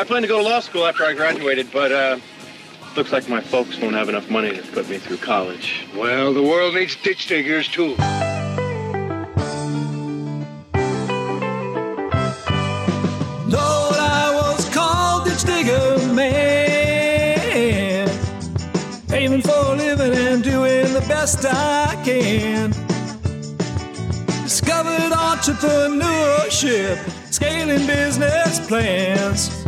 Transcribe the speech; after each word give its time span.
I 0.00 0.04
plan 0.04 0.22
to 0.22 0.28
go 0.28 0.38
to 0.38 0.42
law 0.42 0.60
school 0.60 0.86
after 0.86 1.04
I 1.04 1.12
graduated, 1.12 1.70
but 1.70 1.92
uh, 1.92 2.18
looks 2.96 3.12
like 3.12 3.28
my 3.28 3.42
folks 3.42 3.78
won't 3.78 3.94
have 3.94 4.08
enough 4.08 4.30
money 4.30 4.56
to 4.56 4.62
put 4.72 4.88
me 4.88 4.96
through 4.96 5.18
college. 5.18 5.86
Well, 5.94 6.32
the 6.32 6.42
world 6.42 6.74
needs 6.74 6.96
ditch 6.96 7.26
diggers, 7.26 7.68
too. 7.68 7.88
Lord, 7.88 7.98
I 13.58 14.32
was 14.32 14.70
called 14.74 15.26
ditch 15.26 15.44
digger 15.44 15.98
man, 16.14 18.08
aiming 19.12 19.42
for 19.42 19.50
a 19.50 19.74
living 19.76 20.14
and 20.14 20.42
doing 20.42 20.94
the 20.94 21.04
best 21.08 21.44
I 21.44 22.00
can. 22.06 22.70
Discovered 24.44 25.12
entrepreneurship, 25.12 26.96
scaling 27.30 27.86
business 27.86 28.66
plans. 28.66 29.59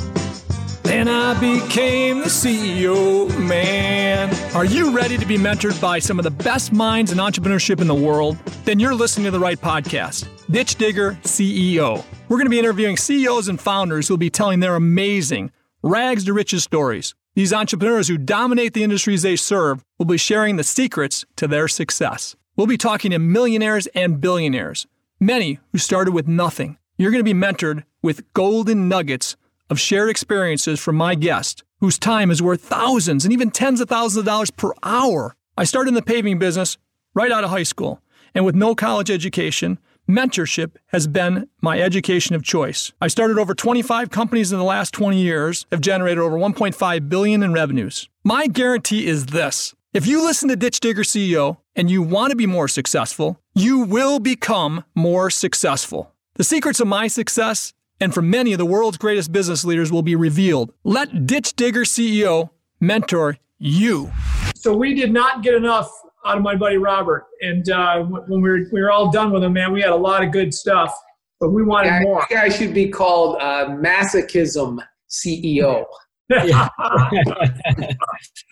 Then 0.92 1.08
I 1.08 1.32
became 1.40 2.18
the 2.18 2.26
CEO 2.26 3.26
man. 3.38 4.28
Are 4.54 4.66
you 4.66 4.94
ready 4.94 5.16
to 5.16 5.24
be 5.24 5.38
mentored 5.38 5.80
by 5.80 5.98
some 5.98 6.18
of 6.18 6.22
the 6.22 6.30
best 6.30 6.70
minds 6.70 7.12
in 7.12 7.16
entrepreneurship 7.16 7.80
in 7.80 7.86
the 7.86 7.94
world? 7.94 8.36
Then 8.66 8.78
you're 8.78 8.94
listening 8.94 9.24
to 9.24 9.30
the 9.30 9.40
right 9.40 9.58
podcast, 9.58 10.28
Ditch 10.50 10.74
Digger 10.74 11.18
CEO. 11.22 12.04
We're 12.28 12.36
going 12.36 12.44
to 12.44 12.50
be 12.50 12.58
interviewing 12.58 12.98
CEOs 12.98 13.48
and 13.48 13.58
founders 13.58 14.06
who 14.06 14.12
will 14.12 14.18
be 14.18 14.28
telling 14.28 14.60
their 14.60 14.76
amazing 14.76 15.50
rags 15.82 16.26
to 16.26 16.34
riches 16.34 16.62
stories. 16.62 17.14
These 17.34 17.54
entrepreneurs 17.54 18.08
who 18.08 18.18
dominate 18.18 18.74
the 18.74 18.84
industries 18.84 19.22
they 19.22 19.36
serve 19.36 19.82
will 19.98 20.04
be 20.04 20.18
sharing 20.18 20.56
the 20.56 20.62
secrets 20.62 21.24
to 21.36 21.48
their 21.48 21.68
success. 21.68 22.36
We'll 22.54 22.66
be 22.66 22.76
talking 22.76 23.12
to 23.12 23.18
millionaires 23.18 23.86
and 23.94 24.20
billionaires, 24.20 24.86
many 25.18 25.58
who 25.72 25.78
started 25.78 26.12
with 26.12 26.28
nothing. 26.28 26.76
You're 26.98 27.12
going 27.12 27.24
to 27.24 27.34
be 27.34 27.40
mentored 27.40 27.84
with 28.02 28.30
golden 28.34 28.88
nuggets 28.88 29.36
of 29.72 29.80
shared 29.80 30.10
experiences 30.10 30.78
from 30.78 30.96
my 30.96 31.14
guest, 31.14 31.64
whose 31.80 31.98
time 31.98 32.30
is 32.30 32.42
worth 32.42 32.60
thousands 32.60 33.24
and 33.24 33.32
even 33.32 33.50
tens 33.50 33.80
of 33.80 33.88
thousands 33.88 34.18
of 34.18 34.26
dollars 34.26 34.50
per 34.50 34.70
hour. 34.82 35.34
I 35.56 35.64
started 35.64 35.88
in 35.88 35.94
the 35.94 36.02
paving 36.02 36.38
business 36.38 36.76
right 37.14 37.32
out 37.32 37.42
of 37.42 37.48
high 37.48 37.62
school, 37.62 38.02
and 38.34 38.44
with 38.44 38.54
no 38.54 38.74
college 38.74 39.10
education, 39.10 39.78
mentorship 40.06 40.76
has 40.88 41.06
been 41.06 41.48
my 41.62 41.80
education 41.80 42.36
of 42.36 42.42
choice. 42.42 42.92
I 43.00 43.08
started 43.08 43.38
over 43.38 43.54
25 43.54 44.10
companies 44.10 44.52
in 44.52 44.58
the 44.58 44.64
last 44.64 44.92
20 44.92 45.18
years, 45.18 45.64
have 45.72 45.80
generated 45.80 46.18
over 46.18 46.36
1.5 46.36 47.08
billion 47.08 47.42
in 47.42 47.54
revenues. 47.54 48.10
My 48.24 48.48
guarantee 48.48 49.06
is 49.06 49.26
this. 49.26 49.74
If 49.94 50.06
you 50.06 50.22
listen 50.22 50.50
to 50.50 50.56
Ditch 50.56 50.80
Digger 50.80 51.02
CEO 51.02 51.56
and 51.74 51.90
you 51.90 52.02
want 52.02 52.30
to 52.30 52.36
be 52.36 52.46
more 52.46 52.68
successful, 52.68 53.40
you 53.54 53.78
will 53.78 54.18
become 54.18 54.84
more 54.94 55.30
successful. 55.30 56.12
The 56.34 56.44
secrets 56.44 56.80
of 56.80 56.88
my 56.88 57.08
success 57.08 57.72
and 58.00 58.12
for 58.12 58.22
many 58.22 58.52
of 58.52 58.58
the 58.58 58.66
world's 58.66 58.98
greatest 58.98 59.32
business 59.32 59.64
leaders 59.64 59.92
will 59.92 60.02
be 60.02 60.16
revealed. 60.16 60.72
Let 60.84 61.26
Ditch 61.26 61.54
Digger 61.54 61.82
CEO 61.82 62.50
mentor 62.80 63.38
you. 63.58 64.10
So 64.54 64.76
we 64.76 64.94
did 64.94 65.12
not 65.12 65.42
get 65.42 65.54
enough 65.54 65.90
out 66.24 66.36
of 66.36 66.42
my 66.42 66.54
buddy 66.54 66.76
Robert, 66.76 67.26
and 67.40 67.68
uh, 67.70 68.02
when 68.04 68.40
we 68.40 68.50
were 68.50 68.60
we 68.72 68.80
were 68.80 68.90
all 68.90 69.10
done 69.10 69.32
with 69.32 69.42
him, 69.42 69.54
man, 69.54 69.72
we 69.72 69.80
had 69.80 69.90
a 69.90 69.96
lot 69.96 70.22
of 70.22 70.30
good 70.30 70.54
stuff, 70.54 70.94
but 71.40 71.50
we 71.50 71.64
wanted 71.64 71.88
Yeah, 71.88 72.00
more. 72.02 72.26
I 72.30 72.44
I 72.44 72.48
should 72.48 72.72
be 72.72 72.88
called 72.88 73.36
uh, 73.40 73.66
masochism 73.70 74.78
CEO. 75.10 75.84
Well, 76.30 77.10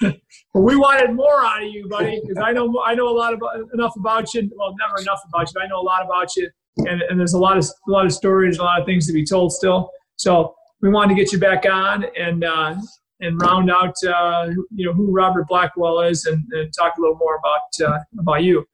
we 0.54 0.76
wanted 0.76 1.14
more 1.14 1.44
out 1.44 1.62
of 1.62 1.68
you, 1.68 1.88
buddy, 1.88 2.20
because 2.26 2.42
I 2.42 2.52
know 2.52 2.82
I 2.84 2.94
know 2.94 3.08
a 3.08 3.16
lot 3.16 3.32
about 3.32 3.60
enough 3.72 3.94
about 3.96 4.34
you. 4.34 4.50
Well, 4.56 4.74
never 4.78 5.00
enough 5.00 5.20
about 5.28 5.48
you, 5.48 5.52
but 5.54 5.62
I 5.62 5.66
know 5.66 5.80
a 5.80 5.82
lot 5.82 6.04
about 6.04 6.36
you, 6.36 6.50
and, 6.78 7.02
and 7.02 7.18
there's 7.18 7.34
a 7.34 7.38
lot 7.38 7.58
of 7.58 7.64
a 7.64 7.90
lot 7.90 8.06
of 8.06 8.12
stories, 8.12 8.58
a 8.58 8.62
lot 8.62 8.80
of 8.80 8.86
things 8.86 9.06
to 9.06 9.12
be 9.12 9.24
told 9.24 9.52
still. 9.52 9.90
So 10.16 10.54
we 10.80 10.88
wanted 10.88 11.14
to 11.14 11.20
get 11.22 11.32
you 11.32 11.38
back 11.38 11.66
on 11.66 12.06
and 12.18 12.44
uh, 12.44 12.76
and 13.20 13.40
round 13.40 13.70
out 13.70 13.94
uh, 14.06 14.50
you 14.74 14.86
know 14.86 14.92
who 14.92 15.12
Robert 15.12 15.48
Blackwell 15.48 16.00
is, 16.00 16.26
and, 16.26 16.44
and 16.52 16.72
talk 16.78 16.96
a 16.96 17.00
little 17.00 17.16
more 17.16 17.36
about 17.36 17.92
uh, 17.92 17.98
about 18.18 18.42
you. 18.42 18.64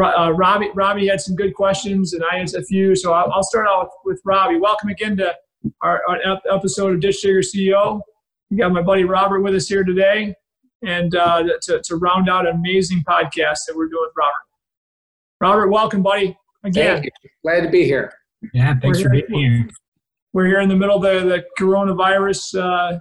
Uh, 0.00 0.32
Robbie 0.32 0.70
Robbie 0.74 1.06
had 1.06 1.20
some 1.20 1.34
good 1.34 1.54
questions, 1.54 2.12
and 2.12 2.22
I 2.30 2.38
had 2.38 2.54
a 2.54 2.62
few. 2.64 2.94
So 2.94 3.12
I'll, 3.12 3.42
start 3.42 3.66
out 3.66 3.88
with, 4.04 4.16
with 4.16 4.20
Robbie. 4.24 4.58
Welcome 4.58 4.90
again 4.90 5.16
to 5.16 5.34
our, 5.80 6.02
our 6.08 6.18
episode 6.52 6.94
of 6.94 7.00
Ditch 7.00 7.22
Digger 7.22 7.40
CEO. 7.40 8.00
We 8.50 8.58
got 8.58 8.72
my 8.72 8.82
buddy 8.82 9.04
Robert 9.04 9.40
with 9.40 9.54
us 9.54 9.68
here 9.68 9.84
today 9.84 10.34
and 10.82 11.14
uh, 11.16 11.44
to, 11.62 11.80
to 11.82 11.96
round 11.96 12.28
out 12.28 12.46
an 12.46 12.56
amazing 12.56 13.02
podcast 13.08 13.60
that 13.66 13.74
we're 13.74 13.88
doing 13.88 14.06
with 14.06 14.12
Robert. 14.16 14.34
Robert, 15.40 15.68
welcome, 15.68 16.02
buddy. 16.02 16.36
Again, 16.66 16.96
Thank 16.96 17.04
you. 17.04 17.30
Glad 17.44 17.60
to 17.62 17.70
be 17.70 17.84
here. 17.84 18.12
Yeah, 18.52 18.74
thanks 18.82 19.00
for 19.00 19.08
We're 19.10 19.22
being 19.28 19.52
here. 19.52 19.68
we're 20.32 20.46
here 20.46 20.60
in 20.60 20.68
the 20.68 20.76
middle 20.76 20.96
of 20.96 21.02
the, 21.02 21.28
the 21.28 21.44
coronavirus, 21.58 22.60
uh, 22.60 22.98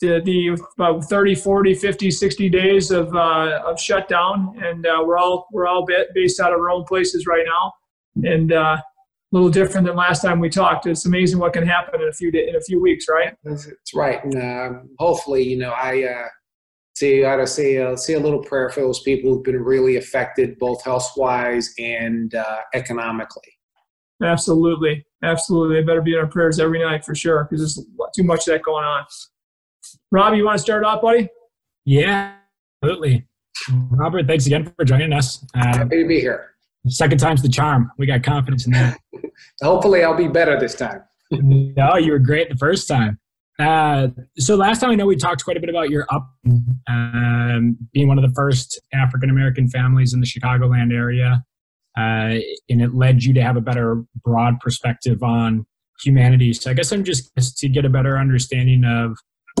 the, 0.00 0.20
the 0.24 0.58
about 0.78 1.04
30, 1.04 1.34
40, 1.34 1.74
50, 1.74 2.10
60 2.10 2.48
days 2.48 2.90
of, 2.90 3.14
uh, 3.14 3.62
of 3.66 3.80
shutdown. 3.80 4.56
And 4.62 4.86
uh, 4.86 5.02
we're 5.04 5.18
all, 5.18 5.48
we're 5.52 5.66
all 5.66 5.84
ba- 5.84 6.06
based 6.14 6.40
out 6.40 6.52
of 6.52 6.60
our 6.60 6.70
own 6.70 6.84
places 6.84 7.26
right 7.26 7.44
now. 7.44 7.72
And 8.30 8.52
uh, 8.52 8.76
a 8.78 8.82
little 9.32 9.50
different 9.50 9.86
than 9.86 9.96
last 9.96 10.22
time 10.22 10.38
we 10.38 10.48
talked. 10.48 10.86
It's 10.86 11.06
amazing 11.06 11.38
what 11.38 11.52
can 11.54 11.66
happen 11.66 12.00
in 12.00 12.08
a 12.08 12.12
few, 12.12 12.30
da- 12.30 12.48
in 12.48 12.56
a 12.56 12.60
few 12.60 12.80
weeks, 12.80 13.06
right? 13.08 13.34
That's, 13.44 13.66
that's 13.66 13.94
right. 13.94 14.22
And 14.24 14.36
um, 14.36 14.90
hopefully, 14.98 15.42
you 15.42 15.58
know, 15.58 15.70
I 15.70 16.04
uh, 16.04 16.28
say 16.94 17.24
I 17.24 17.34
ought 17.34 17.36
to 17.36 17.46
say 17.46 17.78
uh, 17.78 17.96
say 17.96 18.14
a 18.14 18.20
little 18.20 18.42
prayer 18.42 18.70
for 18.70 18.80
those 18.80 19.00
people 19.00 19.32
who've 19.32 19.44
been 19.44 19.62
really 19.62 19.96
affected, 19.96 20.58
both 20.58 20.82
health 20.84 21.10
wise 21.16 21.72
and 21.78 22.34
uh, 22.34 22.58
economically. 22.74 23.42
Absolutely, 24.22 25.04
absolutely. 25.22 25.76
They 25.76 25.82
better 25.82 26.02
be 26.02 26.12
in 26.12 26.20
our 26.20 26.26
prayers 26.26 26.60
every 26.60 26.80
night 26.80 27.04
for 27.04 27.14
sure, 27.14 27.44
because 27.44 27.60
there's 27.76 27.86
too 28.14 28.22
much 28.22 28.46
of 28.46 28.54
that 28.54 28.62
going 28.62 28.84
on. 28.84 29.04
Rob, 30.10 30.34
you 30.34 30.44
want 30.44 30.58
to 30.58 30.62
start 30.62 30.84
off, 30.84 31.02
buddy? 31.02 31.28
Yeah, 31.84 32.34
absolutely. 32.82 33.26
Robert, 33.90 34.26
thanks 34.26 34.46
again 34.46 34.72
for 34.76 34.84
joining 34.84 35.12
us. 35.12 35.44
Uh, 35.54 35.78
Happy 35.78 36.02
to 36.02 36.08
be 36.08 36.20
here. 36.20 36.54
second 36.88 37.18
time's 37.18 37.42
the 37.42 37.48
charm. 37.48 37.90
We 37.98 38.06
got 38.06 38.22
confidence 38.22 38.66
in 38.66 38.72
that. 38.72 38.98
Hopefully, 39.62 40.04
I'll 40.04 40.16
be 40.16 40.28
better 40.28 40.58
this 40.58 40.74
time. 40.74 41.02
no, 41.30 41.96
you 41.96 42.12
were 42.12 42.18
great 42.18 42.48
the 42.48 42.56
first 42.56 42.86
time. 42.86 43.18
Uh, 43.58 44.08
so 44.38 44.56
last 44.56 44.80
time 44.80 44.90
I 44.90 44.94
know 44.94 45.06
we 45.06 45.16
talked 45.16 45.44
quite 45.44 45.56
a 45.56 45.60
bit 45.60 45.68
about 45.68 45.90
your 45.90 46.06
up 46.10 46.28
um, 46.88 47.76
being 47.92 48.08
one 48.08 48.18
of 48.18 48.22
the 48.22 48.34
first 48.34 48.80
African 48.92 49.30
American 49.30 49.68
families 49.68 50.14
in 50.14 50.20
the 50.20 50.26
Chicagoland 50.26 50.92
area, 50.92 51.44
uh, 51.96 52.40
and 52.68 52.82
it 52.82 52.94
led 52.94 53.22
you 53.22 53.34
to 53.34 53.42
have 53.42 53.56
a 53.56 53.60
better 53.60 54.02
broad 54.24 54.58
perspective 54.60 55.22
on 55.22 55.66
humanity. 56.02 56.52
So 56.52 56.70
I 56.70 56.74
guess 56.74 56.92
I'm 56.92 57.04
just 57.04 57.30
to 57.58 57.68
get 57.68 57.84
a 57.84 57.90
better 57.90 58.18
understanding 58.18 58.84
of 58.84 59.16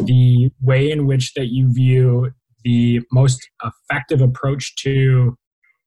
the 0.06 0.50
way 0.60 0.90
in 0.90 1.06
which 1.06 1.34
that 1.34 1.52
you 1.52 1.72
view 1.72 2.32
the 2.64 3.00
most 3.12 3.46
effective 3.62 4.20
approach 4.20 4.74
to 4.76 5.36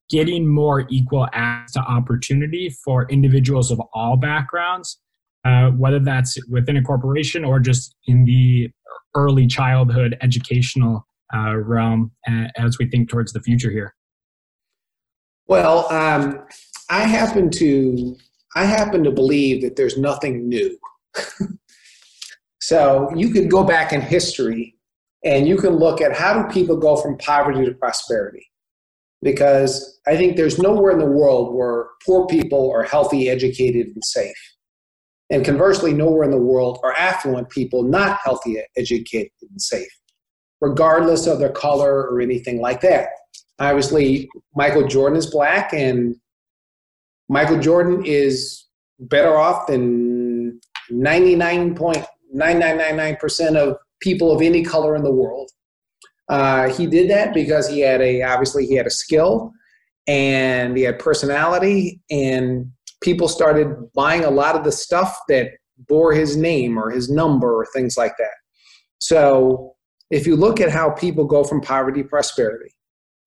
getting 0.09 0.47
more 0.47 0.85
equal 0.89 1.27
access 1.33 1.73
to 1.73 1.79
opportunity 1.79 2.69
for 2.83 3.09
individuals 3.09 3.71
of 3.71 3.81
all 3.93 4.17
backgrounds 4.17 4.99
uh, 5.45 5.69
whether 5.71 5.99
that's 5.99 6.37
within 6.49 6.77
a 6.77 6.81
corporation 6.81 7.45
or 7.45 7.59
just 7.59 7.95
in 8.07 8.25
the 8.25 8.69
early 9.15 9.47
childhood 9.47 10.17
educational 10.21 11.07
uh, 11.35 11.55
realm 11.55 12.11
uh, 12.27 12.45
as 12.57 12.77
we 12.79 12.87
think 12.89 13.09
towards 13.09 13.31
the 13.31 13.39
future 13.41 13.71
here. 13.71 13.93
Well, 15.47 15.91
um, 15.91 16.43
I 16.89 17.01
happen 17.03 17.49
to 17.51 18.15
I 18.55 18.65
happen 18.65 19.03
to 19.03 19.11
believe 19.11 19.61
that 19.63 19.75
there's 19.75 19.97
nothing 19.97 20.47
new. 20.47 20.77
so 22.61 23.11
you 23.15 23.29
could 23.29 23.51
go 23.51 23.63
back 23.63 23.91
in 23.91 24.01
history 24.01 24.75
and 25.23 25.47
you 25.47 25.57
can 25.57 25.75
look 25.75 26.01
at 26.01 26.15
how 26.15 26.41
do 26.41 26.53
people 26.53 26.77
go 26.77 26.95
from 26.95 27.17
poverty 27.17 27.65
to 27.65 27.73
prosperity. 27.73 28.47
Because 29.21 29.99
I 30.07 30.15
think 30.15 30.37
there's 30.37 30.59
nowhere 30.59 30.91
in 30.91 30.99
the 30.99 31.05
world 31.05 31.55
where 31.55 31.87
poor 32.05 32.27
people 32.27 32.71
are 32.71 32.83
healthy, 32.83 33.29
educated, 33.29 33.87
and 33.87 34.03
safe. 34.05 34.54
And 35.29 35.43
conversely, 35.43 35.93
nowhere 35.93 36.23
in 36.23 36.31
the 36.31 36.37
world 36.37 36.79
are 36.83 36.93
affluent 36.93 37.49
people 37.49 37.83
not 37.83 38.19
healthy, 38.23 38.61
educated, 38.77 39.31
and 39.41 39.61
safe, 39.61 39.89
regardless 40.61 41.25
of 41.25 41.39
their 41.39 41.51
color 41.51 42.07
or 42.07 42.21
anything 42.21 42.61
like 42.61 42.81
that. 42.81 43.09
Obviously, 43.59 44.29
Michael 44.55 44.87
Jordan 44.87 45.17
is 45.17 45.25
black, 45.25 45.73
and 45.73 46.15
Michael 47.27 47.59
Jordan 47.59 48.03
is 48.05 48.65
better 48.99 49.35
off 49.37 49.67
than 49.67 50.59
99.9999% 50.91 53.55
of 53.55 53.77
people 54.01 54.31
of 54.31 54.41
any 54.41 54.63
color 54.63 54.95
in 54.95 55.03
the 55.03 55.11
world. 55.11 55.51
Uh, 56.29 56.69
he 56.69 56.87
did 56.87 57.09
that 57.09 57.33
because 57.33 57.67
he 57.67 57.81
had 57.81 57.99
a 58.01 58.21
obviously 58.23 58.65
he 58.65 58.75
had 58.75 58.87
a 58.87 58.91
skill 58.91 59.51
and 60.07 60.75
he 60.75 60.83
had 60.83 60.97
personality 60.97 62.01
and 62.09 62.71
people 63.05 63.27
started 63.27 63.67
buying 63.93 64.25
a 64.25 64.31
lot 64.31 64.55
of 64.55 64.63
the 64.63 64.71
stuff 64.71 65.15
that 65.29 65.51
bore 65.87 66.11
his 66.11 66.35
name 66.35 66.77
or 66.77 66.89
his 66.89 67.07
number 67.09 67.55
or 67.55 67.67
things 67.73 67.95
like 67.95 68.17
that. 68.17 68.33
So 68.97 69.75
if 70.09 70.25
you 70.25 70.35
look 70.35 70.59
at 70.59 70.71
how 70.71 70.89
people 70.89 71.25
go 71.25 71.43
from 71.43 71.61
poverty 71.61 72.01
to 72.01 72.09
prosperity, 72.09 72.73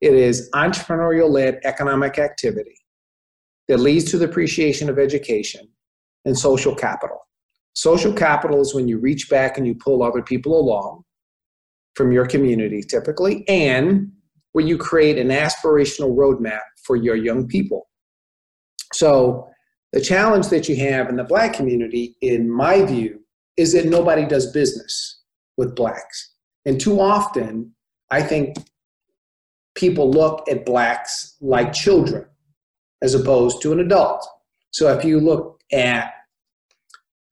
it 0.01 0.15
is 0.15 0.51
entrepreneurial 0.55 1.31
led 1.31 1.61
economic 1.65 2.19
activity 2.19 2.77
that 3.69 3.79
leads 3.79 4.11
to 4.11 4.19
the 4.19 4.25
appreciation 4.25 4.91
of 4.91 4.99
education 4.99 5.69
and 6.25 6.37
social 6.37 6.75
capital. 6.75 7.21
Social 7.75 8.13
capital 8.13 8.61
is 8.61 8.75
when 8.75 8.89
you 8.89 8.99
reach 8.99 9.31
back 9.31 9.59
and 9.59 9.67
you 9.67 9.77
pull 9.77 10.03
other 10.03 10.23
people 10.23 10.59
along 10.59 11.05
from 11.95 12.11
your 12.11 12.27
community 12.27 12.83
typically, 12.83 13.49
and 13.49 14.11
where 14.53 14.65
you 14.65 14.77
create 14.79 15.19
an 15.19 15.29
aspirational 15.29 16.17
roadmap 16.17 16.61
for 16.85 16.97
your 16.97 17.15
young 17.15 17.47
people. 17.47 17.89
So, 18.93 19.49
the 19.93 20.01
challenge 20.01 20.49
that 20.49 20.69
you 20.69 20.77
have 20.77 21.09
in 21.09 21.17
the 21.17 21.25
black 21.25 21.55
community, 21.55 22.17
in 22.21 22.51
my 22.51 22.85
view, 22.85 23.21
is 23.57 23.73
that 23.73 23.87
nobody 23.87 24.27
does 24.27 24.53
business 24.53 25.23
with 25.57 25.75
blacks. 25.75 26.35
And 26.65 26.81
too 26.81 27.01
often, 27.01 27.73
I 28.11 28.23
think 28.23 28.57
people 29.75 30.11
look 30.11 30.49
at 30.51 30.67
blacks 30.67 31.37
like 31.41 31.73
children 31.73 32.27
as 33.03 33.15
opposed 33.15 33.63
to 33.63 33.73
an 33.73 33.81
adult. 33.81 34.27
So 34.71 34.93
if 34.97 35.05
you 35.05 35.21
look 35.21 35.61
at, 35.73 36.13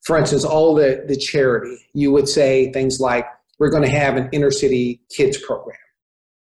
for 0.05 0.17
instance, 0.17 0.45
all 0.45 0.75
the, 0.75 1.05
the 1.07 1.17
charity, 1.17 1.77
you 1.93 2.13
would 2.13 2.29
say 2.29 2.73
things 2.73 3.01
like, 3.01 3.27
we're 3.59 3.71
going 3.71 3.83
to 3.83 3.89
have 3.89 4.17
an 4.17 4.29
inner 4.33 4.51
city 4.51 5.01
kids 5.11 5.39
program. 5.39 5.79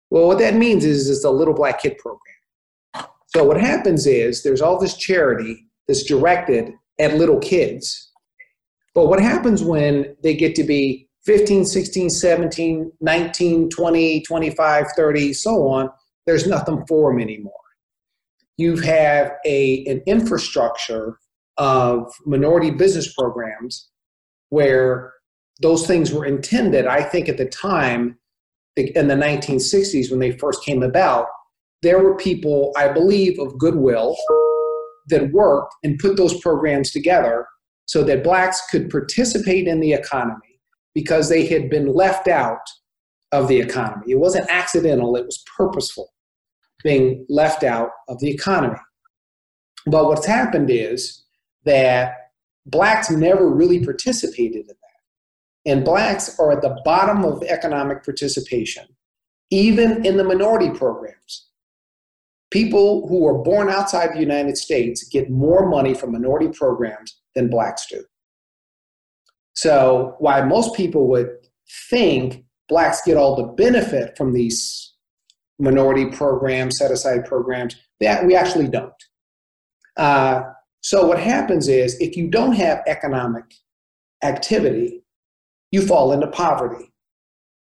Well, 0.10 0.28
what 0.28 0.40
that 0.40 0.56
means 0.56 0.86
is 0.86 1.10
it's 1.10 1.26
a 1.26 1.30
little 1.30 1.54
black 1.54 1.82
kid 1.82 1.98
program. 1.98 3.10
So 3.28 3.44
what 3.44 3.60
happens 3.60 4.06
is 4.06 4.44
there's 4.44 4.62
all 4.62 4.80
this 4.80 4.96
charity 4.96 5.68
that's 5.88 6.04
directed 6.04 6.74
at 7.00 7.16
little 7.16 7.40
kids. 7.40 8.12
But 8.96 9.08
what 9.08 9.20
happens 9.20 9.64
when 9.64 10.16
they 10.22 10.36
get 10.36 10.56
to 10.56 10.64
be 10.64 11.08
15, 11.26 11.66
16, 11.66 12.10
17, 12.10 12.92
19, 13.02 13.70
20, 13.70 14.22
25, 14.22 14.86
30, 14.96 15.34
so 15.34 15.68
on? 15.68 15.90
There's 16.26 16.48
nothing 16.48 16.86
for 16.88 17.12
them 17.12 17.22
anymore. 17.22 17.54
You 18.58 18.78
have 18.78 19.32
a, 19.46 19.86
an 19.86 20.02
infrastructure 20.06 21.18
of 21.58 22.12
minority 22.26 22.72
business 22.72 23.14
programs 23.14 23.90
where 24.50 25.14
those 25.62 25.88
things 25.88 26.12
were 26.12 26.26
intended, 26.26 26.86
I 26.86 27.04
think, 27.04 27.30
at 27.30 27.38
the 27.38 27.46
time 27.46 28.18
in 28.76 29.08
the 29.08 29.16
1960s 29.16 30.10
when 30.10 30.20
they 30.20 30.32
first 30.38 30.64
came 30.64 30.84
about, 30.84 31.28
there 31.82 32.02
were 32.02 32.16
people, 32.16 32.72
I 32.78 32.90
believe, 32.90 33.40
of 33.40 33.58
goodwill 33.58 34.16
that 35.10 35.32
worked 35.32 35.74
and 35.84 36.00
put 36.00 36.18
those 36.18 36.40
programs 36.40 36.92
together 36.92 37.46
so 37.86 38.04
that 38.04 38.24
blacks 38.24 38.62
could 38.70 38.90
participate 38.90 39.68
in 39.68 39.80
the 39.80 39.94
economy 39.94 40.60
because 40.94 41.30
they 41.30 41.46
had 41.46 41.70
been 41.70 41.94
left 41.94 42.28
out 42.28 42.66
of 43.32 43.48
the 43.48 43.60
economy. 43.60 44.12
It 44.12 44.20
wasn't 44.20 44.50
accidental, 44.50 45.16
it 45.16 45.26
was 45.26 45.44
purposeful 45.58 46.14
being 46.84 47.26
left 47.30 47.64
out 47.64 47.90
of 48.10 48.20
the 48.20 48.30
economy. 48.30 48.80
But 49.86 50.06
what's 50.06 50.26
happened 50.26 50.70
is 50.70 51.24
that 51.66 52.14
blacks 52.66 53.10
never 53.10 53.50
really 53.50 53.84
participated 53.84 54.62
in 54.62 54.68
that. 54.68 55.72
And 55.72 55.86
blacks 55.86 56.38
are 56.40 56.52
at 56.52 56.62
the 56.62 56.80
bottom 56.84 57.24
of 57.24 57.42
economic 57.44 58.04
participation, 58.04 58.86
even 59.50 60.06
in 60.06 60.18
the 60.18 60.24
minority 60.24 60.70
programs 60.70 61.48
people 62.54 63.08
who 63.08 63.26
are 63.28 63.40
born 63.40 63.68
outside 63.68 64.14
the 64.14 64.20
United 64.20 64.56
States 64.56 65.08
get 65.10 65.28
more 65.32 65.68
money 65.68 65.96
from 65.96 66.12
minority 66.12 66.48
programs 66.48 67.20
than 67.34 67.50
blacks 67.50 67.88
do. 67.88 68.04
So, 69.56 70.16
why 70.20 70.42
most 70.42 70.76
people 70.76 71.08
would 71.08 71.30
think 71.90 72.46
blacks 72.70 73.02
get 73.04 73.18
all 73.18 73.36
the 73.36 73.52
benefit 73.54 74.16
from 74.16 74.34
these 74.34 74.94
minority 75.58 76.06
programs, 76.06 76.78
set 76.78 76.92
aside 76.92 77.26
programs, 77.26 77.76
that 78.00 78.26
we 78.26 78.36
actually 78.36 78.68
don't. 78.68 78.94
Uh, 79.98 80.44
so, 80.82 81.08
what 81.08 81.20
happens 81.20 81.68
is 81.68 82.00
if 82.00 82.16
you 82.16 82.30
don't 82.30 82.54
have 82.54 82.84
economic 82.86 83.46
activity, 84.24 85.04
you 85.72 85.82
fall 85.82 86.12
into 86.12 86.28
poverty. 86.28 86.94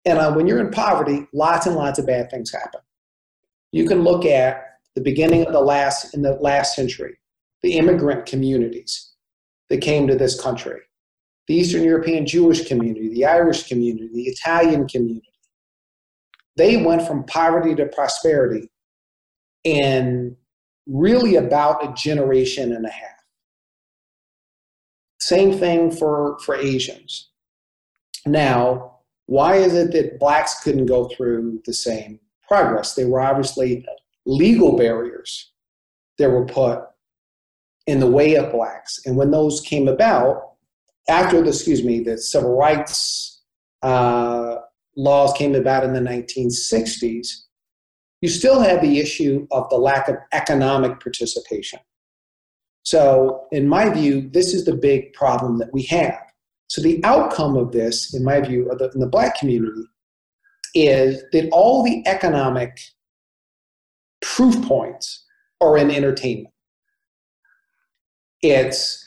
And 0.03 0.19
uh, 0.19 0.33
when 0.33 0.47
you're 0.47 0.59
in 0.59 0.71
poverty, 0.71 1.27
lots 1.33 1.65
and 1.65 1.75
lots 1.75 1.97
of 1.97 2.05
bad 2.05 2.29
things 2.29 2.51
happen. 2.51 2.81
You 3.75 3.85
can 3.85 4.05
look 4.05 4.23
at 4.23 4.77
the 4.95 5.01
beginning 5.01 5.45
of 5.45 5.51
the 5.51 5.59
last 5.59 6.13
in 6.13 6.21
the 6.21 6.35
last 6.35 6.77
century, 6.77 7.19
the 7.61 7.73
immigrant 7.73 8.25
communities 8.25 9.11
that 9.69 9.81
came 9.81 10.07
to 10.07 10.15
this 10.15 10.41
country, 10.41 10.79
the 11.49 11.55
Eastern 11.55 11.83
European 11.83 12.25
Jewish 12.25 12.69
community, 12.69 13.09
the 13.09 13.25
Irish 13.25 13.67
community, 13.67 14.09
the 14.13 14.29
Italian 14.29 14.87
community. 14.87 15.27
They 16.55 16.85
went 16.85 17.05
from 17.05 17.25
poverty 17.25 17.75
to 17.75 17.87
prosperity 17.87 18.69
in 19.65 20.37
really 20.87 21.35
about 21.35 21.83
a 21.83 21.93
generation 22.01 22.71
and 22.71 22.85
a 22.85 22.91
half. 22.91 23.19
Same 25.19 25.51
thing 25.51 25.91
for, 25.91 26.39
for 26.45 26.55
Asians. 26.55 27.29
Now, 28.25 28.99
why 29.25 29.55
is 29.57 29.73
it 29.73 29.91
that 29.91 30.17
blacks 30.17 30.63
couldn't 30.63 30.85
go 30.85 31.09
through 31.09 31.61
the 31.65 31.73
same 31.73 32.21
progress? 32.47 32.95
They 32.95 33.05
were 33.05 33.21
obviously 33.21 33.85
legal 34.25 34.77
barriers 34.77 35.51
that 36.17 36.29
were 36.29 36.45
put 36.45 36.81
in 37.87 37.99
the 37.99 38.09
way 38.09 38.35
of 38.35 38.51
blacks. 38.51 38.99
And 39.05 39.15
when 39.15 39.31
those 39.31 39.61
came 39.61 39.87
about, 39.87 40.53
after 41.07 41.41
the, 41.41 41.49
excuse 41.49 41.83
me, 41.83 41.99
the 42.01 42.17
civil 42.17 42.57
rights 42.57 43.43
uh, 43.83 44.57
laws 44.95 45.33
came 45.33 45.55
about 45.55 45.83
in 45.83 45.93
the 45.93 45.99
1960s, 45.99 47.27
you 48.21 48.29
still 48.29 48.59
had 48.59 48.81
the 48.81 48.99
issue 48.99 49.45
of 49.51 49.69
the 49.69 49.77
lack 49.77 50.07
of 50.07 50.15
economic 50.33 50.99
participation. 50.99 51.79
So, 52.83 53.47
in 53.51 53.67
my 53.67 53.89
view, 53.89 54.29
this 54.31 54.53
is 54.53 54.65
the 54.65 54.75
big 54.75 55.13
problem 55.13 55.57
that 55.57 55.73
we 55.73 55.83
have. 55.83 56.21
So, 56.67 56.81
the 56.81 57.03
outcome 57.03 57.57
of 57.57 57.71
this, 57.71 58.13
in 58.13 58.23
my 58.23 58.39
view, 58.41 58.71
the, 58.77 58.91
in 58.93 58.99
the 58.99 59.07
black 59.07 59.37
community, 59.37 59.83
is 60.75 61.23
that 61.31 61.49
all 61.51 61.83
the 61.83 62.05
economic 62.05 62.77
proof 64.21 64.61
points 64.67 65.25
are 65.61 65.77
in 65.77 65.89
entertainment. 65.89 66.53
It's 68.41 69.01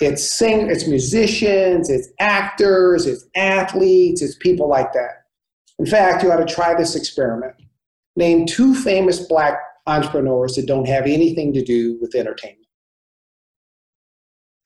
it's 0.00 0.28
sing, 0.28 0.70
it's 0.70 0.88
musicians, 0.88 1.88
it's 1.88 2.08
actors, 2.18 3.06
it's 3.06 3.26
athletes, 3.36 4.22
it's 4.22 4.36
people 4.36 4.68
like 4.68 4.92
that. 4.92 5.24
In 5.78 5.86
fact, 5.86 6.22
you 6.22 6.32
ought 6.32 6.44
to 6.44 6.54
try 6.54 6.74
this 6.74 6.96
experiment. 6.96 7.54
Name 8.16 8.46
two 8.46 8.74
famous 8.74 9.20
black 9.26 9.58
entrepreneurs 9.86 10.56
that 10.56 10.66
don't 10.66 10.86
have 10.86 11.04
anything 11.04 11.52
to 11.52 11.62
do 11.62 11.98
with 12.00 12.14
entertainment. 12.14 12.66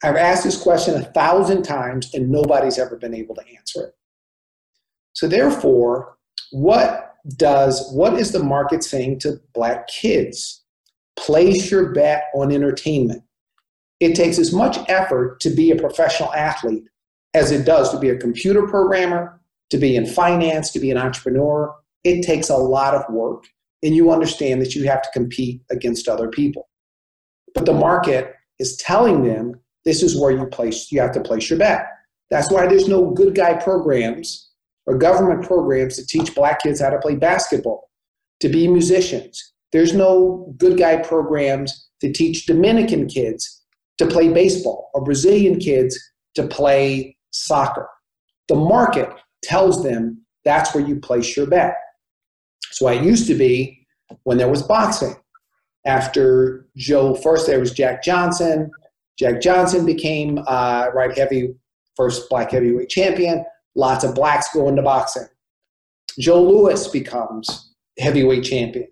I've 0.02 0.17
asked 0.17 0.44
this 0.44 0.61
question 0.61 0.94
a 0.94 1.05
thousand 1.05 1.62
times 1.62 2.14
and 2.14 2.31
nobody's 2.31 2.79
ever 2.79 2.96
been 2.96 3.14
able 3.14 3.34
to 3.34 3.44
answer 3.56 3.87
it. 3.87 3.98
So, 5.19 5.27
therefore, 5.27 6.17
what 6.53 7.17
does 7.37 7.91
what 7.93 8.15
is 8.15 8.31
the 8.31 8.39
market 8.39 8.84
saying 8.84 9.19
to 9.20 9.41
black 9.53 9.89
kids? 9.89 10.63
Place 11.17 11.72
your 11.72 11.93
bet 11.93 12.27
on 12.37 12.53
entertainment. 12.53 13.25
It 13.98 14.15
takes 14.15 14.39
as 14.39 14.53
much 14.53 14.79
effort 14.89 15.41
to 15.41 15.51
be 15.51 15.72
a 15.72 15.77
professional 15.77 16.32
athlete 16.34 16.84
as 17.34 17.51
it 17.51 17.67
does 17.67 17.91
to 17.91 17.98
be 17.98 18.10
a 18.10 18.17
computer 18.17 18.69
programmer, 18.69 19.41
to 19.70 19.77
be 19.77 19.96
in 19.96 20.06
finance, 20.06 20.70
to 20.70 20.79
be 20.79 20.93
an 20.93 20.98
entrepreneur. 20.98 21.75
It 22.05 22.22
takes 22.22 22.48
a 22.48 22.56
lot 22.56 22.94
of 22.94 23.03
work, 23.13 23.43
and 23.82 23.96
you 23.96 24.13
understand 24.13 24.63
that 24.63 24.77
you 24.77 24.84
have 24.84 25.03
to 25.03 25.10
compete 25.13 25.63
against 25.72 26.06
other 26.06 26.29
people. 26.29 26.69
But 27.56 27.67
the 27.67 27.75
market 27.75 28.37
is 28.60 28.77
telling 28.77 29.25
them 29.25 29.60
this 29.84 30.01
is 30.01 30.17
where 30.17 30.31
you 30.31 30.46
place 30.46 30.93
you 30.93 31.01
have 31.01 31.13
to 31.15 31.20
place 31.20 31.51
your 31.51 31.58
bet. 31.58 31.89
That's 32.31 32.53
why 32.53 32.69
there's 32.69 32.87
no 32.87 33.10
good 33.10 33.34
guy 33.34 33.55
programs 33.55 34.47
or 34.89 34.97
government 34.97 35.45
programs 35.45 35.97
to 35.97 36.07
teach 36.07 36.35
black 36.35 36.63
kids 36.63 36.81
how 36.81 36.89
to 36.89 36.99
play 36.99 37.15
basketball, 37.15 37.91
to 38.41 38.49
be 38.49 38.67
musicians. 38.67 39.53
There's 39.71 39.93
no 39.93 40.55
good 40.57 40.79
guy 40.79 40.97
programs 40.97 41.91
to 42.01 42.11
teach 42.11 42.47
Dominican 42.47 43.07
kids 43.07 43.63
to 43.99 44.07
play 44.07 44.33
baseball 44.33 44.91
or 44.95 45.05
Brazilian 45.05 45.59
kids 45.59 45.99
to 46.37 46.47
play 46.47 47.17
soccer. 47.33 47.87
The 48.49 48.55
market 48.55 49.11
tells 49.43 49.85
them 49.85 50.25
that's 50.47 50.75
where 50.75 50.87
you 50.87 50.97
place 50.97 51.37
your 51.37 51.47
bet. 51.47 51.75
So 52.71 52.89
it 52.89 53.03
used 53.03 53.27
to 53.27 53.35
be 53.35 53.87
when 54.23 54.39
there 54.39 54.49
was 54.49 54.63
boxing. 54.63 55.15
After 55.85 56.67
Joe, 56.79 57.15
first 57.15 57.47
there 57.47 57.61
was 57.61 57.73
Jack 57.73 58.03
Johnson. 58.03 58.71
Jack 59.19 59.43
Johnson 59.43 59.85
became 59.85 60.39
uh, 60.47 60.87
right 60.95 61.17
heavy, 61.17 61.55
first 61.95 62.31
black 62.31 62.53
heavyweight 62.53 62.89
champion. 62.89 63.45
Lots 63.79 64.03
of 64.03 64.17
blacks 64.17 64.49
go 64.53 64.67
into 64.67 64.82
boxing. 64.82 65.29
Joe 66.19 66.43
Louis 66.43 66.89
becomes 66.89 67.75
heavyweight 68.01 68.43
champion. 68.43 68.89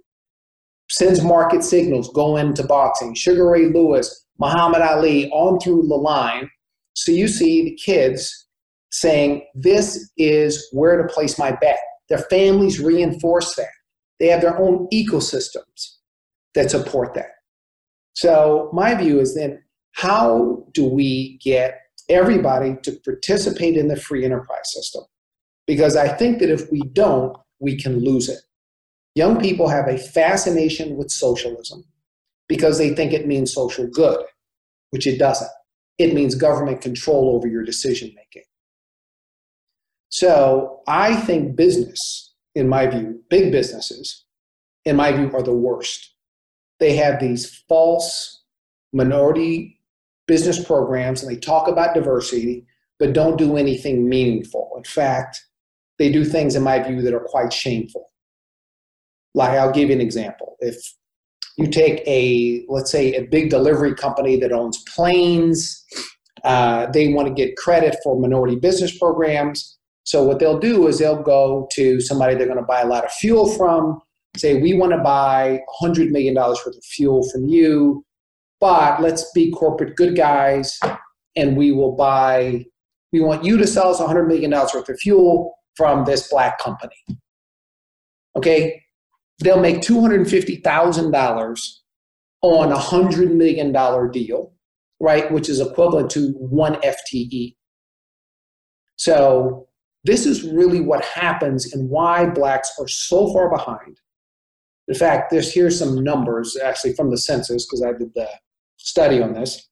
Sends 0.88 1.25
market 1.25 1.64
signals, 1.64 2.09
go 2.12 2.37
into 2.37 2.62
boxing. 2.64 3.12
Sugar 3.16 3.50
Ray 3.50 3.66
Lewis, 3.66 4.26
Muhammad 4.38 4.83
Ali, 4.83 5.28
on 5.31 5.59
through 5.59 5.88
the 5.88 5.97
line. 5.97 6.49
So 6.95 7.11
you 7.11 7.26
see 7.26 7.64
the 7.64 7.75
kids 7.85 8.47
saying, 8.93 9.45
This 9.57 10.09
is 10.16 10.69
where 10.71 11.02
to 11.02 11.12
place 11.12 11.37
my 11.37 11.50
bet. 11.50 11.78
Their 12.09 12.19
families 12.31 12.78
reinforce 12.78 13.57
that. 13.57 13.66
They 14.21 14.28
have 14.28 14.40
their 14.40 14.57
own 14.57 14.87
ecosystems 14.95 15.97
that 16.55 16.71
support 16.71 17.12
that. 17.14 17.31
So 18.12 18.71
my 18.73 18.95
view 18.95 19.19
is 19.19 19.35
then 19.35 19.64
how 19.95 20.64
do 20.75 20.88
we 20.88 21.40
get 21.43 21.81
everybody 22.08 22.76
to 22.82 22.92
participate 23.04 23.76
in 23.76 23.88
the 23.88 23.96
free 23.96 24.25
enterprise 24.25 24.72
system 24.72 25.04
because 25.66 25.96
I 25.96 26.08
think 26.08 26.38
that 26.38 26.50
if 26.50 26.70
we 26.70 26.80
don't, 26.80 27.36
we 27.58 27.76
can 27.76 28.00
lose 28.00 28.28
it. 28.28 28.40
Young 29.14 29.40
people 29.40 29.68
have 29.68 29.88
a 29.88 29.98
fascination 29.98 30.96
with 30.96 31.10
socialism 31.10 31.84
because 32.48 32.78
they 32.78 32.94
think 32.94 33.12
it 33.12 33.26
means 33.26 33.52
social 33.52 33.86
good, 33.86 34.25
which 34.90 35.06
it 35.06 35.18
doesn't. 35.18 35.50
It 35.98 36.14
means 36.14 36.34
government 36.34 36.82
control 36.82 37.34
over 37.34 37.48
your 37.48 37.64
decision 37.64 38.12
making. 38.14 38.44
So 40.10 40.82
I 40.86 41.16
think 41.16 41.56
business, 41.56 42.34
in 42.54 42.68
my 42.68 42.86
view, 42.86 43.22
big 43.28 43.50
businesses, 43.50 44.25
in 44.84 44.96
my 44.96 45.12
view, 45.12 45.30
are 45.34 45.42
the 45.42 45.52
worst. 45.52 46.14
They 46.78 46.94
have 46.96 47.18
these 47.18 47.64
false 47.68 48.42
minority 48.92 49.75
business 50.26 50.62
programs 50.62 51.23
and 51.23 51.30
they 51.30 51.38
talk 51.38 51.68
about 51.68 51.95
diversity, 51.95 52.66
but 52.99 53.12
don't 53.12 53.37
do 53.37 53.56
anything 53.56 54.09
meaningful. 54.09 54.73
In 54.76 54.85
fact, 54.85 55.40
they 55.99 56.11
do 56.11 56.25
things, 56.25 56.56
in 56.56 56.62
my 56.62 56.83
view, 56.83 57.02
that 57.02 57.14
are 57.14 57.21
quite 57.21 57.52
shameful. 57.52 58.11
Like, 59.35 59.50
I'll 59.50 59.73
give 59.73 59.88
you 59.88 59.95
an 59.95 60.00
example. 60.00 60.56
If 60.61 60.76
you 61.56 61.68
take 61.68 62.02
a, 62.06 62.64
let's 62.68 62.90
say, 62.90 63.14
a 63.14 63.23
big 63.23 63.50
delivery 63.50 63.95
company 63.95 64.37
that 64.40 64.52
owns 64.52 64.83
planes, 64.95 65.85
uh, 66.45 66.87
they 66.92 67.12
want 67.12 67.28
to 67.28 67.35
get 67.35 67.56
credit 67.56 67.97
for 68.02 68.18
minority 68.18 68.56
business 68.56 68.97
programs. 68.97 69.78
So, 70.04 70.23
what 70.23 70.38
they'll 70.38 70.59
do 70.59 70.87
is 70.87 70.99
they'll 70.99 71.23
go 71.23 71.68
to 71.73 72.00
somebody 72.00 72.35
they're 72.35 72.47
going 72.47 72.59
to 72.59 72.64
buy 72.64 72.83
a 72.83 72.87
lot 72.87 73.04
of 73.04 73.12
fuel 73.12 73.50
from, 73.56 74.00
say, 74.37 74.61
we 74.61 74.75
want 74.75 74.92
to 74.92 74.99
buy 74.99 75.61
$100 75.83 76.11
million 76.11 76.35
worth 76.35 76.66
of 76.66 76.85
fuel 76.85 77.28
from 77.30 77.47
you, 77.47 78.04
but 78.60 79.00
let's 79.00 79.30
be 79.32 79.50
corporate 79.50 79.96
good 79.96 80.16
guys 80.16 80.78
and 81.36 81.56
we 81.56 81.72
will 81.72 81.94
buy, 81.94 82.64
we 83.12 83.20
want 83.20 83.44
you 83.44 83.58
to 83.58 83.66
sell 83.66 83.90
us 83.90 84.00
$100 84.00 84.26
million 84.26 84.50
worth 84.50 84.88
of 84.88 84.98
fuel 84.98 85.54
from 85.76 86.04
this 86.04 86.28
black 86.28 86.58
company. 86.58 86.96
Okay, 88.36 88.82
they'll 89.42 89.60
make 89.60 89.76
$250,000 89.76 91.70
on 92.42 92.72
a 92.72 92.76
$100 92.76 93.34
million 93.34 93.72
deal, 94.10 94.52
right, 95.00 95.30
which 95.30 95.48
is 95.48 95.60
equivalent 95.60 96.10
to 96.10 96.32
one 96.32 96.76
FTE. 96.76 97.54
So, 98.96 99.68
this 100.04 100.25
is 100.25 100.44
really 100.44 100.80
what 100.80 101.04
happens 101.04 101.72
and 101.72 101.90
why 101.90 102.26
blacks 102.26 102.72
are 102.78 102.86
so 102.86 103.32
far 103.32 103.50
behind. 103.50 103.98
In 104.86 104.94
fact, 104.94 105.30
there's 105.30 105.52
here's 105.52 105.76
some 105.76 106.02
numbers 106.02 106.56
actually 106.62 106.94
from 106.94 107.10
the 107.10 107.18
census 107.18 107.66
because 107.66 107.82
I 107.82 107.92
did 107.92 108.14
the 108.14 108.28
study 108.87 109.21
on 109.21 109.35
this. 109.35 109.69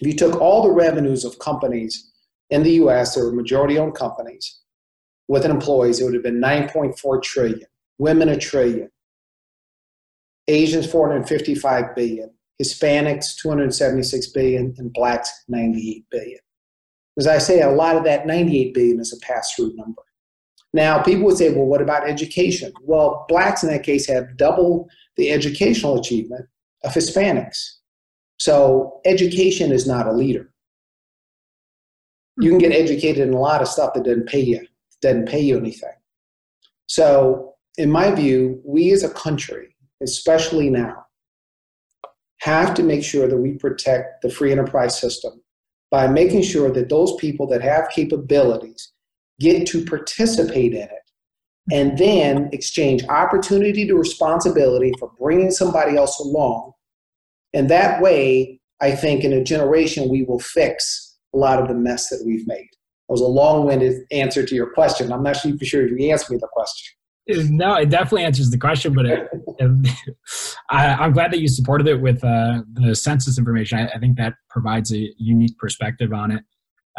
If 0.00 0.06
you 0.06 0.12
took 0.12 0.40
all 0.40 0.62
the 0.62 0.70
revenues 0.70 1.24
of 1.24 1.38
companies 1.38 2.12
in 2.50 2.62
the 2.62 2.72
US, 2.72 3.14
that 3.14 3.24
were 3.24 3.32
majority 3.32 3.78
owned 3.78 3.94
companies, 3.94 4.60
with 5.26 5.44
an 5.44 5.50
employees, 5.50 6.00
it 6.00 6.04
would 6.04 6.14
have 6.14 6.22
been 6.22 6.40
9.4 6.40 7.22
trillion. 7.22 7.66
Women 7.98 8.28
a 8.28 8.36
trillion. 8.36 8.90
Asians 10.48 10.88
455 10.90 11.96
billion. 11.96 12.30
Hispanics 12.62 13.36
276 13.36 14.28
billion, 14.28 14.74
and 14.78 14.92
blacks 14.92 15.44
98 15.48 16.04
billion. 16.10 16.38
As 17.18 17.26
I 17.26 17.38
say, 17.38 17.62
a 17.62 17.70
lot 17.70 17.96
of 17.96 18.04
that 18.04 18.26
98 18.26 18.74
billion 18.74 19.00
is 19.00 19.12
a 19.12 19.26
pass-through 19.26 19.74
number. 19.74 20.02
Now, 20.72 21.02
people 21.02 21.24
would 21.24 21.38
say, 21.38 21.52
well, 21.52 21.66
what 21.66 21.82
about 21.82 22.08
education? 22.08 22.72
Well, 22.82 23.24
blacks 23.28 23.62
in 23.62 23.70
that 23.70 23.82
case 23.82 24.06
have 24.08 24.36
double 24.36 24.88
the 25.16 25.32
educational 25.32 25.98
achievement 25.98 26.46
of 26.84 26.92
Hispanics. 26.92 27.75
So 28.38 29.00
education 29.04 29.72
is 29.72 29.86
not 29.86 30.06
a 30.06 30.12
leader. 30.12 30.50
You 32.38 32.50
can 32.50 32.58
get 32.58 32.72
educated 32.72 33.26
in 33.26 33.34
a 33.34 33.40
lot 33.40 33.62
of 33.62 33.68
stuff 33.68 33.94
that 33.94 34.04
doesn't 34.04 34.28
pay 34.28 34.40
you 34.40 34.66
doesn't 35.02 35.28
pay 35.28 35.40
you 35.40 35.58
anything. 35.58 35.92
So, 36.86 37.54
in 37.76 37.90
my 37.90 38.10
view, 38.14 38.60
we 38.64 38.92
as 38.92 39.02
a 39.02 39.10
country, 39.10 39.76
especially 40.02 40.70
now, 40.70 41.04
have 42.40 42.74
to 42.74 42.82
make 42.82 43.04
sure 43.04 43.28
that 43.28 43.36
we 43.36 43.52
protect 43.52 44.22
the 44.22 44.30
free 44.30 44.52
enterprise 44.52 44.98
system 44.98 45.42
by 45.90 46.06
making 46.06 46.42
sure 46.42 46.70
that 46.70 46.88
those 46.88 47.14
people 47.16 47.46
that 47.48 47.62
have 47.62 47.88
capabilities 47.90 48.92
get 49.40 49.66
to 49.68 49.84
participate 49.84 50.72
in 50.72 50.82
it 50.82 50.90
and 51.72 51.98
then 51.98 52.48
exchange 52.52 53.04
opportunity 53.08 53.86
to 53.86 53.94
responsibility 53.94 54.92
for 54.98 55.10
bringing 55.20 55.50
somebody 55.50 55.96
else 55.96 56.18
along. 56.20 56.72
And 57.54 57.70
that 57.70 58.02
way, 58.02 58.60
I 58.80 58.92
think 58.92 59.24
in 59.24 59.32
a 59.32 59.42
generation, 59.42 60.08
we 60.08 60.22
will 60.22 60.40
fix 60.40 61.16
a 61.34 61.38
lot 61.38 61.60
of 61.60 61.68
the 61.68 61.74
mess 61.74 62.08
that 62.08 62.22
we've 62.26 62.46
made 62.46 62.68
That 63.08 63.12
was 63.12 63.20
a 63.20 63.26
long-winded 63.26 64.02
answer 64.10 64.44
to 64.44 64.54
your 64.54 64.72
question. 64.72 65.12
I'm 65.12 65.22
not 65.22 65.44
even 65.44 65.58
sure 65.62 65.84
if 65.84 65.90
you 65.90 66.10
answered 66.10 66.32
me 66.32 66.38
the 66.38 66.48
question. 66.52 66.94
No, 67.28 67.74
it 67.74 67.90
definitely 67.90 68.24
answers 68.24 68.50
the 68.50 68.58
question, 68.58 68.92
but 68.92 69.06
it, 69.06 69.28
I, 70.70 71.04
am 71.04 71.12
glad 71.12 71.32
that 71.32 71.40
you 71.40 71.48
supported 71.48 71.88
it 71.88 72.00
with 72.00 72.22
uh, 72.22 72.62
the 72.72 72.94
census 72.94 73.36
information. 73.36 73.78
I, 73.78 73.88
I, 73.88 73.98
think 73.98 74.16
that 74.18 74.34
provides 74.48 74.92
a 74.94 75.12
unique 75.18 75.58
perspective 75.58 76.12
on 76.12 76.30
it. 76.30 76.44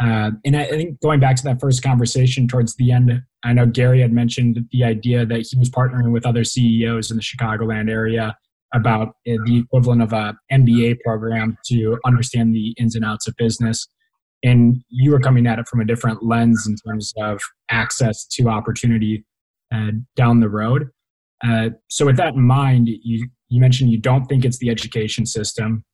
Uh, 0.02 0.32
and 0.44 0.54
I, 0.54 0.64
I 0.64 0.70
think 0.70 1.00
going 1.00 1.18
back 1.18 1.36
to 1.36 1.44
that 1.44 1.60
first 1.60 1.82
conversation 1.82 2.46
towards 2.46 2.76
the 2.76 2.92
end, 2.92 3.22
I 3.42 3.54
know 3.54 3.64
Gary 3.64 4.02
had 4.02 4.12
mentioned 4.12 4.66
the 4.70 4.84
idea 4.84 5.24
that 5.24 5.46
he 5.50 5.58
was 5.58 5.70
partnering 5.70 6.12
with 6.12 6.26
other 6.26 6.44
CEOs 6.44 7.10
in 7.10 7.16
the 7.16 7.22
Chicagoland 7.22 7.90
area 7.90 8.36
about 8.74 9.14
the 9.24 9.58
equivalent 9.58 10.02
of 10.02 10.12
a 10.12 10.34
MBA 10.52 10.98
program 11.04 11.56
to 11.66 11.98
understand 12.04 12.54
the 12.54 12.74
ins 12.78 12.94
and 12.94 13.04
outs 13.04 13.26
of 13.26 13.34
business 13.36 13.88
and 14.42 14.82
you 14.88 15.10
were 15.10 15.20
coming 15.20 15.46
at 15.46 15.58
it 15.58 15.68
from 15.68 15.80
a 15.80 15.84
different 15.84 16.22
lens 16.22 16.66
in 16.66 16.76
terms 16.86 17.12
of 17.18 17.40
access 17.70 18.26
to 18.26 18.48
opportunity 18.48 19.24
uh, 19.74 19.90
down 20.16 20.40
the 20.40 20.48
road. 20.48 20.90
Uh, 21.44 21.70
so, 21.88 22.06
with 22.06 22.16
that 22.16 22.34
in 22.34 22.42
mind, 22.42 22.88
you 22.88 23.28
you 23.48 23.60
mentioned 23.60 23.90
you 23.90 23.98
don't 23.98 24.26
think 24.26 24.44
it's 24.44 24.58
the 24.58 24.70
education 24.70 25.26
system. 25.26 25.84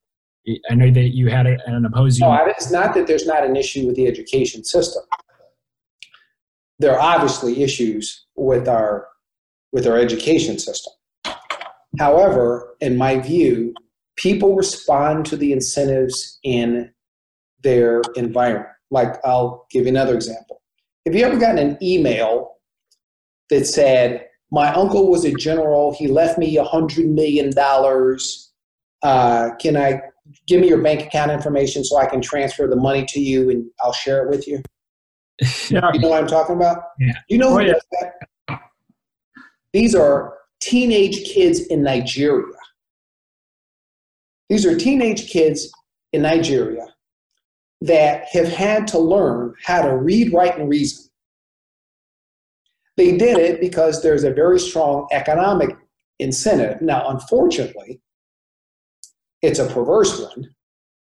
I 0.69 0.75
know 0.75 0.91
that 0.91 1.15
you 1.15 1.29
had 1.29 1.47
an 1.47 1.85
opposing. 1.85 2.27
No, 2.27 2.45
it's 2.45 2.71
not 2.71 2.93
that 2.93 3.07
there's 3.07 3.25
not 3.25 3.43
an 3.43 3.55
issue 3.55 3.87
with 3.87 3.95
the 3.95 4.07
education 4.07 4.63
system. 4.63 5.03
There 6.77 6.93
are 6.93 6.99
obviously 6.99 7.63
issues 7.63 8.25
with 8.35 8.67
our 8.67 9.07
with 9.71 9.87
our 9.87 9.97
education 9.97 10.59
system. 10.59 10.93
However, 11.99 12.75
in 12.81 12.97
my 12.97 13.19
view, 13.19 13.73
people 14.15 14.55
respond 14.55 15.25
to 15.27 15.37
the 15.37 15.51
incentives 15.51 16.39
in 16.43 16.91
their 17.61 18.01
environment. 18.15 18.67
Like, 18.91 19.15
I'll 19.25 19.65
give 19.71 19.83
you 19.83 19.89
another 19.89 20.13
example. 20.13 20.61
Have 21.05 21.15
you 21.15 21.25
ever 21.25 21.37
gotten 21.37 21.59
an 21.59 21.77
email 21.81 22.55
that 23.49 23.65
said, 23.65 24.27
My 24.51 24.73
uncle 24.73 25.09
was 25.09 25.25
a 25.25 25.33
general, 25.33 25.93
he 25.93 26.07
left 26.07 26.37
me 26.37 26.57
a 26.57 26.63
$100 26.63 27.07
million. 27.07 27.51
Uh, 29.03 29.55
can 29.59 29.77
I 29.77 30.01
give 30.47 30.61
me 30.61 30.67
your 30.67 30.81
bank 30.81 31.01
account 31.01 31.31
information 31.31 31.83
so 31.83 31.97
I 31.97 32.07
can 32.07 32.21
transfer 32.21 32.67
the 32.67 32.75
money 32.75 33.05
to 33.09 33.19
you 33.19 33.49
and 33.49 33.65
I'll 33.83 33.93
share 33.93 34.23
it 34.23 34.29
with 34.29 34.47
you? 34.47 34.61
Yeah. 35.69 35.91
You 35.93 35.99
know 35.99 36.09
what 36.09 36.21
I'm 36.21 36.27
talking 36.27 36.55
about? 36.55 36.77
Yeah. 36.99 37.11
You 37.27 37.37
know 37.37 37.57
oh, 37.57 37.59
yeah. 37.59 37.73
that? 37.91 38.61
These 39.73 39.93
are 39.93 40.37
teenage 40.65 41.23
kids 41.25 41.59
in 41.67 41.83
Nigeria. 41.83 42.57
These 44.49 44.65
are 44.65 44.75
teenage 44.75 45.29
kids 45.29 45.71
in 46.11 46.23
Nigeria 46.23 46.87
that 47.81 48.25
have 48.31 48.47
had 48.47 48.87
to 48.87 48.99
learn 48.99 49.53
how 49.63 49.83
to 49.83 49.95
read, 49.95 50.33
write, 50.33 50.57
and 50.57 50.69
reason. 50.69 51.05
They 52.97 53.15
did 53.17 53.37
it 53.37 53.59
because 53.59 54.01
there's 54.01 54.23
a 54.23 54.33
very 54.33 54.59
strong 54.59 55.07
economic 55.11 55.77
incentive. 56.19 56.81
Now, 56.81 57.09
unfortunately, 57.09 58.01
it's 59.41 59.59
a 59.59 59.67
perverse 59.67 60.19
one 60.19 60.49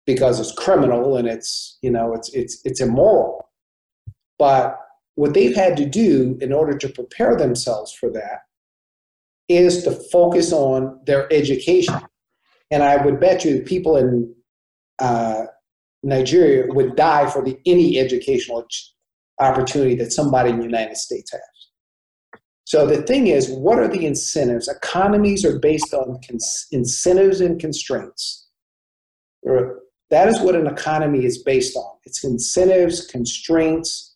because 0.06 0.40
it's 0.40 0.52
criminal 0.52 1.16
and 1.16 1.28
it's 1.28 1.78
you 1.82 1.90
know 1.90 2.14
it's 2.14 2.32
it's 2.32 2.60
it's 2.64 2.80
immoral. 2.80 3.48
But 4.38 4.76
what 5.14 5.34
they've 5.34 5.54
had 5.54 5.76
to 5.76 5.84
do 5.84 6.36
in 6.40 6.52
order 6.52 6.76
to 6.78 6.88
prepare 6.88 7.36
themselves 7.36 7.92
for 7.92 8.10
that 8.10 8.40
is 9.48 9.82
to 9.84 9.90
focus 10.10 10.52
on 10.52 11.00
their 11.06 11.32
education. 11.32 12.00
And 12.70 12.82
I 12.82 13.04
would 13.04 13.20
bet 13.20 13.44
you 13.44 13.62
people 13.62 13.96
in 13.96 14.34
uh, 14.98 15.44
Nigeria 16.02 16.72
would 16.72 16.96
die 16.96 17.28
for 17.28 17.44
the 17.44 17.58
any 17.66 17.98
educational 17.98 18.66
opportunity 19.40 19.94
that 19.96 20.12
somebody 20.12 20.50
in 20.50 20.58
the 20.58 20.64
United 20.64 20.96
States 20.96 21.32
has. 21.32 21.40
So 22.64 22.86
the 22.86 23.02
thing 23.02 23.26
is, 23.26 23.50
what 23.50 23.78
are 23.78 23.88
the 23.88 24.06
incentives? 24.06 24.68
Economies 24.68 25.44
are 25.44 25.58
based 25.58 25.92
on 25.92 26.18
cons- 26.26 26.66
incentives 26.70 27.40
and 27.40 27.60
constraints. 27.60 28.48
That 29.44 30.28
is 30.28 30.40
what 30.40 30.54
an 30.54 30.66
economy 30.66 31.24
is 31.24 31.42
based 31.42 31.76
on. 31.76 31.96
It's 32.04 32.24
incentives, 32.24 33.06
constraints, 33.06 34.14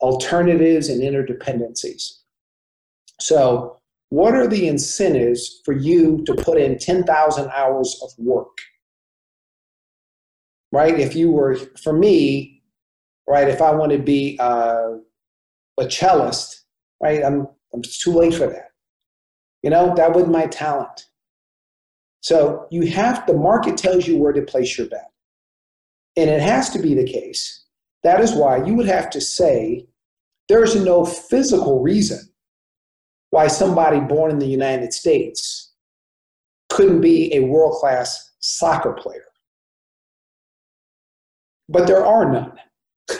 alternatives, 0.00 0.88
and 0.88 1.02
interdependencies. 1.02 2.18
So, 3.20 3.81
what 4.12 4.34
are 4.34 4.46
the 4.46 4.68
incentives 4.68 5.62
for 5.64 5.72
you 5.72 6.22
to 6.26 6.34
put 6.34 6.58
in 6.58 6.78
10,000 6.78 7.50
hours 7.50 7.98
of 8.02 8.10
work? 8.18 8.58
right? 10.72 10.98
If 10.98 11.14
you 11.14 11.30
were, 11.30 11.54
for 11.82 11.92
me, 11.92 12.62
right? 13.28 13.48
If 13.48 13.62
I 13.62 13.70
want 13.72 13.92
to 13.92 13.98
be 13.98 14.38
uh, 14.40 14.94
a 15.78 15.90
cellist, 15.90 16.64
right? 17.00 17.22
I'm, 17.22 17.46
I'm 17.72 17.82
too 17.82 18.12
late 18.12 18.34
for 18.34 18.46
that. 18.46 18.70
You 19.62 19.70
know, 19.70 19.94
that 19.94 20.12
wasn't 20.12 20.32
my 20.32 20.46
talent. 20.46 21.06
So 22.20 22.66
you 22.70 22.86
have, 22.86 23.26
the 23.26 23.34
market 23.34 23.76
tells 23.76 24.06
you 24.06 24.16
where 24.16 24.32
to 24.32 24.42
place 24.42 24.76
your 24.76 24.88
bet. 24.88 25.10
And 26.16 26.28
it 26.28 26.40
has 26.40 26.70
to 26.70 26.78
be 26.78 26.94
the 26.94 27.06
case. 27.06 27.64
That 28.02 28.20
is 28.20 28.32
why 28.32 28.64
you 28.64 28.74
would 28.74 28.86
have 28.86 29.10
to 29.10 29.20
say 29.20 29.86
there's 30.48 30.74
no 30.74 31.04
physical 31.04 31.80
reason 31.80 32.31
why 33.32 33.46
somebody 33.46 33.98
born 33.98 34.30
in 34.30 34.38
the 34.38 34.46
United 34.46 34.92
States 34.92 35.72
couldn't 36.68 37.00
be 37.00 37.34
a 37.34 37.40
world 37.40 37.72
class 37.80 38.30
soccer 38.40 38.92
player. 38.92 39.24
But 41.70 41.86
there 41.86 42.04
are 42.04 42.30
none. 42.30 42.52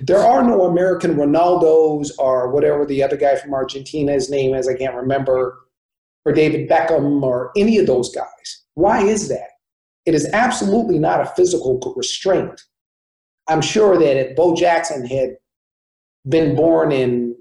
there 0.00 0.18
are 0.18 0.42
no 0.42 0.64
American 0.64 1.14
Ronaldos 1.14 2.10
or 2.18 2.50
whatever 2.50 2.84
the 2.84 3.00
other 3.04 3.16
guy 3.16 3.36
from 3.36 3.54
Argentina's 3.54 4.30
name 4.30 4.52
is, 4.52 4.68
I 4.68 4.74
can't 4.74 4.96
remember, 4.96 5.60
or 6.24 6.32
David 6.32 6.68
Beckham 6.68 7.22
or 7.22 7.52
any 7.56 7.78
of 7.78 7.86
those 7.86 8.12
guys. 8.12 8.64
Why 8.74 9.04
is 9.04 9.28
that? 9.28 9.50
It 10.06 10.14
is 10.16 10.28
absolutely 10.32 10.98
not 10.98 11.20
a 11.20 11.32
physical 11.36 11.94
restraint. 11.96 12.60
I'm 13.48 13.62
sure 13.62 13.96
that 13.96 14.16
if 14.16 14.34
Bo 14.34 14.56
Jackson 14.56 15.06
had 15.06 15.36
been 16.28 16.56
born 16.56 16.90
in 16.90 17.37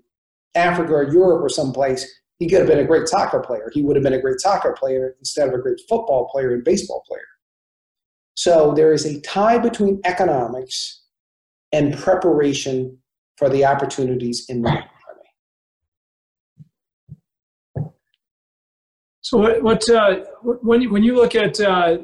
Africa 0.58 0.94
or 0.94 1.04
Europe 1.12 1.42
or 1.44 1.50
someplace, 1.50 2.06
he 2.40 2.48
could 2.50 2.60
have 2.60 2.68
been 2.68 2.80
a 2.80 2.86
great 2.86 3.08
soccer 3.08 3.40
player. 3.40 3.72
He 3.74 3.82
would 3.82 3.96
have 3.96 4.04
been 4.04 4.14
a 4.14 4.22
great 4.22 4.40
soccer 4.40 4.76
player 4.78 5.16
instead 5.20 5.48
of 5.48 5.54
a 5.54 5.60
great 5.60 5.80
football 5.90 6.30
player 6.32 6.54
and 6.54 6.64
baseball 6.64 7.04
player. 7.08 7.22
So 8.36 8.74
there 8.76 8.94
is 8.94 9.06
a 9.06 9.20
tie 9.22 9.58
between 9.58 10.00
economics 10.06 11.04
and 11.72 11.98
preparation 11.98 13.00
for 13.38 13.50
the 13.50 13.66
opportunities 13.66 14.46
in 14.50 14.62
the 14.62 14.70
economy. 14.70 14.94
So 19.22 19.38
what, 19.40 19.64
what 19.64 19.90
uh, 19.90 20.24
when 20.44 20.82
you, 20.82 20.92
when 20.92 21.04
you 21.04 21.16
look 21.16 21.36
at 21.36 21.60
uh, 21.60 21.98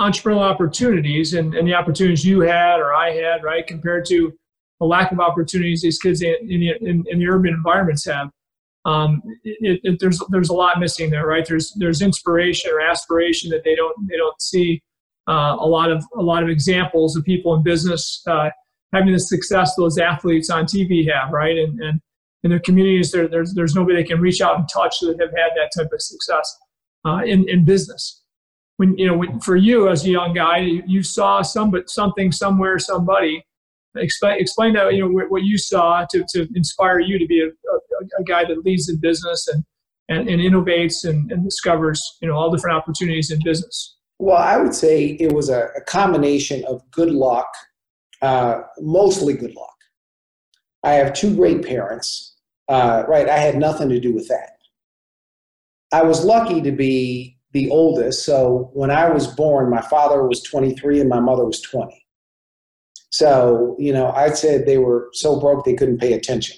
entrepreneurial 0.00 0.42
opportunities 0.42 1.34
and, 1.34 1.54
and 1.54 1.66
the 1.66 1.74
opportunities 1.74 2.24
you 2.24 2.40
had 2.40 2.76
or 2.78 2.94
I 2.94 3.10
had, 3.10 3.42
right, 3.42 3.66
compared 3.66 4.04
to 4.06 4.32
the 4.80 4.86
lack 4.86 5.12
of 5.12 5.20
opportunities 5.20 5.82
these 5.82 5.98
kids 5.98 6.22
in, 6.22 6.34
in, 6.48 7.04
in 7.06 7.18
the 7.18 7.28
urban 7.28 7.52
environments 7.52 8.04
have, 8.06 8.30
um, 8.86 9.22
it, 9.44 9.80
it, 9.84 10.00
there's 10.00 10.22
there's 10.30 10.48
a 10.48 10.54
lot 10.54 10.80
missing 10.80 11.10
there, 11.10 11.26
right? 11.26 11.46
There's 11.46 11.72
there's 11.76 12.00
inspiration 12.00 12.70
or 12.72 12.80
aspiration 12.80 13.50
that 13.50 13.62
they 13.62 13.74
don't 13.74 13.94
they 14.08 14.16
don't 14.16 14.40
see. 14.40 14.82
Uh, 15.28 15.54
a 15.60 15.66
lot 15.66 15.92
of 15.92 16.02
a 16.16 16.22
lot 16.22 16.42
of 16.42 16.48
examples 16.48 17.14
of 17.14 17.24
people 17.24 17.54
in 17.54 17.62
business 17.62 18.22
uh, 18.26 18.48
having 18.92 19.12
the 19.12 19.20
success 19.20 19.74
those 19.76 19.98
athletes 19.98 20.48
on 20.48 20.64
TV 20.64 21.06
have, 21.12 21.30
right? 21.30 21.58
And 21.58 21.78
and 21.80 22.00
in 22.42 22.50
their 22.50 22.60
communities, 22.60 23.12
there, 23.12 23.28
there's 23.28 23.52
there's 23.54 23.74
nobody 23.74 23.96
they 23.96 24.08
can 24.08 24.18
reach 24.18 24.40
out 24.40 24.58
and 24.58 24.66
touch 24.72 25.00
that 25.00 25.20
have 25.20 25.30
had 25.30 25.50
that 25.56 25.70
type 25.76 25.92
of 25.92 26.00
success 26.00 26.56
uh, 27.04 27.20
in 27.26 27.46
in 27.50 27.66
business. 27.66 28.22
When 28.78 28.96
you 28.96 29.06
know, 29.06 29.18
when, 29.18 29.40
for 29.40 29.56
you 29.56 29.90
as 29.90 30.06
a 30.06 30.10
young 30.10 30.32
guy, 30.32 30.58
you, 30.58 30.82
you 30.86 31.02
saw 31.02 31.42
some 31.42 31.70
something 31.86 32.32
somewhere, 32.32 32.78
somebody 32.78 33.44
explain 33.96 34.40
explain 34.40 34.74
that 34.74 34.94
you 34.94 35.00
know 35.00 35.26
what 35.28 35.42
you 35.42 35.58
saw 35.58 36.04
to, 36.10 36.24
to 36.30 36.48
inspire 36.54 37.00
you 37.00 37.18
to 37.18 37.26
be 37.26 37.40
a, 37.40 37.46
a, 37.46 38.20
a 38.20 38.24
guy 38.24 38.44
that 38.44 38.64
leads 38.64 38.88
in 38.88 38.98
business 39.00 39.48
and 39.48 39.64
and, 40.08 40.28
and 40.28 40.40
innovates 40.40 41.08
and, 41.08 41.30
and, 41.30 41.44
discovers 41.44 42.02
you 42.20 42.28
know 42.28 42.34
all 42.34 42.50
different 42.50 42.76
opportunities 42.76 43.30
in 43.30 43.40
business. 43.44 43.96
Well 44.18 44.36
i 44.36 44.56
would 44.56 44.74
say 44.74 45.16
it 45.20 45.32
was 45.32 45.48
a, 45.48 45.68
a 45.76 45.80
combination 45.82 46.64
of 46.66 46.88
good 46.90 47.10
luck 47.10 47.48
uh, 48.22 48.60
mostly 48.80 49.32
good 49.32 49.54
luck. 49.54 49.76
I 50.84 50.92
have 50.92 51.14
two 51.14 51.34
great 51.34 51.64
parents 51.64 52.36
uh, 52.68 53.02
right? 53.08 53.28
I 53.28 53.38
had 53.38 53.56
nothing 53.56 53.88
to 53.88 53.98
do 53.98 54.14
with 54.14 54.28
that. 54.28 54.52
I 55.92 56.02
was 56.02 56.24
lucky 56.24 56.60
to 56.62 56.70
be 56.70 57.40
the 57.52 57.68
oldest 57.70 58.24
so 58.24 58.70
when 58.74 58.90
i 58.90 59.08
was 59.08 59.26
born 59.26 59.70
my 59.70 59.80
father 59.82 60.26
was 60.26 60.42
23 60.42 61.00
and 61.00 61.08
my 61.08 61.20
mother 61.20 61.44
was 61.44 61.60
20 61.60 62.06
so, 63.10 63.76
you 63.78 63.92
know, 63.92 64.12
I 64.12 64.30
said 64.30 64.66
they 64.66 64.78
were 64.78 65.08
so 65.12 65.38
broke 65.38 65.64
they 65.64 65.74
couldn't 65.74 65.98
pay 65.98 66.12
attention. 66.12 66.56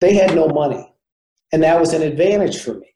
They 0.00 0.14
had 0.14 0.34
no 0.34 0.48
money. 0.48 0.92
And 1.52 1.62
that 1.62 1.80
was 1.80 1.92
an 1.92 2.02
advantage 2.02 2.60
for 2.60 2.74
me 2.74 2.92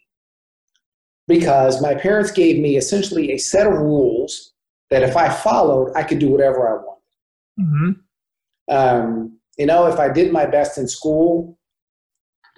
because 1.29 1.81
my 1.83 1.95
parents 1.95 2.31
gave 2.31 2.59
me 2.59 2.77
essentially 2.77 3.33
a 3.33 3.39
set 3.39 3.67
of 3.67 3.75
rules 3.75 4.53
that 4.91 5.03
if 5.03 5.17
I 5.17 5.29
followed, 5.29 5.93
I 5.95 6.05
could 6.05 6.19
do 6.19 6.31
whatever 6.31 6.69
I 6.69 6.83
wanted. 6.85 7.03
Mm-hmm. 7.61 8.75
Um, 8.75 9.39
you 9.59 9.67
know, 9.67 9.87
if 9.87 9.99
I 9.99 10.11
did 10.11 10.33
my 10.33 10.47
best 10.47 10.79
in 10.79 10.89
school, 10.89 11.59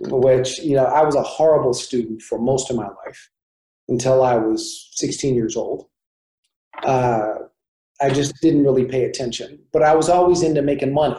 which, 0.01 0.59
you 0.61 0.77
know, 0.77 0.85
I 0.85 1.03
was 1.03 1.15
a 1.15 1.23
horrible 1.23 1.75
student 1.75 2.23
for 2.23 2.39
most 2.39 2.71
of 2.71 2.77
my 2.77 2.87
life 2.87 3.31
until 3.89 4.23
I 4.23 4.37
was 4.37 4.91
16 4.93 5.35
years 5.35 5.57
old. 5.57 5.87
Uh, 6.83 7.48
I 8.01 8.11
just 8.11 8.35
didn't 8.41 8.65
really 8.65 8.85
pay 8.85 9.05
attention. 9.05 9.59
But 9.73 9.83
I 9.83 9.95
was 9.95 10.09
always 10.09 10.43
into 10.43 10.63
making 10.63 10.93
money. 10.93 11.17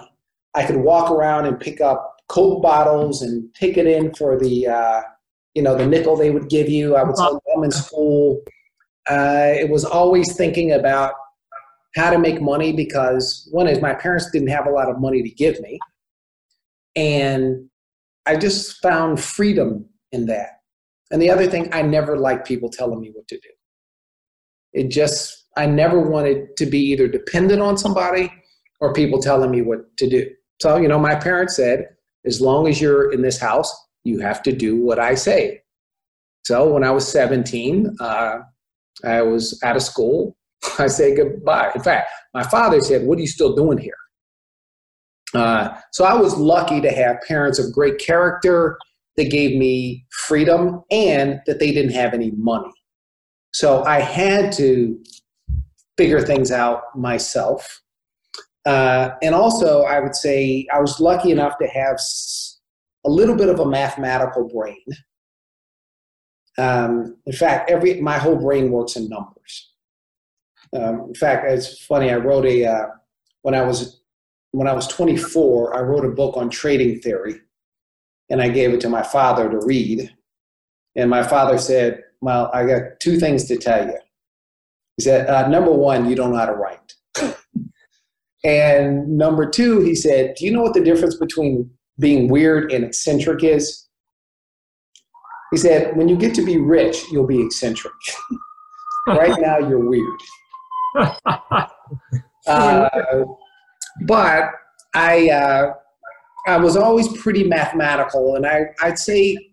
I 0.56 0.66
could 0.66 0.78
walk 0.78 1.12
around 1.12 1.46
and 1.46 1.60
pick 1.60 1.82
up 1.82 2.18
Coke 2.28 2.62
bottles 2.62 3.22
and 3.22 3.54
take 3.54 3.78
it 3.78 3.86
in 3.86 4.14
for 4.14 4.40
the, 4.40 4.68
uh, 4.68 5.02
you 5.56 5.62
know, 5.62 5.76
the 5.76 5.86
nickel 5.86 6.16
they 6.16 6.32
would 6.32 6.50
give 6.50 6.70
you. 6.70 6.96
I 6.96 7.04
would 7.04 7.18
sell 7.18 7.42
them 7.54 7.64
in 7.64 7.72
school. 7.72 8.42
Uh, 9.10 9.54
it 9.56 9.70
was 9.70 9.84
always 9.84 10.36
thinking 10.36 10.72
about 10.72 11.14
how 11.96 12.12
to 12.12 12.20
make 12.20 12.42
money 12.42 12.72
because 12.72 13.48
one 13.52 13.68
is 13.68 13.82
my 13.82 13.94
parents 13.94 14.30
didn't 14.32 14.50
have 14.50 14.68
a 14.68 14.72
lot 14.72 14.90
of 14.90 15.00
money 15.00 15.24
to 15.24 15.30
give 15.30 15.60
me. 15.62 15.80
And 16.96 17.70
I 18.26 18.36
just 18.36 18.82
found 18.82 19.20
freedom 19.20 19.86
in 20.12 20.28
that. 20.28 20.62
And 21.12 21.22
the 21.22 21.32
other 21.32 21.48
thing, 21.48 21.74
I 21.74 21.82
never 21.82 22.18
liked 22.18 22.48
people 22.48 22.70
telling 22.70 23.02
me 23.02 23.10
what 23.14 23.28
to 23.30 23.36
do. 23.38 23.50
It 24.74 24.90
just 24.90 25.39
I 25.60 25.66
never 25.66 26.00
wanted 26.00 26.56
to 26.56 26.66
be 26.66 26.80
either 26.80 27.10
dependent 27.10 27.62
on 27.62 27.78
somebody 27.78 28.32
or 28.80 28.94
people 28.94 29.22
telling 29.22 29.52
me 29.52 29.62
what 29.62 29.98
to 29.98 30.10
do. 30.10 30.26
So, 30.62 30.78
you 30.78 30.88
know, 30.88 30.98
my 30.98 31.16
parents 31.16 31.58
said, 31.58 31.90
as 32.26 32.40
long 32.40 32.70
as 32.70 32.80
you're 32.80 33.12
in 33.12 33.22
this 33.22 33.38
house, 33.38 33.70
you 34.06 34.20
have 34.20 34.42
to 34.44 34.54
do 34.54 34.78
what 34.78 35.00
I 35.00 35.16
say. 35.16 35.62
So 36.46 36.72
when 36.72 36.86
I 36.86 36.92
was 36.92 37.06
17, 37.10 37.98
uh, 38.00 38.38
I 39.04 39.22
was 39.22 39.60
out 39.62 39.76
of 39.76 39.82
school. 39.82 40.38
I 40.80 40.88
said 40.88 41.18
goodbye. 41.18 41.72
In 41.76 41.84
fact, 41.84 42.10
my 42.34 42.44
father 42.44 42.80
said, 42.80 43.06
What 43.06 43.18
are 43.18 43.22
you 43.22 43.28
still 43.28 43.54
doing 43.54 43.78
here? 43.78 43.98
Uh, 45.34 45.76
so 45.92 46.06
I 46.06 46.14
was 46.14 46.38
lucky 46.38 46.80
to 46.80 46.90
have 46.90 47.18
parents 47.28 47.60
of 47.60 47.74
great 47.74 47.98
character 48.00 48.78
that 49.18 49.30
gave 49.30 49.58
me 49.58 50.06
freedom 50.10 50.84
and 50.90 51.42
that 51.48 51.60
they 51.60 51.74
didn't 51.74 51.92
have 51.92 52.14
any 52.14 52.32
money. 52.32 52.72
So 53.52 53.84
I 53.84 54.00
had 54.00 54.54
to 54.54 54.98
figure 56.00 56.22
things 56.22 56.50
out 56.50 56.84
myself. 56.96 57.82
Uh, 58.66 59.10
and 59.22 59.36
also, 59.36 59.82
I 59.82 60.00
would 60.00 60.16
say 60.16 60.66
I 60.74 60.80
was 60.80 61.02
lucky 61.02 61.32
enough 61.32 61.58
to 61.58 61.68
have 61.68 62.00
a 63.06 63.10
little 63.10 63.36
bit 63.36 63.50
of 63.50 63.60
a 63.60 63.66
mathematical 63.66 64.48
brain. 64.48 64.86
Um, 66.58 67.18
in 67.26 67.34
fact, 67.34 67.70
every 67.70 68.00
my 68.00 68.18
whole 68.18 68.38
brain 68.38 68.72
works 68.72 68.96
in 68.96 69.10
numbers. 69.10 69.74
Um, 70.74 70.96
in 71.10 71.16
fact, 71.16 71.46
it's 71.50 71.84
funny. 71.84 72.12
I 72.12 72.16
wrote 72.16 72.46
a 72.46 72.66
uh, 72.66 72.88
when 73.42 73.54
I 73.54 73.62
was 73.62 74.02
when 74.52 74.68
I 74.68 74.74
was 74.74 74.88
24. 74.88 75.76
I 75.76 75.82
wrote 75.82 76.06
a 76.06 76.16
book 76.22 76.38
on 76.38 76.50
trading 76.50 77.02
theory, 77.02 77.42
and 78.30 78.42
I 78.42 78.48
gave 78.48 78.74
it 78.74 78.80
to 78.82 78.90
my 78.90 79.04
father 79.04 79.50
to 79.50 79.60
read. 79.66 80.16
And 80.96 81.10
my 81.10 81.24
father 81.24 81.58
said, 81.58 82.04
"Well, 82.22 82.50
I 82.54 82.66
got 82.66 83.00
two 83.02 83.20
things 83.20 83.46
to 83.50 83.58
tell 83.58 83.86
you. 83.86 84.00
He 85.00 85.04
said, 85.04 85.30
uh, 85.30 85.48
number 85.48 85.72
one, 85.72 86.10
you 86.10 86.16
don't 86.18 86.32
know 86.32 86.40
how 86.40 86.46
to 86.46 86.52
write. 86.52 86.94
and 88.44 89.08
number 89.08 89.50
two, 89.50 89.80
he 89.80 89.96
said, 89.96 90.36
do 90.36 90.44
you 90.44 90.52
know 90.52 90.62
what 90.62 90.74
the 90.74 90.84
difference 90.84 91.16
between 91.16 91.72
being 92.00 92.28
weird 92.28 92.74
and 92.74 92.84
eccentric 92.84 93.42
is? 93.42 93.88
He 95.52 95.58
said, 95.58 95.96
when 95.96 96.10
you 96.10 96.18
get 96.18 96.36
to 96.36 96.42
be 96.42 96.58
rich, 96.58 97.02
you'll 97.14 97.26
be 97.26 97.42
eccentric. 97.42 97.94
right 99.08 99.40
now, 99.40 99.60
you're 99.60 99.90
weird. 99.90 100.20
uh, 102.46 102.90
but 104.06 104.50
I, 104.96 105.30
uh, 105.30 105.74
I 106.46 106.58
was 106.58 106.76
always 106.76 107.08
pretty 107.20 107.46
mathematical, 107.46 108.36
and 108.36 108.46
I, 108.46 108.66
I'd 108.84 109.00
say 109.00 109.49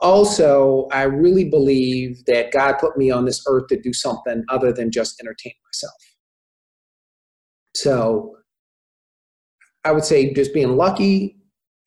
also, 0.00 0.88
I 0.92 1.02
really 1.02 1.44
believe 1.44 2.24
that 2.26 2.52
God 2.52 2.74
put 2.78 2.96
me 2.96 3.10
on 3.10 3.24
this 3.24 3.42
earth 3.48 3.68
to 3.68 3.80
do 3.80 3.92
something 3.92 4.44
other 4.48 4.72
than 4.72 4.90
just 4.90 5.20
entertain 5.20 5.52
myself. 5.66 5.94
So 7.74 8.36
I 9.84 9.92
would 9.92 10.04
say 10.04 10.32
just 10.32 10.54
being 10.54 10.76
lucky, 10.76 11.36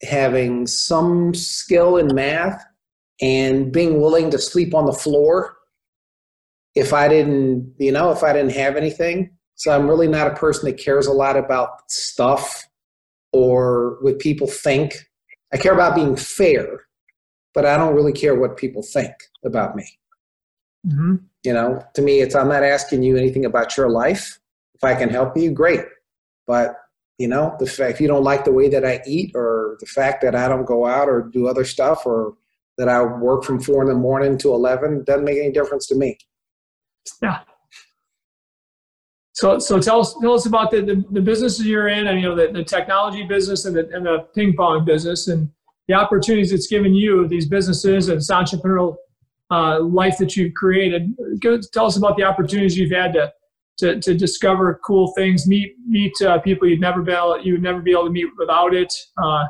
having 0.04 0.68
some 0.68 1.34
skill 1.34 1.98
in 1.98 2.14
math, 2.14 2.64
and 3.22 3.72
being 3.72 4.00
willing 4.00 4.30
to 4.32 4.38
sleep 4.38 4.76
on 4.76 4.86
the 4.86 4.94
floor. 4.94 5.56
If 6.76 6.94
I 6.94 7.08
didn't, 7.08 7.74
you 7.80 7.92
know, 7.92 8.12
if 8.12 8.22
I 8.22 8.34
didn't 8.34 8.52
have 8.52 8.76
anything, 8.76 9.32
So 9.58 9.72
I'm 9.72 9.90
really 9.90 10.08
not 10.08 10.28
a 10.28 10.36
person 10.36 10.70
that 10.70 10.78
cares 10.78 11.08
a 11.08 11.12
lot 11.12 11.36
about 11.36 11.90
stuff 11.90 12.64
or 13.34 13.98
what 14.02 14.20
people 14.20 14.48
think. 14.48 14.94
I 15.52 15.58
care 15.58 15.74
about 15.74 15.96
being 15.96 16.16
fair, 16.16 16.82
but 17.58 17.66
I 17.66 17.76
don't 17.76 17.96
really 17.96 18.14
care 18.14 18.36
what 18.36 18.56
people 18.56 18.84
think 18.84 19.16
about 19.44 19.76
me. 19.76 19.98
Mm-hmm. 20.86 21.16
You 21.44 21.54
know, 21.54 21.84
to 21.96 22.04
me, 22.04 22.20
it's 22.20 22.36
I'm 22.36 22.50
not 22.50 22.62
asking 22.62 23.02
you 23.02 23.18
anything 23.18 23.46
about 23.46 23.76
your 23.76 23.90
life. 23.90 24.40
If 24.76 24.84
I 24.84 24.94
can 24.94 25.10
help 25.10 25.36
you, 25.36 25.50
great. 25.50 25.84
But 26.46 26.76
you 27.18 27.28
know, 27.28 27.56
the 27.58 27.66
fact 27.66 27.96
if 27.96 28.00
you 28.00 28.08
don't 28.08 28.24
like 28.24 28.46
the 28.46 28.52
way 28.52 28.70
that 28.70 28.86
I 28.86 29.02
eat, 29.08 29.32
or 29.34 29.78
the 29.80 29.88
fact 29.88 30.22
that 30.22 30.36
I 30.36 30.48
don't 30.48 30.66
go 30.66 30.86
out 30.86 31.10
or 31.10 31.32
do 31.34 31.48
other 31.48 31.66
stuff, 31.66 32.06
or 32.06 32.36
that 32.78 32.88
I 32.88 33.02
work 33.02 33.44
from 33.44 33.60
four 33.60 33.82
in 33.82 33.88
the 33.90 33.96
morning 33.96 34.38
to 34.38 34.54
eleven, 34.54 35.04
doesn't 35.04 35.26
make 35.26 35.40
any 35.40 35.52
difference 35.52 35.88
to 35.88 35.96
me. 35.96 36.16
Yeah. 37.24 37.40
So, 39.34 39.58
so 39.58 39.80
tell 39.80 40.02
us, 40.02 40.16
tell 40.22 40.34
us 40.34 40.46
about 40.46 40.70
the, 40.70 40.82
the, 40.82 41.04
the 41.10 41.22
businesses 41.22 41.66
you're 41.66 41.88
in, 41.88 42.06
and 42.06 42.22
you 42.22 42.30
know 42.30 42.36
the, 42.36 42.54
the 42.54 42.64
technology 42.64 43.24
business 43.24 43.66
and 43.66 43.76
the, 43.76 43.90
and 43.92 44.06
the 44.06 44.28
ping 44.36 44.54
pong 44.56 44.86
business, 44.86 45.28
and 45.28 45.50
the 45.88 45.94
opportunities 45.94 46.52
it's 46.52 46.68
given 46.68 46.94
you, 46.94 47.28
these 47.28 47.48
businesses 47.48 48.10
and 48.10 48.18
this 48.18 48.30
entrepreneurial 48.30 48.96
uh, 49.52 49.80
life 49.82 50.18
that 50.18 50.36
you've 50.36 50.54
created. 50.54 51.16
Go, 51.40 51.60
tell 51.74 51.86
us 51.86 51.98
about 51.98 52.18
the 52.18 52.24
opportunities 52.24 52.78
you've 52.78 52.92
had 52.92 53.14
to 53.14 53.32
to, 53.78 54.00
to 54.02 54.16
discover 54.16 54.80
cool 54.84 55.14
things, 55.16 55.48
meet 55.48 55.76
meet 55.88 56.14
uh, 56.22 56.40
people 56.40 56.68
you'd 56.68 56.82
never 56.82 57.02
be 57.02 57.12
able, 57.12 57.40
you 57.44 57.54
would 57.54 57.62
never 57.62 57.80
be 57.80 57.92
able 57.92 58.06
to 58.06 58.10
meet 58.10 58.26
without 58.38 58.74
it. 58.74 58.92
Uh, 59.22 59.46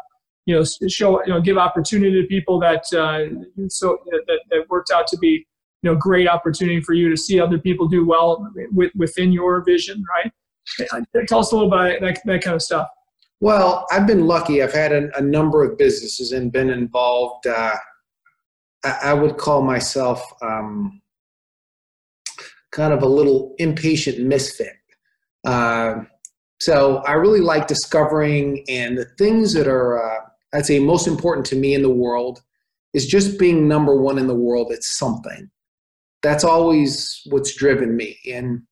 you 0.45 0.55
know, 0.55 0.63
show 0.87 1.23
you 1.25 1.33
know, 1.33 1.41
give 1.41 1.57
opportunity 1.57 2.21
to 2.21 2.27
people 2.27 2.59
that 2.59 2.83
uh, 2.93 3.25
so 3.69 3.97
that, 4.07 4.39
that 4.49 4.69
worked 4.69 4.91
out 4.91 5.07
to 5.07 5.17
be 5.17 5.45
you 5.81 5.91
know 5.91 5.95
great 5.95 6.27
opportunity 6.27 6.81
for 6.81 6.93
you 6.93 7.09
to 7.09 7.17
see 7.17 7.39
other 7.39 7.57
people 7.57 7.87
do 7.87 8.05
well 8.05 8.49
with, 8.71 8.91
within 8.95 9.31
your 9.31 9.63
vision, 9.63 10.03
right? 10.09 10.31
Tell 11.27 11.39
us 11.39 11.51
a 11.51 11.55
little 11.55 11.71
about 11.71 12.01
that, 12.01 12.19
that 12.25 12.41
kind 12.41 12.55
of 12.55 12.61
stuff. 12.61 12.87
Well, 13.39 13.85
I've 13.91 14.07
been 14.07 14.25
lucky. 14.25 14.63
I've 14.63 14.73
had 14.73 14.91
a, 14.91 15.15
a 15.17 15.21
number 15.21 15.63
of 15.63 15.77
businesses 15.77 16.31
and 16.31 16.51
been 16.51 16.69
involved. 16.69 17.45
Uh, 17.45 17.75
I, 18.83 18.99
I, 19.03 19.13
would 19.13 19.37
call 19.37 19.61
myself 19.61 20.23
um, 20.41 21.01
kind 22.71 22.93
of 22.93 23.03
a 23.03 23.07
little 23.07 23.53
impatient 23.59 24.25
misfit. 24.25 24.73
Uh, 25.45 26.01
so 26.59 26.97
I 27.05 27.13
really 27.13 27.39
like 27.39 27.67
discovering 27.67 28.63
and 28.67 28.97
the 28.97 29.05
things 29.17 29.53
that 29.53 29.67
are, 29.67 30.03
uh, 30.03 30.21
I'd 30.53 30.65
say, 30.65 30.79
most 30.79 31.07
important 31.07 31.45
to 31.47 31.55
me 31.55 31.75
in 31.75 31.83
the 31.83 31.89
world 31.89 32.41
is 32.93 33.05
just 33.05 33.37
being 33.37 33.67
number 33.67 33.95
one 33.95 34.17
in 34.17 34.27
the 34.27 34.35
world 34.35 34.71
at 34.71 34.83
something. 34.83 35.49
That's 36.23 36.43
always 36.43 37.21
what's 37.29 37.55
driven 37.55 37.95
me. 37.95 38.17
And 38.31 38.63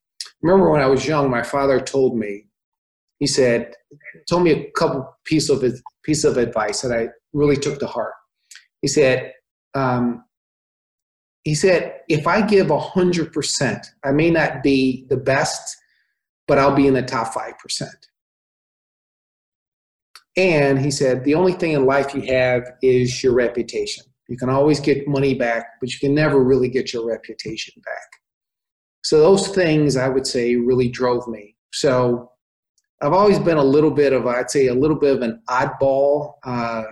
remember 0.41 0.71
when 0.71 0.81
I 0.81 0.87
was 0.87 1.05
young, 1.05 1.29
my 1.29 1.43
father 1.43 1.79
told 1.79 2.17
me, 2.17 2.44
he 3.25 3.27
said, 3.27 3.73
told 4.29 4.43
me 4.43 4.51
a 4.51 4.71
couple 4.77 5.03
piece 5.23 5.49
of 5.49 5.63
piece 6.03 6.23
of 6.23 6.37
advice 6.37 6.81
that 6.81 6.91
I 6.91 7.07
really 7.33 7.55
took 7.55 7.79
to 7.79 7.87
heart. 7.87 8.13
He 8.83 8.87
said, 8.87 9.33
um, 9.73 10.23
he 11.43 11.55
said, 11.55 12.01
if 12.07 12.27
I 12.27 12.43
give 12.43 12.69
a 12.69 12.77
100%, 12.77 13.85
I 14.03 14.11
may 14.11 14.29
not 14.29 14.61
be 14.61 15.07
the 15.09 15.17
best, 15.17 15.75
but 16.47 16.59
I'll 16.59 16.75
be 16.75 16.85
in 16.85 16.93
the 16.93 17.01
top 17.01 17.33
5%. 17.33 17.87
And 20.37 20.77
he 20.77 20.91
said, 20.91 21.23
the 21.23 21.33
only 21.33 21.53
thing 21.53 21.71
in 21.71 21.87
life 21.87 22.13
you 22.13 22.21
have 22.31 22.73
is 22.83 23.23
your 23.23 23.33
reputation. 23.33 24.05
You 24.27 24.37
can 24.37 24.49
always 24.49 24.79
get 24.79 25.07
money 25.07 25.33
back, 25.33 25.65
but 25.81 25.91
you 25.91 25.97
can 25.97 26.13
never 26.13 26.43
really 26.43 26.69
get 26.69 26.93
your 26.93 27.07
reputation 27.07 27.73
back. 27.83 28.09
So 29.03 29.19
those 29.19 29.47
things 29.47 29.97
I 29.97 30.09
would 30.09 30.27
say 30.27 30.55
really 30.57 30.89
drove 30.89 31.27
me. 31.27 31.55
So 31.73 32.29
I've 33.01 33.13
always 33.13 33.39
been 33.39 33.57
a 33.57 33.63
little 33.63 33.91
bit 33.91 34.13
of, 34.13 34.25
I'd 34.25 34.49
say, 34.49 34.67
a 34.67 34.73
little 34.73 34.97
bit 34.97 35.15
of 35.15 35.21
an 35.21 35.41
oddball. 35.49 36.35
Uh, 36.43 36.83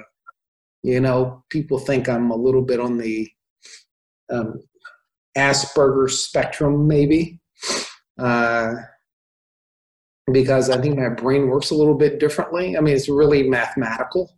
you 0.83 0.99
know, 0.99 1.43
people 1.49 1.79
think 1.79 2.09
I'm 2.09 2.29
a 2.29 2.35
little 2.35 2.61
bit 2.61 2.79
on 2.79 2.97
the 2.97 3.29
um, 4.29 4.59
spectrum, 6.07 6.87
maybe, 6.87 7.39
uh, 8.19 8.73
because 10.31 10.69
I 10.69 10.79
think 10.81 10.97
my 10.97 11.09
brain 11.09 11.47
works 11.47 11.71
a 11.71 11.75
little 11.75 11.95
bit 11.95 12.19
differently. 12.19 12.77
I 12.77 12.81
mean, 12.81 12.95
it's 12.95 13.09
really 13.09 13.43
mathematical. 13.43 14.37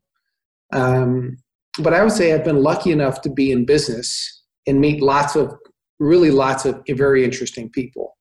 Um, 0.72 1.38
but 1.80 1.94
I 1.94 2.04
would 2.04 2.14
say 2.14 2.34
I've 2.34 2.46
been 2.46 2.62
lucky 2.62 2.92
enough 2.92 3.22
to 3.22 3.30
be 3.30 3.52
in 3.52 3.66
business 3.66 4.44
and 4.68 4.80
meet 4.80 5.02
lots 5.02 5.36
of, 5.36 5.54
really 6.00 6.32
lots 6.32 6.66
of 6.66 6.84
very 6.90 7.24
interesting 7.24 7.70
people. 7.70 8.18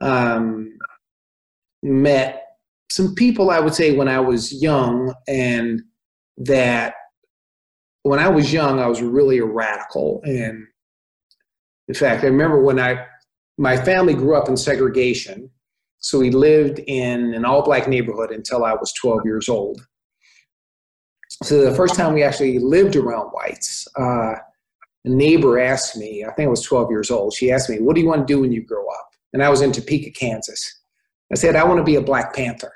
Um, 0.00 0.76
met 1.82 2.45
some 2.90 3.14
people 3.14 3.50
I 3.50 3.60
would 3.60 3.74
say 3.74 3.96
when 3.96 4.08
I 4.08 4.20
was 4.20 4.52
young, 4.52 5.14
and 5.28 5.82
that 6.38 6.94
when 8.02 8.18
I 8.18 8.28
was 8.28 8.52
young, 8.52 8.78
I 8.78 8.86
was 8.86 9.02
really 9.02 9.38
a 9.38 9.44
radical 9.44 10.20
and 10.24 10.66
in 11.88 11.94
fact, 11.94 12.24
I 12.24 12.26
remember 12.26 12.60
when 12.60 12.80
I, 12.80 13.06
my 13.58 13.76
family 13.76 14.14
grew 14.14 14.34
up 14.36 14.48
in 14.48 14.56
segregation. 14.56 15.50
So 15.98 16.18
we 16.18 16.30
lived 16.30 16.80
in 16.86 17.34
an 17.34 17.44
all 17.44 17.62
black 17.62 17.88
neighborhood 17.88 18.30
until 18.30 18.64
I 18.64 18.74
was 18.74 18.92
12 18.94 19.20
years 19.24 19.48
old. 19.48 19.86
So 21.42 21.64
the 21.64 21.74
first 21.74 21.94
time 21.94 22.14
we 22.14 22.22
actually 22.22 22.58
lived 22.58 22.96
around 22.96 23.28
whites, 23.28 23.86
uh, 23.98 24.34
a 25.04 25.08
neighbor 25.08 25.58
asked 25.58 25.96
me, 25.96 26.24
I 26.24 26.32
think 26.32 26.46
I 26.46 26.50
was 26.50 26.62
12 26.62 26.90
years 26.90 27.10
old, 27.10 27.34
she 27.34 27.52
asked 27.52 27.70
me, 27.70 27.78
What 27.78 27.94
do 27.94 28.00
you 28.00 28.08
want 28.08 28.26
to 28.26 28.32
do 28.32 28.40
when 28.40 28.52
you 28.52 28.62
grow 28.62 28.86
up? 28.88 29.10
And 29.32 29.42
I 29.42 29.48
was 29.48 29.60
in 29.60 29.72
Topeka, 29.72 30.10
Kansas. 30.10 30.80
I 31.32 31.36
said, 31.36 31.56
I 31.56 31.64
want 31.64 31.78
to 31.78 31.84
be 31.84 31.96
a 31.96 32.00
Black 32.00 32.34
Panther. 32.34 32.72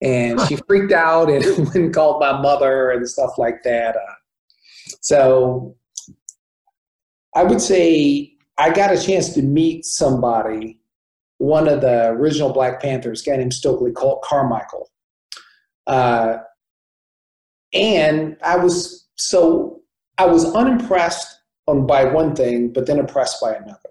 And 0.00 0.40
she 0.42 0.56
freaked 0.56 0.92
out 0.92 1.28
and 1.28 1.44
went 1.58 1.74
and 1.74 1.94
called 1.94 2.20
my 2.20 2.40
mother 2.40 2.90
and 2.90 3.08
stuff 3.08 3.36
like 3.36 3.62
that. 3.64 3.96
Uh, 3.96 4.14
so 5.00 5.76
I 7.34 7.42
would 7.42 7.60
say 7.60 8.32
I 8.58 8.70
got 8.70 8.92
a 8.92 9.00
chance 9.00 9.34
to 9.34 9.42
meet 9.42 9.84
somebody, 9.84 10.78
one 11.38 11.68
of 11.68 11.80
the 11.80 12.10
original 12.10 12.52
Black 12.52 12.80
Panthers, 12.80 13.26
a 13.26 13.30
guy 13.30 13.36
named 13.36 13.54
Stokely 13.54 13.92
Carmichael. 13.92 14.90
Uh, 15.86 16.38
and 17.72 18.36
I 18.44 18.56
was 18.56 19.08
so 19.16 19.80
I 20.18 20.26
was 20.26 20.52
unimpressed 20.54 21.38
on 21.66 21.86
by 21.86 22.04
one 22.04 22.34
thing, 22.34 22.72
but 22.72 22.86
then 22.86 22.98
impressed 22.98 23.40
by 23.40 23.54
another. 23.54 23.87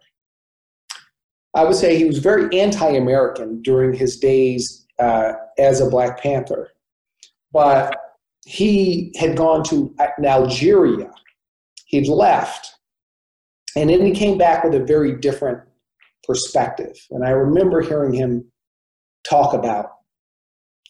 I 1.58 1.64
would 1.64 1.76
say 1.76 1.98
he 1.98 2.06
was 2.06 2.20
very 2.20 2.58
anti-American 2.58 3.62
during 3.62 3.94
his 3.94 4.18
days 4.18 4.86
uh, 5.00 5.34
as 5.58 5.82
a 5.82 5.90
Black 5.90 6.22
Panther, 6.22 6.70
but 7.52 7.98
he 8.46 9.12
had 9.18 9.36
gone 9.36 9.64
to 9.66 9.94
Algeria. 10.24 11.12
He'd 11.86 12.08
left 12.08 12.78
and 13.78 13.92
then 13.92 14.04
he 14.04 14.12
came 14.12 14.40
back 14.40 14.64
with 14.64 14.74
a 14.74 14.84
very 14.84 15.16
different 15.20 15.62
perspective. 16.24 16.98
And 17.12 17.24
I 17.24 17.30
remember 17.30 17.80
hearing 17.82 18.12
him 18.12 18.52
talk 19.30 19.54
about 19.54 19.92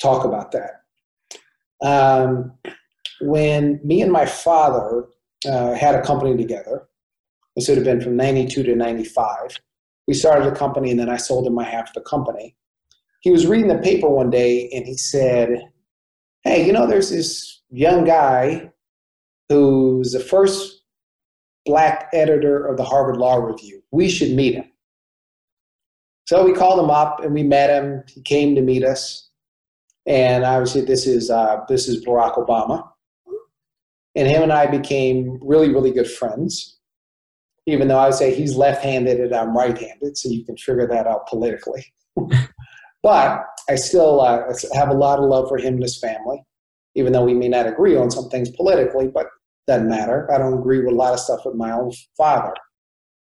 talk 0.01 0.23
about 0.23 0.53
that. 0.53 0.84
Um, 1.84 2.53
when 3.19 3.82
me 3.84 4.01
and 4.01 4.12
my 4.12 4.25
father 4.25 5.06
uh, 5.45 5.73
had 5.73 5.95
a 5.95 6.01
company 6.01 6.38
together, 6.38 6.88
this 7.56 7.67
would 7.67 7.77
have 7.77 7.86
been 7.86 7.99
from 7.99 8.15
92 8.15 8.63
to 8.63 8.75
95. 8.75 9.58
We 10.08 10.13
started 10.13 10.48
a 10.48 10.56
company 10.56 10.91
and 10.91 11.00
then 11.00 11.10
I 11.10 11.17
sold 11.17 11.46
him 11.46 11.54
my 11.54 11.63
half 11.63 11.89
of 11.89 11.93
the 11.93 12.02
company. 12.02 12.56
He 13.22 13.32
was 13.32 13.48
reading 13.48 13.67
the 13.67 13.80
paper 13.80 14.08
one 14.08 14.30
day 14.30 14.70
and 14.74 14.86
he 14.86 14.96
said, 14.96 15.60
Hey, 16.43 16.65
you 16.65 16.72
know, 16.72 16.88
there's 16.88 17.10
this 17.10 17.62
young 17.70 18.06
guy 18.06 18.72
who's 19.50 20.12
the 20.12 20.20
first 20.20 20.84
black 21.65 22.10
editor 22.13 22.65
of 22.65 22.78
the 22.78 22.84
Harvard 22.84 23.17
Law 23.17 23.36
Review. 23.36 23.84
We 23.91 24.10
should 24.10 24.32
meet 24.32 24.56
him. 24.56 24.72
So 26.26 26.46
we 26.46 26.54
called 26.54 26.80
him 26.80 26.89
up 26.89 27.24
and 27.24 27.34
we 27.34 27.43
met 27.43 27.70
him. 27.70 28.04
He 28.08 28.22
came 28.22 28.56
to 28.56 28.62
meet 28.62 28.84
us. 28.84 29.30
And 30.06 30.43
obviously, 30.46 30.82
this 30.82 31.06
is, 31.06 31.30
uh, 31.30 31.62
this 31.67 31.88
is 31.88 32.06
Barack 32.06 32.36
Obama. 32.36 32.89
And 34.15 34.28
him 34.28 34.43
and 34.43 34.54
I 34.54 34.65
became 34.67 35.39
really, 35.41 35.70
really 35.70 35.91
good 35.91 36.10
friends, 36.10 36.77
even 37.67 37.89
though 37.89 37.99
I 37.99 38.06
would 38.08 38.15
say 38.15 38.34
he's 38.34 38.56
left 38.56 38.84
handed 38.84 39.19
and 39.19 39.36
I'm 39.36 39.56
right 39.56 39.77
handed. 39.77 40.17
So 40.17 40.30
you 40.30 40.43
can 40.43 40.58
figure 40.58 40.88
that 40.88 41.06
out 41.06 41.27
politically. 41.27 41.86
but 43.03 43.45
I 43.69 43.75
still 43.75 44.21
uh, 44.21 44.43
have 44.73 44.89
a 44.89 44.93
lot 44.93 45.19
of 45.19 45.25
love 45.25 45.49
for 45.49 45.58
him 45.58 45.75
and 45.75 45.84
his 45.84 45.99
family, 45.99 46.41
even 46.95 47.12
though 47.12 47.25
we 47.25 47.34
may 47.34 47.49
not 47.49 47.67
agree 47.67 47.95
on 47.95 48.10
some 48.10 48.30
things 48.30 48.49
politically. 48.49 49.08
But 49.08 49.27
doesn't 49.67 49.89
matter. 49.89 50.32
I 50.34 50.38
don't 50.38 50.58
agree 50.58 50.80
with 50.80 50.93
a 50.93 50.97
lot 50.97 51.13
of 51.13 51.19
stuff 51.19 51.41
with 51.45 51.56
my 51.56 51.71
own 51.71 51.91
father, 52.17 52.53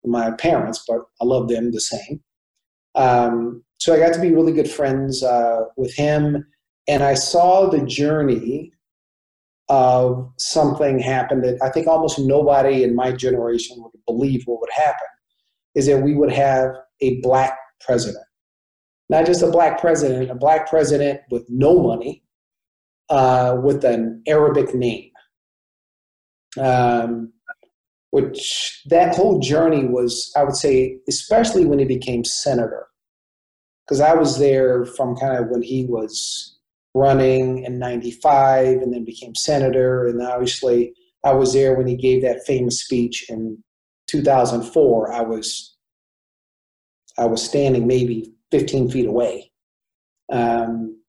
my 0.05 0.31
parents, 0.31 0.85
but 0.87 1.01
I 1.21 1.25
love 1.25 1.49
them 1.49 1.71
the 1.71 1.81
same. 1.81 2.21
Um, 2.95 3.63
so 3.79 3.93
I 3.93 3.99
got 3.99 4.13
to 4.13 4.21
be 4.21 4.31
really 4.31 4.53
good 4.53 4.71
friends 4.71 5.23
uh, 5.23 5.65
with 5.75 5.93
him, 5.93 6.47
and 6.87 7.03
I 7.03 7.15
saw 7.15 7.69
the 7.69 7.85
journey 7.85 8.71
of 9.69 10.31
something 10.37 10.99
happened 10.99 11.43
that 11.43 11.57
I 11.61 11.69
think 11.69 11.87
almost 11.87 12.19
nobody 12.19 12.83
in 12.83 12.95
my 12.95 13.11
generation 13.11 13.77
would 13.79 13.91
believe 14.05 14.43
what 14.45 14.61
would 14.61 14.69
happen 14.73 15.07
is 15.75 15.87
that 15.87 16.01
we 16.01 16.15
would 16.15 16.31
have 16.31 16.71
a 17.01 17.19
black 17.21 17.57
president. 17.81 18.23
not 19.09 19.25
just 19.25 19.41
a 19.41 19.49
black 19.49 19.79
president, 19.79 20.29
a 20.29 20.35
black 20.35 20.69
president 20.69 21.21
with 21.31 21.45
no 21.49 21.81
money, 21.81 22.23
uh, 23.09 23.57
with 23.63 23.85
an 23.85 24.21
Arabic 24.27 24.75
name. 24.75 25.11
Um, 26.59 27.31
which 28.11 28.81
that 28.87 29.15
whole 29.15 29.39
journey 29.39 29.85
was, 29.85 30.31
I 30.35 30.43
would 30.43 30.55
say, 30.55 30.97
especially 31.07 31.65
when 31.65 31.79
he 31.79 31.85
became 31.85 32.23
senator, 32.23 32.87
because 33.85 34.01
I 34.01 34.13
was 34.13 34.39
there 34.39 34.85
from 34.85 35.15
kind 35.15 35.37
of 35.37 35.49
when 35.49 35.61
he 35.61 35.85
was 35.85 36.56
running 36.93 37.63
in 37.63 37.79
95 37.79 38.81
and 38.81 38.93
then 38.93 39.05
became 39.05 39.35
senator. 39.35 40.07
And 40.07 40.21
obviously, 40.21 40.93
I 41.23 41.33
was 41.33 41.53
there 41.53 41.75
when 41.75 41.87
he 41.87 41.95
gave 41.95 42.21
that 42.21 42.45
famous 42.45 42.81
speech 42.81 43.29
in 43.29 43.63
2004. 44.07 45.11
I 45.11 45.21
was 45.21 45.75
I 47.17 47.25
was 47.25 47.43
standing 47.43 47.87
maybe 47.87 48.33
15 48.51 48.91
feet 48.91 49.07
away. 49.07 49.51
Um, 50.31 51.01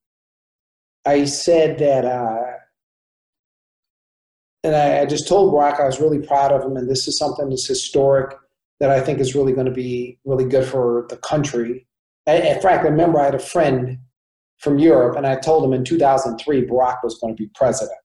I 1.04 1.24
said 1.24 1.78
that, 1.78 2.04
uh, 2.04 2.42
and 4.64 4.74
I, 4.74 5.00
I, 5.00 5.06
just 5.06 5.28
told 5.28 5.52
Barack 5.52 5.80
I 5.80 5.86
was 5.86 6.00
really 6.00 6.18
proud 6.18 6.52
of 6.52 6.64
him, 6.64 6.76
and 6.76 6.88
this 6.88 7.06
is 7.08 7.18
something 7.18 7.48
that's 7.48 7.66
historic 7.66 8.34
that 8.80 8.90
I 8.90 9.00
think 9.00 9.18
is 9.18 9.34
really 9.34 9.52
going 9.52 9.66
to 9.66 9.72
be 9.72 10.18
really 10.24 10.44
good 10.44 10.64
for 10.64 11.06
the 11.08 11.16
country. 11.18 11.86
In 12.26 12.60
fact, 12.60 12.84
I 12.84 12.88
remember 12.88 13.20
I 13.20 13.26
had 13.26 13.34
a 13.34 13.38
friend 13.38 13.98
from 14.58 14.78
Europe, 14.78 15.16
and 15.16 15.26
I 15.26 15.36
told 15.36 15.64
him 15.64 15.72
in 15.72 15.84
2003 15.84 16.66
Barack 16.66 16.98
was 17.02 17.18
going 17.18 17.36
to 17.36 17.42
be 17.42 17.50
president. 17.54 17.98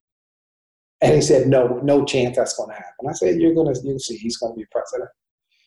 And 1.02 1.14
he 1.14 1.22
said, 1.22 1.48
no, 1.48 1.80
no 1.84 2.06
chance 2.06 2.38
that's 2.38 2.56
going 2.56 2.70
to 2.70 2.76
happen. 2.76 3.10
I 3.10 3.12
said, 3.12 3.42
you're 3.42 3.54
going 3.54 3.74
to, 3.74 3.80
you'll 3.84 4.00
see, 4.00 4.16
he's 4.16 4.38
going 4.38 4.54
to 4.54 4.58
be 4.58 4.66
president. 4.72 5.10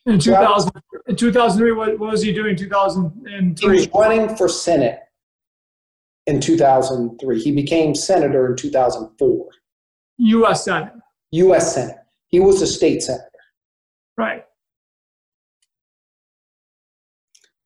In 0.07 0.17
2000, 0.17 0.71
in 1.07 1.15
2003, 1.15 1.71
what, 1.73 1.99
what 1.99 2.11
was 2.11 2.23
he 2.23 2.33
doing 2.33 2.51
in 2.51 2.55
2003? 2.55 3.55
He 3.59 3.67
was 3.67 3.89
running 3.93 4.35
for 4.35 4.47
Senate 4.49 4.99
in 6.25 6.41
2003. 6.41 7.39
He 7.39 7.51
became 7.51 7.93
senator 7.93 8.47
in 8.47 8.55
2004. 8.55 9.45
U.S. 10.17 10.65
Senate. 10.65 10.93
U.S. 11.31 11.75
Senate. 11.75 11.97
He 12.27 12.39
was 12.39 12.61
a 12.61 12.67
state 12.67 13.03
senator. 13.03 13.23
Right. 14.17 14.43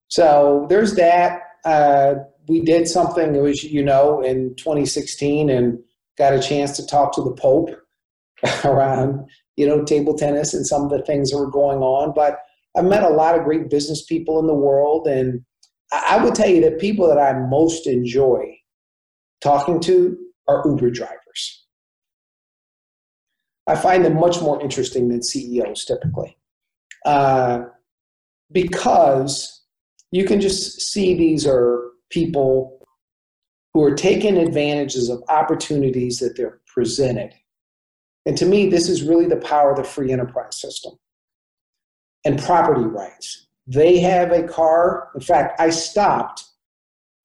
So 0.10 0.66
there's 0.68 0.96
that. 0.96 1.42
Uh, 1.64 2.16
we 2.52 2.62
did 2.62 2.88
something, 2.88 3.36
it 3.36 3.42
was, 3.42 3.64
you 3.64 3.84
know, 3.84 4.22
in 4.22 4.56
2016 4.56 5.50
and 5.50 5.80
got 6.18 6.34
a 6.34 6.40
chance 6.40 6.76
to 6.78 6.86
talk 6.86 7.14
to 7.14 7.24
the 7.24 7.32
Pope 7.32 7.70
around 8.66 9.28
you 9.62 9.68
know, 9.68 9.84
table 9.84 10.16
tennis 10.16 10.56
and 10.56 10.66
some 10.66 10.84
of 10.84 10.90
the 10.90 11.04
things 11.04 11.30
that 11.30 11.38
were 11.38 11.50
going 11.50 11.80
on. 11.80 12.14
But 12.16 12.40
I've 12.76 12.86
met 12.86 13.04
a 13.04 13.10
lot 13.10 13.38
of 13.38 13.44
great 13.44 13.70
business 13.70 14.04
people 14.04 14.40
in 14.40 14.48
the 14.48 14.56
world. 14.56 15.08
And 15.08 15.44
I 15.92 16.24
would 16.24 16.34
tell 16.36 16.50
you 16.50 16.62
that 16.62 16.80
people 16.80 17.08
that 17.08 17.20
I 17.20 17.38
most 17.48 17.86
enjoy 17.86 18.58
talking 19.42 19.80
to 19.82 20.18
are 20.48 20.64
Uber 20.66 20.90
drivers. 20.90 21.66
I 23.68 23.76
find 23.76 24.04
them 24.04 24.20
much 24.20 24.42
more 24.42 24.60
interesting 24.62 25.10
than 25.10 25.22
CEOs 25.22 25.86
typically. 25.86 26.38
Uh, 27.06 27.66
because 28.52 29.64
you 30.12 30.26
can 30.26 30.42
just 30.42 30.82
see 30.82 31.14
these 31.14 31.46
are 31.46 31.91
people 32.12 32.80
who 33.74 33.84
are 33.84 33.96
taking 33.96 34.38
advantages 34.38 35.10
of 35.10 35.24
opportunities 35.30 36.20
that 36.20 36.36
they're 36.38 36.60
presented 36.68 37.34
and 38.26 38.38
to 38.38 38.46
me, 38.46 38.70
this 38.70 38.88
is 38.88 39.04
really 39.04 39.26
the 39.26 39.38
power 39.38 39.72
of 39.72 39.78
the 39.78 39.84
free 39.84 40.12
enterprise 40.12 40.60
system 40.60 40.94
and 42.24 42.42
property 42.42 42.84
rights. 42.84 43.48
They 43.68 44.00
have 44.00 44.32
a 44.32 44.44
car. 44.44 45.10
In 45.16 45.22
fact, 45.22 45.60
I 45.60 45.70
stopped, 45.70 46.44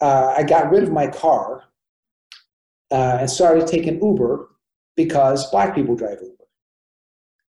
uh, 0.00 0.34
I 0.36 0.42
got 0.42 0.70
rid 0.70 0.82
of 0.82 0.92
my 0.92 1.08
car 1.08 1.64
uh, 2.90 3.18
and 3.20 3.30
started 3.30 3.66
taking 3.66 4.02
Uber 4.02 4.48
because 4.96 5.50
black 5.50 5.74
people 5.74 5.96
drive 5.96 6.18
Uber. 6.22 6.32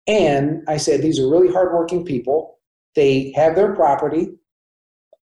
And 0.08 0.64
I 0.66 0.78
said, 0.78 1.02
these 1.02 1.20
are 1.20 1.28
really 1.28 1.52
hardworking 1.52 2.04
people. 2.04 2.58
They 2.96 3.32
have 3.36 3.54
their 3.54 3.74
property. 3.74 4.30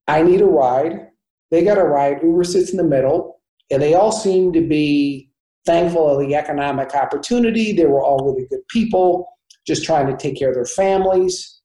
I 0.07 0.21
need 0.21 0.41
a 0.41 0.45
ride. 0.45 1.09
They 1.51 1.63
got 1.63 1.77
a 1.77 1.83
ride. 1.83 2.23
Uber 2.23 2.43
sits 2.43 2.71
in 2.71 2.77
the 2.77 2.83
middle. 2.83 3.41
And 3.71 3.81
they 3.81 3.95
all 3.95 4.11
seem 4.11 4.53
to 4.53 4.61
be 4.61 5.31
thankful 5.65 6.07
of 6.07 6.19
the 6.19 6.35
economic 6.35 6.93
opportunity. 6.93 7.73
They 7.73 7.87
were 7.87 8.03
all 8.03 8.23
really 8.23 8.47
good 8.47 8.67
people, 8.69 9.27
just 9.65 9.83
trying 9.83 10.05
to 10.05 10.15
take 10.15 10.37
care 10.37 10.49
of 10.49 10.55
their 10.55 10.65
families. 10.65 11.61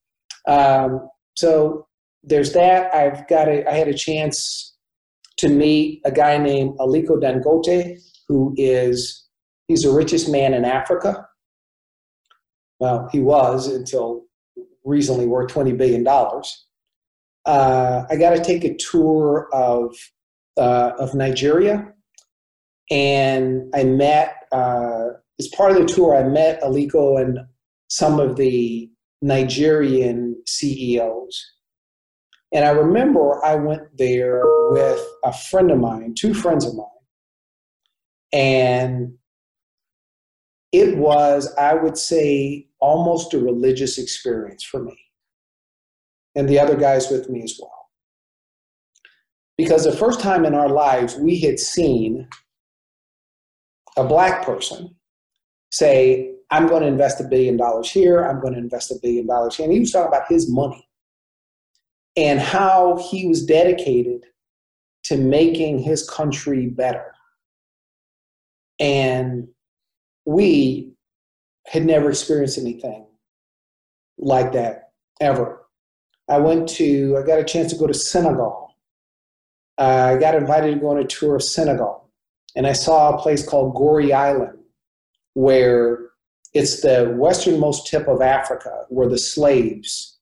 Um, 0.49 1.07
so 1.37 1.87
there's 2.23 2.55
that. 2.55 2.95
I've 2.95 3.29
got 3.29 3.49
a, 3.49 3.69
I 3.71 3.75
had 3.75 3.89
a 3.89 3.95
chance 3.95 4.75
to 5.37 5.51
meet 5.51 6.01
a 6.07 6.11
guy 6.11 6.39
named 6.39 6.79
Aliko 6.79 7.21
Dangote, 7.21 7.99
who 8.29 8.55
is 8.57 9.27
he's 9.69 9.83
the 9.83 9.91
richest 9.91 10.31
man 10.31 10.55
in 10.55 10.65
Africa. 10.65 11.27
Well, 12.79 13.11
he 13.13 13.21
was 13.21 13.67
until 13.67 14.23
recently 14.85 15.27
worth 15.27 15.53
twenty 15.53 15.73
billion 15.73 16.03
dollars. 16.03 16.67
Uh, 17.51 18.07
I 18.09 18.15
got 18.15 18.31
to 18.31 18.45
take 18.45 18.63
a 18.63 18.77
tour 18.77 19.49
of 19.53 19.97
uh, 20.57 20.93
of 21.01 21.17
Nigeria. 21.17 21.93
And 22.93 23.69
I 23.75 23.83
met 23.83 24.37
uh, 24.53 25.09
as 25.41 25.49
part 25.49 25.73
of 25.73 25.79
the 25.79 25.93
tour. 25.93 26.15
I 26.15 26.23
met 26.23 26.63
Aliko 26.63 27.21
and 27.21 27.41
some 27.89 28.21
of 28.21 28.37
the 28.37 28.89
Nigerian 29.21 30.41
CEOs, 30.47 31.53
and 32.53 32.65
I 32.65 32.71
remember 32.71 33.45
I 33.45 33.57
went 33.57 33.97
there 33.99 34.43
with 34.71 35.05
a 35.25 35.33
friend 35.33 35.73
of 35.73 35.79
mine, 35.79 36.15
two 36.17 36.35
friends 36.35 36.65
of 36.65 36.77
mine, 36.77 36.87
and 38.33 39.15
it 40.71 40.97
was, 40.99 41.53
I 41.57 41.75
would 41.75 41.99
say, 41.99 42.69
almost 42.81 43.35
a 43.35 43.41
religious 43.41 43.99
experience 43.99 44.63
for 44.63 44.85
me, 44.85 44.97
and 46.41 46.49
the 46.49 46.59
other 46.59 46.75
guys 46.75 47.11
with 47.11 47.29
me 47.29 47.43
as 47.43 47.59
well. 47.61 47.91
Because 49.59 49.85
the 49.85 49.93
first 49.93 50.21
time 50.21 50.47
in 50.47 50.55
our 50.55 50.71
lives 50.71 51.17
we 51.17 51.39
had 51.39 51.59
seen 51.59 52.27
a 53.99 54.05
black 54.05 54.43
person 54.43 54.97
say, 55.71 56.33
I'm 56.51 56.67
going 56.67 56.81
to 56.81 56.89
invest 56.89 57.21
a 57.21 57.25
billion 57.25 57.59
dollars 57.59 57.91
here, 57.91 58.25
I'm 58.25 58.41
going 58.41 58.55
to 58.55 58.59
invest 58.59 58.91
a 58.91 58.95
billion 59.03 59.27
dollars 59.27 59.57
here. 59.57 59.65
And 59.65 59.73
he 59.75 59.81
was 59.81 59.93
talking 59.93 60.09
about 60.09 60.29
his 60.31 60.51
money 60.51 60.89
and 62.17 62.41
how 62.41 62.97
he 63.11 63.27
was 63.27 63.45
dedicated 63.45 64.25
to 65.05 65.19
making 65.19 65.81
his 65.81 66.09
country 66.09 66.69
better. 66.69 67.13
And 68.79 69.47
we 70.25 70.95
had 71.67 71.85
never 71.85 72.09
experienced 72.09 72.57
anything 72.57 73.05
like 74.17 74.53
that 74.53 74.93
ever. 75.21 75.60
I 76.31 76.39
went 76.39 76.69
to, 76.71 77.19
I 77.19 77.27
got 77.27 77.41
a 77.41 77.45
chance 77.45 77.73
to 77.73 77.79
go 77.79 77.87
to 77.87 77.95
Senegal. 77.95 78.75
Uh, 79.77 80.15
I 80.15 80.21
got 80.21 80.35
invited 80.35 80.75
to 80.75 80.81
go 80.81 80.91
on 80.91 80.99
a 80.99 81.05
tour 81.05 81.37
of 81.37 81.43
Senegal 81.43 82.09
and 82.57 82.67
I 82.67 82.73
saw 82.73 83.15
a 83.15 83.19
place 83.19 83.47
called 83.47 83.75
Gorée 83.75 84.13
Island, 84.13 84.59
where 85.35 86.11
it's 86.53 86.83
the 86.83 87.15
westernmost 87.17 87.87
tip 87.87 88.09
of 88.09 88.21
Africa, 88.21 88.85
where 88.89 89.09
the 89.09 89.19
slaves, 89.19 90.19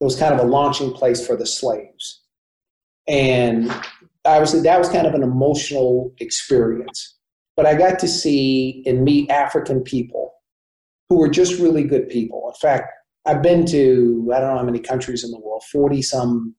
it 0.00 0.04
was 0.04 0.16
kind 0.16 0.34
of 0.34 0.40
a 0.40 0.48
launching 0.48 0.92
place 0.92 1.26
for 1.26 1.36
the 1.36 1.46
slaves. 1.46 2.22
And 3.08 3.70
obviously, 4.24 4.60
that 4.62 4.78
was 4.78 4.88
kind 4.88 5.06
of 5.06 5.14
an 5.14 5.22
emotional 5.22 6.12
experience. 6.18 7.16
But 7.56 7.66
I 7.66 7.74
got 7.74 7.98
to 8.00 8.08
see 8.08 8.82
and 8.86 9.04
meet 9.04 9.30
African 9.30 9.80
people 9.82 10.34
who 11.08 11.16
were 11.16 11.28
just 11.28 11.60
really 11.60 11.84
good 11.84 12.08
people. 12.08 12.52
In 12.54 12.58
fact, 12.60 12.92
I've 13.26 13.42
been 13.42 13.66
to, 13.66 14.30
I 14.34 14.40
don't 14.40 14.50
know 14.50 14.58
how 14.58 14.64
many 14.64 14.80
countries 14.80 15.24
in 15.24 15.30
the 15.30 15.40
world, 15.40 15.62
40 15.70 16.02
some 16.02 16.54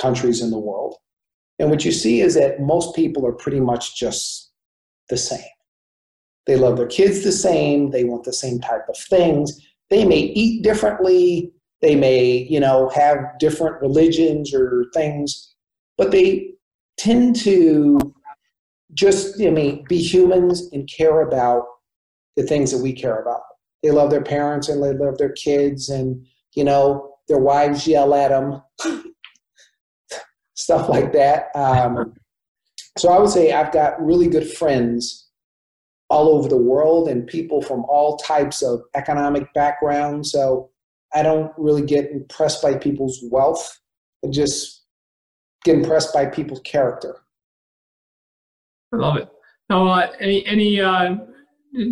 countries 0.00 0.42
in 0.42 0.50
the 0.50 0.58
world. 0.58 0.96
And 1.58 1.70
what 1.70 1.84
you 1.84 1.92
see 1.92 2.20
is 2.20 2.34
that 2.34 2.60
most 2.60 2.94
people 2.94 3.26
are 3.26 3.32
pretty 3.32 3.60
much 3.60 3.98
just 3.98 4.52
the 5.08 5.16
same. 5.16 5.40
They 6.46 6.56
love 6.56 6.76
their 6.76 6.86
kids 6.86 7.24
the 7.24 7.32
same, 7.32 7.90
they 7.90 8.04
want 8.04 8.24
the 8.24 8.32
same 8.32 8.60
type 8.60 8.88
of 8.88 8.96
things. 8.96 9.66
They 9.90 10.04
may 10.04 10.18
eat 10.20 10.62
differently, 10.62 11.52
they 11.80 11.94
may, 11.94 12.46
you 12.50 12.60
know, 12.60 12.88
have 12.90 13.18
different 13.38 13.80
religions 13.80 14.54
or 14.54 14.86
things, 14.94 15.54
but 15.96 16.10
they 16.10 16.50
tend 16.96 17.36
to 17.36 17.98
just, 18.94 19.40
I 19.40 19.50
mean, 19.50 19.84
be 19.88 19.98
humans 19.98 20.68
and 20.72 20.88
care 20.88 21.22
about 21.22 21.64
the 22.36 22.42
things 22.42 22.70
that 22.72 22.82
we 22.82 22.92
care 22.92 23.20
about. 23.20 23.40
They 23.82 23.90
love 23.90 24.10
their 24.10 24.22
parents 24.22 24.68
and 24.68 24.82
they 24.82 24.92
love 24.92 25.18
their 25.18 25.32
kids 25.32 25.88
and, 25.88 26.26
you 26.54 26.64
know, 26.64 27.14
their 27.28 27.38
wives 27.38 27.86
yell 27.86 28.14
at 28.14 28.30
them 28.30 28.62
stuff 30.54 30.88
like 30.88 31.12
that. 31.12 31.50
Um, 31.54 32.14
so 32.96 33.10
I 33.10 33.18
would 33.18 33.30
say 33.30 33.52
I've 33.52 33.72
got 33.72 34.04
really 34.04 34.26
good 34.26 34.50
friends 34.50 35.28
all 36.10 36.28
over 36.30 36.48
the 36.48 36.56
world 36.56 37.08
and 37.08 37.26
people 37.26 37.62
from 37.62 37.84
all 37.84 38.16
types 38.16 38.62
of 38.62 38.82
economic 38.94 39.52
backgrounds. 39.54 40.32
So 40.32 40.70
I 41.14 41.22
don't 41.22 41.52
really 41.56 41.82
get 41.82 42.10
impressed 42.10 42.62
by 42.62 42.76
people's 42.76 43.20
wealth. 43.30 43.78
I 44.24 44.28
just 44.28 44.84
get 45.64 45.76
impressed 45.76 46.12
by 46.12 46.26
people's 46.26 46.60
character. 46.64 47.16
I 48.92 48.96
love 48.96 49.16
it. 49.18 49.28
Now, 49.70 49.86
uh, 49.86 50.10
any 50.18 50.44
any 50.46 50.80
uh, 50.80 51.16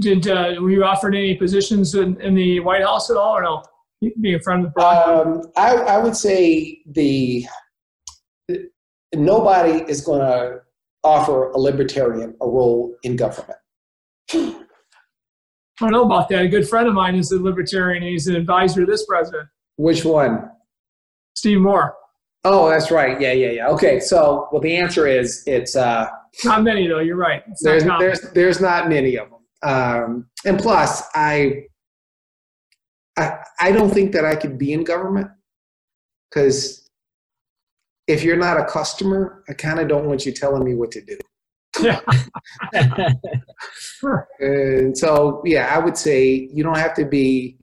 did 0.01 0.29
uh, 0.29 0.55
were 0.61 0.71
you 0.71 0.85
offered 0.85 1.15
any 1.15 1.35
positions 1.35 1.95
in, 1.95 2.21
in 2.21 2.35
the 2.35 2.61
White 2.61 2.83
House 2.83 3.11
at 3.11 3.17
all, 3.17 3.37
or 3.37 3.43
no? 3.43 3.63
Being 4.21 4.35
a 4.37 4.41
friend 4.41 4.67
of 4.67 4.73
Barack. 4.75 5.27
Um, 5.27 5.43
I, 5.57 5.75
I 5.75 5.99
would 5.99 6.17
say 6.17 6.81
the 6.87 7.47
nobody 9.15 9.85
is 9.91 10.01
going 10.03 10.21
to 10.21 10.61
offer 11.03 11.51
a 11.51 11.59
libertarian 11.59 12.35
a 12.41 12.47
role 12.47 12.95
in 13.03 13.17
government. 13.17 13.59
I 14.33 14.55
don't 15.81 15.93
know 15.93 16.05
about 16.05 16.29
that. 16.31 16.43
A 16.43 16.49
good 16.49 16.69
friend 16.69 16.89
of 16.89 16.95
mine 16.95 17.15
is 17.15 17.31
a 17.33 17.41
libertarian. 17.41 18.03
He's 18.03 18.27
an 18.27 18.37
advisor 18.37 18.81
to 18.81 18.91
this 18.91 19.07
president, 19.07 19.49
Which 19.77 20.05
one? 20.05 20.51
Steve 21.35 21.61
Moore. 21.61 21.95
Oh, 22.45 22.69
that's 22.71 22.91
right. 22.91 23.21
Yeah, 23.21 23.33
yeah, 23.33 23.51
yeah. 23.51 23.69
Okay, 23.69 23.99
so 24.01 24.49
well, 24.53 24.61
the 24.61 24.77
answer 24.77 25.07
is 25.07 25.43
it's 25.47 25.75
uh, 25.77 26.09
Not 26.45 26.63
many 26.63 26.87
though. 26.87 27.01
You're 27.01 27.17
right. 27.17 27.43
It's 27.49 27.63
not 27.63 27.71
there's 27.71 27.83
common. 27.85 28.01
there's 28.01 28.21
there's 28.33 28.61
not 28.61 28.89
many 28.89 29.17
of 29.17 29.31
them. 29.31 29.36
Um, 29.63 30.29
and 30.45 30.59
plus, 30.59 31.03
I, 31.15 31.65
I 33.17 33.39
I 33.61 33.73
don't 33.73 33.91
think 33.91 34.13
that 34.13 34.25
I 34.25 34.37
could 34.37 34.59
be 34.59 34.73
in 34.73 34.85
government 34.85 35.31
because 36.31 36.89
if 38.07 38.23
you're 38.23 38.37
not 38.37 38.61
a 38.61 38.65
customer, 38.65 39.43
I 39.49 39.55
kind 39.55 39.81
of 39.81 39.89
don't 39.89 40.07
want 40.07 40.27
you 40.27 40.33
telling 40.33 40.65
me 40.65 40.75
what 40.75 40.91
to 40.93 41.01
do. 41.03 41.19
And 44.41 44.97
so, 44.97 45.43
yeah, 45.45 45.75
I 45.75 45.79
would 45.79 45.97
say 45.97 46.49
you 46.53 46.63
don't 46.63 46.79
have 46.79 46.95
to 46.95 47.05
be 47.05 47.59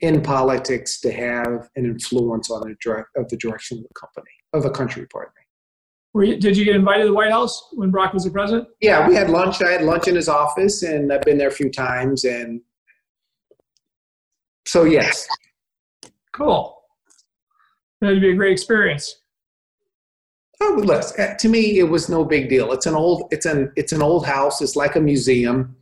in 0.00 0.20
politics 0.22 1.00
to 1.00 1.12
have 1.12 1.68
an 1.76 1.84
influence 1.86 2.50
on 2.50 2.68
the 2.68 2.76
direct 2.82 3.08
of 3.16 3.28
the 3.28 3.36
direction 3.36 3.78
of 3.78 3.84
the 3.84 3.94
company 3.98 4.30
of 4.52 4.62
the 4.62 4.70
country. 4.70 5.06
Pardon 5.10 5.32
you, 6.24 6.36
did 6.38 6.56
you 6.56 6.64
get 6.64 6.76
invited 6.76 7.02
to 7.02 7.08
the 7.08 7.14
White 7.14 7.30
House 7.30 7.68
when 7.72 7.92
Barack 7.92 8.14
was 8.14 8.24
the 8.24 8.30
president? 8.30 8.68
Yeah, 8.80 9.08
we 9.08 9.14
had 9.14 9.30
lunch. 9.30 9.62
I 9.62 9.72
had 9.72 9.82
lunch 9.82 10.08
in 10.08 10.14
his 10.14 10.28
office, 10.28 10.82
and 10.82 11.12
I've 11.12 11.22
been 11.22 11.38
there 11.38 11.48
a 11.48 11.52
few 11.52 11.70
times. 11.70 12.24
And 12.24 12.60
so, 14.66 14.84
yes, 14.84 15.26
Cool. 16.36 16.82
That'd 18.00 18.20
be 18.20 18.30
a 18.30 18.34
great 18.34 18.52
experience. 18.52 19.22
Oh, 20.60 20.80
look, 20.84 21.02
uh, 21.18 21.34
to 21.34 21.48
me, 21.48 21.78
it 21.78 21.88
was 21.88 22.10
no 22.10 22.24
big 22.24 22.50
deal. 22.50 22.72
It's 22.72 22.84
an 22.84 22.94
old, 22.94 23.28
it's 23.30 23.46
an, 23.46 23.72
it's 23.74 23.92
an 23.92 24.02
old 24.02 24.26
house. 24.26 24.60
It's 24.60 24.76
like 24.76 24.96
a 24.96 25.00
museum, 25.00 25.74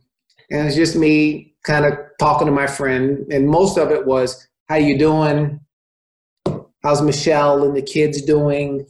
and 0.49 0.65
it's 0.65 0.77
just 0.77 0.95
me 0.95 1.55
kind 1.63 1.85
of 1.85 1.93
talking 2.19 2.45
to 2.45 2.53
my 2.53 2.67
friend. 2.67 3.25
And 3.31 3.49
most 3.49 3.77
of 3.77 3.91
it 3.91 4.05
was, 4.05 4.47
"How 4.69 4.75
you 4.75 4.97
doing? 4.97 5.59
How's 6.83 7.01
Michelle 7.01 7.63
and 7.65 7.75
the 7.75 7.81
kids 7.81 8.21
doing? 8.21 8.85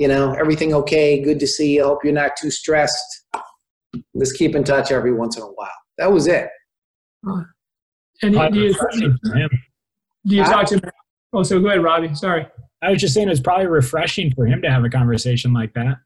You 0.00 0.08
know, 0.08 0.32
everything 0.32 0.72
okay? 0.72 1.20
Good 1.22 1.38
to 1.40 1.46
see 1.46 1.76
you. 1.76 1.84
Hope 1.84 2.02
you're 2.02 2.14
not 2.14 2.32
too 2.40 2.50
stressed. 2.50 3.26
Let's 4.14 4.32
keep 4.32 4.54
in 4.54 4.64
touch 4.64 4.90
every 4.90 5.12
once 5.12 5.36
in 5.36 5.42
a 5.42 5.46
while." 5.46 5.68
That 5.98 6.10
was 6.10 6.26
it. 6.26 6.48
And 8.22 8.34
do 8.52 8.58
you, 8.58 8.68
Refreshing 8.68 9.18
for 9.22 9.34
him. 9.36 9.50
do 10.26 10.36
you 10.36 10.42
I- 10.42 10.46
talk 10.52 10.66
to 10.68 10.76
him? 10.76 10.90
Oh, 11.34 11.42
so 11.42 11.60
go 11.60 11.68
ahead, 11.68 11.82
Robbie. 11.82 12.14
Sorry. 12.14 12.46
I 12.82 12.90
was 12.90 13.00
just 13.00 13.12
saying 13.12 13.28
it 13.28 13.30
was 13.30 13.40
probably 13.40 13.66
refreshing 13.66 14.32
for 14.34 14.46
him 14.46 14.62
to 14.62 14.70
have 14.70 14.84
a 14.84 14.88
conversation 14.88 15.52
like 15.52 15.72
that. 15.74 15.98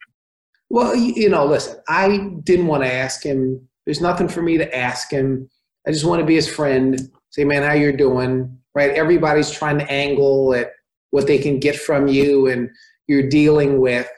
Well, 0.70 0.96
you, 0.96 1.12
you 1.14 1.28
know, 1.28 1.46
listen, 1.46 1.78
I 1.88 2.30
didn't 2.42 2.66
want 2.66 2.82
to 2.82 2.92
ask 2.92 3.22
him. 3.22 3.68
There's 3.86 4.00
nothing 4.00 4.26
for 4.28 4.42
me 4.42 4.58
to 4.58 4.76
ask 4.76 5.08
him. 5.10 5.48
I 5.86 5.92
just 5.92 6.04
want 6.04 6.18
to 6.20 6.26
be 6.26 6.34
his 6.34 6.48
friend. 6.48 7.00
Say, 7.30 7.44
man, 7.44 7.62
how 7.62 7.74
you're 7.74 7.96
doing? 7.96 8.58
Right? 8.74 8.90
Everybody's 8.90 9.52
trying 9.52 9.78
to 9.78 9.88
angle 9.90 10.52
at 10.54 10.72
what 11.10 11.28
they 11.28 11.38
can 11.38 11.60
get 11.60 11.76
from 11.76 12.08
you, 12.08 12.48
and 12.48 12.68
you're 13.06 13.28
dealing 13.28 13.80
with 13.80 14.08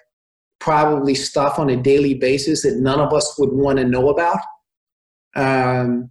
probably 0.60 1.14
stuff 1.14 1.58
on 1.58 1.70
a 1.70 1.76
daily 1.76 2.14
basis 2.14 2.62
that 2.62 2.76
none 2.76 3.00
of 3.00 3.12
us 3.12 3.36
would 3.38 3.52
want 3.52 3.78
to 3.78 3.84
know 3.84 4.08
about. 4.08 4.38
Um, 5.34 6.10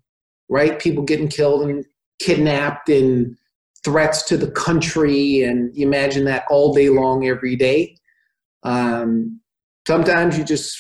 right? 0.49 0.79
People 0.79 1.03
getting 1.03 1.27
killed 1.27 1.67
and 1.67 1.85
kidnapped 2.19 2.89
and 2.89 3.35
threats 3.83 4.23
to 4.23 4.37
the 4.37 4.51
country, 4.51 5.43
and 5.43 5.75
you 5.75 5.85
imagine 5.85 6.25
that 6.25 6.45
all 6.49 6.73
day 6.73 6.89
long, 6.89 7.27
every 7.27 7.55
day. 7.55 7.97
Um, 8.63 9.41
sometimes 9.87 10.37
you 10.37 10.43
just 10.43 10.77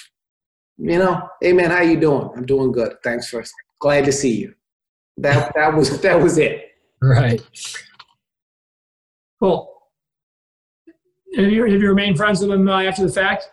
you 0.77 0.97
know 0.97 1.21
hey 1.41 1.53
man 1.53 1.71
how 1.71 1.81
you 1.81 1.97
doing 1.97 2.29
i'm 2.35 2.45
doing 2.45 2.69
good 2.69 2.95
thanks 3.01 3.29
for 3.29 3.41
glad 3.79 4.03
to 4.03 4.11
see 4.11 4.35
you 4.35 4.53
that 5.15 5.53
that 5.55 5.73
was 5.73 6.01
that 6.01 6.21
was 6.21 6.37
it 6.37 6.75
Right. 7.01 7.41
Cool. 9.39 9.74
Have 11.35 11.51
you, 11.51 11.65
have 11.65 11.81
you 11.81 11.89
remained 11.89 12.17
friends 12.17 12.41
with 12.41 12.51
him 12.51 12.67
uh, 12.67 12.81
after 12.81 13.05
the 13.05 13.11
fact? 13.11 13.49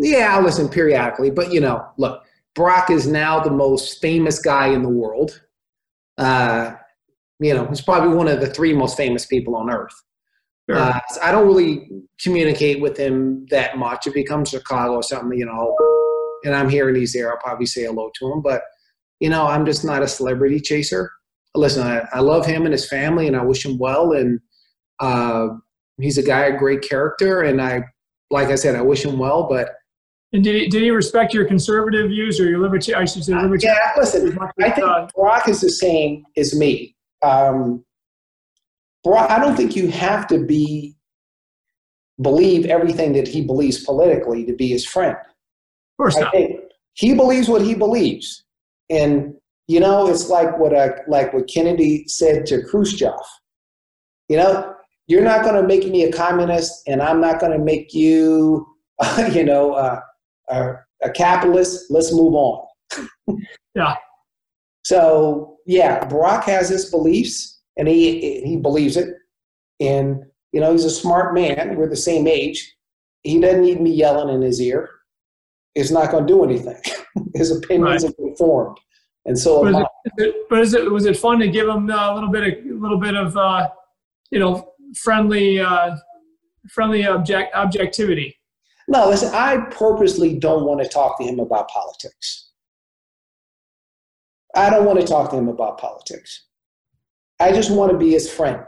yeah 0.00 0.36
i 0.36 0.40
listen 0.40 0.68
periodically 0.68 1.28
but 1.30 1.52
you 1.52 1.60
know 1.60 1.84
look 1.98 2.22
Barack 2.58 2.90
is 2.90 3.06
now 3.06 3.38
the 3.38 3.50
most 3.50 4.00
famous 4.00 4.40
guy 4.40 4.68
in 4.68 4.82
the 4.82 4.88
world. 4.88 5.42
Uh 6.16 6.74
you 7.40 7.54
know 7.54 7.66
he's 7.66 7.80
probably 7.80 8.14
one 8.14 8.26
of 8.26 8.40
the 8.40 8.48
three 8.48 8.72
most 8.72 8.96
famous 8.96 9.26
people 9.26 9.54
on 9.54 9.70
earth. 9.70 9.94
Sure. 10.68 10.78
uh, 10.78 11.00
so 11.08 11.20
i 11.22 11.30
don't 11.30 11.46
really 11.46 11.88
communicate 12.20 12.80
with 12.80 12.96
him 12.96 13.46
that 13.50 13.78
much. 13.78 14.06
If 14.06 14.14
he 14.14 14.24
comes 14.24 14.50
to 14.50 14.58
chicago 14.58 14.94
or 14.94 15.02
something 15.02 15.38
you 15.38 15.46
know 15.46 15.76
and 16.44 16.54
i'm 16.54 16.68
here 16.68 16.88
and 16.88 16.96
he's 16.96 17.12
there 17.12 17.30
i'll 17.30 17.38
probably 17.38 17.66
say 17.66 17.84
hello 17.84 18.10
to 18.18 18.32
him. 18.32 18.42
But 18.42 18.62
you 19.20 19.30
know 19.30 19.46
i'm 19.46 19.64
just 19.64 19.84
not 19.84 20.02
a 20.02 20.08
celebrity 20.08 20.60
chaser. 20.60 21.12
Listen 21.54 21.86
i, 21.86 22.06
I 22.12 22.20
love 22.20 22.44
him 22.44 22.64
and 22.64 22.72
his 22.72 22.88
family 22.88 23.28
and 23.28 23.36
i 23.36 23.42
wish 23.42 23.64
him 23.64 23.78
well 23.78 24.12
and 24.12 24.40
uh, 25.00 25.48
he's 26.00 26.18
a 26.18 26.22
guy 26.22 26.46
of 26.46 26.58
great 26.58 26.82
character 26.82 27.42
and 27.42 27.60
i 27.60 27.82
like 28.30 28.48
i 28.48 28.54
said 28.54 28.74
i 28.76 28.80
wish 28.82 29.04
him 29.04 29.18
well 29.18 29.48
but 29.48 29.74
And 30.32 30.44
did 30.44 30.54
he, 30.54 30.68
did 30.68 30.82
he 30.82 30.90
respect 30.90 31.32
your 31.34 31.46
conservative 31.46 32.08
views 32.10 32.38
or 32.40 32.48
your 32.48 32.58
libertarian? 32.60 33.02
I 33.02 33.06
should 33.06 33.24
say 33.24 33.34
libertarian. 33.34 33.76
yeah 33.82 33.92
listen 34.00 34.38
I 34.60 34.70
think 34.70 34.86
Uh, 34.86 35.08
Barack 35.16 35.48
is 35.48 35.60
the 35.60 35.70
same 35.70 36.24
as 36.36 36.54
me. 36.54 36.94
Um, 37.22 37.84
Barack, 39.06 39.30
I 39.30 39.38
don't 39.38 39.56
think 39.56 39.74
you 39.76 39.88
have 39.90 40.26
to 40.28 40.38
be 40.44 40.94
believe 42.20 42.66
everything 42.66 43.12
that 43.12 43.28
he 43.28 43.40
believes 43.42 43.84
politically 43.84 44.44
to 44.44 44.52
be 44.54 44.68
his 44.68 44.84
friend. 44.84 45.16
of 45.16 45.96
course 45.96 46.16
I 46.16 46.20
not. 46.22 46.32
think 46.32 46.60
he 46.94 47.14
believes 47.14 47.48
what 47.48 47.62
he 47.62 47.74
believes, 47.74 48.44
and 48.90 49.34
you 49.68 49.78
know 49.80 50.08
it's 50.08 50.28
like 50.28 50.58
what 50.58 50.76
I, 50.76 50.90
like 51.06 51.32
what 51.32 51.48
Kennedy 51.48 52.04
said 52.08 52.44
to 52.46 52.62
Khrushchev. 52.62 53.20
You 54.28 54.36
know, 54.38 54.74
you're 55.08 55.22
not 55.24 55.42
going 55.42 55.60
to 55.60 55.66
make 55.66 55.86
me 55.88 56.04
a 56.04 56.12
communist, 56.12 56.82
and 56.86 57.02
I'm 57.02 57.20
not 57.20 57.40
going 57.40 57.52
to 57.52 57.58
make 57.58 57.92
you, 57.94 58.66
you 59.32 59.42
know, 59.44 59.72
uh, 59.72 60.00
a, 60.50 60.74
a 61.02 61.10
capitalist. 61.10 61.90
Let's 61.90 62.12
move 62.12 62.34
on. 62.34 62.66
Yeah. 63.74 63.94
So 64.84 65.58
yeah, 65.66 66.04
Barack 66.08 66.44
has 66.44 66.68
his 66.68 66.90
beliefs, 66.90 67.60
and 67.76 67.86
he 67.86 68.40
he 68.40 68.56
believes 68.56 68.96
it, 68.96 69.14
and 69.80 70.24
you 70.52 70.60
know 70.60 70.72
he's 70.72 70.84
a 70.84 70.90
smart 70.90 71.34
man. 71.34 71.76
We're 71.76 71.88
the 71.88 71.94
same 71.96 72.26
age. 72.26 72.74
He 73.22 73.38
doesn't 73.40 73.60
need 73.62 73.80
me 73.80 73.90
yelling 73.92 74.34
in 74.34 74.42
his 74.42 74.60
ear. 74.60 74.88
It's 75.74 75.90
not 75.92 76.10
going 76.10 76.26
to 76.26 76.32
do 76.32 76.42
anything. 76.42 76.80
his 77.34 77.50
opinions 77.56 78.02
have 78.02 78.16
been 78.16 78.34
formed, 78.36 78.78
and 79.26 79.38
so 79.38 79.62
But, 79.62 79.74
is 79.74 79.76
it, 79.76 79.86
is 80.06 80.12
it- 80.26 80.48
but 80.48 80.58
is 80.60 80.74
it, 80.74 80.90
was 80.90 81.04
it 81.06 81.16
fun 81.16 81.38
to 81.40 81.48
give 81.48 81.68
him 81.68 81.88
uh, 81.90 82.12
a 82.12 82.14
little 82.14 82.30
bit 82.30 82.42
of, 82.58 82.64
a 82.64 82.74
little 82.80 82.98
bit 82.98 83.14
of, 83.14 83.36
uh, 83.36 83.68
you 84.32 84.40
know, 84.40 84.72
friendly, 84.96 85.60
uh, 85.60 85.96
friendly 86.70 87.06
object, 87.06 87.54
objectivity? 87.54 88.36
No, 88.88 89.08
listen. 89.08 89.30
I 89.34 89.58
purposely 89.70 90.38
don't 90.38 90.64
want 90.64 90.82
to 90.82 90.88
talk 90.88 91.18
to 91.18 91.24
him 91.24 91.38
about 91.40 91.68
politics. 91.68 92.50
I 94.54 94.70
don't 94.70 94.86
want 94.86 95.00
to 95.00 95.06
talk 95.06 95.30
to 95.30 95.36
him 95.36 95.48
about 95.48 95.78
politics. 95.78 96.46
I 97.38 97.52
just 97.52 97.70
want 97.70 97.92
to 97.92 97.98
be 97.98 98.10
his 98.10 98.30
friend. 98.30 98.60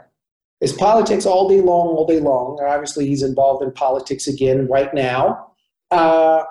It's 0.61 0.73
politics 0.73 1.25
all 1.25 1.49
day 1.49 1.59
long, 1.59 1.87
all 1.87 2.05
day 2.05 2.19
long. 2.19 2.59
Obviously, 2.63 3.07
he's 3.07 3.23
involved 3.23 3.63
in 3.63 3.71
politics 3.71 4.27
again 4.27 4.67
right 4.67 4.93
now. 4.93 5.53
Uh, 5.89 6.43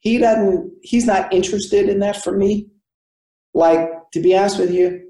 he 0.00 0.18
doesn't. 0.18 0.70
He's 0.82 1.06
not 1.06 1.32
interested 1.32 1.88
in 1.88 1.98
that 2.00 2.22
for 2.22 2.36
me. 2.36 2.68
Like 3.54 3.88
to 4.12 4.20
be 4.20 4.36
honest 4.36 4.58
with 4.58 4.72
you, 4.72 5.08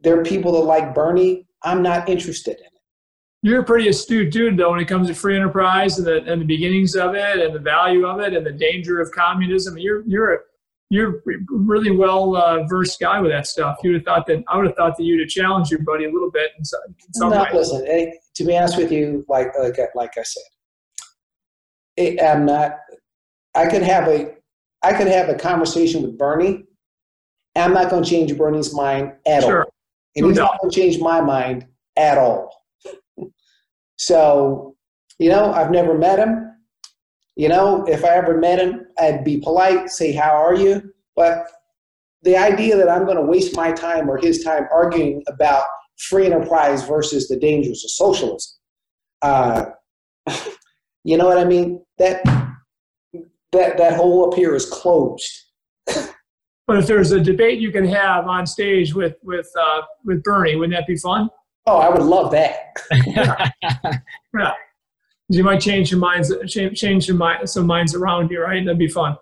there 0.00 0.18
are 0.18 0.24
people 0.24 0.52
that 0.52 0.60
like 0.60 0.94
Bernie. 0.94 1.46
I'm 1.62 1.82
not 1.82 2.08
interested 2.08 2.58
in. 2.58 2.67
You're 3.42 3.60
a 3.60 3.64
pretty 3.64 3.88
astute 3.88 4.32
dude, 4.32 4.56
though, 4.56 4.72
when 4.72 4.80
it 4.80 4.86
comes 4.88 5.06
to 5.08 5.14
free 5.14 5.36
enterprise 5.36 5.98
and 5.98 6.06
the, 6.06 6.24
and 6.30 6.40
the 6.42 6.44
beginnings 6.46 6.96
of 6.96 7.14
it 7.14 7.38
and 7.38 7.54
the 7.54 7.60
value 7.60 8.04
of 8.06 8.18
it 8.20 8.34
and 8.34 8.44
the 8.44 8.50
danger 8.52 9.00
of 9.00 9.12
communism. 9.12 9.78
You're 9.78 10.02
you're 10.06 10.34
a 10.34 10.38
you're 10.90 11.22
really 11.48 11.90
well 11.92 12.34
uh, 12.34 12.64
versed 12.66 12.98
guy 12.98 13.20
with 13.20 13.30
that 13.30 13.46
stuff. 13.46 13.76
You'd 13.84 13.94
have 13.94 14.04
thought 14.04 14.26
that 14.26 14.42
I 14.48 14.56
would 14.56 14.66
have 14.66 14.74
thought 14.74 14.96
that 14.96 15.04
you'd 15.04 15.20
have 15.20 15.28
challenged 15.28 15.70
your 15.70 15.82
buddy 15.82 16.06
a 16.06 16.10
little 16.10 16.30
bit 16.32 16.50
in 16.58 16.64
some, 16.64 16.80
in 16.88 17.12
some 17.14 17.30
no, 17.30 17.42
way. 17.42 17.48
listen. 17.54 18.12
To 18.36 18.44
be 18.44 18.56
honest 18.56 18.76
with 18.76 18.90
you, 18.90 19.24
like 19.28 19.48
like 19.58 19.78
I- 19.78 19.88
like 19.94 20.18
I 20.18 20.22
said, 20.22 20.42
eh, 21.98 22.16
I'm 22.26 22.44
not. 22.46 22.72
I 23.54 23.66
could 23.68 23.82
have 23.82 24.08
a 24.08 24.34
I 24.82 24.92
could 24.94 25.06
have 25.08 25.28
a 25.28 25.34
conversation 25.34 26.02
with 26.02 26.18
Bernie. 26.18 26.64
I'm 27.56 27.72
not 27.74 27.90
going 27.90 28.02
to 28.04 28.08
change 28.08 28.36
Bernie's 28.36 28.72
mind 28.74 29.12
at 29.26 29.42
Sure. 29.42 29.62
all, 29.64 29.70
and 30.16 30.22
No 30.22 30.28
he's 30.28 30.36
doubt. 30.38 30.44
not 30.52 30.60
going 30.60 30.70
to 30.70 30.76
change 30.76 31.00
my 31.00 31.20
mind 31.20 31.66
at 31.96 32.16
all. 32.18 32.57
So, 33.98 34.76
you 35.18 35.28
know, 35.28 35.52
I've 35.52 35.70
never 35.70 35.96
met 35.96 36.18
him. 36.18 36.52
You 37.36 37.48
know, 37.48 37.84
if 37.86 38.04
I 38.04 38.16
ever 38.16 38.38
met 38.38 38.58
him, 38.58 38.86
I'd 38.98 39.24
be 39.24 39.38
polite, 39.38 39.90
say, 39.90 40.12
How 40.12 40.30
are 40.30 40.54
you? 40.54 40.92
But 41.14 41.46
the 42.22 42.36
idea 42.36 42.76
that 42.76 42.88
I'm 42.88 43.04
going 43.04 43.16
to 43.16 43.22
waste 43.22 43.56
my 43.56 43.72
time 43.72 44.08
or 44.08 44.18
his 44.18 44.42
time 44.42 44.66
arguing 44.72 45.22
about 45.28 45.64
free 45.96 46.26
enterprise 46.26 46.86
versus 46.86 47.28
the 47.28 47.38
dangers 47.38 47.84
of 47.84 47.90
socialism, 47.90 48.52
uh, 49.22 49.66
you 51.04 51.16
know 51.16 51.26
what 51.26 51.38
I 51.38 51.44
mean? 51.44 51.84
That 51.98 52.22
that 53.52 53.78
that 53.78 53.94
hole 53.94 54.28
up 54.28 54.34
here 54.34 54.54
is 54.54 54.66
closed. 54.66 55.30
But 56.68 56.76
if 56.76 56.86
there's 56.86 57.12
a 57.12 57.20
debate 57.20 57.60
you 57.60 57.72
can 57.72 57.86
have 57.86 58.26
on 58.26 58.46
stage 58.46 58.92
with 58.92 59.16
with 59.22 59.50
uh, 59.58 59.80
with 60.04 60.22
Bernie, 60.22 60.54
wouldn't 60.54 60.76
that 60.78 60.86
be 60.86 60.98
fun? 60.98 61.30
Oh, 61.68 61.78
I 61.80 61.90
would 61.90 62.02
love 62.02 62.30
that. 62.32 62.76
yeah, 64.34 64.52
you 65.28 65.44
might 65.44 65.60
change 65.60 65.90
your 65.90 66.00
minds, 66.00 66.32
change, 66.46 66.78
change 66.78 67.06
your 67.06 67.18
mind, 67.18 67.48
some 67.50 67.66
minds 67.66 67.94
around 67.94 68.30
you, 68.30 68.40
right? 68.40 68.64
That'd 68.64 68.78
be 68.78 68.88
fun. 68.88 69.18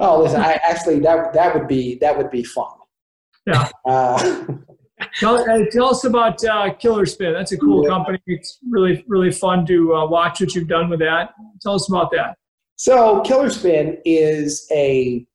Oh, 0.00 0.22
listen, 0.22 0.40
I 0.40 0.52
actually 0.62 1.00
that 1.00 1.34
that 1.34 1.54
would 1.54 1.68
be 1.68 1.96
that 1.96 2.16
would 2.16 2.30
be 2.30 2.42
fun. 2.42 2.70
Yeah. 3.46 3.68
Uh, 3.84 4.44
tell, 5.20 5.44
tell 5.70 5.90
us 5.90 6.04
about 6.04 6.42
uh, 6.42 6.72
Killer 6.74 7.04
Spin. 7.04 7.34
That's 7.34 7.52
a 7.52 7.58
cool 7.58 7.82
yeah. 7.82 7.90
company. 7.90 8.18
It's 8.26 8.58
really 8.70 9.04
really 9.08 9.30
fun 9.30 9.66
to 9.66 9.94
uh, 9.94 10.06
watch 10.06 10.40
what 10.40 10.54
you've 10.54 10.68
done 10.68 10.88
with 10.88 11.00
that. 11.00 11.34
Tell 11.60 11.74
us 11.74 11.86
about 11.90 12.10
that. 12.12 12.38
So, 12.76 13.20
Killer 13.22 13.50
Spin 13.50 13.98
is 14.06 14.66
a. 14.72 15.26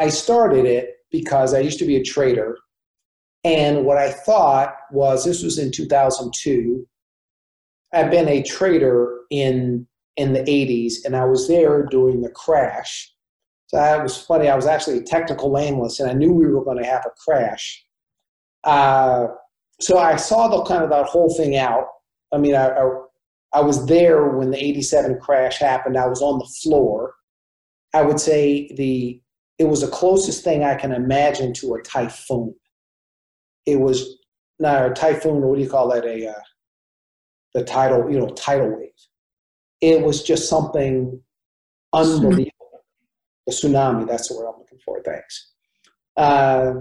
I 0.00 0.08
started 0.08 0.64
it 0.64 0.94
because 1.10 1.52
I 1.52 1.58
used 1.58 1.78
to 1.80 1.84
be 1.84 1.96
a 1.96 2.02
trader, 2.02 2.56
and 3.48 3.84
what 3.84 3.98
I 3.98 4.12
thought 4.12 4.74
was 4.90 5.24
this 5.24 5.42
was 5.42 5.58
in 5.58 5.72
2002. 5.72 6.86
I've 7.94 8.10
been 8.10 8.28
a 8.28 8.42
trader 8.42 9.20
in 9.30 9.86
in 10.16 10.32
the 10.32 10.40
80s, 10.40 11.04
and 11.04 11.14
I 11.14 11.24
was 11.24 11.46
there 11.46 11.86
during 11.86 12.22
the 12.22 12.30
crash 12.30 13.12
so 13.68 13.76
that 13.76 14.02
was 14.02 14.16
funny. 14.16 14.48
I 14.48 14.56
was 14.56 14.66
actually 14.66 14.98
a 14.98 15.02
technical 15.02 15.56
analyst, 15.58 16.00
and 16.00 16.10
I 16.10 16.14
knew 16.14 16.32
we 16.32 16.46
were 16.46 16.64
going 16.64 16.78
to 16.78 16.88
have 16.88 17.04
a 17.04 17.10
crash. 17.22 17.84
Uh, 18.64 19.26
so 19.78 19.98
I 19.98 20.16
saw 20.16 20.48
the 20.48 20.64
kind 20.64 20.82
of 20.82 20.90
that 20.90 21.04
whole 21.04 21.32
thing 21.34 21.56
out. 21.56 21.86
I 22.32 22.38
mean, 22.38 22.54
I, 22.54 22.68
I, 22.68 22.90
I 23.52 23.60
was 23.60 23.84
there 23.86 24.26
when 24.30 24.50
the 24.50 24.62
'87 24.62 25.20
crash 25.20 25.58
happened. 25.58 25.98
I 25.98 26.06
was 26.06 26.22
on 26.22 26.38
the 26.38 26.48
floor. 26.62 27.14
I 27.92 28.02
would 28.02 28.18
say 28.18 28.72
the 28.76 29.20
it 29.58 29.64
was 29.64 29.82
the 29.82 29.88
closest 29.88 30.44
thing 30.44 30.64
I 30.64 30.74
can 30.74 30.92
imagine 30.92 31.52
to 31.54 31.74
a 31.74 31.82
typhoon. 31.82 32.54
It 33.68 33.80
was 33.80 34.18
not 34.58 34.90
a 34.90 34.94
typhoon, 34.94 35.42
or 35.42 35.50
what 35.50 35.56
do 35.56 35.62
you 35.62 35.70
call 35.70 35.88
that? 35.90 36.04
A 36.04 36.28
uh, 36.28 36.40
the 37.54 37.64
tidal, 37.64 38.10
you 38.10 38.18
know, 38.18 38.28
tidal 38.28 38.76
wave. 38.76 38.90
It 39.80 40.02
was 40.02 40.22
just 40.22 40.48
something 40.48 41.20
unbelievable 41.92 42.58
a 43.48 43.50
tsunami. 43.50 44.06
That's 44.06 44.28
the 44.28 44.36
word 44.36 44.48
I'm 44.48 44.58
looking 44.58 44.78
for. 44.84 45.00
Thanks. 45.02 45.52
Uh, 46.16 46.74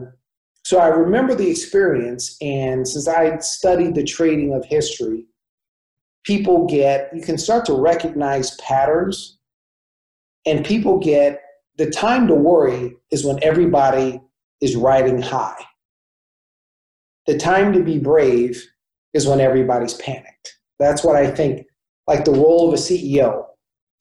so 0.63 0.79
I 0.79 0.87
remember 0.87 1.33
the 1.33 1.49
experience, 1.49 2.35
and 2.41 2.87
since 2.87 3.07
I 3.07 3.37
studied 3.37 3.95
the 3.95 4.03
trading 4.03 4.53
of 4.53 4.65
history, 4.65 5.25
people 6.23 6.65
get, 6.67 7.09
you 7.13 7.21
can 7.21 7.37
start 7.37 7.65
to 7.65 7.73
recognize 7.73 8.55
patterns, 8.57 9.37
and 10.45 10.65
people 10.65 10.99
get 10.99 11.41
the 11.77 11.89
time 11.89 12.27
to 12.27 12.35
worry 12.35 12.97
is 13.11 13.23
when 13.23 13.41
everybody 13.41 14.19
is 14.59 14.75
riding 14.75 15.21
high. 15.21 15.63
The 17.27 17.37
time 17.37 17.73
to 17.73 17.83
be 17.83 17.99
brave 17.99 18.63
is 19.13 19.27
when 19.27 19.39
everybody's 19.39 19.93
panicked. 19.95 20.57
That's 20.79 21.03
what 21.03 21.15
I 21.15 21.29
think, 21.29 21.65
like 22.07 22.25
the 22.25 22.31
role 22.31 22.67
of 22.67 22.73
a 22.73 22.77
CEO. 22.77 23.43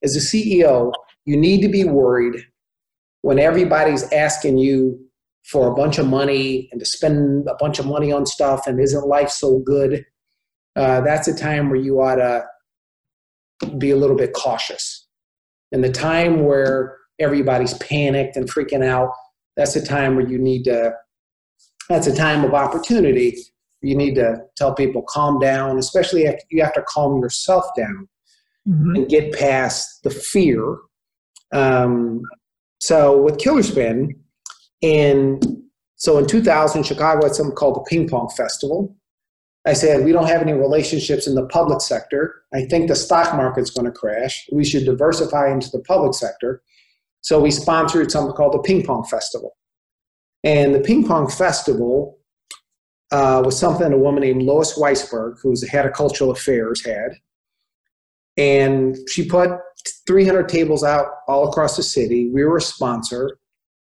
As 0.02 0.16
a 0.16 0.20
CEO, 0.20 0.92
you 1.24 1.36
need 1.36 1.60
to 1.62 1.68
be 1.68 1.84
worried 1.84 2.36
when 3.22 3.38
everybody's 3.38 4.04
asking 4.12 4.58
you 4.58 5.00
for 5.46 5.68
a 5.68 5.74
bunch 5.74 5.98
of 5.98 6.06
money 6.06 6.68
and 6.70 6.80
to 6.80 6.86
spend 6.86 7.48
a 7.48 7.54
bunch 7.58 7.78
of 7.78 7.86
money 7.86 8.12
on 8.12 8.26
stuff 8.26 8.66
and 8.66 8.80
isn't 8.80 9.06
life 9.06 9.30
so 9.30 9.58
good, 9.60 10.04
uh, 10.76 11.00
that's 11.00 11.26
a 11.28 11.34
time 11.34 11.70
where 11.70 11.80
you 11.80 12.00
ought 12.00 12.16
to 12.16 12.44
be 13.78 13.90
a 13.90 13.96
little 13.96 14.16
bit 14.16 14.32
cautious. 14.32 15.06
And 15.72 15.82
the 15.82 15.90
time 15.90 16.44
where 16.44 16.98
everybody's 17.18 17.74
panicked 17.74 18.36
and 18.36 18.48
freaking 18.48 18.84
out, 18.84 19.10
that's 19.56 19.74
a 19.74 19.84
time 19.84 20.16
where 20.16 20.28
you 20.28 20.38
need 20.38 20.64
to, 20.64 20.92
that's 21.88 22.06
a 22.06 22.14
time 22.14 22.44
of 22.44 22.54
opportunity. 22.54 23.36
You 23.82 23.96
need 23.96 24.14
to 24.14 24.38
tell 24.56 24.74
people 24.74 25.02
calm 25.02 25.38
down, 25.38 25.78
especially 25.78 26.24
if 26.24 26.40
you 26.50 26.62
have 26.62 26.74
to 26.74 26.84
calm 26.88 27.20
yourself 27.20 27.64
down 27.76 28.08
mm-hmm. 28.66 28.96
and 28.96 29.08
get 29.08 29.32
past 29.32 30.02
the 30.02 30.10
fear. 30.10 30.78
Um, 31.52 32.22
so 32.80 33.20
with 33.20 33.38
Killer 33.38 33.62
Spin, 33.62 34.14
in 34.82 35.40
so 35.96 36.18
in 36.18 36.26
2000, 36.26 36.82
Chicago 36.84 37.26
had 37.26 37.34
something 37.34 37.54
called 37.54 37.76
the 37.76 37.86
Ping 37.88 38.08
Pong 38.08 38.28
Festival. 38.36 38.94
I 39.66 39.72
said, 39.72 40.04
we 40.04 40.12
don't 40.12 40.28
have 40.28 40.42
any 40.42 40.52
relationships 40.52 41.26
in 41.26 41.34
the 41.34 41.46
public 41.46 41.80
sector. 41.80 42.42
I 42.54 42.66
think 42.66 42.86
the 42.86 42.94
stock 42.94 43.34
market's 43.34 43.70
going 43.70 43.86
to 43.86 43.90
crash. 43.90 44.46
We 44.52 44.64
should 44.64 44.84
diversify 44.84 45.50
into 45.50 45.70
the 45.70 45.80
public 45.80 46.14
sector. 46.14 46.62
So 47.22 47.40
we 47.40 47.50
sponsored 47.50 48.12
something 48.12 48.34
called 48.34 48.52
the 48.52 48.60
Ping 48.60 48.84
Pong 48.84 49.04
Festival. 49.04 49.55
And 50.44 50.74
the 50.74 50.80
Ping 50.80 51.06
Pong 51.06 51.28
Festival 51.28 52.18
uh, 53.10 53.42
was 53.44 53.58
something 53.58 53.92
a 53.92 53.98
woman 53.98 54.22
named 54.22 54.42
Lois 54.42 54.78
Weisberg, 54.78 55.36
who's 55.42 55.60
the 55.60 55.68
head 55.68 55.86
of 55.86 55.92
cultural 55.92 56.30
affairs, 56.30 56.84
had. 56.84 57.10
And 58.36 58.96
she 59.08 59.26
put 59.28 59.50
300 60.06 60.48
tables 60.48 60.84
out 60.84 61.06
all 61.28 61.48
across 61.48 61.76
the 61.76 61.82
city. 61.82 62.30
We 62.30 62.44
were 62.44 62.58
a 62.58 62.62
sponsor. 62.62 63.38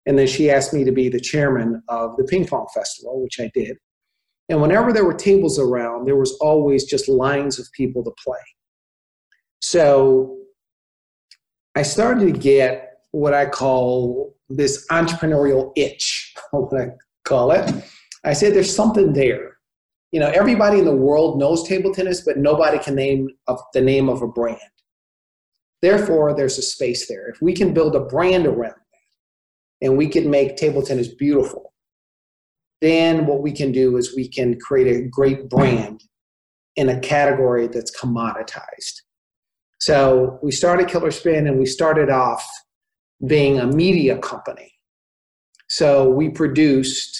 And 0.05 0.17
then 0.17 0.27
she 0.27 0.51
asked 0.51 0.73
me 0.73 0.83
to 0.83 0.91
be 0.91 1.09
the 1.09 1.19
chairman 1.19 1.81
of 1.87 2.17
the 2.17 2.25
ping 2.25 2.45
pong 2.45 2.67
festival, 2.73 3.21
which 3.23 3.39
I 3.39 3.49
did. 3.53 3.77
And 4.49 4.61
whenever 4.61 4.91
there 4.91 5.05
were 5.05 5.13
tables 5.13 5.57
around, 5.57 6.05
there 6.05 6.17
was 6.17 6.33
always 6.41 6.83
just 6.83 7.07
lines 7.07 7.59
of 7.59 7.71
people 7.71 8.03
to 8.03 8.11
play. 8.23 8.39
So 9.61 10.37
I 11.75 11.83
started 11.83 12.33
to 12.33 12.37
get 12.37 12.99
what 13.11 13.33
I 13.33 13.45
call 13.45 14.32
this 14.55 14.85
entrepreneurial 14.91 15.71
itch, 15.75 16.33
what 16.51 16.79
I 16.79 16.89
call 17.25 17.51
it. 17.51 17.73
I 18.23 18.33
said, 18.33 18.53
there's 18.53 18.73
something 18.73 19.13
there. 19.13 19.57
You 20.11 20.19
know, 20.19 20.29
everybody 20.29 20.79
in 20.79 20.85
the 20.85 20.95
world 20.95 21.39
knows 21.39 21.67
table 21.67 21.93
tennis, 21.93 22.21
but 22.21 22.37
nobody 22.37 22.77
can 22.77 22.95
name 22.95 23.29
the 23.73 23.81
name 23.81 24.09
of 24.09 24.21
a 24.21 24.27
brand. 24.27 24.59
Therefore, 25.81 26.33
there's 26.33 26.57
a 26.57 26.61
space 26.61 27.07
there. 27.07 27.27
If 27.27 27.41
we 27.41 27.53
can 27.53 27.73
build 27.73 27.95
a 27.95 27.99
brand 27.99 28.45
around 28.45 28.75
that 28.75 29.87
and 29.87 29.97
we 29.97 30.07
can 30.07 30.29
make 30.29 30.55
table 30.55 30.81
tennis 30.81 31.13
beautiful, 31.13 31.73
then 32.79 33.25
what 33.25 33.41
we 33.41 33.51
can 33.51 33.71
do 33.71 33.97
is 33.97 34.15
we 34.15 34.27
can 34.27 34.59
create 34.59 34.87
a 34.87 35.07
great 35.09 35.49
brand 35.49 36.01
in 36.75 36.89
a 36.89 36.99
category 36.99 37.67
that's 37.67 37.97
commoditized. 37.97 39.01
So 39.79 40.39
we 40.41 40.51
started 40.51 40.87
Killer 40.87 41.11
Spin 41.11 41.47
and 41.47 41.59
we 41.59 41.65
started 41.65 42.09
off 42.09 42.47
being 43.25 43.59
a 43.59 43.67
media 43.67 44.17
company. 44.17 44.71
So 45.67 46.09
we 46.09 46.29
produced 46.29 47.19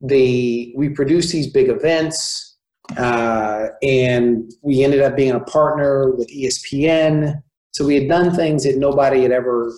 the 0.00 0.72
we 0.76 0.88
produced 0.88 1.32
these 1.32 1.50
big 1.50 1.68
events, 1.68 2.56
uh, 2.96 3.66
and 3.82 4.50
we 4.62 4.82
ended 4.82 5.02
up 5.02 5.16
being 5.16 5.32
a 5.32 5.40
partner 5.40 6.10
with 6.10 6.28
ESPN. 6.28 7.42
So 7.72 7.86
we 7.86 7.94
had 7.96 8.08
done 8.08 8.34
things 8.34 8.64
that 8.64 8.78
nobody 8.78 9.22
had 9.22 9.32
ever 9.32 9.72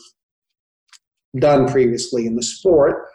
done 1.38 1.68
previously 1.68 2.26
in 2.26 2.36
the 2.36 2.42
sport. 2.42 3.08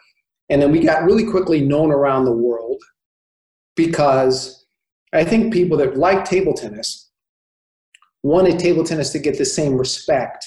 And 0.48 0.60
then 0.60 0.72
we 0.72 0.80
got 0.80 1.04
really 1.04 1.24
quickly 1.24 1.60
known 1.60 1.90
around 1.90 2.24
the 2.24 2.32
world 2.32 2.82
because 3.76 4.66
I 5.12 5.24
think 5.24 5.52
people 5.52 5.76
that 5.78 5.96
like 5.96 6.24
table 6.24 6.54
tennis 6.54 7.10
wanted 8.22 8.58
table 8.58 8.84
tennis 8.84 9.10
to 9.10 9.18
get 9.18 9.38
the 9.38 9.44
same 9.44 9.76
respect 9.76 10.44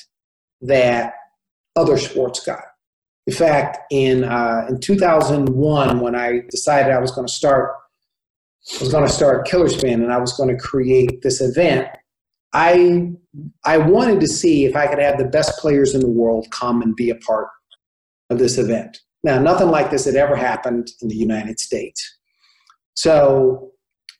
that 0.62 1.14
other 1.76 1.98
sports 1.98 2.46
guy. 2.46 2.64
In 3.28 3.34
fact, 3.34 3.80
in 3.92 4.24
uh, 4.24 4.66
in 4.70 4.80
2001, 4.80 6.00
when 6.00 6.16
I 6.16 6.42
decided 6.50 6.92
I 6.92 7.00
was 7.00 7.12
going 7.12 7.28
to 7.28 7.34
start, 7.34 7.72
I 8.76 8.84
was 8.84 8.92
going 8.92 9.08
to 9.08 9.14
start 9.14 9.48
Killer 9.48 9.70
Spin, 9.70 10.02
and 10.04 10.12
I 10.12 10.18
was 10.18 10.34
going 10.34 10.50
to 10.50 10.62
create 10.62 11.22
this 11.22 11.42
event 11.42 11.88
I 12.54 13.12
I 13.66 13.78
wanted 13.80 14.20
to 14.22 14.28
see 14.28 14.66
if 14.66 14.76
I 14.76 14.88
could 14.88 15.00
have 15.00 15.18
the 15.18 15.26
best 15.26 15.60
players 15.60 15.96
in 15.96 16.02
the 16.02 16.10
world 16.10 16.48
come 16.52 16.82
and 16.82 16.96
be 16.96 17.10
a 17.10 17.16
part 17.16 17.48
of 18.30 18.38
this 18.40 18.58
event. 18.58 19.00
Now, 19.24 19.40
nothing 19.40 19.70
like 19.70 19.90
this 19.90 20.06
had 20.06 20.16
ever 20.16 20.36
happened 20.36 20.90
in 21.02 21.08
the 21.08 21.16
United 21.16 21.60
States. 21.60 22.18
So 22.94 23.72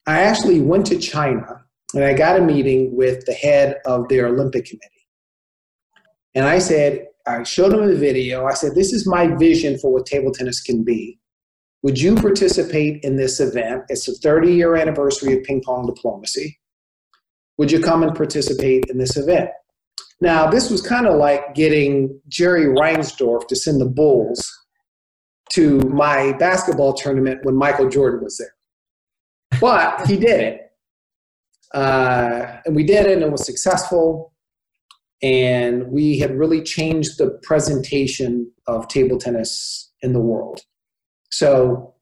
I 0.08 0.22
actually 0.22 0.62
went 0.62 0.86
to 0.88 0.98
China 0.98 1.64
and 1.94 2.04
I 2.04 2.14
got 2.14 2.40
a 2.40 2.42
meeting 2.42 2.96
with 2.96 3.26
the 3.26 3.34
head 3.34 3.78
of 3.86 4.08
their 4.08 4.28
Olympic 4.28 4.66
Committee. 4.66 4.90
And 6.34 6.46
I 6.46 6.58
said, 6.58 7.08
I 7.26 7.44
showed 7.44 7.74
him 7.74 7.88
the 7.88 7.96
video. 7.96 8.46
I 8.46 8.54
said, 8.54 8.76
This 8.76 8.94
is 8.94 9.08
my 9.08 9.28
vision 9.28 9.78
for 9.78 9.92
what 9.92 10.06
table 10.06 10.32
tennis 10.32 10.62
can 10.62 10.84
be. 10.84 11.20
Would 11.84 12.00
you 12.00 12.16
participate 12.16 13.04
in 13.04 13.18
this 13.18 13.40
event? 13.40 13.84
It's 13.90 14.06
the 14.06 14.14
30 14.14 14.54
year 14.54 14.76
anniversary 14.76 15.38
of 15.38 15.44
ping 15.44 15.62
pong 15.66 15.86
diplomacy. 15.86 16.60
Would 17.58 17.72
you 17.72 17.80
come 17.80 18.04
and 18.04 18.16
participate 18.16 18.86
in 18.90 18.98
this 18.98 19.16
event? 19.18 19.50
Now, 20.22 20.50
this 20.50 20.70
was 20.70 20.82
kind 20.82 21.06
of 21.06 21.16
like 21.16 21.54
getting 21.54 22.20
Jerry 22.30 22.66
Reinsdorf 22.66 23.48
to 23.48 23.56
send 23.56 23.82
the 23.82 23.86
Bulls 23.86 24.50
to 25.52 25.80
my 25.82 26.34
basketball 26.34 26.94
tournament 26.94 27.40
when 27.44 27.56
Michael 27.56 27.90
Jordan 27.90 28.24
was 28.24 28.38
there. 28.38 29.60
But 29.60 30.08
he 30.08 30.18
did 30.18 30.40
it. 30.40 30.72
Uh, 31.74 32.58
and 32.66 32.76
we 32.76 32.84
did 32.84 33.06
it, 33.06 33.14
and 33.14 33.24
it 33.24 33.32
was 33.32 33.46
successful. 33.46 34.33
And 35.24 35.88
we 35.88 36.20
had 36.20 36.38
really 36.38 36.62
changed 36.62 37.18
the 37.18 37.40
presentation 37.44 38.52
of 38.68 38.88
table 38.90 39.18
tennis 39.18 39.92
in 40.02 40.14
the 40.14 40.20
world. 40.20 40.60
So 41.32 41.96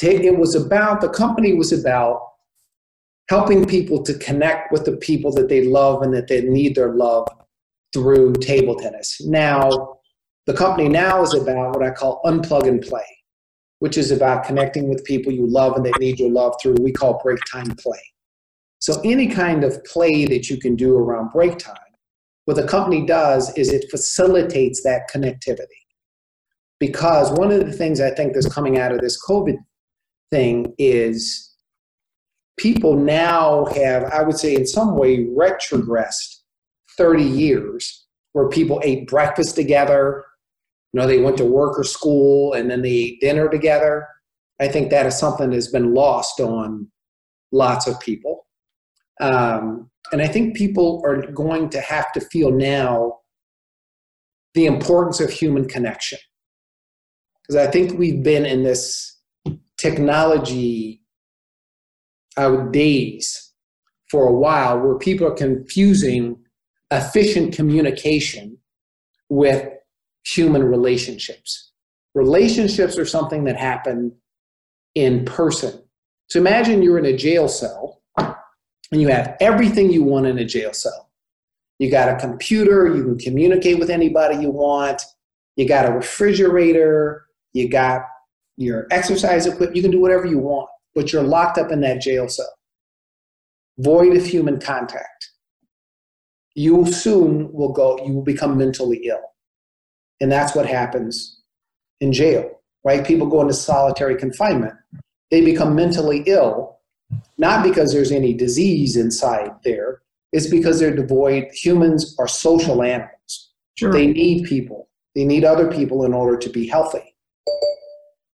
it 0.00 0.38
was 0.38 0.54
about, 0.54 1.00
the 1.00 1.08
company 1.08 1.54
was 1.54 1.72
about 1.72 2.20
helping 3.28 3.64
people 3.64 4.02
to 4.02 4.18
connect 4.18 4.72
with 4.72 4.84
the 4.84 4.96
people 4.96 5.32
that 5.32 5.48
they 5.48 5.64
love 5.64 6.02
and 6.02 6.12
that 6.12 6.28
they 6.28 6.42
need 6.42 6.74
their 6.74 6.92
love 6.92 7.28
through 7.92 8.32
table 8.34 8.74
tennis. 8.74 9.20
Now, 9.24 9.98
the 10.46 10.54
company 10.54 10.88
now 10.88 11.22
is 11.22 11.34
about 11.34 11.76
what 11.76 11.86
I 11.86 11.90
call 11.90 12.20
unplug 12.24 12.66
and 12.66 12.82
play, 12.82 13.06
which 13.78 13.96
is 13.96 14.10
about 14.10 14.44
connecting 14.44 14.88
with 14.88 15.04
people 15.04 15.32
you 15.32 15.46
love 15.46 15.76
and 15.76 15.86
that 15.86 16.00
need 16.00 16.18
your 16.18 16.30
love 16.30 16.54
through 16.60 16.74
we 16.80 16.90
call 16.90 17.20
break 17.22 17.38
time 17.50 17.70
play. 17.76 18.00
So 18.80 19.00
any 19.04 19.28
kind 19.28 19.62
of 19.62 19.84
play 19.84 20.24
that 20.24 20.50
you 20.50 20.58
can 20.58 20.74
do 20.74 20.96
around 20.96 21.30
break 21.30 21.58
time, 21.58 21.76
what 22.44 22.56
the 22.56 22.66
company 22.66 23.06
does 23.06 23.56
is 23.56 23.72
it 23.72 23.90
facilitates 23.90 24.82
that 24.82 25.08
connectivity. 25.12 25.66
Because 26.80 27.30
one 27.32 27.52
of 27.52 27.64
the 27.64 27.72
things 27.72 28.00
I 28.00 28.10
think 28.10 28.34
that's 28.34 28.52
coming 28.52 28.78
out 28.78 28.92
of 28.92 29.00
this 29.00 29.22
COVID 29.24 29.56
thing 30.30 30.74
is 30.78 31.54
people 32.56 32.96
now 32.96 33.66
have, 33.66 34.04
I 34.04 34.22
would 34.22 34.36
say, 34.36 34.54
in 34.54 34.66
some 34.66 34.96
way, 34.96 35.26
retrogressed 35.26 36.40
30 36.96 37.22
years 37.22 38.06
where 38.32 38.48
people 38.48 38.80
ate 38.82 39.06
breakfast 39.06 39.54
together, 39.54 40.24
you 40.92 41.00
know, 41.00 41.06
they 41.06 41.20
went 41.20 41.36
to 41.38 41.44
work 41.44 41.78
or 41.78 41.84
school 41.84 42.54
and 42.54 42.70
then 42.70 42.82
they 42.82 42.90
ate 42.90 43.20
dinner 43.20 43.48
together. 43.48 44.08
I 44.60 44.68
think 44.68 44.90
that 44.90 45.06
is 45.06 45.18
something 45.18 45.50
that's 45.50 45.70
been 45.70 45.94
lost 45.94 46.40
on 46.40 46.90
lots 47.52 47.86
of 47.86 47.98
people. 48.00 48.46
Um, 49.20 49.90
and 50.10 50.20
I 50.20 50.26
think 50.26 50.56
people 50.56 51.02
are 51.04 51.30
going 51.32 51.70
to 51.70 51.80
have 51.80 52.12
to 52.12 52.20
feel 52.20 52.50
now 52.50 53.18
the 54.54 54.66
importance 54.66 55.20
of 55.20 55.30
human 55.30 55.66
connection. 55.68 56.18
Because 57.42 57.66
I 57.66 57.70
think 57.70 57.98
we've 57.98 58.22
been 58.22 58.46
in 58.46 58.62
this 58.62 59.18
technology 59.78 61.02
uh, 62.36 62.66
days 62.70 63.52
for 64.10 64.28
a 64.28 64.32
while 64.32 64.78
where 64.78 64.98
people 64.98 65.26
are 65.26 65.34
confusing 65.34 66.36
efficient 66.90 67.54
communication 67.54 68.58
with 69.28 69.66
human 70.24 70.62
relationships. 70.62 71.72
Relationships 72.14 72.98
are 72.98 73.06
something 73.06 73.44
that 73.44 73.56
happen 73.56 74.14
in 74.94 75.24
person. 75.24 75.82
So 76.28 76.38
imagine 76.38 76.82
you're 76.82 76.98
in 76.98 77.06
a 77.06 77.16
jail 77.16 77.48
cell 77.48 78.01
and 78.92 79.00
you 79.00 79.08
have 79.08 79.36
everything 79.40 79.90
you 79.90 80.04
want 80.04 80.26
in 80.26 80.38
a 80.38 80.44
jail 80.44 80.72
cell. 80.72 81.10
You 81.78 81.90
got 81.90 82.10
a 82.10 82.16
computer, 82.16 82.94
you 82.94 83.02
can 83.02 83.18
communicate 83.18 83.78
with 83.78 83.90
anybody 83.90 84.36
you 84.36 84.50
want, 84.50 85.02
you 85.56 85.66
got 85.66 85.86
a 85.86 85.92
refrigerator, 85.92 87.26
you 87.54 87.68
got 87.68 88.02
your 88.56 88.86
exercise 88.90 89.46
equipment, 89.46 89.74
you 89.74 89.82
can 89.82 89.90
do 89.90 90.00
whatever 90.00 90.26
you 90.26 90.38
want, 90.38 90.68
but 90.94 91.12
you're 91.12 91.22
locked 91.22 91.58
up 91.58 91.72
in 91.72 91.80
that 91.80 92.00
jail 92.00 92.28
cell. 92.28 92.52
Void 93.78 94.16
of 94.16 94.24
human 94.24 94.60
contact. 94.60 95.30
You 96.54 96.84
soon 96.92 97.50
will 97.52 97.72
go, 97.72 97.98
you 98.04 98.12
will 98.12 98.22
become 98.22 98.58
mentally 98.58 99.06
ill. 99.06 99.22
And 100.20 100.30
that's 100.30 100.54
what 100.54 100.66
happens 100.66 101.40
in 102.00 102.12
jail, 102.12 102.60
right? 102.84 103.04
People 103.04 103.26
go 103.26 103.40
into 103.40 103.54
solitary 103.54 104.16
confinement. 104.16 104.74
They 105.30 105.40
become 105.40 105.74
mentally 105.74 106.22
ill, 106.26 106.78
not 107.38 107.62
because 107.64 107.92
there's 107.92 108.12
any 108.12 108.34
disease 108.34 108.96
inside 108.96 109.50
there, 109.64 110.02
it's 110.32 110.46
because 110.46 110.80
they're 110.80 110.94
devoid. 110.94 111.48
Humans 111.52 112.16
are 112.18 112.28
social 112.28 112.82
animals. 112.82 113.52
Sure. 113.74 113.92
They 113.92 114.06
need 114.06 114.44
people, 114.44 114.88
they 115.14 115.24
need 115.24 115.44
other 115.44 115.70
people 115.70 116.04
in 116.04 116.12
order 116.14 116.36
to 116.36 116.48
be 116.50 116.66
healthy. 116.66 117.14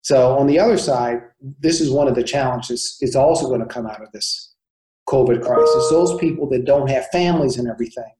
So, 0.01 0.37
on 0.37 0.47
the 0.47 0.59
other 0.59 0.77
side, 0.77 1.21
this 1.59 1.81
is 1.81 1.91
one 1.91 2.07
of 2.07 2.15
the 2.15 2.23
challenges 2.23 2.97
is 3.01 3.15
also 3.15 3.47
going 3.47 3.59
to 3.59 3.65
come 3.65 3.85
out 3.85 4.01
of 4.01 4.11
this 4.13 4.53
COVID 5.09 5.41
crisis. 5.41 5.89
Those 5.89 6.17
people 6.17 6.47
that 6.49 6.65
don't 6.65 6.89
have 6.89 7.07
families 7.07 7.57
and 7.57 7.67
everything, 7.67 8.11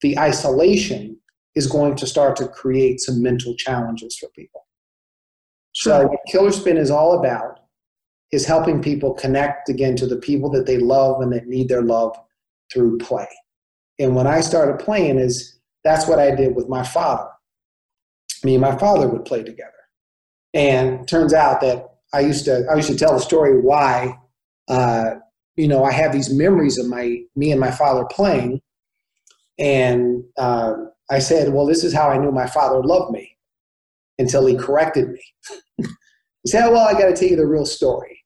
the 0.00 0.18
isolation 0.18 1.18
is 1.54 1.66
going 1.66 1.96
to 1.96 2.06
start 2.06 2.36
to 2.36 2.48
create 2.48 3.00
some 3.00 3.22
mental 3.22 3.54
challenges 3.56 4.16
for 4.16 4.28
people. 4.30 4.66
So, 5.74 6.06
what 6.06 6.20
Killer 6.26 6.52
Spin 6.52 6.78
is 6.78 6.90
all 6.90 7.18
about 7.18 7.60
is 8.32 8.46
helping 8.46 8.82
people 8.82 9.14
connect 9.14 9.68
again 9.68 9.96
to 9.96 10.06
the 10.06 10.16
people 10.16 10.50
that 10.50 10.66
they 10.66 10.78
love 10.78 11.20
and 11.20 11.32
that 11.32 11.46
need 11.46 11.68
their 11.68 11.82
love 11.82 12.16
through 12.72 12.98
play. 12.98 13.28
And 13.98 14.14
when 14.14 14.26
I 14.26 14.40
started 14.40 14.84
playing, 14.84 15.18
is 15.18 15.58
that's 15.84 16.06
what 16.06 16.18
I 16.18 16.34
did 16.34 16.54
with 16.54 16.68
my 16.68 16.82
father. 16.82 17.28
Me 18.44 18.54
and 18.54 18.62
my 18.62 18.76
father 18.76 19.08
would 19.08 19.24
play 19.24 19.42
together. 19.42 19.72
And 20.52 21.06
turns 21.08 21.32
out 21.32 21.60
that 21.60 21.96
I 22.12 22.20
used 22.20 22.44
to 22.46 22.66
I 22.70 22.76
used 22.76 22.88
to 22.88 22.96
tell 22.96 23.12
the 23.12 23.20
story 23.20 23.60
why 23.60 24.18
uh, 24.68 25.16
you 25.56 25.68
know 25.68 25.84
I 25.84 25.92
have 25.92 26.12
these 26.12 26.32
memories 26.32 26.78
of 26.78 26.86
my 26.86 27.18
me 27.34 27.50
and 27.50 27.60
my 27.60 27.70
father 27.70 28.04
playing, 28.10 28.60
and 29.58 30.24
uh, 30.38 30.74
I 31.10 31.18
said, 31.18 31.52
Well, 31.52 31.66
this 31.66 31.84
is 31.84 31.94
how 31.94 32.08
I 32.08 32.18
knew 32.18 32.32
my 32.32 32.46
father 32.46 32.82
loved 32.82 33.12
me 33.12 33.36
until 34.18 34.46
he 34.46 34.56
corrected 34.56 35.10
me. 35.10 35.20
He 36.46 36.50
said, 36.50 36.68
Well, 36.68 36.86
I 36.86 36.92
got 36.92 37.06
to 37.06 37.12
tell 37.12 37.28
you 37.28 37.34
the 37.34 37.44
real 37.44 37.66
story. 37.66 38.22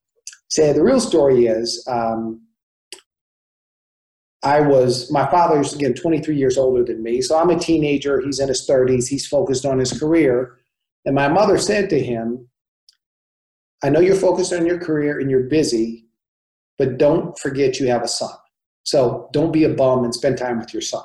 Said, 0.50 0.76
The 0.76 0.82
real 0.82 1.00
story 1.00 1.46
is 1.46 1.82
um, 1.88 2.42
I 4.42 4.60
was, 4.60 5.10
my 5.10 5.26
father's, 5.30 5.72
again, 5.72 5.94
23 5.94 6.36
years 6.36 6.58
older 6.58 6.84
than 6.84 7.02
me. 7.02 7.22
So 7.22 7.38
I'm 7.38 7.48
a 7.48 7.58
teenager. 7.58 8.20
He's 8.20 8.38
in 8.38 8.48
his 8.48 8.68
30s. 8.68 9.08
He's 9.08 9.26
focused 9.26 9.64
on 9.64 9.78
his 9.78 9.98
career. 9.98 10.58
And 11.06 11.14
my 11.14 11.28
mother 11.28 11.56
said 11.56 11.88
to 11.90 11.98
him, 11.98 12.46
I 13.82 13.88
know 13.88 14.00
you're 14.00 14.14
focused 14.14 14.52
on 14.52 14.66
your 14.66 14.78
career 14.78 15.18
and 15.18 15.30
you're 15.30 15.44
busy, 15.44 16.04
but 16.76 16.98
don't 16.98 17.38
forget 17.38 17.80
you 17.80 17.88
have 17.88 18.02
a 18.02 18.08
son. 18.08 18.34
So 18.82 19.30
don't 19.32 19.50
be 19.50 19.64
a 19.64 19.70
bum 19.70 20.04
and 20.04 20.14
spend 20.14 20.36
time 20.36 20.58
with 20.58 20.74
your 20.74 20.82
son. 20.82 21.04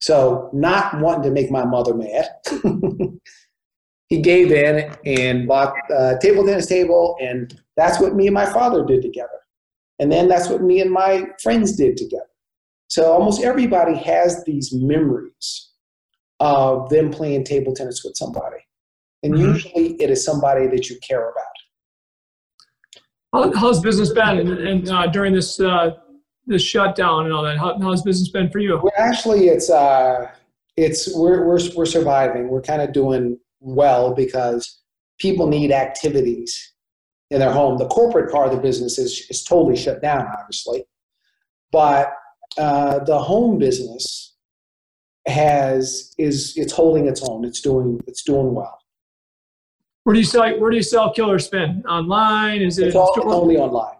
So, 0.00 0.48
not 0.54 1.00
wanting 1.00 1.24
to 1.24 1.30
make 1.30 1.50
my 1.50 1.64
mother 1.64 1.94
mad, 1.94 2.28
he 4.14 4.22
gave 4.22 4.52
in 4.52 4.94
and 5.04 5.48
bought 5.48 5.74
a 5.90 6.16
table 6.20 6.46
tennis 6.46 6.66
table, 6.66 7.16
and 7.20 7.60
that's 7.76 8.00
what 8.00 8.14
me 8.14 8.26
and 8.26 8.34
my 8.34 8.46
father 8.46 8.84
did 8.84 9.02
together. 9.02 9.28
And 9.98 10.10
then 10.10 10.28
that's 10.28 10.48
what 10.48 10.62
me 10.62 10.80
and 10.80 10.90
my 10.90 11.26
friends 11.42 11.76
did 11.76 11.96
together. 11.96 12.24
So, 12.88 13.12
almost 13.12 13.42
everybody 13.42 13.96
has 13.96 14.44
these 14.44 14.72
memories 14.72 15.70
of 16.40 16.88
them 16.90 17.10
playing 17.10 17.44
table 17.44 17.74
tennis 17.74 18.02
with 18.04 18.16
somebody. 18.16 18.58
And 19.22 19.34
mm-hmm. 19.34 19.52
usually 19.52 19.94
it 20.02 20.10
is 20.10 20.24
somebody 20.24 20.66
that 20.68 20.90
you 20.90 20.98
care 21.06 21.30
about. 21.30 21.44
how's 23.56 23.80
business 23.80 24.12
been 24.12 24.38
and, 24.38 24.50
and 24.50 24.88
uh, 24.88 25.06
during 25.08 25.32
this 25.32 25.58
uh, 25.58 25.90
the 26.46 26.58
shutdown 26.58 27.24
and 27.24 27.32
all 27.32 27.42
that? 27.42 27.58
How, 27.58 27.78
how's 27.80 28.02
business 28.02 28.28
been 28.28 28.50
for 28.50 28.58
you? 28.58 28.78
Well, 28.82 28.92
actually, 28.98 29.48
it's 29.48 29.70
uh, 29.70 30.30
it's 30.76 31.16
we're 31.16 31.46
we're 31.46 31.60
we're 31.74 31.86
surviving. 31.86 32.48
We're 32.48 32.62
kind 32.62 32.82
of 32.82 32.92
doing 32.92 33.38
well 33.64 34.14
because 34.14 34.80
people 35.18 35.46
need 35.46 35.72
activities 35.72 36.72
in 37.30 37.40
their 37.40 37.52
home. 37.52 37.78
The 37.78 37.88
corporate 37.88 38.30
part 38.30 38.48
of 38.48 38.54
the 38.54 38.60
business 38.60 38.98
is 38.98 39.26
is 39.30 39.42
totally 39.42 39.76
shut 39.76 40.02
down, 40.02 40.26
obviously, 40.38 40.84
but 41.72 42.12
uh, 42.58 43.00
the 43.04 43.18
home 43.18 43.58
business 43.58 44.36
has 45.26 46.14
is 46.18 46.54
it's 46.56 46.72
holding 46.72 47.08
its 47.08 47.22
own. 47.22 47.44
It's 47.44 47.60
doing 47.60 48.00
it's 48.06 48.22
doing 48.22 48.54
well. 48.54 48.78
Where 50.04 50.12
do 50.12 50.20
you 50.20 50.26
sell? 50.26 50.58
Where 50.60 50.70
do 50.70 50.76
you 50.76 50.82
sell 50.82 51.12
Killer 51.12 51.38
Spin? 51.38 51.82
Online? 51.88 52.60
Is 52.60 52.78
it 52.78 52.88
it's 52.88 52.96
all, 52.96 53.10
only 53.24 53.56
online? 53.56 53.96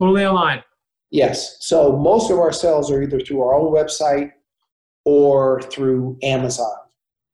Only 0.00 0.24
online. 0.24 0.62
Yes. 1.10 1.58
So 1.60 1.96
most 1.96 2.30
of 2.30 2.38
our 2.38 2.52
sales 2.52 2.90
are 2.90 3.02
either 3.02 3.20
through 3.20 3.42
our 3.42 3.54
own 3.54 3.72
website 3.72 4.32
or 5.04 5.60
through 5.62 6.18
Amazon. 6.22 6.74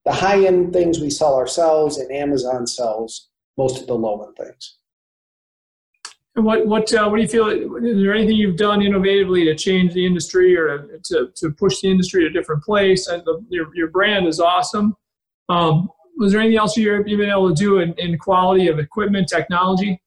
The 0.07 0.15
high 0.15 0.47
end 0.47 0.73
things 0.73 1.01
we 1.01 1.11
sell 1.11 1.35
ourselves, 1.35 1.99
and 1.99 2.11
Amazon 2.11 2.67
sells 2.67 3.29
most 3.59 3.81
of 3.81 3.87
the 3.87 3.95
low 3.95 4.23
end 4.25 4.37
things. 4.37 4.79
And 6.37 6.45
what 6.45 6.67
what 6.67 6.93
uh, 6.95 7.09
what 7.09 7.17
do 7.17 7.23
you 7.23 7.29
feel? 7.29 7.49
Is 7.49 8.03
there 8.03 8.15
anything 8.15 8.37
you've 8.37 8.57
done 8.57 8.81
innovatively 8.81 9.45
to 9.45 9.55
change 9.55 9.95
the 9.95 10.07
industry 10.07 10.57
or 10.57 11.01
to, 11.05 11.31
to 11.35 11.51
push 11.51 11.81
the 11.81 11.91
industry 11.91 12.23
to 12.23 12.29
a 12.29 12.33
different 12.33 12.63
place? 12.63 13.09
And 13.09 13.25
the, 13.25 13.45
your 13.49 13.75
your 13.75 13.89
brand 13.89 14.27
is 14.27 14.41
awesome. 14.41 14.97
Um, 15.49 15.89
was 16.19 16.33
there 16.33 16.41
anything 16.41 16.59
else 16.59 16.77
you've 16.77 17.05
been 17.05 17.31
able 17.31 17.49
to 17.49 17.55
do 17.55 17.79
in, 17.81 17.95
in 17.95 18.19
quality 18.19 18.69
of 18.69 18.79
equipment, 18.79 19.29
technology? 19.29 20.01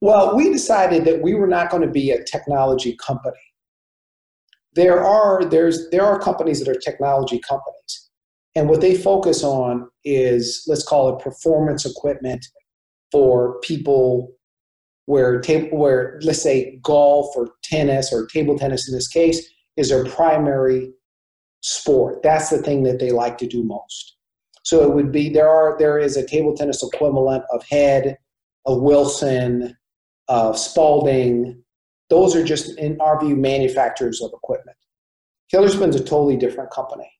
Well, 0.00 0.36
we 0.36 0.52
decided 0.52 1.04
that 1.06 1.22
we 1.22 1.34
were 1.34 1.46
not 1.46 1.70
going 1.70 1.82
to 1.82 1.90
be 1.90 2.10
a 2.12 2.22
technology 2.24 2.96
company. 2.96 3.36
there 4.74 5.02
are 5.04 5.44
there's 5.44 5.88
there 5.90 6.04
are 6.04 6.18
companies 6.18 6.58
that 6.60 6.68
are 6.68 6.78
technology 6.78 7.40
companies, 7.48 8.03
and 8.54 8.68
what 8.68 8.80
they 8.80 8.96
focus 8.96 9.42
on 9.42 9.88
is 10.04 10.64
let's 10.66 10.84
call 10.84 11.08
it 11.08 11.22
performance 11.22 11.84
equipment 11.84 12.46
for 13.10 13.60
people 13.60 14.32
where 15.06 15.40
table 15.40 15.76
where 15.76 16.18
let's 16.22 16.42
say 16.42 16.78
golf 16.82 17.36
or 17.36 17.50
tennis 17.62 18.12
or 18.12 18.26
table 18.26 18.58
tennis 18.58 18.88
in 18.88 18.94
this 18.94 19.08
case 19.08 19.44
is 19.76 19.88
their 19.88 20.04
primary 20.04 20.92
sport. 21.62 22.22
That's 22.22 22.50
the 22.50 22.62
thing 22.62 22.84
that 22.84 23.00
they 23.00 23.10
like 23.10 23.38
to 23.38 23.46
do 23.46 23.64
most. 23.64 24.16
So 24.62 24.82
it 24.82 24.94
would 24.94 25.12
be 25.12 25.28
there 25.28 25.48
are 25.48 25.76
there 25.78 25.98
is 25.98 26.16
a 26.16 26.26
table 26.26 26.56
tennis 26.56 26.82
equivalent 26.82 27.44
of 27.52 27.64
Head, 27.68 28.16
of 28.66 28.80
Wilson, 28.80 29.76
of 30.28 30.58
Spalding. 30.58 31.62
Those 32.08 32.36
are 32.36 32.44
just 32.44 32.78
in 32.78 33.00
our 33.00 33.18
view 33.20 33.36
manufacturers 33.36 34.22
of 34.22 34.30
equipment. 34.32 34.76
Killerspin's 35.52 35.96
a 35.96 36.04
totally 36.04 36.36
different 36.36 36.70
company. 36.70 37.10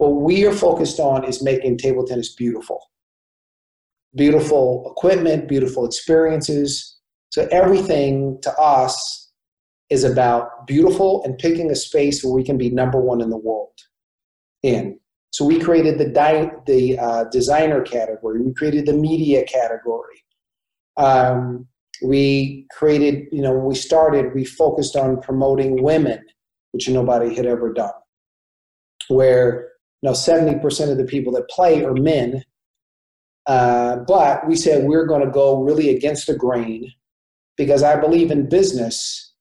What 0.00 0.22
we 0.22 0.46
are 0.46 0.52
focused 0.52 0.98
on 0.98 1.24
is 1.24 1.42
making 1.42 1.76
table 1.76 2.06
tennis 2.06 2.34
beautiful. 2.34 2.80
Beautiful 4.14 4.94
equipment, 4.96 5.46
beautiful 5.46 5.84
experiences. 5.84 6.96
So 7.28 7.46
everything 7.52 8.38
to 8.40 8.50
us 8.54 9.30
is 9.90 10.04
about 10.04 10.66
beautiful 10.66 11.22
and 11.24 11.36
picking 11.36 11.70
a 11.70 11.76
space 11.76 12.24
where 12.24 12.32
we 12.32 12.42
can 12.42 12.56
be 12.56 12.70
number 12.70 12.98
one 12.98 13.20
in 13.20 13.28
the 13.28 13.36
world 13.36 13.74
in. 14.62 14.98
So 15.32 15.44
we 15.44 15.60
created 15.60 15.98
the, 15.98 16.08
di- 16.08 16.50
the 16.66 16.98
uh, 16.98 17.24
designer 17.24 17.82
category. 17.82 18.40
We 18.40 18.54
created 18.54 18.86
the 18.86 18.94
media 18.94 19.44
category. 19.44 20.24
Um, 20.96 21.66
we 22.02 22.66
created, 22.72 23.26
you 23.32 23.42
know, 23.42 23.52
when 23.52 23.66
we 23.66 23.74
started, 23.74 24.34
we 24.34 24.46
focused 24.46 24.96
on 24.96 25.20
promoting 25.20 25.82
women, 25.82 26.24
which 26.70 26.88
nobody 26.88 27.34
had 27.34 27.44
ever 27.44 27.70
done. 27.74 27.92
Where, 29.08 29.69
know, 30.02 30.12
70% 30.12 30.90
of 30.90 30.98
the 30.98 31.04
people 31.04 31.32
that 31.34 31.48
play 31.48 31.84
are 31.84 31.94
men. 31.94 32.42
Uh, 33.46 33.96
but 34.06 34.46
we 34.46 34.56
said 34.56 34.84
we're 34.84 35.06
going 35.06 35.24
to 35.24 35.30
go 35.30 35.62
really 35.62 35.94
against 35.94 36.26
the 36.26 36.34
grain 36.34 36.92
because 37.56 37.82
I 37.82 37.96
believe 37.96 38.30
in 38.30 38.48
business. 38.48 39.34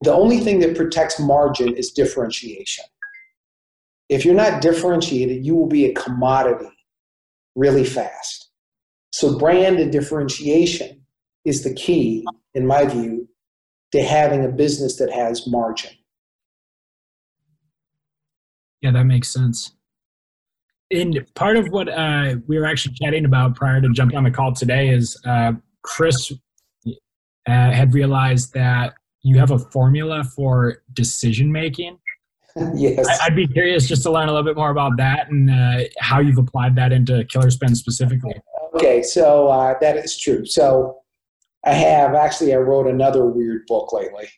The 0.00 0.12
only 0.12 0.40
thing 0.40 0.60
that 0.60 0.76
protects 0.76 1.20
margin 1.20 1.74
is 1.74 1.92
differentiation. 1.92 2.84
If 4.08 4.24
you're 4.24 4.34
not 4.34 4.60
differentiated, 4.60 5.44
you 5.44 5.54
will 5.54 5.68
be 5.68 5.86
a 5.86 5.94
commodity 5.94 6.70
really 7.54 7.84
fast. 7.84 8.50
So, 9.12 9.38
brand 9.38 9.78
and 9.78 9.92
differentiation 9.92 11.06
is 11.44 11.62
the 11.62 11.72
key, 11.74 12.24
in 12.54 12.66
my 12.66 12.84
view, 12.84 13.28
to 13.92 14.02
having 14.02 14.44
a 14.44 14.48
business 14.48 14.96
that 14.96 15.12
has 15.12 15.46
margin. 15.46 15.92
Yeah, 18.84 18.90
that 18.90 19.04
makes 19.04 19.32
sense. 19.32 19.72
And 20.90 21.24
part 21.34 21.56
of 21.56 21.68
what 21.70 21.88
uh, 21.88 22.36
we 22.46 22.58
were 22.58 22.66
actually 22.66 22.94
chatting 23.00 23.24
about 23.24 23.56
prior 23.56 23.80
to 23.80 23.88
jumping 23.88 24.18
on 24.18 24.24
the 24.24 24.30
call 24.30 24.52
today 24.52 24.90
is 24.90 25.18
uh, 25.24 25.52
Chris 25.82 26.30
uh, 26.86 26.92
had 27.46 27.94
realized 27.94 28.52
that 28.52 28.92
you 29.22 29.38
have 29.38 29.50
a 29.50 29.58
formula 29.58 30.22
for 30.22 30.82
decision 30.92 31.50
making 31.50 31.98
yes. 32.74 33.06
I, 33.20 33.28
would 33.28 33.36
be 33.36 33.48
curious 33.48 33.88
just 33.88 34.02
to 34.04 34.12
learn 34.12 34.28
a 34.28 34.32
little 34.32 34.44
bit 34.44 34.56
more 34.56 34.70
about 34.70 34.96
that 34.98 35.28
and 35.28 35.50
uh, 35.50 35.88
how 35.98 36.20
you've 36.20 36.38
applied 36.38 36.76
that 36.76 36.92
into 36.92 37.24
Killerspin 37.24 37.74
specifically. 37.74 38.34
Okay, 38.74 39.02
so 39.02 39.48
uh, 39.48 39.74
that 39.80 39.96
is 39.96 40.16
true. 40.16 40.46
So 40.46 40.98
I 41.64 41.72
have 41.72 42.14
actually 42.14 42.54
I 42.54 42.58
wrote 42.58 42.86
another 42.86 43.26
weird 43.26 43.66
book 43.66 43.92
lately 43.92 44.28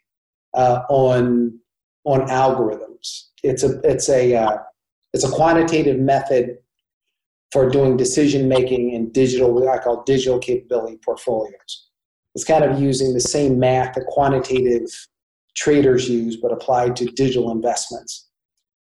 uh, 0.54 0.82
on 0.88 1.58
on 2.04 2.28
algorithms. 2.28 3.24
It's 3.46 3.62
a 3.62 3.80
it's 3.84 4.08
a 4.08 4.34
uh, 4.34 4.58
it's 5.12 5.24
a 5.24 5.30
quantitative 5.30 5.98
method 5.98 6.58
for 7.52 7.70
doing 7.70 7.96
decision 7.96 8.48
making 8.48 8.92
in 8.92 9.10
digital 9.12 9.52
what 9.52 9.68
I 9.68 9.78
call 9.78 10.02
digital 10.02 10.38
capability 10.38 10.98
portfolios. 11.04 11.88
It's 12.34 12.44
kind 12.44 12.64
of 12.64 12.80
using 12.80 13.14
the 13.14 13.20
same 13.20 13.58
math 13.58 13.94
that 13.94 14.06
quantitative 14.06 14.90
traders 15.54 16.08
use, 16.08 16.36
but 16.36 16.52
applied 16.52 16.96
to 16.96 17.06
digital 17.06 17.50
investments. 17.50 18.28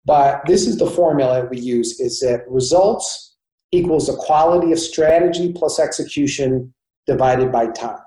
But 0.05 0.43
this 0.47 0.67
is 0.67 0.77
the 0.77 0.87
formula 0.87 1.47
we 1.51 1.59
use 1.59 1.99
is 1.99 2.21
that 2.21 2.49
results 2.49 3.37
equals 3.73 4.07
the 4.07 4.17
quality 4.17 4.71
of 4.73 4.79
strategy 4.79 5.53
plus 5.53 5.81
execution 5.81 6.73
divided 7.07 7.51
by 7.51 7.67
time. 7.69 7.99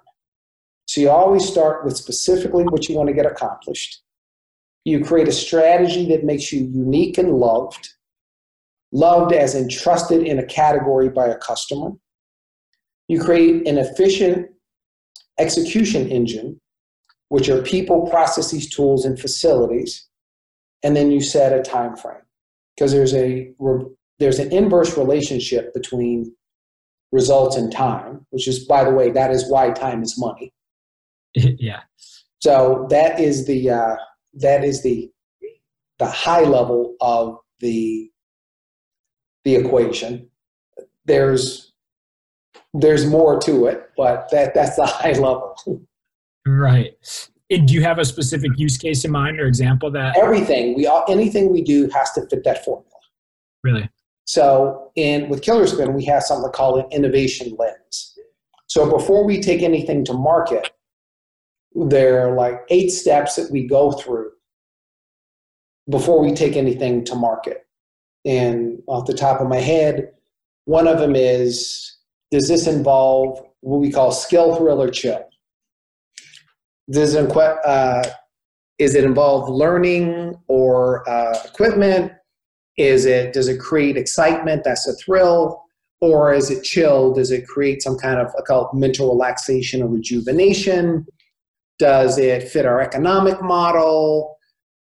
So 0.88 1.02
you 1.02 1.10
always 1.10 1.46
start 1.46 1.84
with 1.84 1.98
specifically 1.98 2.64
what 2.64 2.88
you 2.88 2.96
want 2.96 3.10
to 3.10 3.14
get 3.14 3.26
accomplished. 3.26 4.02
You 4.86 5.04
create 5.04 5.28
a 5.28 5.34
strategy 5.34 6.08
that 6.10 6.24
makes 6.24 6.54
you 6.54 6.62
unique 6.62 7.18
and 7.18 7.34
loved, 7.34 7.90
loved 8.92 9.34
as 9.34 9.56
entrusted 9.56 10.26
in 10.26 10.40
a 10.40 10.46
category 10.46 11.10
by 11.10 11.28
a 11.28 11.38
customer. 11.38 11.92
You 13.08 13.20
create 13.20 13.68
an 13.68 13.78
efficient 13.78 14.50
execution 15.38 16.08
engine 16.10 16.62
which 17.30 17.50
are 17.50 17.62
people, 17.62 18.08
processes, 18.08 18.70
tools, 18.70 19.06
and 19.06 19.20
facilities, 19.20 20.08
and 20.84 20.96
then 20.96 21.12
you 21.12 21.22
set 21.22 21.58
a 21.58 21.62
time 21.62 21.96
frame 21.96 22.22
because 22.76 22.92
there's 22.92 23.14
a 23.14 23.52
there's 24.20 24.40
an 24.40 24.54
inverse 24.54 24.98
relationship 24.98 25.74
between 25.74 26.34
results 27.12 27.56
and 27.56 27.72
time, 27.72 28.26
which 28.30 28.48
is, 28.48 28.66
by 28.66 28.84
the 28.84 28.92
way, 28.92 29.10
that 29.12 29.32
is 29.32 29.50
why 29.50 29.72
time 29.72 30.02
is 30.02 30.18
money. 30.18 30.54
yeah. 31.36 31.82
So 32.40 32.88
that 32.90 33.20
is 33.20 33.46
the 33.48 33.70
uh, 33.70 33.96
that 34.36 34.64
is 34.64 34.84
the 34.84 35.12
the 36.00 36.06
high 36.06 36.44
level 36.44 36.96
of 37.02 37.38
the 37.60 38.10
the 39.44 39.56
equation. 39.56 40.30
There's 41.06 41.74
there's 42.74 43.06
more 43.06 43.40
to 43.42 43.68
it, 43.68 43.90
but 43.96 44.30
that 44.32 44.54
that's 44.54 44.76
the 44.76 44.86
high 44.86 45.14
level. 45.14 45.56
Right. 46.46 46.94
And 47.50 47.68
do 47.68 47.74
you 47.74 47.84
have 47.84 48.00
a 48.00 48.06
specific 48.06 48.52
use 48.56 48.78
case 48.78 49.06
in 49.06 49.12
mind 49.12 49.40
or 49.40 49.46
example 49.46 49.92
that 49.92 50.18
everything 50.18 50.76
we 50.76 50.88
all 50.88 51.06
anything 51.08 51.52
we 51.52 51.62
do 51.62 51.90
has 51.90 52.12
to 52.14 52.28
fit 52.28 52.44
that 52.44 52.66
formula. 52.66 52.90
Really. 53.64 53.90
So 54.26 54.92
in 54.96 55.30
with 55.30 55.42
Killerspin, 55.42 55.94
we 55.94 56.04
have 56.06 56.24
something 56.24 56.52
called 56.52 56.80
an 56.80 56.92
innovation 56.92 57.56
lens. 57.58 58.18
So 58.68 58.90
before 58.90 59.24
we 59.24 59.40
take 59.42 59.62
anything 59.62 60.04
to 60.06 60.14
market, 60.14 60.72
there 61.76 62.28
are 62.28 62.36
like 62.36 62.62
eight 62.70 62.90
steps 62.90 63.36
that 63.36 63.52
we 63.52 63.68
go 63.68 63.92
through 63.92 64.32
before 65.90 66.20
we 66.20 66.34
take 66.34 66.56
anything 66.56 67.04
to 67.06 67.16
market. 67.16 67.68
And 68.26 68.82
off 68.88 69.06
the 69.06 69.14
top 69.14 69.42
of 69.42 69.48
my 69.48 69.60
head, 69.60 70.12
one 70.66 70.88
of 70.88 71.00
them 71.00 71.16
is 71.16 71.98
does 72.32 72.48
this 72.48 72.66
involve 72.66 73.40
what 73.62 73.80
we 73.80 73.92
call 73.92 74.12
skill, 74.12 74.56
thrill, 74.56 74.82
or 74.82 74.90
chill? 74.90 75.24
does 76.90 77.16
it, 77.16 77.36
uh, 77.36 78.04
is 78.78 78.96
it 78.96 79.04
involve 79.04 79.50
learning 79.50 80.36
or 80.48 81.08
uh, 81.10 81.38
equipment? 81.46 82.12
Is 82.78 83.06
it 83.06 83.34
does 83.34 83.48
it 83.48 83.60
create 83.60 83.96
excitement? 83.96 84.64
That's 84.66 84.88
a 84.88 84.94
thrill, 84.96 85.64
or 86.02 86.34
is 86.34 86.52
it 86.52 86.64
chill? 86.64 87.14
Does 87.14 87.32
it 87.32 87.48
create 87.48 87.82
some 87.82 87.98
kind 87.98 88.20
of 88.20 88.34
call 88.46 88.70
mental 88.74 89.10
relaxation 89.10 89.82
or 89.82 89.88
rejuvenation? 89.88 91.08
Does 91.80 92.18
it 92.18 92.48
fit 92.48 92.66
our 92.66 92.82
economic 92.82 93.42
model? 93.42 94.38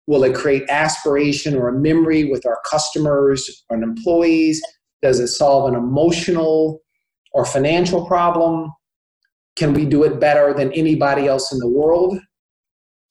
Will 0.08 0.24
it 0.24 0.36
create 0.36 0.64
aspiration 0.70 1.56
or 1.56 1.70
a 1.70 1.74
memory 1.74 2.26
with 2.26 2.46
our 2.46 2.60
customers 2.70 3.66
and 3.70 3.84
employees? 3.84 4.62
Does 5.02 5.20
it 5.20 5.28
solve 5.28 5.68
an 5.72 5.78
emotional 5.78 6.82
or 7.34 7.46
financial 7.46 8.06
problem? 8.06 8.72
can 9.56 9.74
we 9.74 9.86
do 9.86 10.04
it 10.04 10.20
better 10.20 10.54
than 10.54 10.72
anybody 10.74 11.28
else 11.28 11.52
in 11.52 11.60
the 11.60 11.68
world? 11.68 12.20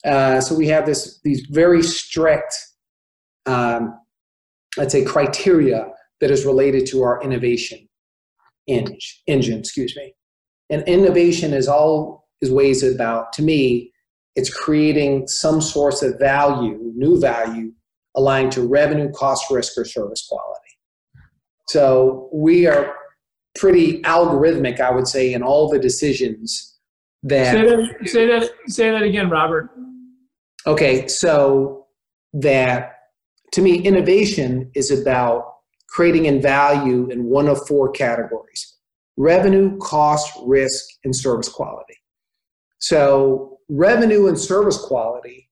Uh, 0.05 0.41
so 0.41 0.55
we 0.55 0.66
have 0.68 0.85
this 0.85 1.20
these 1.24 1.47
very 1.51 1.82
strict, 1.82 2.55
um, 3.47 3.99
let's 4.76 4.93
say, 4.93 5.05
criteria 5.05 5.87
that 6.20 6.30
is 6.30 6.45
related 6.45 6.87
to 6.87 7.03
our 7.03 7.22
innovation 7.22 7.89
engine. 8.66 8.99
Engine, 9.26 9.59
excuse 9.59 9.95
me. 9.97 10.14
And 10.70 10.82
innovation 10.87 11.53
is 11.53 11.68
all 11.68 12.24
is 12.45 12.53
ways 12.53 12.82
about 12.82 13.32
to 13.34 13.42
me. 13.42 13.90
It's 14.36 14.53
creating 14.53 15.28
some 15.28 15.61
source 15.61 16.03
of 16.03 16.18
value, 16.18 16.92
new 16.95 17.18
value, 17.20 17.72
aligned 18.14 18.53
to 18.53 18.66
revenue, 18.66 19.11
cost, 19.12 19.51
risk, 19.51 19.78
or 19.78 19.84
service 19.84 20.26
quality. 20.28 20.61
So 21.68 22.28
we 22.32 22.66
are 22.66 22.95
pretty 23.55 24.03
algorithmic, 24.03 24.80
I 24.80 24.90
would 24.90 25.09
say, 25.09 25.32
in 25.32 25.42
all 25.42 25.68
the 25.68 25.78
decisions 25.78 26.76
that. 27.22 27.55
Say 27.55 27.62
that, 27.62 28.09
say 28.09 28.26
that, 28.26 28.51
say 28.66 28.90
that 28.90 29.03
again, 29.03 29.30
Robert. 29.30 29.70
Okay, 30.66 31.07
so 31.09 31.86
that 32.32 32.95
to 33.53 33.62
me, 33.62 33.80
innovation 33.82 34.70
is 34.74 34.90
about 34.90 35.55
creating 35.88 36.26
in 36.26 36.42
value 36.42 37.09
in 37.11 37.24
one 37.24 37.49
of 37.49 37.66
four 37.66 37.90
categories 37.90 38.72
revenue, 39.16 39.78
cost, 39.78 40.32
risk, 40.45 40.84
and 41.05 41.14
service 41.14 41.49
quality. 41.49 41.95
So, 42.85 43.61
revenue 43.70 44.26
and 44.26 44.39
service 44.39 44.76
quality, 44.76 45.49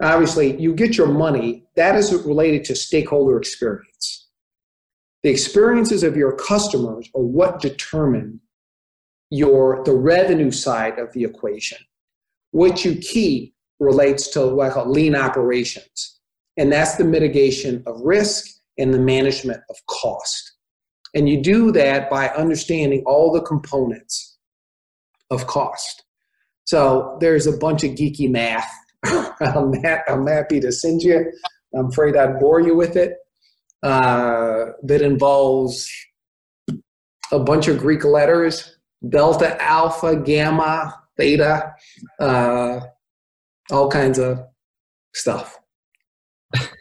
obviously, 0.00 0.56
you 0.60 0.72
get 0.72 0.96
your 0.96 1.08
money, 1.08 1.64
that 1.74 1.96
is 1.96 2.14
related 2.24 2.62
to 2.66 2.76
stakeholder 2.76 3.36
experience. 3.36 4.28
The 5.24 5.30
experiences 5.30 6.04
of 6.04 6.16
your 6.16 6.36
customers 6.36 7.10
are 7.16 7.22
what 7.22 7.60
determine 7.60 8.40
your 9.28 9.82
the 9.84 9.96
revenue 9.96 10.52
side 10.52 11.00
of 11.00 11.12
the 11.14 11.24
equation. 11.24 11.78
What 12.52 12.84
you 12.84 12.94
keep 12.94 13.56
relates 13.80 14.28
to 14.34 14.46
what 14.46 14.70
I 14.70 14.72
call 14.72 14.88
lean 14.88 15.16
operations, 15.16 16.20
and 16.56 16.70
that's 16.70 16.94
the 16.94 17.02
mitigation 17.02 17.82
of 17.88 18.00
risk 18.02 18.46
and 18.78 18.94
the 18.94 19.00
management 19.00 19.62
of 19.68 19.76
cost. 19.86 20.52
And 21.12 21.28
you 21.28 21.42
do 21.42 21.72
that 21.72 22.08
by 22.08 22.28
understanding 22.28 23.02
all 23.04 23.32
the 23.32 23.42
components 23.42 24.38
of 25.28 25.48
cost. 25.48 26.04
So 26.68 27.16
there's 27.18 27.46
a 27.46 27.56
bunch 27.56 27.82
of 27.82 27.92
geeky 27.92 28.30
math. 28.30 28.70
I'm, 29.40 29.72
I'm 30.06 30.26
happy 30.26 30.60
to 30.60 30.70
send 30.70 31.00
you. 31.00 31.32
I'm 31.74 31.86
afraid 31.86 32.14
I'd 32.14 32.38
bore 32.38 32.60
you 32.60 32.76
with 32.76 32.94
it. 32.94 33.14
Uh, 33.82 34.66
that 34.82 35.00
involves 35.00 35.90
a 37.32 37.38
bunch 37.38 37.68
of 37.68 37.78
Greek 37.78 38.04
letters 38.04 38.76
delta, 39.08 39.56
alpha, 39.62 40.14
gamma, 40.14 40.94
theta, 41.16 41.72
uh, 42.20 42.80
all 43.70 43.88
kinds 43.88 44.18
of 44.18 44.44
stuff. 45.14 45.58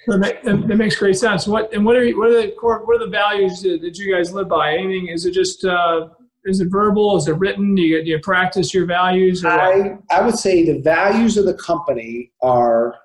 that, 0.07 0.43
makes 0.77 0.97
great 0.97 1.15
sense. 1.15 1.47
What 1.47 1.73
and 1.73 1.85
what 1.85 1.95
are 1.95 2.09
what 2.11 2.27
are 2.27 2.41
the 2.41 2.51
core 2.59 2.85
what 2.85 2.97
are 2.97 3.05
the 3.05 3.11
values 3.11 3.61
that 3.61 3.97
you 3.97 4.13
guys 4.13 4.33
live 4.33 4.49
by? 4.49 4.73
Anything? 4.73 5.07
Is 5.07 5.25
it 5.25 5.31
just 5.31 5.63
uh, 5.63 6.09
is 6.47 6.59
it 6.59 6.69
verbal? 6.69 7.17
Is 7.17 7.27
it 7.27 7.33
written? 7.33 7.75
Do 7.75 7.81
you, 7.81 8.03
do 8.03 8.09
you 8.09 8.19
practice 8.19 8.73
your 8.73 8.85
values? 8.85 9.43
I 9.45 9.97
I 10.09 10.21
would 10.25 10.37
say 10.37 10.65
the 10.65 10.79
values 10.81 11.37
of 11.37 11.45
the 11.45 11.53
company 11.55 12.31
are 12.41 12.95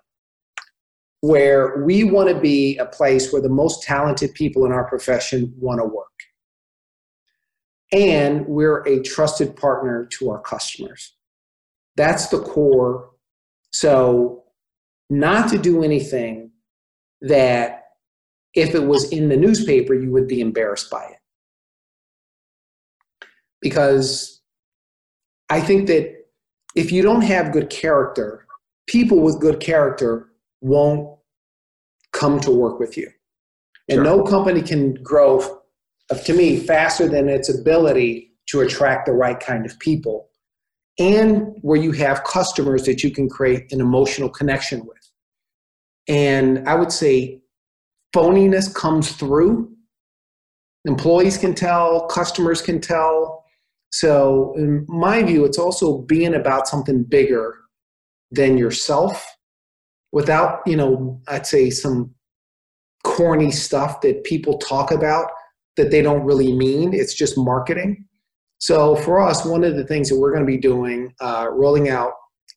where 1.20 1.84
we 1.84 2.04
want 2.04 2.28
to 2.28 2.40
be 2.40 2.76
a 2.78 2.86
place 2.86 3.32
where 3.32 3.42
the 3.42 3.48
most 3.48 3.82
talented 3.82 4.34
people 4.34 4.66
in 4.66 4.72
our 4.72 4.84
profession 4.84 5.54
want 5.56 5.80
to 5.80 5.84
work 5.84 6.06
and 7.92 8.46
we're 8.46 8.82
a 8.88 9.02
trusted 9.02 9.54
partner 9.54 10.08
to 10.18 10.30
our 10.30 10.40
customers. 10.40 11.14
That's 11.96 12.28
the 12.28 12.40
core. 12.40 13.10
So, 13.70 14.44
not 15.10 15.50
to 15.50 15.58
do 15.58 15.84
anything 15.84 16.50
that 17.20 17.84
if 18.54 18.74
it 18.74 18.82
was 18.82 19.10
in 19.10 19.28
the 19.28 19.36
newspaper, 19.36 19.94
you 19.94 20.10
would 20.10 20.26
be 20.26 20.40
embarrassed 20.40 20.90
by 20.90 21.04
it. 21.04 21.18
Because 23.62 24.42
I 25.48 25.60
think 25.60 25.86
that 25.86 26.26
if 26.74 26.92
you 26.92 27.02
don't 27.02 27.22
have 27.22 27.52
good 27.52 27.70
character, 27.70 28.46
people 28.86 29.20
with 29.20 29.40
good 29.40 29.60
character 29.60 30.28
won't 30.60 31.18
come 32.12 32.40
to 32.40 32.50
work 32.50 32.78
with 32.78 32.96
you. 32.96 33.08
And 33.88 33.96
sure. 33.96 34.04
no 34.04 34.22
company 34.22 34.62
can 34.62 34.94
grow 34.94 35.62
uh, 36.10 36.14
to 36.14 36.34
me, 36.34 36.56
faster 36.56 37.08
than 37.08 37.28
its 37.28 37.48
ability 37.48 38.32
to 38.48 38.60
attract 38.60 39.06
the 39.06 39.12
right 39.12 39.38
kind 39.38 39.64
of 39.64 39.78
people, 39.78 40.28
and 40.98 41.54
where 41.62 41.80
you 41.80 41.92
have 41.92 42.24
customers 42.24 42.84
that 42.84 43.02
you 43.02 43.10
can 43.10 43.28
create 43.28 43.72
an 43.72 43.80
emotional 43.80 44.28
connection 44.28 44.84
with. 44.84 44.98
And 46.08 46.68
I 46.68 46.74
would 46.74 46.92
say 46.92 47.40
phoniness 48.14 48.72
comes 48.74 49.12
through. 49.12 49.72
Employees 50.84 51.38
can 51.38 51.54
tell, 51.54 52.06
customers 52.08 52.60
can 52.60 52.80
tell. 52.80 53.41
So, 53.92 54.54
in 54.56 54.86
my 54.88 55.22
view, 55.22 55.44
it's 55.44 55.58
also 55.58 55.98
being 55.98 56.34
about 56.34 56.66
something 56.66 57.04
bigger 57.04 57.58
than 58.30 58.56
yourself 58.56 59.24
without, 60.12 60.60
you 60.66 60.76
know, 60.76 61.20
I'd 61.28 61.46
say 61.46 61.70
some 61.70 62.14
corny 63.04 63.50
stuff 63.50 64.00
that 64.00 64.24
people 64.24 64.58
talk 64.58 64.90
about 64.90 65.30
that 65.76 65.90
they 65.90 66.02
don't 66.02 66.24
really 66.24 66.52
mean. 66.54 66.94
It's 66.94 67.14
just 67.14 67.36
marketing. 67.36 68.06
So 68.58 68.96
for 68.96 69.20
us, 69.20 69.44
one 69.44 69.64
of 69.64 69.76
the 69.76 69.84
things 69.84 70.08
that 70.08 70.18
we're 70.18 70.32
going 70.32 70.46
to 70.46 70.50
be 70.50 70.58
doing, 70.58 71.12
uh, 71.20 71.48
rolling 71.50 71.88
out, 71.88 72.12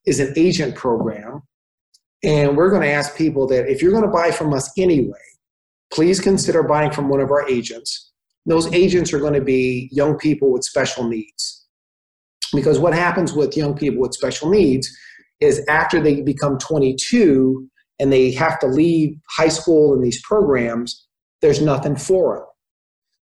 is 0.06 0.20
an 0.20 0.34
agent 0.38 0.76
program. 0.76 1.42
And 2.24 2.56
we're 2.56 2.70
going 2.70 2.84
to 2.84 2.92
ask 2.92 3.18
people 3.18 3.48
that 3.48 3.68
if 3.68 3.82
you're 3.82 3.92
going 3.92 4.04
to 4.04 4.10
buy 4.10 4.32
from 4.32 4.54
us 4.54 4.72
anyway, 4.78 5.18
please 5.92 6.20
consider 6.20 6.64
buying 6.64 6.92
from 6.92 7.10
one 7.10 7.22
of 7.22 7.32
our 7.32 7.48
agents. 7.50 8.12
Those 8.46 8.72
agents 8.74 9.12
are 9.14 9.20
going 9.20 9.34
to 9.34 9.42
be 9.42 9.90
young 9.92 10.18
people 10.18 10.52
with 10.52 10.64
special 10.64 11.08
needs. 11.08 11.66
Because 12.54 12.80
what 12.80 12.94
happens 12.94 13.34
with 13.34 13.58
young 13.58 13.76
people 13.76 14.02
with 14.02 14.14
special 14.14 14.50
needs 14.50 14.90
is 15.42 15.66
after 15.68 16.00
they 16.00 16.22
become 16.22 16.58
22 16.60 17.68
and 18.00 18.12
they 18.12 18.32
have 18.32 18.60
to 18.60 18.68
leave 18.68 19.18
high 19.30 19.48
school 19.48 19.94
and 19.94 20.04
these 20.04 20.22
programs, 20.22 21.08
there's 21.42 21.62
nothing 21.62 21.96
for 21.96 22.38
them. 22.38 22.46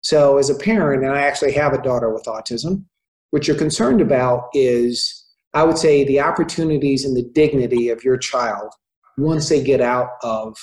So, 0.02 0.38
as 0.38 0.50
a 0.50 0.56
parent, 0.56 1.04
and 1.04 1.14
I 1.14 1.22
actually 1.22 1.54
have 1.54 1.74
a 1.74 1.82
daughter 1.82 2.14
with 2.14 2.26
autism, 2.26 2.84
what 3.32 3.48
you're 3.48 3.58
concerned 3.58 4.02
about 4.02 4.50
is, 4.54 5.26
I 5.54 5.64
would 5.64 5.78
say, 5.78 6.04
the 6.04 6.20
opportunities 6.20 7.06
and 7.06 7.16
the 7.16 7.28
dignity 7.34 7.90
of 7.90 8.04
your 8.04 8.18
child 8.18 8.74
once 9.18 9.48
they 9.50 9.64
get 9.64 9.80
out 9.80 10.10
of, 10.22 10.58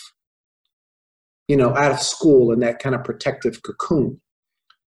you 1.48 1.56
know, 1.56 1.74
out 1.74 1.90
of 1.90 2.00
school 2.00 2.52
in 2.52 2.60
that 2.60 2.80
kind 2.80 2.94
of 2.94 3.02
protective 3.02 3.62
cocoon. 3.62 4.20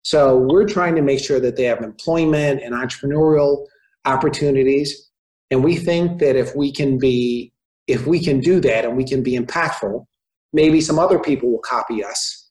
So, 0.04 0.38
we're 0.38 0.66
trying 0.66 0.94
to 0.94 1.02
make 1.02 1.18
sure 1.18 1.40
that 1.40 1.56
they 1.56 1.64
have 1.64 1.82
employment 1.82 2.62
and 2.62 2.74
entrepreneurial 2.74 3.66
opportunities. 4.04 5.10
And 5.50 5.64
we 5.64 5.76
think 5.76 6.20
that 6.20 6.36
if 6.36 6.54
we 6.54 6.72
can 6.72 6.98
be, 6.98 7.52
if 7.86 8.06
we 8.06 8.22
can 8.22 8.40
do 8.40 8.60
that 8.60 8.84
and 8.84 8.96
we 8.96 9.04
can 9.04 9.22
be 9.22 9.36
impactful, 9.36 10.04
maybe 10.52 10.80
some 10.80 10.98
other 10.98 11.18
people 11.18 11.50
will 11.50 11.58
copy 11.58 12.04
us 12.04 12.44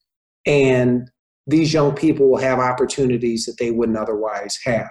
and 0.45 1.09
these 1.47 1.73
young 1.73 1.93
people 1.93 2.29
will 2.29 2.37
have 2.37 2.59
opportunities 2.59 3.45
that 3.45 3.57
they 3.59 3.71
wouldn't 3.71 3.97
otherwise 3.97 4.59
have. 4.63 4.89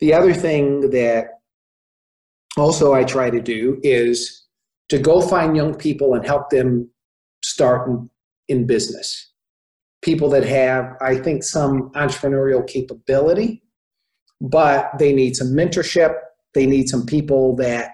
The 0.00 0.14
other 0.14 0.32
thing 0.32 0.90
that 0.90 1.28
also 2.56 2.94
I 2.94 3.04
try 3.04 3.30
to 3.30 3.40
do 3.40 3.78
is 3.82 4.46
to 4.88 4.98
go 4.98 5.20
find 5.20 5.56
young 5.56 5.74
people 5.74 6.14
and 6.14 6.24
help 6.24 6.50
them 6.50 6.90
start 7.42 7.88
in, 7.88 8.10
in 8.48 8.66
business. 8.66 9.29
People 10.02 10.28
that 10.30 10.44
have, 10.44 10.96
I 11.00 11.16
think, 11.16 11.42
some 11.42 11.90
entrepreneurial 11.90 12.66
capability, 12.66 13.62
but 14.40 14.90
they 14.98 15.12
need 15.12 15.36
some 15.36 15.48
mentorship. 15.48 16.14
They 16.54 16.66
need 16.66 16.88
some 16.88 17.04
people 17.04 17.54
that 17.56 17.92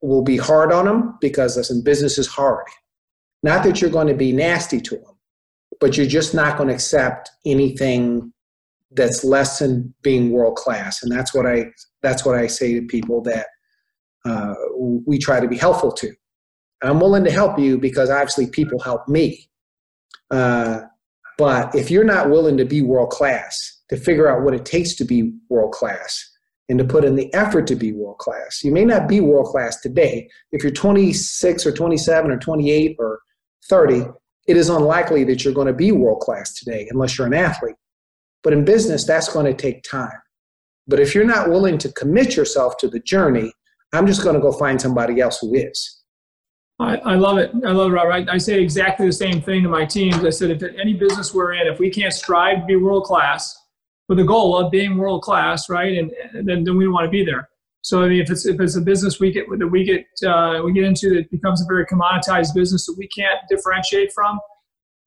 will 0.00 0.22
be 0.22 0.36
hard 0.36 0.72
on 0.72 0.86
them 0.86 1.18
because 1.20 1.56
listen, 1.56 1.82
business 1.82 2.18
is 2.18 2.26
hard. 2.26 2.64
Not 3.42 3.62
that 3.64 3.80
you're 3.80 3.90
going 3.90 4.06
to 4.08 4.14
be 4.14 4.32
nasty 4.32 4.80
to 4.80 4.96
them, 4.96 5.18
but 5.80 5.96
you're 5.96 6.06
just 6.06 6.34
not 6.34 6.56
going 6.56 6.68
to 6.68 6.74
accept 6.74 7.30
anything 7.44 8.32
that's 8.92 9.22
less 9.22 9.58
than 9.58 9.94
being 10.02 10.30
world 10.30 10.56
class 10.56 11.02
and 11.02 11.12
that's 11.12 11.34
what 11.34 11.46
i 11.46 11.66
that's 12.02 12.24
what 12.24 12.34
i 12.34 12.46
say 12.46 12.74
to 12.74 12.86
people 12.86 13.20
that 13.20 13.46
uh, 14.24 14.54
we 15.06 15.18
try 15.18 15.40
to 15.40 15.48
be 15.48 15.56
helpful 15.56 15.92
to 15.92 16.12
i'm 16.82 17.00
willing 17.00 17.24
to 17.24 17.30
help 17.30 17.58
you 17.58 17.78
because 17.78 18.08
obviously 18.08 18.46
people 18.46 18.78
help 18.80 19.06
me 19.06 19.48
uh, 20.30 20.80
but 21.38 21.74
if 21.74 21.90
you're 21.90 22.04
not 22.04 22.28
willing 22.28 22.58
to 22.58 22.66
be 22.66 22.82
world 22.82 23.10
class 23.10 23.56
to 23.88 23.96
figure 23.96 24.28
out 24.28 24.42
what 24.42 24.54
it 24.54 24.66
takes 24.66 24.94
to 24.96 25.04
be 25.04 25.32
world 25.48 25.72
class 25.72 26.28
and 26.68 26.78
to 26.78 26.84
put 26.84 27.04
in 27.04 27.16
the 27.16 27.32
effort 27.32 27.66
to 27.66 27.74
be 27.74 27.92
world 27.92 28.18
class 28.18 28.62
you 28.62 28.70
may 28.70 28.84
not 28.84 29.08
be 29.08 29.20
world 29.20 29.46
class 29.46 29.80
today 29.80 30.28
if 30.52 30.62
you're 30.62 30.72
26 30.72 31.64
or 31.64 31.72
27 31.72 32.30
or 32.30 32.38
28 32.38 32.96
or 32.98 33.20
30 33.68 34.04
it 34.48 34.56
is 34.56 34.70
unlikely 34.70 35.24
that 35.24 35.44
you're 35.44 35.54
going 35.54 35.66
to 35.66 35.74
be 35.74 35.92
world 35.92 36.20
class 36.20 36.54
today 36.54 36.88
unless 36.90 37.16
you're 37.16 37.26
an 37.26 37.34
athlete. 37.34 37.76
But 38.42 38.54
in 38.54 38.64
business, 38.64 39.04
that's 39.04 39.30
going 39.30 39.44
to 39.44 39.52
take 39.52 39.82
time. 39.82 40.10
But 40.86 41.00
if 41.00 41.14
you're 41.14 41.24
not 41.24 41.50
willing 41.50 41.76
to 41.78 41.92
commit 41.92 42.34
yourself 42.34 42.78
to 42.78 42.88
the 42.88 43.00
journey, 43.00 43.52
I'm 43.92 44.06
just 44.06 44.22
going 44.22 44.36
to 44.36 44.40
go 44.40 44.52
find 44.52 44.80
somebody 44.80 45.20
else 45.20 45.38
who 45.38 45.54
is. 45.54 45.97
I, 46.80 46.96
I 46.98 47.14
love 47.16 47.38
it. 47.38 47.50
I 47.66 47.72
love 47.72 47.90
it, 47.90 47.94
Robert. 47.94 48.12
I, 48.12 48.34
I 48.34 48.38
say 48.38 48.60
exactly 48.62 49.06
the 49.06 49.12
same 49.12 49.42
thing 49.42 49.64
to 49.64 49.68
my 49.68 49.84
teams. 49.84 50.24
I 50.24 50.30
said, 50.30 50.50
if 50.50 50.62
any 50.62 50.94
business 50.94 51.34
we're 51.34 51.54
in, 51.54 51.66
if 51.66 51.80
we 51.80 51.90
can't 51.90 52.12
strive 52.12 52.60
to 52.60 52.66
be 52.66 52.76
world 52.76 53.04
class 53.04 53.56
with 54.08 54.18
the 54.18 54.24
goal 54.24 54.56
of 54.56 54.70
being 54.70 54.96
world 54.96 55.22
class, 55.22 55.68
right, 55.68 55.98
and, 55.98 56.12
and 56.32 56.48
then, 56.48 56.64
then 56.64 56.76
we 56.76 56.84
don't 56.84 56.92
want 56.92 57.04
to 57.04 57.10
be 57.10 57.24
there. 57.24 57.48
So 57.82 58.02
I 58.02 58.08
mean, 58.08 58.20
if 58.20 58.30
it's 58.30 58.44
if 58.44 58.60
it's 58.60 58.76
a 58.76 58.80
business 58.80 59.18
we 59.18 59.32
get 59.32 59.46
that 59.58 59.66
we 59.66 59.84
get 59.84 60.04
uh, 60.28 60.60
we 60.64 60.72
get 60.72 60.84
into 60.84 61.14
that 61.14 61.30
becomes 61.30 61.62
a 61.62 61.64
very 61.64 61.86
commoditized 61.86 62.54
business 62.54 62.86
that 62.86 62.96
we 62.98 63.08
can't 63.08 63.38
differentiate 63.48 64.12
from, 64.12 64.38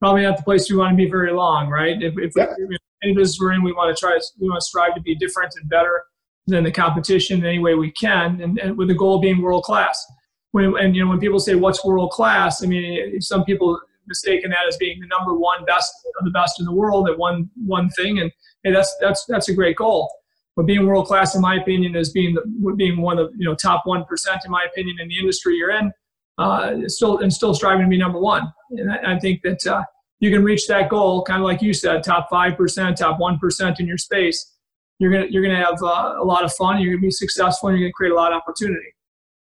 probably 0.00 0.22
not 0.22 0.36
the 0.36 0.42
place 0.42 0.70
we 0.70 0.76
want 0.76 0.92
to 0.92 0.96
be 0.96 1.08
very 1.08 1.32
long, 1.32 1.68
right? 1.68 2.02
If, 2.02 2.14
if, 2.18 2.32
yeah. 2.34 2.52
we, 2.58 2.74
if 2.74 2.80
any 3.02 3.14
business 3.14 3.38
we're 3.40 3.52
in, 3.52 3.62
we 3.62 3.72
want 3.72 3.94
to 3.94 4.00
try 4.00 4.18
we 4.40 4.48
want 4.48 4.60
to 4.60 4.66
strive 4.66 4.94
to 4.94 5.00
be 5.00 5.14
different 5.14 5.54
and 5.60 5.68
better 5.68 6.02
than 6.46 6.64
the 6.64 6.72
competition 6.72 7.38
in 7.38 7.46
any 7.46 7.58
way 7.60 7.74
we 7.74 7.92
can, 7.92 8.40
and, 8.40 8.58
and 8.58 8.76
with 8.76 8.88
the 8.88 8.94
goal 8.94 9.16
of 9.16 9.22
being 9.22 9.40
world 9.40 9.62
class. 9.62 10.04
When 10.52 10.76
and 10.78 10.94
you 10.94 11.04
know 11.04 11.10
when 11.10 11.20
people 11.20 11.40
say 11.40 11.54
what's 11.54 11.84
world 11.84 12.10
class, 12.10 12.62
I 12.62 12.66
mean 12.66 13.20
some 13.20 13.44
people 13.44 13.78
mistaken 14.06 14.50
that 14.50 14.66
as 14.68 14.76
being 14.78 15.00
the 15.00 15.06
number 15.06 15.34
one 15.34 15.64
best 15.64 15.92
of 16.18 16.24
the 16.24 16.30
best 16.30 16.58
in 16.60 16.66
the 16.66 16.72
world 16.72 17.08
at 17.08 17.18
one 17.18 17.50
one 17.66 17.90
thing, 17.90 18.20
and 18.20 18.30
hey, 18.62 18.72
that's 18.72 18.94
that's 19.00 19.24
that's 19.26 19.48
a 19.48 19.54
great 19.54 19.76
goal 19.76 20.10
but 20.56 20.66
being 20.66 20.86
world 20.86 21.06
class, 21.06 21.34
in 21.34 21.40
my 21.40 21.56
opinion, 21.56 21.96
is 21.96 22.10
being 22.10 22.34
the, 22.34 22.74
being 22.76 23.00
one 23.00 23.18
of 23.18 23.32
the 23.32 23.38
you 23.38 23.48
know 23.48 23.54
top 23.54 23.82
one 23.84 24.04
percent, 24.04 24.42
in 24.44 24.50
my 24.50 24.64
opinion, 24.70 24.96
in 25.00 25.08
the 25.08 25.18
industry 25.18 25.56
you're 25.56 25.70
in. 25.70 25.92
Uh, 26.38 26.88
still 26.88 27.18
and 27.18 27.32
still 27.32 27.54
striving 27.54 27.84
to 27.84 27.88
be 27.88 27.98
number 27.98 28.18
one. 28.18 28.50
And 28.70 28.90
I, 28.90 29.14
I 29.14 29.18
think 29.18 29.42
that 29.42 29.66
uh, 29.66 29.82
you 30.20 30.30
can 30.30 30.42
reach 30.42 30.66
that 30.68 30.88
goal, 30.88 31.22
kind 31.24 31.40
of 31.40 31.44
like 31.44 31.62
you 31.62 31.72
said, 31.72 32.02
top 32.02 32.28
five 32.30 32.56
percent, 32.56 32.98
top 32.98 33.18
one 33.18 33.38
percent 33.38 33.80
in 33.80 33.86
your 33.86 33.98
space. 33.98 34.56
You're 34.98 35.12
gonna 35.12 35.26
you're 35.30 35.42
gonna 35.42 35.64
have 35.64 35.82
uh, 35.82 36.14
a 36.18 36.24
lot 36.24 36.44
of 36.44 36.52
fun. 36.52 36.80
You're 36.80 36.94
gonna 36.94 37.02
be 37.02 37.10
successful. 37.10 37.68
and 37.68 37.78
You're 37.78 37.88
gonna 37.88 37.94
create 37.94 38.12
a 38.12 38.16
lot 38.16 38.32
of 38.32 38.38
opportunity. 38.38 38.94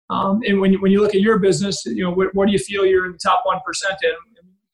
Um, 0.09 0.41
and 0.47 0.61
when 0.61 0.73
you, 0.73 0.81
when 0.81 0.93
you 0.93 1.01
look 1.01 1.15
at 1.15 1.21
your 1.21 1.39
business, 1.39 1.85
you 1.85 2.05
know 2.05 2.13
where, 2.13 2.31
where 2.33 2.47
do 2.47 2.53
you 2.53 2.59
feel 2.59 2.87
you're 2.87 3.07
in 3.07 3.13
the 3.13 3.19
top 3.19 3.43
one 3.45 3.59
percent 3.65 3.95
in? 4.03 4.11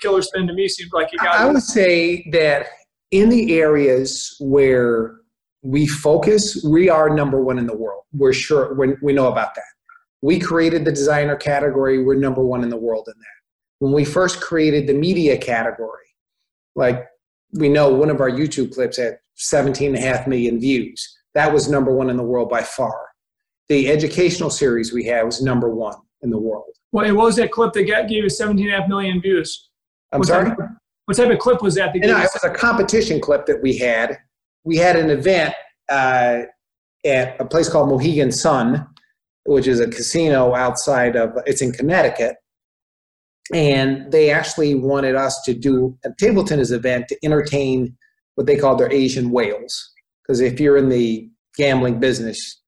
Killer 0.00 0.20
spin 0.20 0.48
to 0.48 0.52
me 0.52 0.66
seems 0.66 0.92
like 0.92 1.12
you 1.12 1.18
got. 1.18 1.36
I 1.36 1.46
would 1.46 1.62
say 1.62 2.28
that 2.32 2.66
in 3.12 3.28
the 3.28 3.60
areas 3.60 4.36
where 4.40 5.20
we 5.62 5.86
focus, 5.86 6.60
we 6.64 6.88
are 6.88 7.08
number 7.08 7.40
one 7.40 7.56
in 7.56 7.66
the 7.66 7.76
world. 7.76 8.02
We're 8.12 8.32
sure 8.32 8.74
we 8.74 8.94
we 9.00 9.12
know 9.12 9.28
about 9.28 9.54
that. 9.54 9.64
We 10.20 10.40
created 10.40 10.84
the 10.84 10.90
designer 10.90 11.36
category. 11.36 12.02
We're 12.02 12.16
number 12.16 12.42
one 12.42 12.64
in 12.64 12.68
the 12.68 12.76
world 12.76 13.08
in 13.08 13.14
that. 13.16 13.26
When 13.78 13.92
we 13.92 14.04
first 14.04 14.40
created 14.40 14.88
the 14.88 14.94
media 14.94 15.38
category, 15.38 16.06
like 16.74 17.06
we 17.52 17.68
know 17.68 17.90
one 17.90 18.10
of 18.10 18.20
our 18.20 18.30
YouTube 18.30 18.74
clips 18.74 18.96
had 18.96 19.18
17 19.36 19.94
and 19.94 19.96
a 19.96 20.00
half 20.00 20.26
million 20.26 20.60
views. 20.60 21.16
That 21.34 21.52
was 21.52 21.68
number 21.68 21.94
one 21.94 22.10
in 22.10 22.16
the 22.16 22.22
world 22.22 22.50
by 22.50 22.62
far. 22.62 23.11
The 23.68 23.90
educational 23.90 24.50
series 24.50 24.92
we 24.92 25.04
had 25.04 25.24
was 25.24 25.42
number 25.42 25.70
one 25.70 25.96
in 26.22 26.30
the 26.30 26.38
world. 26.38 26.64
Well, 26.92 27.06
what 27.14 27.24
was 27.24 27.36
that 27.36 27.50
clip 27.50 27.72
that 27.72 27.84
got, 27.84 28.08
gave 28.08 28.24
us 28.24 28.36
17 28.36 28.66
and 28.66 28.74
a 28.74 28.80
half 28.80 28.88
million 28.88 29.20
views? 29.20 29.70
I'm 30.12 30.18
what 30.18 30.28
sorry? 30.28 30.50
Type 30.50 30.58
of, 30.58 30.66
what 31.06 31.16
type 31.16 31.30
of 31.30 31.38
clip 31.38 31.62
was 31.62 31.74
that? 31.76 31.92
that 31.92 32.00
no, 32.00 32.18
it 32.18 32.28
was 32.34 32.44
a 32.44 32.50
competition 32.50 33.20
clip 33.20 33.46
that 33.46 33.62
we 33.62 33.76
had. 33.78 34.18
We 34.64 34.76
had 34.76 34.96
an 34.96 35.10
event 35.10 35.54
uh, 35.88 36.42
at 37.04 37.40
a 37.40 37.44
place 37.44 37.68
called 37.68 37.88
Mohegan 37.88 38.30
Sun, 38.30 38.86
which 39.44 39.66
is 39.66 39.80
a 39.80 39.88
casino 39.88 40.54
outside 40.54 41.16
of, 41.16 41.32
it's 41.46 41.62
in 41.62 41.72
Connecticut. 41.72 42.36
And 43.52 44.10
they 44.12 44.30
actually 44.30 44.74
wanted 44.74 45.16
us 45.16 45.40
to 45.44 45.54
do 45.54 45.98
a 46.04 46.10
table 46.18 46.44
tennis 46.44 46.70
event 46.70 47.08
to 47.08 47.18
entertain 47.24 47.96
what 48.36 48.46
they 48.46 48.56
call 48.56 48.76
their 48.76 48.92
Asian 48.92 49.30
whales. 49.30 49.92
Because 50.22 50.40
if 50.40 50.60
you're 50.60 50.76
in 50.76 50.88
the 50.88 51.28
gambling 51.56 51.98
business, 51.98 52.61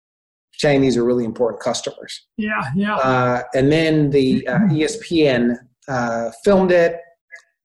Chinese 0.58 0.96
are 0.96 1.04
really 1.04 1.24
important 1.24 1.62
customers. 1.62 2.26
Yeah, 2.36 2.62
yeah. 2.74 2.96
Uh, 2.96 3.42
and 3.54 3.70
then 3.70 4.10
the 4.10 4.46
uh, 4.46 4.58
ESPN 4.70 5.56
uh, 5.88 6.30
filmed 6.44 6.72
it, 6.72 7.00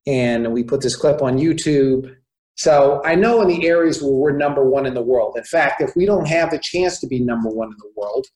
and 0.07 0.51
we 0.51 0.63
put 0.63 0.81
this 0.81 0.95
clip 0.95 1.21
on 1.21 1.37
YouTube. 1.37 2.15
So 2.55 3.01
I 3.05 3.15
know 3.15 3.41
in 3.41 3.47
the 3.47 3.67
areas 3.67 4.01
where 4.01 4.11
we're 4.11 4.37
number 4.37 4.67
one 4.69 4.85
in 4.85 4.93
the 4.93 5.01
world. 5.01 5.37
In 5.37 5.43
fact, 5.43 5.81
if 5.81 5.95
we 5.95 6.05
don't 6.05 6.27
have 6.27 6.51
the 6.51 6.59
chance 6.59 6.99
to 6.99 7.07
be 7.07 7.19
number 7.19 7.49
one 7.49 7.69
in 7.69 7.77
the 7.77 7.91
world, 7.95 8.27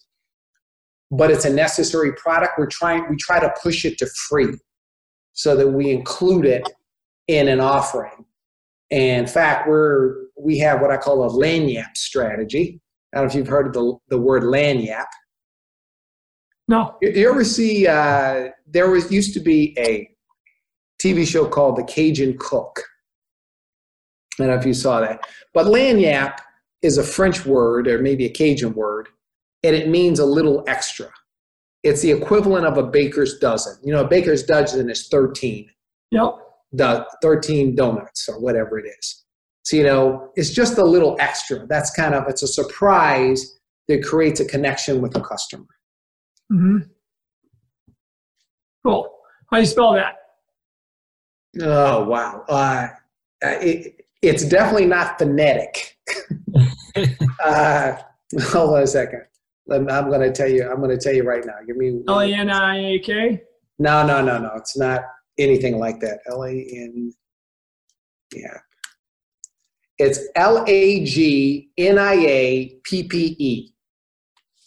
but 1.11 1.29
it's 1.29 1.45
a 1.45 1.53
necessary 1.53 2.13
product, 2.13 2.53
we're 2.57 2.67
trying 2.67 3.05
we 3.09 3.17
try 3.17 3.39
to 3.39 3.53
push 3.61 3.85
it 3.85 3.97
to 3.99 4.07
free 4.29 4.57
so 5.33 5.55
that 5.55 5.67
we 5.67 5.91
include 5.91 6.45
it 6.45 6.67
in 7.27 7.47
an 7.47 7.59
offering. 7.59 8.25
And 8.91 9.21
in 9.21 9.27
fact, 9.27 9.67
we're 9.67 10.15
we 10.37 10.57
have 10.59 10.81
what 10.81 10.91
I 10.91 10.97
call 10.97 11.23
a 11.23 11.29
lagniappe 11.29 11.95
strategy. 11.95 12.79
I 13.14 13.18
don't 13.18 13.26
know 13.26 13.30
if 13.30 13.36
you've 13.36 13.47
heard 13.47 13.68
of 13.68 13.74
the, 13.74 13.97
the 14.09 14.18
word 14.18 14.43
lagniappe. 14.43 15.05
No. 16.68 16.97
You, 17.01 17.11
you 17.11 17.30
ever 17.30 17.43
see? 17.43 17.88
Uh, 17.88 18.49
there 18.66 18.89
was 18.89 19.11
used 19.11 19.34
to 19.36 19.39
be 19.39 19.76
a 19.78 20.09
TV 21.01 21.28
show 21.28 21.47
called 21.47 21.78
The 21.78 21.84
Cajun 21.84 22.38
Cook. 22.39 22.82
I 24.39 24.43
don't 24.43 24.47
know 24.47 24.59
if 24.59 24.66
you 24.66 24.74
saw 24.74 24.99
that, 25.01 25.22
but 25.53 25.68
lagniappe 25.68 26.39
is 26.82 26.97
a 26.97 27.03
French 27.03 27.45
word 27.45 27.88
or 27.88 27.99
maybe 27.99 28.26
a 28.26 28.30
Cajun 28.30 28.74
word, 28.74 29.09
and 29.64 29.76
it 29.76 29.89
means 29.89 30.20
a 30.20 30.26
little 30.26 30.64
extra. 30.68 31.09
It's 31.84 32.01
the 32.01 32.11
equivalent 32.11 32.66
of 32.66 32.78
a 32.78 32.84
baker's 32.84 33.38
dozen. 33.38 33.76
You 33.84 33.93
know, 33.93 34.01
a 34.01 34.07
baker's 34.07 34.43
dozen 34.43 34.89
is 34.89 35.07
thirteen. 35.09 35.70
Yep. 36.11 36.36
The 36.72 37.05
thirteen 37.22 37.76
donuts 37.76 38.28
or 38.28 38.39
whatever 38.39 38.80
it 38.80 38.88
is. 38.88 39.22
So 39.64 39.78
you 39.78 39.84
know, 39.84 40.30
it's 40.36 40.51
just 40.51 40.78
a 40.78 40.84
little 40.84 41.16
extra. 41.20 41.66
That's 41.68 41.91
kind 41.91 42.14
of 42.14 42.28
it's 42.28 42.43
a 42.43 42.47
surprise 42.47 43.59
that 43.88 44.03
creates 44.03 44.39
a 44.39 44.45
connection 44.45 45.01
with 45.01 45.14
the 45.14 45.22
customer. 45.22 45.66
Mm-hmm. 46.51 46.78
Cool. 48.86 49.09
How 49.49 49.57
do 49.57 49.61
you 49.61 49.68
spell 49.68 49.93
that? 49.93 50.16
Oh 51.61 52.03
wow! 52.05 52.43
Uh, 52.49 52.88
it, 53.41 54.05
it's 54.22 54.45
definitely 54.45 54.88
not 54.88 55.20
phonetic. 55.20 55.97
uh, 57.45 57.93
hold 58.51 58.76
on 58.76 58.84
a 58.84 58.88
second. 58.88 59.24
I'm 59.72 59.86
going 59.86 60.22
to 60.22 60.32
tell 60.32 60.49
you. 60.49 60.70
I'm 60.70 60.78
going 60.78 60.89
to 60.89 60.97
tell 60.97 61.14
you 61.14 61.24
right 61.24 61.45
now. 61.45 61.55
Give 61.66 61.78
me 61.78 62.01
L 62.07 62.20
A 62.20 62.34
N 62.34 62.49
I 62.49 62.95
A 62.95 62.99
K. 62.99 63.41
No, 63.80 64.05
no, 64.05 64.22
no, 64.22 64.39
no. 64.39 64.51
It's 64.55 64.78
not 64.78 65.01
anything 65.38 65.78
like 65.78 65.99
that. 66.01 66.20
L 66.30 66.43
A 66.43 66.49
N. 66.49 67.14
Yeah. 68.34 68.57
It's 70.03 70.19
L 70.35 70.65
A 70.67 71.05
G 71.05 71.69
N 71.77 71.97
I 71.97 72.15
A 72.15 72.77
P 72.83 73.03
P 73.03 73.37
E. 73.39 73.73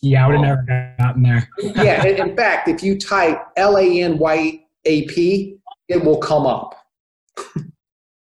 Yeah, 0.01 0.25
I 0.25 0.29
would 0.29 0.37
have 0.37 0.67
never 0.67 0.97
gotten 0.99 1.23
there. 1.23 1.49
yeah, 1.59 2.07
in, 2.07 2.31
in 2.31 2.37
fact, 2.37 2.69
if 2.69 2.83
you 2.83 2.99
type 2.99 3.39
L 3.59 3.77
A 3.77 4.01
N 4.01 4.17
Y 4.17 4.65
A 4.87 5.03
P, 5.09 5.59
it 5.89 6.03
will 6.03 6.17
come 6.17 6.47
up. 6.47 6.75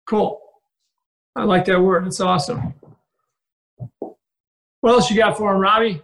Cool. 0.07 0.41
I 1.37 1.45
like 1.45 1.67
that 1.67 1.79
word. 1.79 2.07
It's 2.07 2.21
awesome. 2.21 2.73
What 3.99 4.17
else 4.93 5.11
you 5.11 5.17
got 5.17 5.37
for 5.37 5.55
him, 5.55 5.61
Robbie? 5.61 6.01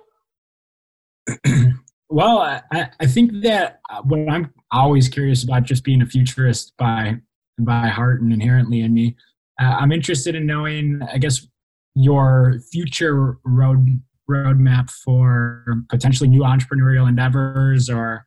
well, 2.11 2.41
I, 2.41 2.91
I 3.01 3.07
think 3.07 3.43
that 3.43 3.81
uh, 3.89 4.03
what 4.03 4.29
I'm 4.29 4.53
always 4.71 5.09
curious 5.09 5.45
about, 5.45 5.63
just 5.63 5.83
being 5.83 6.03
a 6.03 6.07
futurist 6.07 6.75
by 6.77 7.17
by 7.59 7.89
heart 7.89 8.21
and 8.21 8.33
inherently 8.33 8.81
in 8.81 8.93
me, 8.93 9.17
uh, 9.61 9.77
I'm 9.79 9.93
interested 9.93 10.35
in 10.35 10.47
knowing, 10.47 11.01
I 11.13 11.19
guess, 11.19 11.47
your 11.95 12.61
future 12.73 13.39
road 13.45 14.01
roadmap 14.31 14.91
for 14.91 15.65
potentially 15.89 16.29
new 16.29 16.43
entrepreneurial 16.43 17.09
endeavors 17.09 17.91
or 17.91 18.25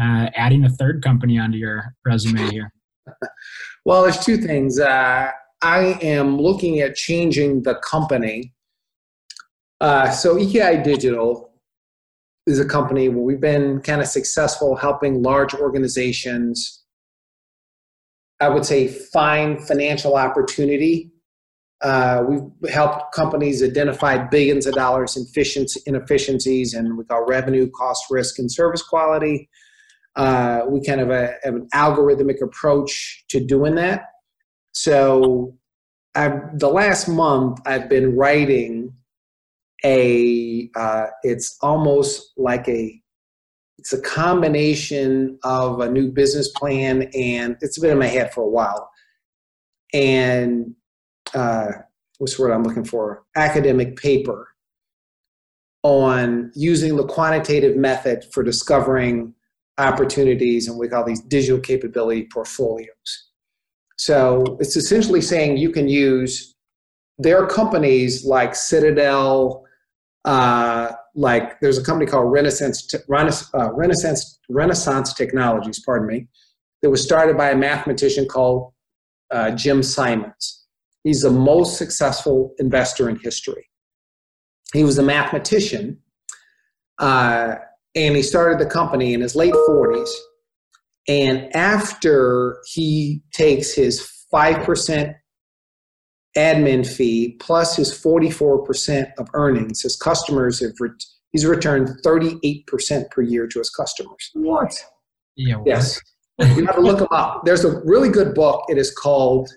uh, 0.00 0.30
adding 0.34 0.64
a 0.64 0.70
third 0.70 1.02
company 1.02 1.38
onto 1.38 1.58
your 1.58 1.94
resume 2.06 2.50
here. 2.50 2.72
well, 3.84 4.02
there's 4.02 4.24
two 4.24 4.38
things. 4.38 4.80
Uh, 4.80 5.30
I 5.62 5.98
am 6.02 6.38
looking 6.38 6.80
at 6.80 6.96
changing 6.96 7.62
the 7.62 7.76
company. 7.76 8.54
Uh, 9.80 10.10
so 10.10 10.36
EKI 10.36 10.82
Digital 10.82 11.52
is 12.46 12.58
a 12.58 12.64
company 12.64 13.08
where 13.08 13.22
we've 13.22 13.40
been 13.40 13.80
kind 13.82 14.00
of 14.00 14.06
successful 14.08 14.74
helping 14.74 15.22
large 15.22 15.54
organizations, 15.54 16.81
I 18.42 18.48
would 18.48 18.66
say, 18.66 18.88
find 18.88 19.64
financial 19.64 20.16
opportunity. 20.16 21.12
Uh, 21.80 22.24
we've 22.28 22.70
helped 22.70 23.14
companies 23.14 23.62
identify 23.62 24.18
billions 24.18 24.66
of 24.66 24.74
dollars 24.74 25.16
in 25.16 25.24
inefficiencies 25.86 26.74
and 26.74 26.98
we 26.98 27.04
call 27.04 27.24
revenue, 27.24 27.70
cost, 27.70 28.04
risk, 28.10 28.40
and 28.40 28.50
service 28.50 28.82
quality. 28.82 29.48
Uh, 30.16 30.62
we 30.68 30.84
kind 30.84 31.00
of 31.00 31.08
have 31.08 31.34
an 31.44 31.68
algorithmic 31.72 32.42
approach 32.42 33.24
to 33.28 33.38
doing 33.44 33.76
that. 33.76 34.06
So, 34.72 35.56
I've, 36.14 36.58
the 36.58 36.68
last 36.68 37.08
month 37.08 37.60
I've 37.64 37.88
been 37.88 38.16
writing 38.16 38.92
a 39.84 40.68
uh, 40.76 41.06
it's 41.22 41.56
almost 41.62 42.32
like 42.36 42.68
a 42.68 43.01
it's 43.82 43.92
a 43.92 44.00
combination 44.00 45.36
of 45.42 45.80
a 45.80 45.90
new 45.90 46.08
business 46.08 46.46
plan 46.46 47.10
and 47.18 47.56
it's 47.60 47.80
been 47.80 47.90
in 47.90 47.98
my 47.98 48.06
head 48.06 48.32
for 48.32 48.44
a 48.44 48.48
while. 48.48 48.88
And 49.92 50.76
uh, 51.34 51.66
what's 52.18 52.36
the 52.36 52.42
word 52.42 52.52
i'm 52.52 52.62
looking 52.62 52.84
for? 52.84 53.24
Academic 53.34 53.96
paper 53.96 54.46
on 55.82 56.52
using 56.54 56.94
the 56.94 57.04
quantitative 57.04 57.76
method 57.76 58.24
for 58.32 58.44
discovering 58.44 59.34
opportunities 59.78 60.68
and 60.68 60.78
we 60.78 60.86
call 60.86 61.02
these 61.02 61.20
digital 61.20 61.58
capability 61.58 62.28
portfolios. 62.32 63.30
So 63.98 64.56
it's 64.60 64.76
essentially 64.76 65.20
saying 65.20 65.56
you 65.56 65.70
can 65.70 65.88
use 65.88 66.54
their 67.18 67.48
companies 67.48 68.24
like 68.24 68.54
citadel 68.54 69.64
uh, 70.24 70.92
like 71.14 71.60
there's 71.60 71.78
a 71.78 71.84
company 71.84 72.10
called 72.10 72.32
Renaissance, 72.32 72.92
uh, 72.94 73.72
Renaissance, 73.72 74.38
Renaissance 74.48 75.12
Technologies, 75.12 75.82
pardon 75.84 76.08
me, 76.08 76.28
that 76.82 76.90
was 76.90 77.02
started 77.02 77.36
by 77.36 77.50
a 77.50 77.56
mathematician 77.56 78.26
called 78.26 78.72
uh, 79.30 79.50
Jim 79.52 79.82
Simons. 79.82 80.64
He's 81.04 81.22
the 81.22 81.30
most 81.30 81.78
successful 81.78 82.54
investor 82.58 83.08
in 83.08 83.18
history. 83.22 83.68
He 84.72 84.84
was 84.84 84.98
a 84.98 85.02
mathematician, 85.02 85.98
uh, 86.98 87.56
and 87.94 88.16
he 88.16 88.22
started 88.22 88.58
the 88.58 88.70
company 88.70 89.12
in 89.12 89.20
his 89.20 89.34
late 89.36 89.52
40s. 89.52 90.08
And 91.08 91.54
after 91.54 92.58
he 92.72 93.22
takes 93.32 93.74
his 93.74 94.08
5% 94.32 95.14
admin 96.36 96.86
fee 96.86 97.36
plus 97.40 97.76
his 97.76 97.92
44% 97.92 99.10
of 99.18 99.28
earnings. 99.34 99.82
His 99.82 99.96
customers 99.96 100.60
have 100.60 100.72
re- 100.80 100.90
he's 101.32 101.46
returned 101.46 101.88
38% 102.04 103.10
per 103.10 103.22
year 103.22 103.46
to 103.46 103.58
his 103.58 103.70
customers. 103.70 104.30
What? 104.34 104.72
Yeah. 105.36 105.56
what? 105.56 105.66
Yes. 105.66 106.00
you 106.38 106.66
have 106.66 106.76
to 106.76 106.80
look 106.80 107.00
him 107.00 107.08
up. 107.10 107.44
There's 107.44 107.64
a 107.64 107.80
really 107.84 108.08
good 108.08 108.34
book. 108.34 108.64
It 108.68 108.78
is 108.78 108.90
called 108.90 109.50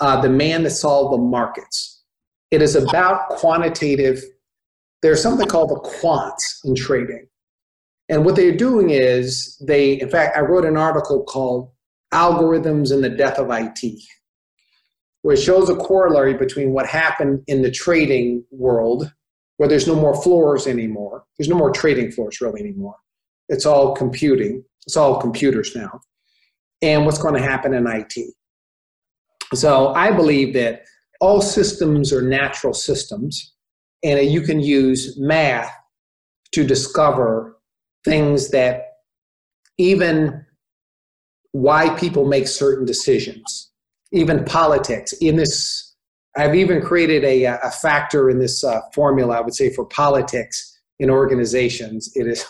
uh, 0.00 0.20
The 0.20 0.28
Man 0.28 0.62
That 0.62 0.70
Solved 0.70 1.14
the 1.14 1.18
Markets. 1.18 2.02
It 2.50 2.60
is 2.60 2.76
about 2.76 3.28
quantitative, 3.30 4.22
there's 5.00 5.22
something 5.22 5.46
called 5.46 5.70
the 5.70 5.80
quants 5.80 6.64
in 6.64 6.74
trading. 6.74 7.26
And 8.08 8.24
what 8.24 8.36
they're 8.36 8.56
doing 8.56 8.90
is 8.90 9.56
they, 9.66 9.94
in 9.94 10.10
fact, 10.10 10.36
I 10.36 10.40
wrote 10.40 10.64
an 10.64 10.76
article 10.76 11.24
called 11.24 11.70
Algorithms 12.12 12.92
and 12.92 13.02
the 13.02 13.08
Death 13.08 13.38
of 13.38 13.50
IT, 13.50 14.02
where 15.22 15.34
it 15.34 15.40
shows 15.40 15.70
a 15.70 15.76
corollary 15.76 16.34
between 16.34 16.72
what 16.72 16.86
happened 16.86 17.42
in 17.46 17.62
the 17.62 17.70
trading 17.70 18.44
world, 18.50 19.12
where 19.56 19.68
there's 19.68 19.86
no 19.86 19.94
more 19.94 20.20
floors 20.22 20.66
anymore. 20.66 21.24
There's 21.38 21.48
no 21.48 21.56
more 21.56 21.70
trading 21.70 22.12
floors 22.12 22.40
really 22.40 22.60
anymore. 22.60 22.96
It's 23.48 23.66
all 23.66 23.94
computing. 23.94 24.64
It's 24.86 24.96
all 24.96 25.20
computers 25.20 25.74
now. 25.76 26.00
And 26.82 27.06
what's 27.06 27.18
going 27.18 27.34
to 27.34 27.42
happen 27.42 27.72
in 27.74 27.86
IT. 27.86 28.14
So 29.54 29.88
I 29.94 30.10
believe 30.10 30.54
that 30.54 30.82
all 31.20 31.40
systems 31.40 32.12
are 32.12 32.22
natural 32.22 32.74
systems, 32.74 33.54
and 34.02 34.20
you 34.28 34.40
can 34.40 34.60
use 34.60 35.16
math 35.18 35.72
to 36.52 36.64
discover 36.64 37.58
things 38.04 38.50
that 38.50 38.82
even 39.78 40.44
why 41.52 41.90
people 41.96 42.24
make 42.24 42.48
certain 42.48 42.84
decisions, 42.84 43.71
even 44.12 44.44
politics. 44.44 45.12
In 45.14 45.36
this, 45.36 45.94
I've 46.36 46.54
even 46.54 46.80
created 46.80 47.24
a, 47.24 47.44
a 47.44 47.70
factor 47.70 48.30
in 48.30 48.38
this 48.38 48.62
uh, 48.62 48.80
formula, 48.94 49.38
I 49.38 49.40
would 49.40 49.54
say, 49.54 49.72
for 49.72 49.84
politics 49.86 50.80
in 50.98 51.10
organizations. 51.10 52.12
It 52.14 52.26
is 52.26 52.46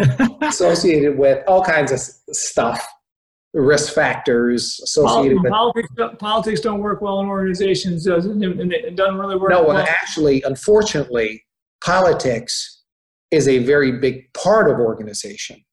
associated 0.42 1.18
with 1.18 1.42
all 1.46 1.64
kinds 1.64 1.92
of 1.92 1.98
stuff, 2.34 2.84
risk 3.52 3.92
factors 3.92 4.80
associated 4.82 5.42
with. 5.42 5.52
Politics, 5.52 5.88
politics 6.18 6.60
don't 6.60 6.80
work 6.80 7.00
well 7.00 7.20
in 7.20 7.26
organizations, 7.26 8.04
does 8.04 8.26
it? 8.26 8.32
And 8.32 8.72
it 8.72 8.96
doesn't 8.96 9.18
really 9.18 9.36
work 9.36 9.50
No, 9.50 9.62
well, 9.62 9.76
well. 9.76 9.86
actually, 9.86 10.42
unfortunately, 10.42 11.44
politics 11.84 12.82
is 13.30 13.48
a 13.48 13.58
very 13.58 13.98
big 13.98 14.32
part 14.34 14.70
of 14.70 14.78
organization 14.78 15.64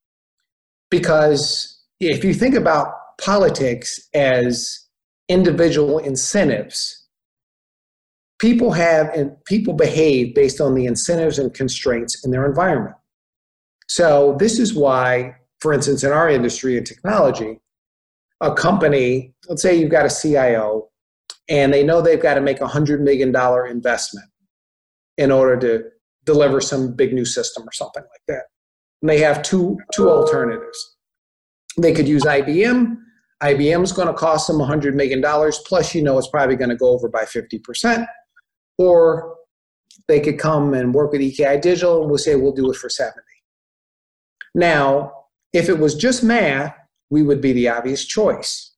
because 0.89 1.81
if 1.99 2.23
you 2.23 2.33
think 2.33 2.55
about 2.55 2.93
politics 3.19 4.07
as 4.13 4.86
individual 5.29 5.99
incentives, 5.99 7.07
people 8.39 8.71
have 8.71 9.09
and 9.09 9.31
people 9.45 9.73
behave 9.73 10.35
based 10.35 10.61
on 10.61 10.75
the 10.75 10.85
incentives 10.85 11.39
and 11.39 11.53
constraints 11.53 12.23
in 12.23 12.31
their 12.31 12.45
environment. 12.45 12.95
So 13.87 14.35
this 14.39 14.59
is 14.59 14.73
why, 14.73 15.35
for 15.59 15.73
instance, 15.73 16.03
in 16.03 16.11
our 16.11 16.29
industry 16.29 16.77
in 16.77 16.83
technology, 16.83 17.59
a 18.41 18.53
company, 18.53 19.33
let's 19.47 19.61
say 19.61 19.75
you've 19.75 19.91
got 19.91 20.05
a 20.05 20.09
CIO, 20.09 20.89
and 21.49 21.73
they 21.73 21.83
know 21.83 22.01
they've 22.01 22.21
got 22.21 22.35
to 22.35 22.41
make 22.41 22.61
a 22.61 22.67
hundred 22.67 23.01
million 23.01 23.31
dollar 23.31 23.65
investment 23.65 24.27
in 25.17 25.31
order 25.31 25.57
to 25.57 25.85
deliver 26.25 26.61
some 26.61 26.93
big 26.93 27.13
new 27.13 27.25
system 27.25 27.63
or 27.63 27.71
something 27.71 28.03
like 28.03 28.21
that. 28.27 28.43
And 29.01 29.09
they 29.09 29.19
have 29.19 29.41
two 29.41 29.77
two 29.93 30.09
alternatives. 30.09 30.97
They 31.77 31.93
could 31.93 32.07
use 32.07 32.23
IBM. 32.23 32.97
IBM 33.43 33.83
is 33.83 33.91
going 33.91 34.07
to 34.07 34.13
cost 34.13 34.47
them 34.47 34.57
$100 34.57 34.93
million, 34.95 35.21
plus 35.65 35.93
you 35.93 36.01
know 36.01 36.17
it's 36.17 36.29
probably 36.29 36.55
going 36.55 36.69
to 36.69 36.75
go 36.75 36.89
over 36.89 37.07
by 37.07 37.23
50%. 37.23 38.05
Or 38.77 39.35
they 40.07 40.19
could 40.19 40.39
come 40.39 40.73
and 40.73 40.93
work 40.93 41.11
with 41.11 41.21
EKI 41.21 41.61
Digital 41.61 42.01
and 42.01 42.09
we'll 42.09 42.17
say 42.17 42.35
we'll 42.35 42.51
do 42.51 42.71
it 42.71 42.77
for 42.77 42.89
70. 42.89 43.19
Now, 44.55 45.13
if 45.53 45.69
it 45.69 45.77
was 45.77 45.95
just 45.95 46.23
math, 46.23 46.75
we 47.09 47.23
would 47.23 47.41
be 47.41 47.53
the 47.53 47.69
obvious 47.69 48.05
choice. 48.05 48.73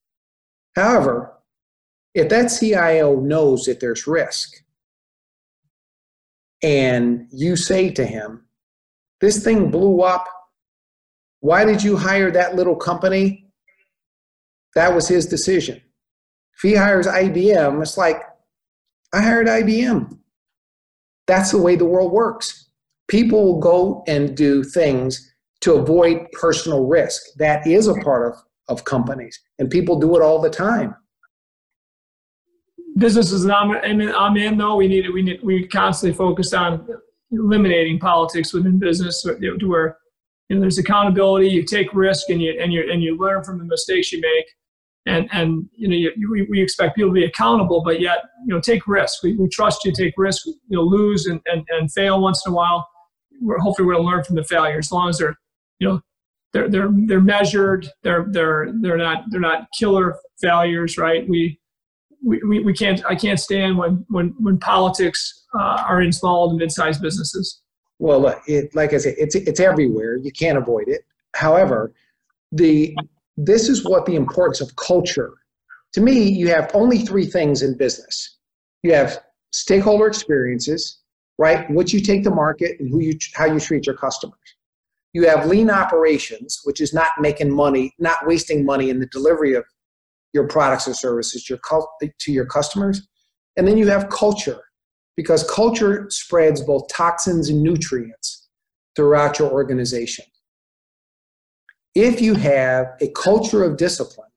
However, 0.76 1.34
if 2.14 2.30
that 2.30 2.48
CIO 2.48 3.20
knows 3.20 3.66
that 3.66 3.80
there's 3.80 4.08
risk, 4.08 4.64
and 6.62 7.28
you 7.32 7.56
say 7.56 7.90
to 7.92 8.06
him, 8.06 8.46
This 9.22 9.44
thing 9.44 9.72
blew 9.72 10.02
up. 10.02 10.28
Why 11.40 11.64
did 11.64 11.82
you 11.82 11.96
hire 11.96 12.32
that 12.32 12.56
little 12.56 12.76
company? 12.76 13.49
That 14.76 14.94
was 14.94 15.08
his 15.08 15.26
decision. 15.26 15.82
If 16.56 16.62
he 16.62 16.76
hires 16.76 17.08
IBM, 17.08 17.82
it's 17.82 17.98
like, 17.98 18.22
I 19.14 19.22
hired 19.22 19.48
IBM. 19.48 20.18
That's 21.28 21.52
the 21.52 21.58
way 21.58 21.76
the 21.76 21.86
world 21.86 22.12
works. 22.12 22.70
People 23.08 23.44
will 23.46 23.60
go 23.60 24.04
and 24.08 24.36
do 24.36 24.64
things 24.64 25.34
to 25.62 25.74
avoid 25.74 26.32
personal 26.34 26.86
risk. 26.86 27.22
That 27.38 27.66
is 27.66 27.88
a 27.88 27.96
part 27.96 28.32
of, 28.32 28.40
of 28.68 28.86
companies, 28.86 29.40
and 29.58 29.70
people 29.70 30.00
do 30.00 30.16
it 30.16 30.22
all 30.22 30.40
the 30.42 30.50
time. 30.50 30.96
businesses 32.98 33.44
and 33.44 33.54
I'm, 33.54 33.72
and 33.72 34.04
I'm 34.12 34.38
in 34.38 34.58
though 34.58 34.76
we 34.76 34.88
need 34.88 35.10
we 35.12 35.22
need 35.22 35.40
we 35.42 35.68
constantly 35.68 36.16
focus 36.16 36.54
on 36.54 36.88
eliminating 37.32 38.00
politics 38.00 38.54
within 38.54 38.78
business 38.78 39.22
to 39.24 39.66
where 39.66 39.98
you 40.50 40.56
know 40.56 40.62
there's 40.62 40.80
accountability 40.80 41.48
you 41.48 41.64
take 41.64 41.94
risk 41.94 42.30
and 42.30 42.42
you 42.42 42.60
and 42.60 42.74
you 42.74 42.92
and 42.92 43.02
you 43.02 43.18
learn 43.18 43.44
from 43.44 43.60
the 43.60 43.64
mistakes 43.64 44.12
you 44.12 44.20
make. 44.20 44.46
And 45.06 45.30
and 45.32 45.70
you 45.76 45.88
know 45.88 45.96
you, 45.96 46.30
we, 46.30 46.48
we 46.50 46.62
expect 46.62 46.96
people 46.96 47.12
to 47.12 47.14
be 47.14 47.24
accountable 47.24 47.82
but 47.84 48.00
yet 48.02 48.20
you 48.46 48.54
know 48.54 48.60
take 48.60 48.88
risk. 48.88 49.24
We, 49.24 49.36
we 49.36 49.48
trust 49.48 49.86
you 49.86 49.94
take 49.94 50.14
risk 50.18 50.46
you 50.46 50.58
know 50.72 50.82
lose 50.82 51.28
and, 51.28 51.40
and, 51.46 51.66
and 51.70 51.92
fail 51.92 52.20
once 52.22 52.44
in 52.46 52.52
a 52.52 52.56
while. 52.56 52.88
We're 53.42 53.60
hopefully 53.60 53.86
we're 53.88 53.94
going 53.94 54.06
to 54.06 54.12
learn 54.12 54.24
from 54.24 54.36
the 54.36 54.44
failure. 54.44 54.78
As 54.78 54.92
long 54.92 55.10
as 55.10 55.20
they're 55.20 55.36
you 55.80 55.88
know 55.88 56.02
they're 56.52 56.70
they're 56.70 56.90
they're 57.06 57.22
measured 57.22 57.88
they're 58.04 58.26
they're 58.32 58.74
they're 58.82 58.98
not 58.98 59.24
they're 59.30 59.40
not 59.40 59.68
killer 59.78 60.18
failures 60.42 60.98
right? 60.98 61.28
We 61.30 61.60
we, 62.24 62.42
we, 62.44 62.60
we 62.60 62.74
can't 62.74 63.04
I 63.06 63.16
can't 63.16 63.40
stand 63.40 63.78
when 63.78 64.06
when 64.10 64.36
when 64.40 64.58
politics 64.58 65.46
uh, 65.58 65.84
are 65.88 66.02
installed 66.02 66.52
in 66.52 66.58
mid-sized 66.58 67.02
businesses. 67.02 67.62
Well, 68.00 68.42
it, 68.48 68.74
like 68.74 68.94
I 68.94 68.98
said, 68.98 69.16
it's 69.18 69.36
it's 69.36 69.60
everywhere. 69.60 70.16
You 70.16 70.32
can't 70.32 70.58
avoid 70.58 70.88
it. 70.88 71.02
However, 71.36 71.94
the 72.52 72.96
this 73.38 73.70
is 73.70 73.86
what 73.86 74.06
the 74.06 74.16
importance 74.16 74.62
of 74.62 74.76
culture. 74.76 75.34
To 75.94 76.02
me, 76.02 76.30
you 76.30 76.50
have 76.50 76.72
only 76.74 77.00
three 77.00 77.26
things 77.26 77.62
in 77.62 77.78
business. 77.78 78.38
You 78.84 78.94
have 78.94 79.20
stakeholder 79.52 80.08
experiences, 80.08 81.00
right? 81.38 81.70
What 81.70 81.92
you 81.92 82.00
take 82.00 82.24
to 82.24 82.32
market 82.32 82.80
and 82.80 82.90
who 82.90 83.00
you 83.00 83.18
how 83.34 83.46
you 83.46 83.60
treat 83.60 83.86
your 83.86 83.96
customers. 83.98 84.38
You 85.14 85.28
have 85.28 85.48
lean 85.48 85.70
operations, 85.70 86.62
which 86.64 86.82
is 86.82 86.94
not 86.94 87.10
making 87.20 87.52
money, 87.52 87.94
not 88.00 88.26
wasting 88.26 88.64
money 88.64 88.90
in 88.90 89.00
the 89.00 89.08
delivery 89.08 89.56
of 89.56 89.66
your 90.34 90.48
products 90.48 90.88
or 90.88 90.94
services 90.94 91.50
your 91.50 91.60
to 92.02 92.32
your 92.32 92.46
customers. 92.46 93.08
And 93.58 93.68
then 93.68 93.78
you 93.78 93.88
have 93.88 94.10
culture, 94.10 94.62
because 95.20 95.44
culture 95.52 96.06
spreads 96.10 96.62
both 96.62 96.88
toxins 96.88 97.50
and 97.50 97.62
nutrients 97.62 98.48
throughout 98.96 99.38
your 99.38 99.52
organization. 99.52 100.24
If 101.94 102.22
you 102.22 102.36
have 102.36 102.86
a 103.02 103.10
culture 103.10 103.62
of 103.66 103.76
discipline, 103.76 104.30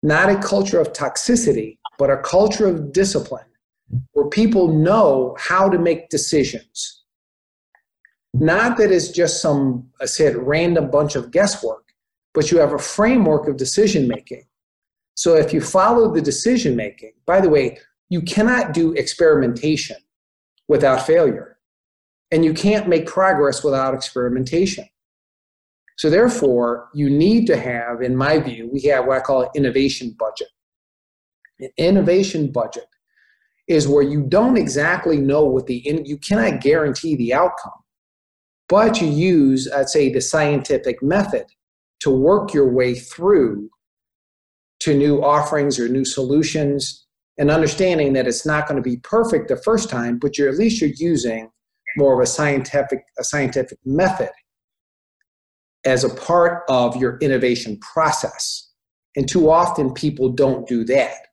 not 0.00 0.30
a 0.30 0.38
culture 0.38 0.78
of 0.78 0.92
toxicity, 0.92 1.78
but 1.98 2.08
a 2.08 2.18
culture 2.18 2.68
of 2.68 2.92
discipline 2.92 3.50
where 4.12 4.28
people 4.28 4.68
know 4.68 5.36
how 5.40 5.68
to 5.68 5.76
make 5.76 6.08
decisions, 6.08 7.02
not 8.32 8.76
that 8.76 8.92
it's 8.92 9.08
just 9.08 9.42
some, 9.42 9.88
I 10.00 10.04
said, 10.04 10.36
random 10.36 10.88
bunch 10.88 11.16
of 11.16 11.32
guesswork, 11.32 11.82
but 12.32 12.52
you 12.52 12.58
have 12.58 12.74
a 12.74 12.78
framework 12.78 13.48
of 13.48 13.56
decision 13.56 14.06
making. 14.06 14.44
So 15.16 15.34
if 15.34 15.52
you 15.52 15.60
follow 15.60 16.14
the 16.14 16.22
decision 16.22 16.76
making, 16.76 17.14
by 17.26 17.40
the 17.40 17.48
way, 17.48 17.80
you 18.10 18.22
cannot 18.22 18.72
do 18.72 18.92
experimentation 18.92 19.96
without 20.68 21.06
failure. 21.06 21.58
And 22.30 22.44
you 22.44 22.54
can't 22.54 22.88
make 22.88 23.06
progress 23.06 23.62
without 23.62 23.94
experimentation. 23.94 24.86
So 25.96 26.10
therefore, 26.10 26.88
you 26.94 27.08
need 27.08 27.46
to 27.46 27.56
have, 27.56 28.02
in 28.02 28.16
my 28.16 28.38
view, 28.38 28.68
we 28.72 28.82
have 28.82 29.06
what 29.06 29.18
I 29.18 29.20
call 29.20 29.42
an 29.42 29.50
innovation 29.54 30.16
budget. 30.18 30.48
An 31.60 31.70
innovation 31.76 32.50
budget 32.50 32.86
is 33.68 33.86
where 33.86 34.02
you 34.02 34.22
don't 34.22 34.56
exactly 34.56 35.18
know 35.18 35.44
what 35.44 35.66
the, 35.66 35.82
you 36.04 36.18
cannot 36.18 36.60
guarantee 36.60 37.14
the 37.14 37.32
outcome, 37.32 37.72
but 38.68 39.00
you 39.00 39.08
use, 39.08 39.70
I'd 39.70 39.88
say, 39.88 40.12
the 40.12 40.20
scientific 40.20 41.02
method 41.02 41.46
to 42.00 42.10
work 42.10 42.52
your 42.52 42.70
way 42.70 42.94
through 42.94 43.70
to 44.80 44.94
new 44.94 45.22
offerings 45.22 45.78
or 45.78 45.88
new 45.88 46.04
solutions 46.04 47.03
and 47.38 47.50
understanding 47.50 48.12
that 48.12 48.26
it's 48.26 48.46
not 48.46 48.68
going 48.68 48.76
to 48.76 48.88
be 48.90 48.96
perfect 48.98 49.48
the 49.48 49.56
first 49.56 49.90
time 49.90 50.18
but 50.18 50.38
you're 50.38 50.48
at 50.48 50.58
least 50.58 50.80
you're 50.80 50.90
using 50.96 51.50
more 51.96 52.14
of 52.14 52.20
a 52.20 52.26
scientific 52.26 53.00
a 53.18 53.24
scientific 53.24 53.78
method 53.84 54.30
as 55.84 56.04
a 56.04 56.14
part 56.14 56.62
of 56.68 56.96
your 56.96 57.18
innovation 57.18 57.78
process 57.78 58.70
and 59.16 59.28
too 59.28 59.50
often 59.50 59.92
people 59.92 60.28
don't 60.28 60.66
do 60.68 60.84
that 60.84 61.24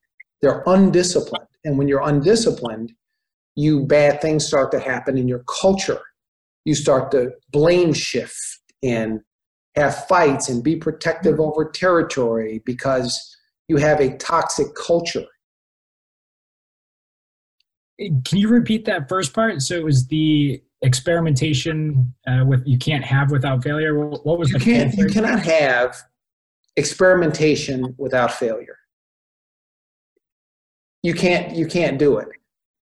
they're 0.42 0.64
undisciplined 0.66 1.48
And 1.64 1.78
when 1.78 1.88
you're 1.88 2.08
undisciplined, 2.08 2.94
you 3.56 3.86
bad 3.86 4.22
things 4.22 4.46
start 4.46 4.72
to 4.72 4.80
happen 4.80 5.18
in 5.18 5.28
your 5.28 5.44
culture. 5.62 6.02
You 6.66 6.76
start 6.76 7.12
to 7.12 7.32
blame 7.52 7.94
shift 7.94 8.38
and 8.84 9.20
have 9.76 10.08
fights 10.08 10.50
and 10.50 10.64
be 10.64 10.76
protective 10.76 11.40
over 11.40 11.70
territory 11.70 12.62
because 12.66 13.38
you 13.68 13.78
have 13.78 14.00
a 14.00 14.18
toxic 14.18 14.68
culture. 14.76 15.26
Can 18.26 18.38
you 18.38 18.48
repeat 18.48 18.86
that 18.86 19.08
first 19.08 19.34
part? 19.34 19.62
So 19.62 19.76
it 19.76 19.84
was 19.84 20.08
the 20.08 20.62
experimentation 20.82 22.14
uh, 22.28 22.44
with 22.46 22.64
you 22.66 22.78
can't 22.78 23.04
have 23.04 23.30
without 23.32 23.64
failure. 23.64 23.98
What 24.08 24.40
was 24.40 24.50
you 24.50 24.58
the 24.58 24.66
can't 24.66 24.94
you 24.96 25.08
cannot 25.08 25.40
have 25.44 26.02
experimentation 26.76 27.94
without 27.98 28.32
failure. 28.32 28.78
You 31.04 31.14
can't 31.14 31.56
you 31.56 31.68
can't 31.68 31.98
do 31.98 32.18
it. 32.18 32.28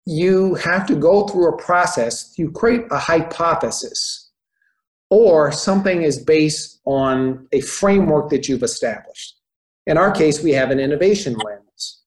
You 0.05 0.55
have 0.55 0.86
to 0.88 0.95
go 0.95 1.28
through 1.28 1.49
a 1.49 1.57
process. 1.57 2.34
You 2.38 2.51
create 2.51 2.84
a 2.91 2.97
hypothesis, 2.97 4.32
or 5.09 5.51
something 5.51 6.01
is 6.01 6.24
based 6.24 6.80
on 6.86 7.47
a 7.51 7.62
framework 7.62 8.30
that 8.30 8.47
you've 8.47 8.64
established. 8.64 9.36
In 9.86 9.97
our 9.97 10.12
case, 10.12 10.41
we 10.41 10.51
have 10.51 10.72
an 10.72 10.80
innovation 10.80 11.36
lens. 11.45 12.01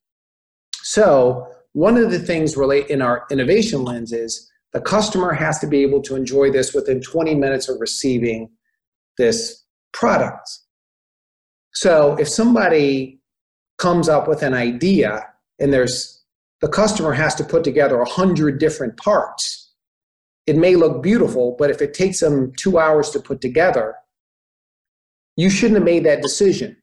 So 0.82 1.53
one 1.74 1.96
of 1.96 2.10
the 2.10 2.20
things 2.20 2.56
relate 2.56 2.88
in 2.88 3.02
our 3.02 3.26
innovation 3.30 3.82
lens 3.84 4.12
is 4.12 4.50
the 4.72 4.80
customer 4.80 5.32
has 5.32 5.58
to 5.58 5.66
be 5.66 5.82
able 5.82 6.00
to 6.02 6.14
enjoy 6.14 6.50
this 6.50 6.72
within 6.72 7.00
20 7.00 7.34
minutes 7.34 7.68
of 7.68 7.80
receiving 7.80 8.48
this 9.18 9.64
product. 9.92 10.48
So 11.74 12.16
if 12.18 12.28
somebody 12.28 13.20
comes 13.78 14.08
up 14.08 14.28
with 14.28 14.42
an 14.42 14.54
idea 14.54 15.26
and 15.58 15.72
there's 15.72 16.22
the 16.60 16.68
customer 16.68 17.12
has 17.12 17.34
to 17.34 17.44
put 17.44 17.64
together 17.64 18.00
a 18.00 18.08
hundred 18.08 18.58
different 18.58 18.96
parts, 18.96 19.72
it 20.46 20.56
may 20.56 20.76
look 20.76 21.02
beautiful, 21.02 21.56
but 21.58 21.70
if 21.70 21.82
it 21.82 21.92
takes 21.92 22.20
them 22.20 22.52
two 22.56 22.78
hours 22.78 23.10
to 23.10 23.20
put 23.20 23.40
together, 23.40 23.96
you 25.36 25.50
shouldn't 25.50 25.78
have 25.78 25.84
made 25.84 26.04
that 26.06 26.22
decision. 26.22 26.76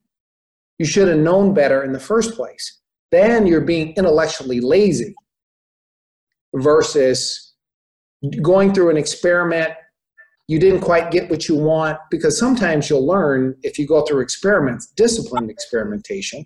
You 0.78 0.86
should 0.86 1.08
have 1.08 1.18
known 1.18 1.54
better 1.54 1.82
in 1.82 1.94
the 1.94 2.00
first 2.00 2.36
place 2.36 2.81
then 3.12 3.45
you're 3.47 3.62
being 3.62 3.93
intellectually 3.95 4.62
lazy 4.62 5.14
versus 6.55 7.53
going 8.41 8.74
through 8.74 8.89
an 8.89 8.97
experiment. 8.97 9.74
You 10.47 10.59
didn't 10.59 10.82
quite 10.82 11.12
get 11.12 11.30
what 11.30 11.47
you 11.47 11.55
want 11.55 11.97
because 12.09 12.38
sometimes 12.38 12.89
you'll 12.89 13.05
learn 13.05 13.55
if 13.64 13.80
you 13.80 13.88
go 13.88 14.01
through 14.05 14.22
experiments 14.22 14.88
disciplined 14.95 15.49
experimentation 15.49 16.45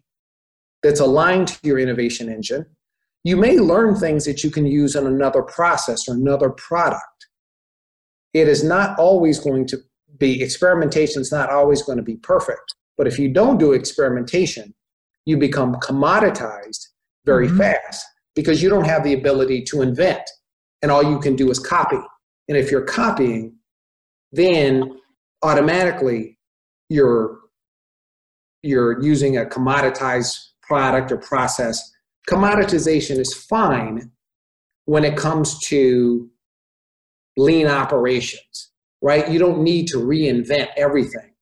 that's 0.83 0.99
aligned 0.99 1.47
to 1.49 1.59
your 1.63 1.79
innovation 1.79 2.29
engine. 2.29 2.65
You 3.23 3.37
may 3.37 3.57
learn 3.57 3.95
things 3.95 4.25
that 4.25 4.43
you 4.43 4.51
can 4.51 4.67
use 4.67 4.95
in 4.95 5.07
another 5.07 5.41
process 5.41 6.07
or 6.07 6.13
another 6.13 6.51
product. 6.51 7.01
It 8.33 8.47
is 8.47 8.63
not 8.63 8.99
always 8.99 9.39
going 9.39 9.65
to 9.67 9.77
be 10.17 10.41
experimentation 10.41 11.21
is 11.21 11.31
not 11.31 11.49
always 11.49 11.81
going 11.81 11.97
to 11.97 12.03
be 12.03 12.15
perfect 12.17 12.75
but 12.97 13.07
if 13.07 13.19
you 13.19 13.29
don't 13.29 13.57
do 13.57 13.73
experimentation 13.73 14.73
you 15.25 15.37
become 15.37 15.75
commoditized 15.75 16.87
very 17.25 17.47
mm-hmm. 17.47 17.57
fast 17.57 18.05
because 18.35 18.61
you 18.61 18.69
don't 18.69 18.85
have 18.85 19.03
the 19.03 19.13
ability 19.13 19.63
to 19.63 19.81
invent 19.81 20.21
and 20.81 20.91
all 20.91 21.03
you 21.03 21.19
can 21.19 21.35
do 21.35 21.49
is 21.49 21.59
copy. 21.59 21.97
And 22.47 22.57
if 22.57 22.69
you're 22.69 22.83
copying, 22.83 23.55
then 24.31 24.99
automatically 25.43 26.37
you're 26.89 27.39
you're 28.61 29.01
using 29.01 29.37
a 29.37 29.45
commoditized 29.45 30.35
product 30.63 31.11
or 31.11 31.17
process. 31.17 31.91
Commoditization 32.27 33.19
is 33.19 33.31
fine 33.33 34.11
when 34.85 35.03
it 35.03 35.15
comes 35.15 35.59
to 35.59 36.27
lean 37.37 37.67
operations, 37.67 38.71
right? 39.01 39.29
You 39.29 39.37
don't 39.37 39.61
need 39.61 39.87
to 39.89 39.97
reinvent 39.97 40.69
everything 40.77 41.34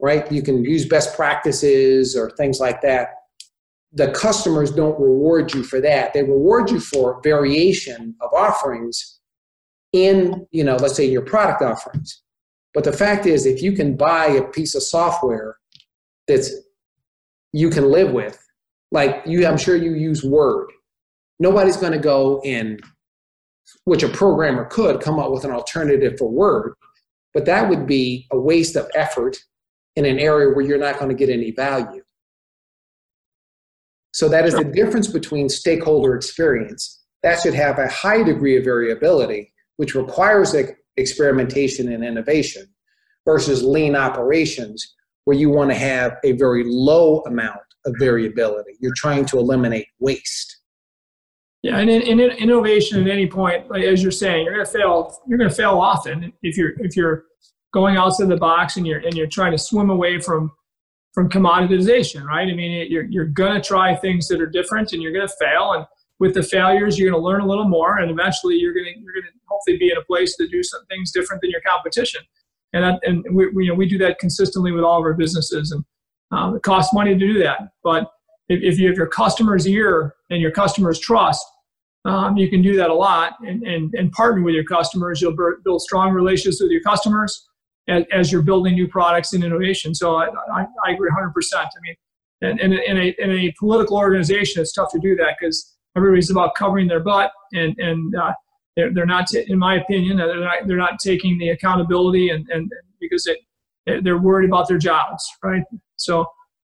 right? 0.00 0.30
You 0.30 0.42
can 0.42 0.64
use 0.64 0.86
best 0.86 1.14
practices 1.14 2.16
or 2.16 2.30
things 2.30 2.60
like 2.60 2.80
that. 2.82 3.08
The 3.92 4.10
customers 4.10 4.70
don't 4.70 5.00
reward 5.00 5.54
you 5.54 5.62
for 5.62 5.80
that. 5.80 6.12
They 6.12 6.22
reward 6.22 6.70
you 6.70 6.80
for 6.80 7.20
variation 7.22 8.14
of 8.20 8.32
offerings 8.34 9.20
in, 9.92 10.46
you 10.50 10.64
know, 10.64 10.76
let's 10.76 10.96
say 10.96 11.06
your 11.06 11.22
product 11.22 11.62
offerings. 11.62 12.22
But 12.74 12.84
the 12.84 12.92
fact 12.92 13.24
is, 13.24 13.46
if 13.46 13.62
you 13.62 13.72
can 13.72 13.96
buy 13.96 14.26
a 14.26 14.44
piece 14.44 14.74
of 14.74 14.82
software 14.82 15.56
that's 16.28 16.52
you 17.52 17.70
can 17.70 17.90
live 17.90 18.12
with, 18.12 18.38
like 18.92 19.22
you, 19.24 19.46
I'm 19.46 19.56
sure 19.56 19.76
you 19.76 19.94
use 19.94 20.22
Word. 20.22 20.68
Nobody's 21.38 21.78
going 21.78 21.92
to 21.92 21.98
go 21.98 22.42
in, 22.44 22.78
which 23.84 24.02
a 24.02 24.08
programmer 24.08 24.66
could 24.66 25.00
come 25.00 25.18
up 25.18 25.30
with 25.30 25.44
an 25.44 25.52
alternative 25.52 26.18
for 26.18 26.28
Word, 26.28 26.74
but 27.32 27.46
that 27.46 27.70
would 27.70 27.86
be 27.86 28.26
a 28.30 28.38
waste 28.38 28.76
of 28.76 28.90
effort 28.94 29.38
in 29.96 30.04
an 30.04 30.18
area 30.18 30.54
where 30.54 30.64
you're 30.64 30.78
not 30.78 30.98
going 30.98 31.08
to 31.08 31.14
get 31.14 31.30
any 31.30 31.50
value. 31.50 32.02
So 34.12 34.28
that 34.28 34.46
is 34.46 34.54
the 34.54 34.64
difference 34.64 35.08
between 35.08 35.48
stakeholder 35.48 36.14
experience. 36.14 37.02
That 37.22 37.40
should 37.40 37.54
have 37.54 37.78
a 37.78 37.88
high 37.88 38.22
degree 38.22 38.56
of 38.56 38.64
variability, 38.64 39.52
which 39.76 39.94
requires 39.94 40.54
experimentation 40.96 41.92
and 41.92 42.04
innovation, 42.04 42.66
versus 43.26 43.62
lean 43.62 43.96
operations, 43.96 44.94
where 45.24 45.36
you 45.36 45.50
want 45.50 45.70
to 45.70 45.76
have 45.76 46.16
a 46.24 46.32
very 46.32 46.64
low 46.64 47.20
amount 47.26 47.60
of 47.84 47.94
variability. 47.98 48.72
You're 48.80 48.94
trying 48.96 49.26
to 49.26 49.38
eliminate 49.38 49.86
waste. 49.98 50.60
Yeah, 51.62 51.78
and 51.78 51.90
in, 51.90 52.02
in 52.02 52.20
innovation 52.20 53.02
at 53.02 53.08
any 53.08 53.26
point, 53.26 53.68
like 53.68 53.82
as 53.82 54.02
you're 54.02 54.12
saying, 54.12 54.44
you're 54.44 54.54
going 54.54 54.64
to 54.64 54.72
fail. 54.72 55.18
You're 55.26 55.38
going 55.38 55.50
to 55.50 55.56
fail 55.56 55.78
often 55.78 56.32
if 56.42 56.56
you're 56.56 56.72
if 56.78 56.96
you're 56.96 57.24
going 57.76 57.98
outside 57.98 58.28
the 58.28 58.36
box 58.38 58.78
and 58.78 58.86
you're 58.86 59.00
and 59.00 59.14
you're 59.14 59.26
trying 59.26 59.52
to 59.52 59.58
swim 59.58 59.90
away 59.90 60.18
from 60.18 60.50
from 61.12 61.28
commoditization, 61.28 62.24
right? 62.24 62.48
I 62.48 62.54
mean, 62.54 62.90
you're 62.90 63.04
you're 63.04 63.26
gonna 63.26 63.60
try 63.60 63.94
things 63.94 64.28
that 64.28 64.40
are 64.40 64.46
different 64.46 64.94
and 64.94 65.02
you're 65.02 65.12
gonna 65.12 65.36
fail, 65.38 65.72
and 65.74 65.84
with 66.18 66.32
the 66.32 66.42
failures, 66.42 66.98
you're 66.98 67.10
gonna 67.10 67.22
learn 67.22 67.42
a 67.42 67.46
little 67.46 67.68
more, 67.68 67.98
and 67.98 68.10
eventually, 68.10 68.54
you're 68.54 68.72
gonna 68.72 68.96
you're 68.96 69.12
gonna 69.12 69.32
hopefully 69.46 69.76
be 69.76 69.90
in 69.90 69.98
a 69.98 70.04
place 70.04 70.36
to 70.36 70.48
do 70.48 70.62
some 70.62 70.86
things 70.86 71.12
different 71.12 71.42
than 71.42 71.50
your 71.50 71.60
competition. 71.68 72.22
And 72.72 72.82
that, 72.82 73.00
and 73.06 73.22
we, 73.30 73.48
we 73.48 73.64
you 73.64 73.70
know 73.70 73.76
we 73.76 73.86
do 73.86 73.98
that 73.98 74.18
consistently 74.18 74.72
with 74.72 74.82
all 74.82 74.98
of 74.98 75.04
our 75.04 75.12
businesses, 75.12 75.70
and 75.70 75.84
um, 76.30 76.56
it 76.56 76.62
costs 76.62 76.94
money 76.94 77.12
to 77.12 77.18
do 77.18 77.38
that. 77.40 77.60
But 77.84 78.10
if, 78.48 78.62
if 78.62 78.78
you 78.78 78.88
have 78.88 78.96
your 78.96 79.06
customers' 79.06 79.68
ear 79.68 80.14
and 80.30 80.40
your 80.40 80.50
customers' 80.50 80.98
trust, 80.98 81.44
um, 82.06 82.38
you 82.38 82.48
can 82.48 82.62
do 82.62 82.74
that 82.76 82.88
a 82.88 82.94
lot 82.94 83.34
and, 83.46 83.62
and, 83.64 83.94
and 83.94 84.10
partner 84.12 84.42
with 84.42 84.54
your 84.54 84.64
customers. 84.64 85.20
You'll 85.20 85.36
build 85.62 85.82
strong 85.82 86.12
relationships 86.12 86.62
with 86.62 86.70
your 86.70 86.82
customers 86.82 87.46
as, 87.88 88.04
as 88.12 88.32
you're 88.32 88.42
building 88.42 88.74
new 88.74 88.88
products 88.88 89.32
and 89.32 89.44
innovation. 89.44 89.94
So 89.94 90.16
I, 90.16 90.26
I, 90.54 90.66
I 90.86 90.92
agree 90.92 91.10
100%. 91.10 91.32
I 91.54 91.66
mean, 91.82 91.94
and, 92.42 92.60
and 92.60 92.74
in, 92.74 92.96
a, 92.98 93.14
in 93.18 93.30
a 93.30 93.54
political 93.58 93.96
organization, 93.96 94.60
it's 94.60 94.72
tough 94.72 94.90
to 94.92 94.98
do 94.98 95.16
that 95.16 95.36
because 95.40 95.76
everybody's 95.96 96.30
about 96.30 96.54
covering 96.54 96.86
their 96.86 97.00
butt 97.00 97.30
and, 97.52 97.74
and 97.78 98.14
uh, 98.14 98.32
they're, 98.76 98.92
they're 98.92 99.06
not, 99.06 99.26
t- 99.26 99.44
in 99.48 99.58
my 99.58 99.76
opinion, 99.76 100.18
they're 100.18 100.40
not, 100.40 100.66
they're 100.66 100.76
not 100.76 100.98
taking 100.98 101.38
the 101.38 101.50
accountability 101.50 102.30
and, 102.30 102.46
and 102.50 102.70
because 103.00 103.26
it, 103.26 103.38
they're 104.04 104.18
worried 104.18 104.48
about 104.48 104.68
their 104.68 104.78
jobs, 104.78 105.24
right? 105.42 105.62
So 105.96 106.26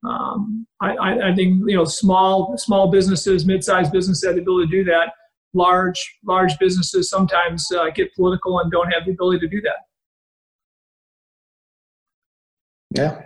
um, 0.07 0.65
I, 0.81 1.31
I, 1.31 1.35
think 1.35 1.63
you 1.67 1.75
know 1.75 1.83
small 1.83 2.57
small 2.57 2.89
businesses, 2.89 3.45
mid-sized 3.45 3.91
businesses 3.91 4.23
have 4.25 4.35
the 4.35 4.41
ability 4.41 4.67
to 4.67 4.71
do 4.71 4.83
that. 4.85 5.13
Large 5.53 6.17
large 6.23 6.57
businesses 6.57 7.09
sometimes 7.09 7.69
uh, 7.71 7.89
get 7.89 8.13
political 8.15 8.59
and 8.59 8.71
don't 8.71 8.89
have 8.91 9.05
the 9.05 9.11
ability 9.11 9.39
to 9.39 9.47
do 9.47 9.61
that. 9.61 9.75
Yeah. 12.91 13.21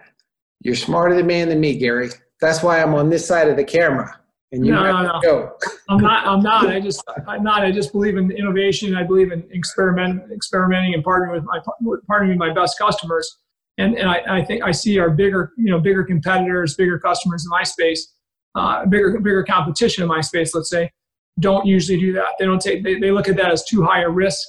You're 0.61 0.75
smarter 0.75 1.15
than 1.15 1.27
man 1.27 1.49
than 1.49 1.59
me, 1.59 1.77
Gary. 1.77 2.09
That's 2.41 2.63
why 2.63 2.81
I'm 2.81 2.93
on 2.93 3.09
this 3.09 3.27
side 3.27 3.49
of 3.49 3.57
the 3.57 3.63
camera. 3.63 4.19
And 4.53 4.65
you 4.65 4.71
no, 4.71 4.83
no, 4.83 5.01
no. 5.01 5.19
Go. 5.21 5.57
I'm 5.89 5.99
not. 5.99 6.27
I'm 6.27 6.41
not. 6.41 6.67
I 6.67 6.79
just. 6.79 7.03
I'm 7.27 7.43
not. 7.43 7.63
I 7.63 7.71
just 7.71 7.91
believe 7.91 8.17
in 8.17 8.29
innovation. 8.31 8.95
I 8.95 9.01
believe 9.03 9.31
in 9.31 9.43
experiment, 9.51 10.31
experimenting, 10.31 10.93
and 10.93 11.03
partnering 11.03 11.33
with 11.33 11.43
my 11.43 11.59
partnering 12.07 12.29
with 12.29 12.37
my 12.37 12.53
best 12.53 12.77
customers. 12.77 13.39
And 13.79 13.97
and 13.97 14.07
I, 14.07 14.21
I 14.27 14.45
think 14.45 14.61
I 14.61 14.71
see 14.71 14.99
our 14.99 15.09
bigger, 15.09 15.53
you 15.57 15.71
know, 15.71 15.79
bigger 15.79 16.03
competitors, 16.03 16.75
bigger 16.75 16.99
customers 16.99 17.45
in 17.45 17.49
my 17.49 17.63
space, 17.63 18.13
uh, 18.53 18.85
bigger 18.85 19.19
bigger 19.19 19.43
competition 19.43 20.03
in 20.03 20.07
my 20.07 20.21
space. 20.21 20.53
Let's 20.53 20.69
say, 20.69 20.91
don't 21.39 21.65
usually 21.65 21.99
do 21.99 22.13
that. 22.13 22.27
They 22.37 22.45
don't 22.45 22.61
take. 22.61 22.83
They, 22.83 22.99
they 22.99 23.09
look 23.09 23.27
at 23.27 23.35
that 23.37 23.51
as 23.51 23.65
too 23.65 23.83
high 23.83 24.03
a 24.03 24.09
risk 24.09 24.47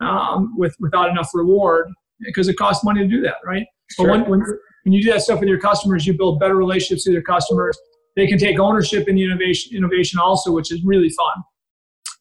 um, 0.00 0.54
with 0.58 0.76
without 0.80 1.08
enough 1.08 1.30
reward 1.32 1.88
because 2.20 2.48
it 2.48 2.58
costs 2.58 2.84
money 2.84 3.00
to 3.00 3.08
do 3.08 3.22
that, 3.22 3.36
right? 3.42 3.66
Sure. 3.92 4.06
But 4.06 4.28
when, 4.28 4.30
when, 4.30 4.58
when 4.84 4.92
you 4.92 5.02
do 5.02 5.12
that 5.12 5.22
stuff 5.22 5.40
with 5.40 5.48
your 5.48 5.60
customers, 5.60 6.06
you 6.06 6.14
build 6.14 6.40
better 6.40 6.56
relationships 6.56 7.06
with 7.06 7.14
your 7.14 7.22
customers. 7.22 7.78
They 8.14 8.26
can 8.26 8.38
take 8.38 8.58
ownership 8.58 9.08
in 9.08 9.16
the 9.16 9.24
innovation, 9.24 9.76
innovation 9.76 10.18
also, 10.18 10.52
which 10.52 10.72
is 10.72 10.82
really 10.84 11.10
fun. 11.10 11.42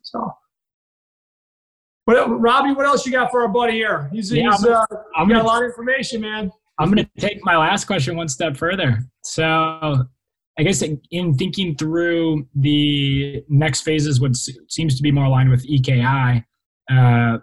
So, 0.01 0.31
what, 2.05 2.39
Robbie, 2.39 2.73
what 2.73 2.85
else 2.85 3.05
you 3.05 3.11
got 3.11 3.31
for 3.31 3.41
our 3.41 3.47
buddy 3.47 3.73
here? 3.73 4.09
He's, 4.11 4.31
yeah, 4.31 4.51
he's 4.51 4.65
uh, 4.65 4.85
I'm 5.15 5.27
got 5.27 5.41
a 5.41 5.47
lot 5.47 5.63
of 5.63 5.69
information, 5.69 6.21
man. 6.21 6.51
I'm 6.77 6.91
going 6.91 7.05
to 7.05 7.21
take 7.21 7.43
my 7.43 7.55
last 7.55 7.85
question 7.85 8.17
one 8.17 8.27
step 8.27 8.57
further. 8.57 8.99
So, 9.23 10.05
I 10.57 10.63
guess 10.63 10.83
in 11.11 11.33
thinking 11.35 11.75
through 11.75 12.47
the 12.55 13.43
next 13.49 13.81
phases, 13.81 14.21
what 14.21 14.35
seems 14.69 14.95
to 14.95 15.03
be 15.03 15.11
more 15.11 15.25
aligned 15.25 15.49
with 15.49 15.65
EKI, 15.65 16.43
uh, 16.91 17.37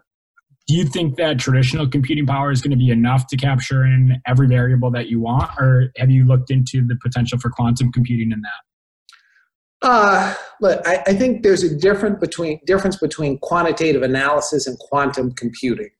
do 0.68 0.76
you 0.76 0.84
think 0.84 1.16
that 1.16 1.39
traditional 1.39 1.89
computing 1.89 2.26
power 2.26 2.51
is 2.51 2.60
going 2.60 2.70
to 2.70 2.76
be 2.76 2.90
enough 2.90 3.26
to 3.28 3.36
capture 3.36 3.84
in 3.84 4.20
every 4.26 4.47
variable 4.47 4.90
that 4.93 5.09
you 5.09 5.20
want, 5.20 5.51
or 5.59 5.93
have 5.97 6.10
you 6.10 6.24
looked 6.24 6.51
into 6.51 6.86
the 6.86 6.97
potential 7.02 7.39
for 7.39 7.51
quantum 7.51 7.90
computing 7.93 8.30
in 8.32 8.40
that? 8.40 9.89
Uh, 9.89 10.34
look, 10.60 10.80
I, 10.86 11.02
I 11.09 11.14
think 11.14 11.43
there's 11.43 11.64
a 11.64 11.76
difference 11.76 12.20
between 12.20 12.60
difference 12.66 12.97
between 12.97 13.39
quantitative 13.39 14.02
analysis 14.02 14.68
and 14.68 14.78
quantum 14.78 15.32
computing. 15.32 15.90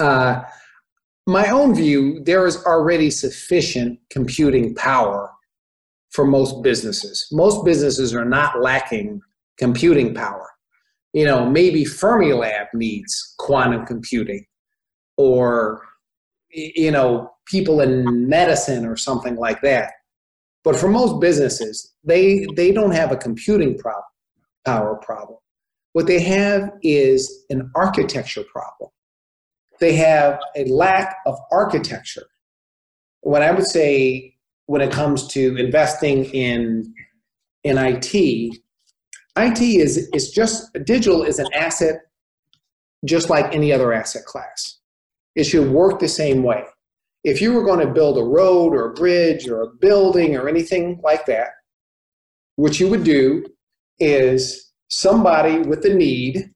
Uh, 0.00 0.42
my 1.28 1.48
own 1.48 1.74
view, 1.74 2.22
there 2.24 2.46
is 2.46 2.64
already 2.64 3.10
sufficient 3.10 4.00
computing 4.10 4.74
power 4.74 5.30
for 6.10 6.26
most 6.26 6.62
businesses. 6.62 7.28
Most 7.30 7.64
businesses 7.64 8.14
are 8.14 8.24
not 8.24 8.60
lacking 8.60 9.20
computing 9.58 10.14
power. 10.14 10.48
You 11.16 11.24
know, 11.24 11.48
maybe 11.48 11.86
Fermilab 11.86 12.66
needs 12.74 13.34
quantum 13.38 13.86
computing, 13.86 14.44
or 15.16 15.80
you 16.50 16.90
know, 16.90 17.30
people 17.46 17.80
in 17.80 18.28
medicine 18.28 18.84
or 18.84 18.98
something 18.98 19.36
like 19.36 19.62
that. 19.62 19.92
But 20.62 20.76
for 20.76 20.88
most 20.88 21.18
businesses, 21.18 21.94
they 22.04 22.46
they 22.54 22.70
don't 22.70 22.90
have 22.90 23.12
a 23.12 23.16
computing 23.16 23.78
problem, 23.78 24.04
power 24.66 24.94
problem. 24.96 25.38
What 25.94 26.06
they 26.06 26.20
have 26.20 26.70
is 26.82 27.46
an 27.48 27.70
architecture 27.74 28.44
problem. 28.52 28.90
They 29.80 29.94
have 29.94 30.38
a 30.54 30.66
lack 30.66 31.16
of 31.24 31.38
architecture. 31.50 32.26
What 33.22 33.40
I 33.40 33.52
would 33.52 33.66
say 33.66 34.36
when 34.66 34.82
it 34.82 34.92
comes 34.92 35.28
to 35.28 35.56
investing 35.56 36.26
in 36.26 36.92
in 37.64 37.78
IT, 37.78 38.60
IT 39.36 39.60
is 39.60 40.08
is 40.12 40.30
just 40.30 40.72
digital 40.84 41.22
is 41.22 41.38
an 41.38 41.48
asset 41.54 42.00
just 43.04 43.30
like 43.30 43.54
any 43.54 43.72
other 43.72 43.92
asset 43.92 44.24
class. 44.24 44.78
It 45.34 45.44
should 45.44 45.70
work 45.70 46.00
the 46.00 46.08
same 46.08 46.42
way. 46.42 46.64
If 47.24 47.40
you 47.40 47.52
were 47.52 47.64
going 47.64 47.86
to 47.86 47.92
build 47.92 48.18
a 48.18 48.22
road 48.22 48.72
or 48.72 48.90
a 48.90 48.94
bridge 48.94 49.48
or 49.48 49.62
a 49.62 49.68
building 49.68 50.36
or 50.36 50.48
anything 50.48 51.00
like 51.02 51.26
that, 51.26 51.50
what 52.56 52.80
you 52.80 52.88
would 52.88 53.04
do 53.04 53.44
is 53.98 54.72
somebody 54.88 55.58
with 55.58 55.84
a 55.84 55.92
need 55.92 56.50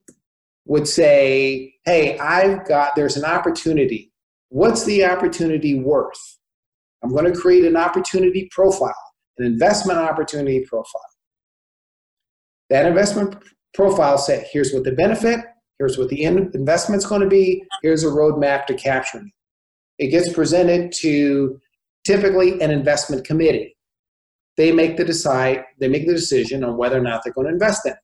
would 0.65 0.87
say, 0.87 1.75
Hey, 1.85 2.17
I've 2.19 2.65
got, 2.67 2.95
there's 2.95 3.17
an 3.17 3.25
opportunity. 3.25 4.11
What's 4.49 4.85
the 4.85 5.05
opportunity 5.05 5.79
worth? 5.79 6.37
I'm 7.03 7.11
going 7.11 7.31
to 7.31 7.39
create 7.39 7.65
an 7.65 7.75
opportunity 7.75 8.47
profile, 8.51 8.93
an 9.37 9.45
investment 9.45 9.99
opportunity 9.99 10.65
profile. 10.65 11.10
That 12.71 12.85
investment 12.85 13.35
profile 13.73 14.17
set 14.17 14.47
here's 14.49 14.73
what 14.73 14.85
the 14.85 14.93
benefit, 14.93 15.41
here's 15.77 15.97
what 15.97 16.07
the 16.07 16.23
investment's 16.23 17.05
going 17.05 17.21
to 17.21 17.27
be, 17.27 17.63
here's 17.83 18.05
a 18.05 18.07
roadmap 18.07 18.65
to 18.67 18.73
capturing 18.73 19.27
it. 19.27 20.05
It 20.05 20.07
gets 20.07 20.31
presented 20.31 20.93
to 21.01 21.59
typically 22.05 22.61
an 22.61 22.71
investment 22.71 23.25
committee. 23.25 23.75
They 24.55 24.71
make 24.71 24.95
the 24.95 25.03
decide, 25.03 25.65
they 25.79 25.89
make 25.89 26.07
the 26.07 26.13
decision 26.13 26.63
on 26.63 26.77
whether 26.77 26.97
or 26.97 27.01
not 27.01 27.21
they're 27.23 27.33
going 27.33 27.47
to 27.47 27.53
invest 27.53 27.85
in 27.85 27.91
it. 27.91 27.97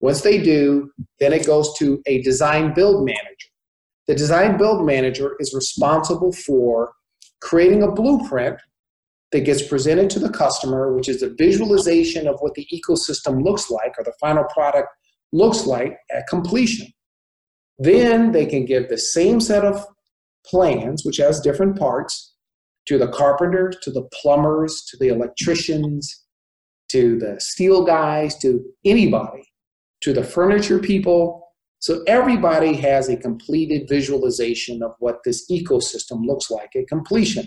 Once 0.00 0.20
they 0.20 0.36
do, 0.36 0.90
then 1.18 1.32
it 1.32 1.46
goes 1.46 1.76
to 1.78 2.02
a 2.06 2.20
design 2.20 2.74
build 2.74 3.06
manager. 3.06 3.48
The 4.06 4.14
design 4.14 4.58
build 4.58 4.84
manager 4.84 5.34
is 5.40 5.54
responsible 5.54 6.32
for 6.32 6.92
creating 7.40 7.82
a 7.82 7.90
blueprint 7.90 8.58
that 9.32 9.40
gets 9.40 9.66
presented 9.66 10.08
to 10.10 10.18
the 10.18 10.30
customer, 10.30 10.94
which 10.94 11.08
is 11.08 11.22
a 11.22 11.34
visualization 11.36 12.26
of 12.26 12.36
what 12.40 12.54
the 12.54 12.66
ecosystem 12.72 13.44
looks 13.44 13.70
like 13.70 13.94
or 13.98 14.04
the 14.04 14.14
final 14.20 14.44
product 14.54 14.88
looks 15.32 15.66
like 15.66 15.96
at 16.10 16.26
completion. 16.28 16.86
Then 17.78 18.32
they 18.32 18.46
can 18.46 18.64
give 18.64 18.88
the 18.88 18.98
same 18.98 19.40
set 19.40 19.64
of 19.64 19.84
plans, 20.46 21.04
which 21.04 21.18
has 21.18 21.40
different 21.40 21.78
parts, 21.78 22.34
to 22.86 22.96
the 22.96 23.08
carpenters, 23.08 23.76
to 23.82 23.90
the 23.90 24.08
plumbers, 24.14 24.82
to 24.88 24.96
the 24.98 25.08
electricians, 25.08 26.24
to 26.90 27.18
the 27.18 27.38
steel 27.38 27.84
guys, 27.84 28.38
to 28.38 28.64
anybody, 28.84 29.44
to 30.00 30.14
the 30.14 30.24
furniture 30.24 30.78
people, 30.78 31.48
so 31.80 32.02
everybody 32.06 32.74
has 32.74 33.08
a 33.08 33.16
completed 33.16 33.88
visualization 33.88 34.82
of 34.82 34.92
what 34.98 35.18
this 35.24 35.48
ecosystem 35.50 36.26
looks 36.26 36.50
like 36.50 36.74
at 36.74 36.88
completion. 36.88 37.46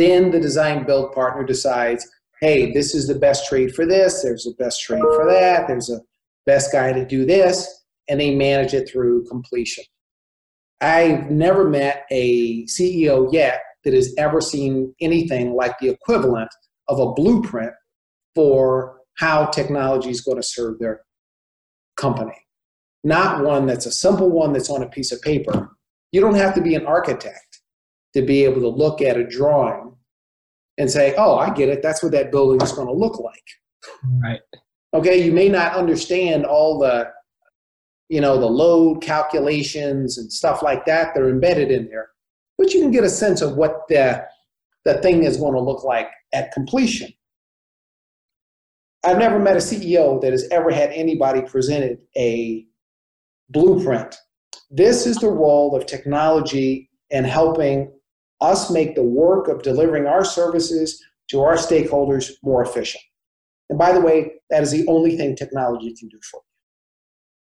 Then 0.00 0.30
the 0.30 0.40
design 0.40 0.84
build 0.84 1.12
partner 1.12 1.44
decides, 1.44 2.08
hey, 2.40 2.72
this 2.72 2.94
is 2.94 3.06
the 3.06 3.14
best 3.14 3.48
trade 3.48 3.74
for 3.74 3.84
this, 3.86 4.22
there's 4.22 4.46
a 4.46 4.54
best 4.62 4.82
trade 4.82 5.02
for 5.02 5.26
that, 5.30 5.68
there's 5.68 5.90
a 5.90 6.00
best 6.46 6.72
guy 6.72 6.92
to 6.92 7.04
do 7.04 7.26
this, 7.26 7.84
and 8.08 8.20
they 8.20 8.34
manage 8.34 8.72
it 8.72 8.88
through 8.88 9.26
completion. 9.26 9.84
I've 10.80 11.30
never 11.30 11.68
met 11.68 12.06
a 12.10 12.64
CEO 12.64 13.30
yet 13.32 13.60
that 13.84 13.92
has 13.92 14.14
ever 14.16 14.40
seen 14.40 14.94
anything 15.00 15.54
like 15.54 15.78
the 15.78 15.90
equivalent 15.90 16.50
of 16.88 16.98
a 16.98 17.12
blueprint 17.12 17.72
for 18.34 19.00
how 19.18 19.46
technology 19.46 20.10
is 20.10 20.22
going 20.22 20.38
to 20.38 20.42
serve 20.42 20.78
their 20.78 21.02
company 21.96 22.46
not 23.04 23.44
one 23.44 23.66
that's 23.66 23.86
a 23.86 23.92
simple 23.92 24.30
one 24.30 24.52
that's 24.52 24.70
on 24.70 24.82
a 24.82 24.88
piece 24.88 25.12
of 25.12 25.22
paper. 25.22 25.70
You 26.12 26.20
don't 26.20 26.34
have 26.34 26.54
to 26.54 26.60
be 26.60 26.74
an 26.74 26.86
architect 26.86 27.60
to 28.14 28.22
be 28.22 28.44
able 28.44 28.60
to 28.60 28.68
look 28.68 29.00
at 29.00 29.16
a 29.16 29.26
drawing 29.26 29.89
and 30.80 30.90
say, 30.90 31.14
oh, 31.18 31.36
I 31.36 31.52
get 31.52 31.68
it. 31.68 31.82
That's 31.82 32.02
what 32.02 32.12
that 32.12 32.32
building 32.32 32.62
is 32.62 32.72
going 32.72 32.86
to 32.86 32.94
look 32.94 33.20
like. 33.20 33.44
Right. 34.24 34.40
Okay. 34.94 35.22
You 35.22 35.30
may 35.30 35.48
not 35.48 35.74
understand 35.74 36.46
all 36.46 36.78
the, 36.78 37.10
you 38.08 38.22
know, 38.22 38.40
the 38.40 38.46
load 38.46 39.02
calculations 39.02 40.16
and 40.16 40.32
stuff 40.32 40.62
like 40.62 40.86
that 40.86 41.14
They're 41.14 41.28
embedded 41.28 41.70
in 41.70 41.86
there, 41.88 42.08
but 42.56 42.72
you 42.72 42.80
can 42.80 42.90
get 42.90 43.04
a 43.04 43.10
sense 43.10 43.42
of 43.42 43.56
what 43.56 43.82
the, 43.90 44.24
the 44.86 44.94
thing 45.02 45.24
is 45.24 45.36
going 45.36 45.52
to 45.52 45.60
look 45.60 45.84
like 45.84 46.08
at 46.32 46.50
completion. 46.52 47.12
I've 49.04 49.18
never 49.18 49.38
met 49.38 49.56
a 49.56 49.60
CEO 49.60 50.18
that 50.22 50.32
has 50.32 50.48
ever 50.50 50.70
had 50.70 50.90
anybody 50.92 51.42
presented 51.42 51.98
a 52.16 52.64
blueprint. 53.50 54.16
This 54.70 55.06
is 55.06 55.18
the 55.18 55.28
role 55.28 55.76
of 55.76 55.84
technology 55.84 56.88
in 57.10 57.24
helping 57.24 57.92
us 58.40 58.70
make 58.70 58.94
the 58.94 59.02
work 59.02 59.48
of 59.48 59.62
delivering 59.62 60.06
our 60.06 60.24
services 60.24 61.02
to 61.28 61.40
our 61.40 61.56
stakeholders 61.56 62.32
more 62.42 62.62
efficient. 62.62 63.02
And 63.68 63.78
by 63.78 63.92
the 63.92 64.00
way, 64.00 64.32
that 64.50 64.62
is 64.62 64.72
the 64.72 64.86
only 64.88 65.16
thing 65.16 65.36
technology 65.36 65.94
can 65.94 66.08
do 66.08 66.18
for 66.30 66.40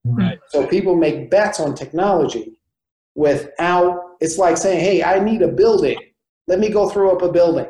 you. 0.05 0.11
Right. 0.13 0.39
So 0.49 0.65
people 0.65 0.95
make 0.95 1.30
bets 1.30 1.59
on 1.59 1.76
technology 1.76 2.59
without, 3.15 3.99
it's 4.19 4.38
like 4.38 4.57
saying, 4.57 4.80
hey, 4.80 5.03
I 5.03 5.19
need 5.19 5.41
a 5.41 5.47
building. 5.47 5.97
Let 6.47 6.59
me 6.59 6.69
go 6.69 6.89
throw 6.89 7.15
up 7.15 7.22
a 7.22 7.31
building. 7.31 7.67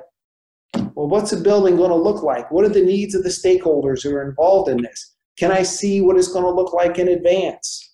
Well, 0.73 1.07
what's 1.07 1.33
a 1.33 1.37
building 1.37 1.75
going 1.75 1.89
to 1.89 1.95
look 1.95 2.23
like? 2.23 2.49
What 2.51 2.65
are 2.65 2.69
the 2.69 2.83
needs 2.83 3.15
of 3.15 3.23
the 3.23 3.29
stakeholders 3.29 4.03
who 4.03 4.15
are 4.15 4.27
involved 4.27 4.69
in 4.69 4.81
this? 4.81 5.15
Can 5.37 5.51
I 5.51 5.63
see 5.63 6.01
what 6.01 6.17
it's 6.17 6.31
going 6.31 6.45
to 6.45 6.51
look 6.51 6.73
like 6.73 6.97
in 6.97 7.09
advance? 7.09 7.93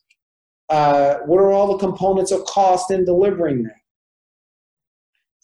Uh, 0.69 1.17
what 1.25 1.39
are 1.39 1.51
all 1.51 1.71
the 1.71 1.85
components 1.85 2.31
of 2.31 2.45
cost 2.45 2.91
in 2.91 3.03
delivering 3.03 3.63
that? 3.63 3.80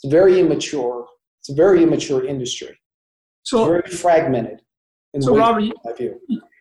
It's 0.02 0.12
very 0.12 0.40
immature. 0.40 1.06
It's 1.42 1.50
a 1.50 1.54
very 1.54 1.84
immature 1.84 2.26
industry. 2.26 2.78
So 3.44 3.74
it's 3.76 3.86
very 3.86 3.98
fragmented. 3.98 4.62
so 5.20 5.36
Robert, 5.36 5.62
you, 5.62 5.74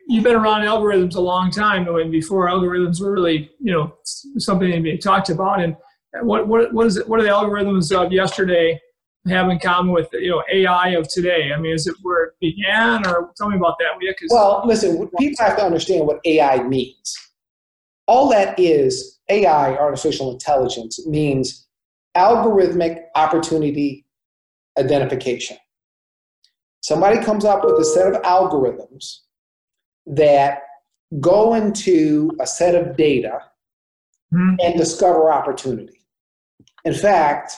you've 0.09 0.25
been 0.25 0.37
around 0.37 0.63
algorithms 0.63 1.17
a 1.17 1.21
long 1.21 1.51
time, 1.51 1.89
and 1.89 2.13
before 2.13 2.49
algorithms 2.49 3.01
were 3.01 3.13
really, 3.13 3.51
you 3.61 3.73
know, 3.73 3.97
something 4.05 4.71
to 4.71 4.81
be 4.81 4.97
talked 4.97 5.31
about. 5.31 5.61
And 5.61 5.77
what 6.23 6.47
what 6.47 6.73
what 6.73 6.87
is 6.87 6.97
it? 6.97 7.09
What 7.09 7.21
are 7.21 7.25
the 7.25 7.29
algorithms 7.31 7.95
of 7.95 8.13
yesterday 8.13 8.81
have 9.29 9.49
in 9.51 9.59
common 9.59 9.93
with 9.93 10.09
you 10.13 10.31
know 10.31 10.43
AI 10.53 10.91
of 10.91 11.09
today? 11.09 11.53
I 11.53 11.59
mean, 11.59 11.73
is 11.73 11.87
it 11.87 11.97
where 12.03 12.27
it 12.27 12.35
began, 12.41 13.07
or 13.07 13.33
tell 13.37 13.49
me 13.49 13.57
about 13.57 13.77
that? 13.81 14.01
Well, 14.31 14.63
listen, 14.65 15.09
people 15.19 15.45
have 15.45 15.57
to 15.57 15.65
understand 15.65 16.07
what 16.07 16.21
AI 16.25 16.63
means 16.63 17.17
all 18.07 18.29
that 18.31 18.59
is 18.59 19.19
AI, 19.29 19.77
artificial 19.77 20.33
intelligence, 20.33 21.05
means 21.07 21.66
algorithmic 22.17 23.03
opportunity 23.15 24.05
identification. 24.79 25.57
Somebody 26.81 27.23
comes 27.25 27.45
up 27.45 27.65
with 27.65 27.75
a 27.75 27.85
set 27.85 28.15
of 28.15 28.23
algorithms 28.23 29.21
that 30.07 30.63
go 31.21 31.55
into 31.55 32.31
a 32.41 32.47
set 32.47 32.75
of 32.75 32.97
data 32.97 33.41
mm-hmm. 34.33 34.55
and 34.61 34.77
discover 34.77 35.33
opportunity. 35.33 36.01
In 36.85 36.95
fact, 36.95 37.57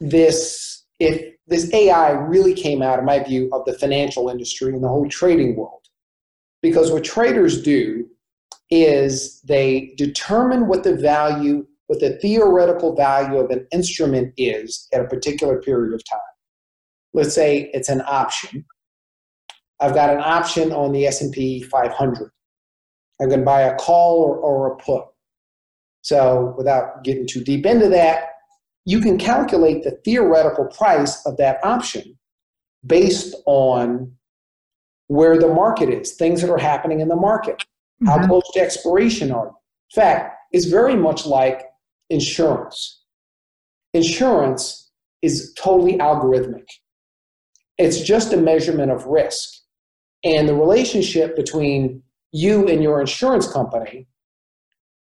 this 0.00 0.84
if 0.98 1.34
this 1.46 1.72
AI 1.72 2.10
really 2.10 2.54
came 2.54 2.82
out, 2.82 2.98
in 2.98 3.04
my 3.04 3.22
view, 3.22 3.48
of 3.52 3.64
the 3.66 3.74
financial 3.74 4.28
industry 4.28 4.72
and 4.72 4.82
the 4.82 4.88
whole 4.88 5.08
trading 5.08 5.56
world. 5.56 5.82
Because 6.62 6.90
what 6.90 7.04
traders 7.04 7.62
do 7.62 8.08
is 8.70 9.40
they 9.42 9.94
determine 9.96 10.66
what 10.66 10.82
the 10.82 10.96
value, 10.96 11.66
what 11.86 12.00
the 12.00 12.18
theoretical 12.18 12.94
value 12.94 13.38
of 13.38 13.50
an 13.50 13.66
instrument 13.72 14.32
is 14.36 14.88
at 14.92 15.00
a 15.00 15.08
particular 15.08 15.60
period 15.60 15.94
of 15.94 16.02
time. 16.08 16.18
let's 17.14 17.34
say 17.34 17.70
it's 17.72 17.88
an 17.88 18.02
option. 18.06 18.64
I've 19.80 19.94
got 19.94 20.10
an 20.10 20.20
option 20.20 20.72
on 20.72 20.92
the 20.92 21.06
S&P 21.06 21.62
500. 21.62 22.30
I'm 23.20 23.28
going 23.28 23.40
to 23.40 23.46
buy 23.46 23.62
a 23.62 23.74
call 23.76 24.22
or, 24.22 24.36
or 24.36 24.72
a 24.72 24.76
put. 24.76 25.04
So 26.02 26.54
without 26.56 27.04
getting 27.04 27.26
too 27.26 27.42
deep 27.42 27.64
into 27.66 27.88
that, 27.88 28.30
you 28.84 29.00
can 29.00 29.18
calculate 29.18 29.82
the 29.82 29.98
theoretical 30.04 30.66
price 30.66 31.24
of 31.26 31.36
that 31.38 31.58
option 31.64 32.18
based 32.86 33.34
on 33.46 34.12
where 35.08 35.38
the 35.38 35.48
market 35.48 35.88
is, 35.88 36.12
things 36.12 36.40
that 36.40 36.50
are 36.50 36.58
happening 36.58 37.00
in 37.00 37.08
the 37.08 37.16
market. 37.16 37.64
Mm-hmm. 38.02 38.06
How 38.06 38.26
close 38.26 38.44
to 38.52 38.60
expiration 38.60 39.32
are 39.32 39.46
you? 39.46 39.56
In 39.94 40.02
fact, 40.02 40.36
it's 40.52 40.66
very 40.66 40.96
much 40.96 41.26
like 41.26 41.62
insurance. 42.10 43.02
Insurance 43.94 44.90
is 45.22 45.54
totally 45.58 45.98
algorithmic. 45.98 46.66
It's 47.78 48.00
just 48.00 48.32
a 48.32 48.36
measurement 48.36 48.90
of 48.90 49.04
risk. 49.06 49.48
And 50.24 50.48
the 50.48 50.54
relationship 50.54 51.36
between 51.36 52.02
you 52.32 52.68
and 52.68 52.82
your 52.82 53.00
insurance 53.00 53.50
company 53.50 54.06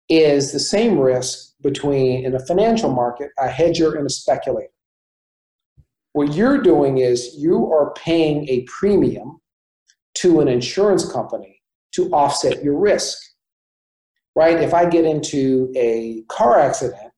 is 0.08 0.52
the 0.52 0.60
same 0.60 0.98
risk 0.98 1.52
between, 1.60 2.24
in 2.24 2.34
a 2.34 2.46
financial 2.46 2.92
market, 2.92 3.30
a 3.38 3.48
hedger 3.48 3.96
and 3.96 4.06
a 4.06 4.10
speculator. 4.10 4.72
What 6.12 6.34
you're 6.34 6.62
doing 6.62 6.98
is 6.98 7.34
you 7.36 7.70
are 7.72 7.92
paying 7.94 8.48
a 8.48 8.62
premium 8.62 9.40
to 10.14 10.40
an 10.40 10.48
insurance 10.48 11.10
company 11.10 11.62
to 11.92 12.10
offset 12.10 12.62
your 12.62 12.78
risk. 12.78 13.18
Right? 14.38 14.62
If 14.62 14.72
I 14.72 14.88
get 14.88 15.04
into 15.04 15.72
a 15.74 16.22
car 16.28 16.60
accident, 16.60 17.10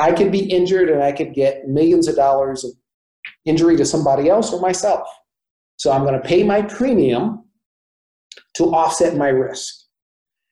I 0.00 0.12
could 0.12 0.32
be 0.32 0.50
injured 0.50 0.88
and 0.88 1.02
I 1.02 1.12
could 1.12 1.34
get 1.34 1.68
millions 1.68 2.08
of 2.08 2.16
dollars 2.16 2.64
of 2.64 2.70
injury 3.44 3.76
to 3.76 3.84
somebody 3.84 4.30
else 4.30 4.50
or 4.50 4.62
myself. 4.62 5.06
So 5.76 5.92
I'm 5.92 6.00
going 6.00 6.14
to 6.14 6.26
pay 6.26 6.42
my 6.42 6.62
premium 6.62 7.44
to 8.54 8.64
offset 8.74 9.14
my 9.18 9.28
risk. 9.28 9.74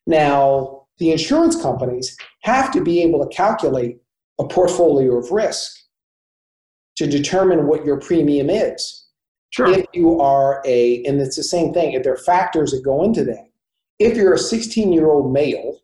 Now, 0.07 0.83
the 0.99 1.13
insurance 1.13 1.61
companies 1.63 2.15
have 2.43 2.71
to 2.73 2.83
be 2.83 3.01
able 3.01 3.27
to 3.27 3.35
calculate 3.35 4.03
a 4.39 4.47
portfolio 4.47 5.17
of 5.17 5.31
risk 5.31 5.75
to 6.97 7.07
determine 7.07 7.69
what 7.69 7.87
your 7.87 7.99
premium 7.99 8.51
is. 8.51 9.07
Sure. 9.49 9.71
If 9.71 9.87
you 9.95 10.21
are 10.21 10.61
a, 10.67 11.03
and 11.05 11.19
it's 11.23 11.37
the 11.37 11.43
same 11.43 11.73
thing, 11.73 11.95
if 11.95 12.03
there 12.03 12.13
are 12.13 12.19
factors 12.19 12.73
that 12.73 12.85
go 12.85 13.03
into 13.03 13.25
that. 13.25 13.47
If 13.99 14.17
you're 14.17 14.35
a 14.35 14.39
16 14.39 14.93
year 14.93 15.11
old 15.11 15.33
male, 15.33 15.79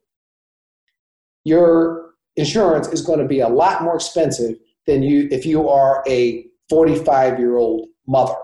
your 1.44 2.14
insurance 2.36 2.88
is 2.88 3.02
going 3.02 3.18
to 3.18 3.26
be 3.26 3.40
a 3.40 3.48
lot 3.48 3.82
more 3.82 3.96
expensive 3.96 4.56
than 4.86 5.02
you 5.02 5.28
if 5.30 5.44
you 5.44 5.68
are 5.68 6.02
a 6.08 6.46
45 6.68 7.38
year 7.38 7.56
old 7.56 7.88
mother. 8.06 8.36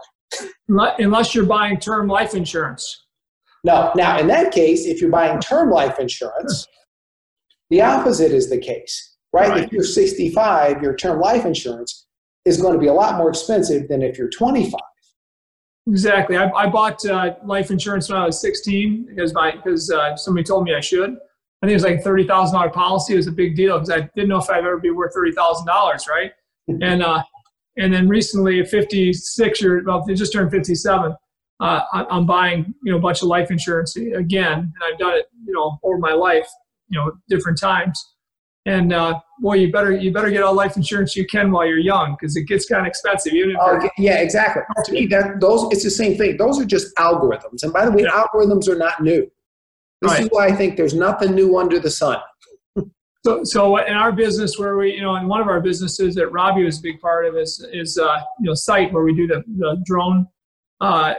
Unless 0.69 1.35
you're 1.35 1.47
buying 1.47 1.78
term 1.78 2.09
life 2.09 2.35
insurance. 2.35 3.05
No. 3.65 3.93
Now, 3.95 4.19
in 4.19 4.27
that 4.28 4.53
case, 4.53 4.85
if 4.85 5.01
you're 5.01 5.11
buying 5.11 5.41
term 5.41 5.70
life 5.70 5.99
insurance, 5.99 6.66
the 7.70 7.82
opposite 7.82 8.32
is 8.32 8.51
the 8.51 8.59
case, 8.59 9.16
right? 9.32 9.51
right? 9.51 9.65
If 9.65 9.73
you're 9.73 9.85
65, 9.85 10.82
your 10.82 10.95
term 10.95 11.20
life 11.20 11.45
insurance 11.45 12.07
is 12.45 12.61
going 12.61 12.74
to 12.74 12.78
be 12.78 12.89
a 12.89 12.93
lot 12.93 13.16
more 13.16 13.31
expensive 13.31 13.89
than 13.89 14.03
if 14.03 14.19
you're 14.19 14.28
25. 14.28 14.78
Exactly. 15.86 16.36
I, 16.36 16.51
I 16.51 16.69
bought 16.69 17.05
uh, 17.05 17.35
life 17.44 17.70
insurance 17.70 18.09
when 18.09 18.19
I 18.19 18.27
was 18.27 18.40
16 18.40 19.06
because 19.09 19.35
my 19.35 19.52
because 19.52 19.90
uh, 19.90 20.16
somebody 20.16 20.44
told 20.44 20.65
me 20.65 20.74
I 20.74 20.81
should. 20.81 21.11
I 21.11 21.66
think 21.66 21.73
it 21.73 21.74
was 21.74 21.85
like 21.85 22.02
thirty 22.02 22.27
thousand 22.27 22.56
dollar 22.56 22.70
policy. 22.70 23.15
It 23.15 23.16
was 23.16 23.27
a 23.27 23.32
big 23.32 23.56
deal 23.56 23.78
because 23.78 23.90
I 23.90 24.09
didn't 24.15 24.28
know 24.28 24.39
if 24.39 24.51
I'd 24.51 24.59
ever 24.59 24.78
be 24.78 24.90
worth 24.90 25.15
thirty 25.15 25.32
thousand 25.32 25.66
dollars, 25.66 26.06
right? 26.09 26.32
and 26.69 27.02
uh, 27.02 27.23
and 27.77 27.93
then 27.93 28.09
recently 28.09 28.61
at 28.61 28.69
56 28.69 29.62
or 29.62 29.82
well, 29.85 30.05
just 30.15 30.32
turned 30.32 30.51
57. 30.51 31.15
Uh, 31.61 31.81
I'm 31.93 32.27
buying 32.27 32.74
you 32.82 32.93
know 32.93 32.98
a 32.98 33.01
bunch 33.01 33.23
of 33.23 33.28
life 33.28 33.51
insurance 33.51 33.97
again, 33.97 34.59
and 34.59 34.74
I've 34.82 34.98
done 34.98 35.15
it 35.15 35.27
you 35.47 35.55
know 35.55 35.78
over 35.82 35.98
my 35.98 36.12
life, 36.12 36.48
you 36.89 36.98
know 36.98 37.12
different 37.28 37.59
times. 37.59 38.14
And 38.66 38.95
uh, 38.95 39.20
boy, 39.41 39.55
you 39.55 39.70
better 39.70 39.93
you 39.93 40.11
better 40.11 40.31
get 40.31 40.43
all 40.43 40.55
life 40.55 40.77
insurance 40.77 41.15
you 41.15 41.27
can 41.27 41.53
while 41.53 41.66
you're 41.66 41.78
young 41.78 42.16
because 42.19 42.35
it 42.35 42.45
gets 42.45 42.65
kind 42.65 42.81
of 42.81 42.86
expensive. 42.86 43.35
Even 43.35 43.57
oh, 43.61 43.89
yeah, 43.99 44.19
exactly. 44.19 44.62
To 44.85 44.93
me, 44.93 45.07
that 45.07 45.39
those 45.41 45.70
it's 45.70 45.85
the 45.85 45.91
same 45.91 46.16
thing. 46.16 46.39
Those 46.39 46.59
are 46.59 46.65
just 46.65 46.95
algorithms. 46.97 47.62
And 47.62 47.73
by 47.73 47.85
the 47.85 47.93
way, 47.93 48.05
yeah. 48.05 48.24
algorithms 48.24 48.69
are 48.69 48.77
not 48.77 49.03
new. 49.03 49.31
This 50.01 50.12
right. 50.12 50.23
is 50.23 50.28
why 50.31 50.47
I 50.47 50.53
think 50.53 50.77
there's 50.77 50.95
nothing 50.95 51.35
new 51.35 51.59
under 51.59 51.78
the 51.78 51.91
sun. 51.91 52.19
So, 53.27 53.43
so 53.43 53.78
in 53.78 53.95
our 53.95 54.12
business, 54.12 54.59
where 54.59 54.77
we, 54.77 54.93
you 54.93 55.01
know, 55.01 55.16
in 55.16 55.28
one 55.28 55.41
of 55.41 55.49
our 55.49 55.61
businesses 55.61 56.15
that 56.16 56.28
Robbie 56.28 56.65
was 56.65 56.78
a 56.78 56.82
big 56.82 57.01
part 57.01 57.24
of, 57.24 57.36
is 57.36 57.66
is 57.73 57.99
uh, 57.99 58.19
you 58.39 58.47
know 58.47 58.55
site 58.55 58.93
where 58.93 59.03
we 59.03 59.15
do 59.15 59.27
the, 59.27 59.43
the 59.59 59.82
drone 59.86 60.27
uh, 60.81 61.15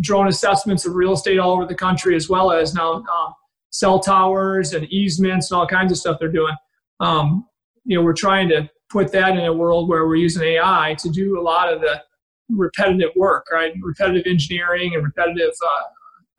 drone 0.00 0.28
assessments 0.28 0.86
of 0.86 0.94
real 0.94 1.12
estate 1.12 1.38
all 1.38 1.52
over 1.52 1.66
the 1.66 1.74
country, 1.74 2.16
as 2.16 2.28
well 2.28 2.52
as 2.52 2.74
now 2.74 2.94
um, 2.94 3.34
cell 3.70 3.98
towers 3.98 4.72
and 4.72 4.86
easements 4.86 5.50
and 5.50 5.58
all 5.58 5.66
kinds 5.66 5.92
of 5.92 5.98
stuff 5.98 6.18
they're 6.18 6.32
doing. 6.32 6.54
Um, 7.02 7.46
you 7.84 7.98
know, 7.98 8.04
we're 8.04 8.14
trying 8.14 8.48
to 8.50 8.70
put 8.88 9.10
that 9.12 9.36
in 9.36 9.44
a 9.44 9.52
world 9.52 9.88
where 9.88 10.06
we're 10.06 10.16
using 10.16 10.42
AI 10.42 10.94
to 11.00 11.10
do 11.10 11.38
a 11.38 11.42
lot 11.42 11.72
of 11.72 11.80
the 11.80 12.00
repetitive 12.48 13.10
work, 13.16 13.46
right? 13.52 13.72
Repetitive 13.82 14.24
engineering 14.26 14.94
and 14.94 15.02
repetitive 15.02 15.52
uh, 15.64 15.82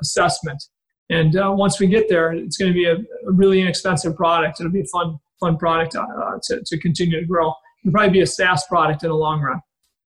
assessment. 0.02 0.64
And 1.10 1.35
uh, 1.35 1.52
once 1.53 1.80
we 1.80 1.88
get 1.88 2.07
there, 2.07 2.31
it's 2.31 2.57
going 2.57 2.72
to 2.72 2.73
be 2.73 2.85
a, 2.85 2.95
a, 2.95 3.31
really 3.31 3.60
inexpensive 3.60 4.15
product. 4.15 4.61
It'll 4.61 4.72
be 4.72 4.81
a 4.81 4.85
fun, 4.85 5.19
fun 5.40 5.57
product 5.57 5.95
uh, 5.95 6.40
to, 6.44 6.61
to 6.65 6.77
continue 6.80 7.19
to 7.19 7.26
grow. 7.26 7.53
It'll 7.84 7.91
probably 7.91 8.11
be 8.11 8.22
a 8.22 8.27
SaaS 8.27 8.65
product 8.68 9.03
in 9.03 9.10
the 9.10 9.15
long 9.15 9.41
run. 9.41 9.61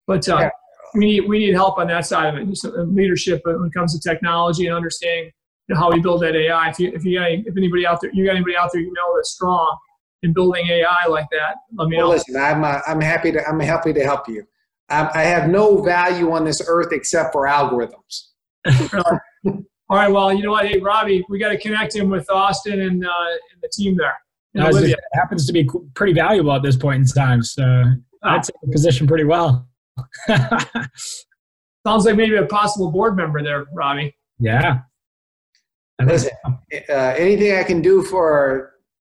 But 0.06 0.28
uh, 0.28 0.38
yeah. 0.38 0.50
we, 0.94 1.06
need, 1.06 1.28
we 1.28 1.38
need 1.38 1.54
help 1.54 1.78
on 1.78 1.86
that 1.86 2.04
side 2.04 2.34
of 2.34 2.40
it, 2.40 2.46
Just 2.48 2.66
uh, 2.66 2.82
leadership 2.82 3.40
when 3.44 3.64
it 3.64 3.72
comes 3.72 3.98
to 3.98 4.08
technology 4.08 4.66
and 4.66 4.76
understanding 4.76 5.32
you 5.68 5.74
know, 5.74 5.80
how 5.80 5.90
we 5.90 6.00
build 6.00 6.22
that 6.22 6.36
AI. 6.36 6.68
If 6.68 6.78
you, 6.78 6.92
if 6.92 7.04
you 7.04 7.18
got 7.18 7.30
any, 7.30 7.44
if 7.46 7.56
anybody 7.56 7.86
out 7.86 8.00
there, 8.02 8.10
you 8.12 8.26
got 8.26 8.32
anybody 8.32 8.56
out 8.56 8.70
there 8.72 8.82
you 8.82 8.92
know 8.92 9.16
that's 9.16 9.30
strong 9.30 9.78
in 10.22 10.32
building 10.32 10.66
AI 10.68 11.06
like 11.08 11.26
that, 11.32 11.56
let 11.76 11.88
me 11.88 11.96
well, 11.96 12.08
know. 12.08 12.12
Listen, 12.14 12.36
I'm, 12.36 12.64
uh, 12.64 12.80
I'm 12.86 13.00
happy 13.00 13.32
to 13.32 13.46
I'm 13.46 13.60
happy 13.60 13.92
to 13.92 14.04
help 14.04 14.28
you. 14.28 14.44
I, 14.88 15.10
I 15.14 15.22
have 15.22 15.48
no 15.48 15.82
value 15.82 16.32
on 16.32 16.44
this 16.44 16.62
earth 16.66 16.92
except 16.92 17.32
for 17.32 17.46
algorithms. 17.46 18.28
All 19.44 19.98
right. 19.98 20.10
Well, 20.10 20.32
you 20.32 20.42
know 20.42 20.52
what, 20.52 20.66
hey 20.66 20.78
Robbie, 20.78 21.24
we 21.28 21.38
got 21.38 21.50
to 21.50 21.58
connect 21.58 21.94
him 21.94 22.08
with 22.08 22.30
Austin 22.30 22.80
and, 22.80 23.04
uh, 23.04 23.08
and 23.52 23.62
the 23.62 23.68
team 23.72 23.96
there. 23.96 24.16
it 24.54 25.00
happens 25.14 25.46
to 25.46 25.52
be 25.52 25.68
pretty 25.94 26.12
valuable 26.12 26.52
at 26.52 26.62
this 26.62 26.76
point 26.76 27.00
in 27.00 27.06
time, 27.06 27.42
so 27.42 27.62
I'd 27.62 27.96
ah. 28.22 28.38
take 28.38 28.56
the 28.62 28.70
position 28.70 29.06
pretty 29.06 29.24
well. 29.24 29.68
Sounds 30.26 32.04
like 32.04 32.16
maybe 32.16 32.36
a 32.36 32.46
possible 32.46 32.90
board 32.90 33.16
member 33.16 33.42
there, 33.42 33.66
Robbie. 33.74 34.14
Yeah. 34.38 34.80
Listen, 36.02 36.30
uh, 36.44 36.92
anything 36.92 37.56
I 37.56 37.64
can 37.64 37.80
do 37.80 38.02
for 38.02 38.72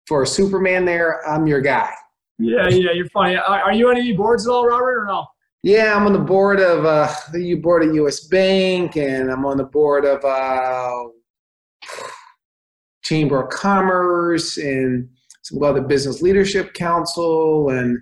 for 0.10 0.26
Superman 0.26 0.86
there, 0.86 1.26
I'm 1.30 1.46
your 1.46 1.62
guy. 1.62 1.92
Yeah, 2.40 2.68
yeah, 2.68 2.92
you're 2.94 3.10
funny. 3.10 3.36
Are, 3.38 3.72
you 3.72 3.90
on 3.90 3.98
any 3.98 4.14
boards 4.14 4.48
at 4.48 4.52
all, 4.52 4.66
Robert, 4.66 5.04
or 5.04 5.06
no? 5.06 5.28
Yeah, 5.62 5.96
I'm 5.96 6.08
on 6.08 6.14
the 6.14 6.20
board 6.20 6.60
of 6.60 6.84
uh, 6.84 7.14
the 7.32 7.42
U 7.44 7.58
board 7.58 7.84
of 7.84 7.94
U.S. 7.94 8.22
Bank, 8.22 8.98
and 8.98 9.30
I'm 9.30 9.46
on 9.46 9.58
the 9.58 9.66
board 9.66 10.06
of 10.06 10.26
uh, 10.26 11.10
Chamber 13.04 13.44
of 13.44 13.50
Commerce 13.52 14.58
and 14.58 15.08
some 15.44 15.62
other 15.62 15.82
business 15.82 16.22
leadership 16.22 16.74
council 16.74 17.70
and. 17.70 18.00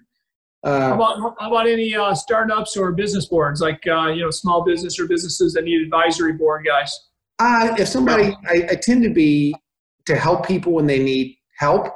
Uh, 0.63 0.89
how, 0.89 0.95
about, 0.95 1.35
how 1.39 1.47
about 1.49 1.67
any 1.67 1.95
uh, 1.95 2.13
startups 2.15 2.75
or 2.77 2.91
business 2.91 3.27
boards, 3.27 3.61
like 3.61 3.81
uh, 3.87 4.07
you 4.07 4.21
know, 4.21 4.31
small 4.31 4.63
business 4.63 4.99
or 4.99 5.07
businesses 5.07 5.53
that 5.53 5.63
need 5.63 5.81
advisory 5.81 6.33
board 6.33 6.65
guys? 6.65 6.93
Uh, 7.39 7.75
if 7.77 7.87
somebody, 7.87 8.35
I, 8.47 8.67
I 8.71 8.75
tend 8.75 9.03
to 9.03 9.09
be 9.09 9.55
to 10.05 10.15
help 10.15 10.47
people 10.47 10.73
when 10.73 10.87
they 10.87 10.99
need 10.99 11.36
help, 11.57 11.87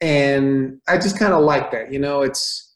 and 0.00 0.80
I 0.88 0.96
just 0.96 1.18
kind 1.18 1.32
of 1.32 1.44
like 1.44 1.70
that. 1.72 1.92
You 1.92 1.98
know, 1.98 2.22
it's 2.22 2.74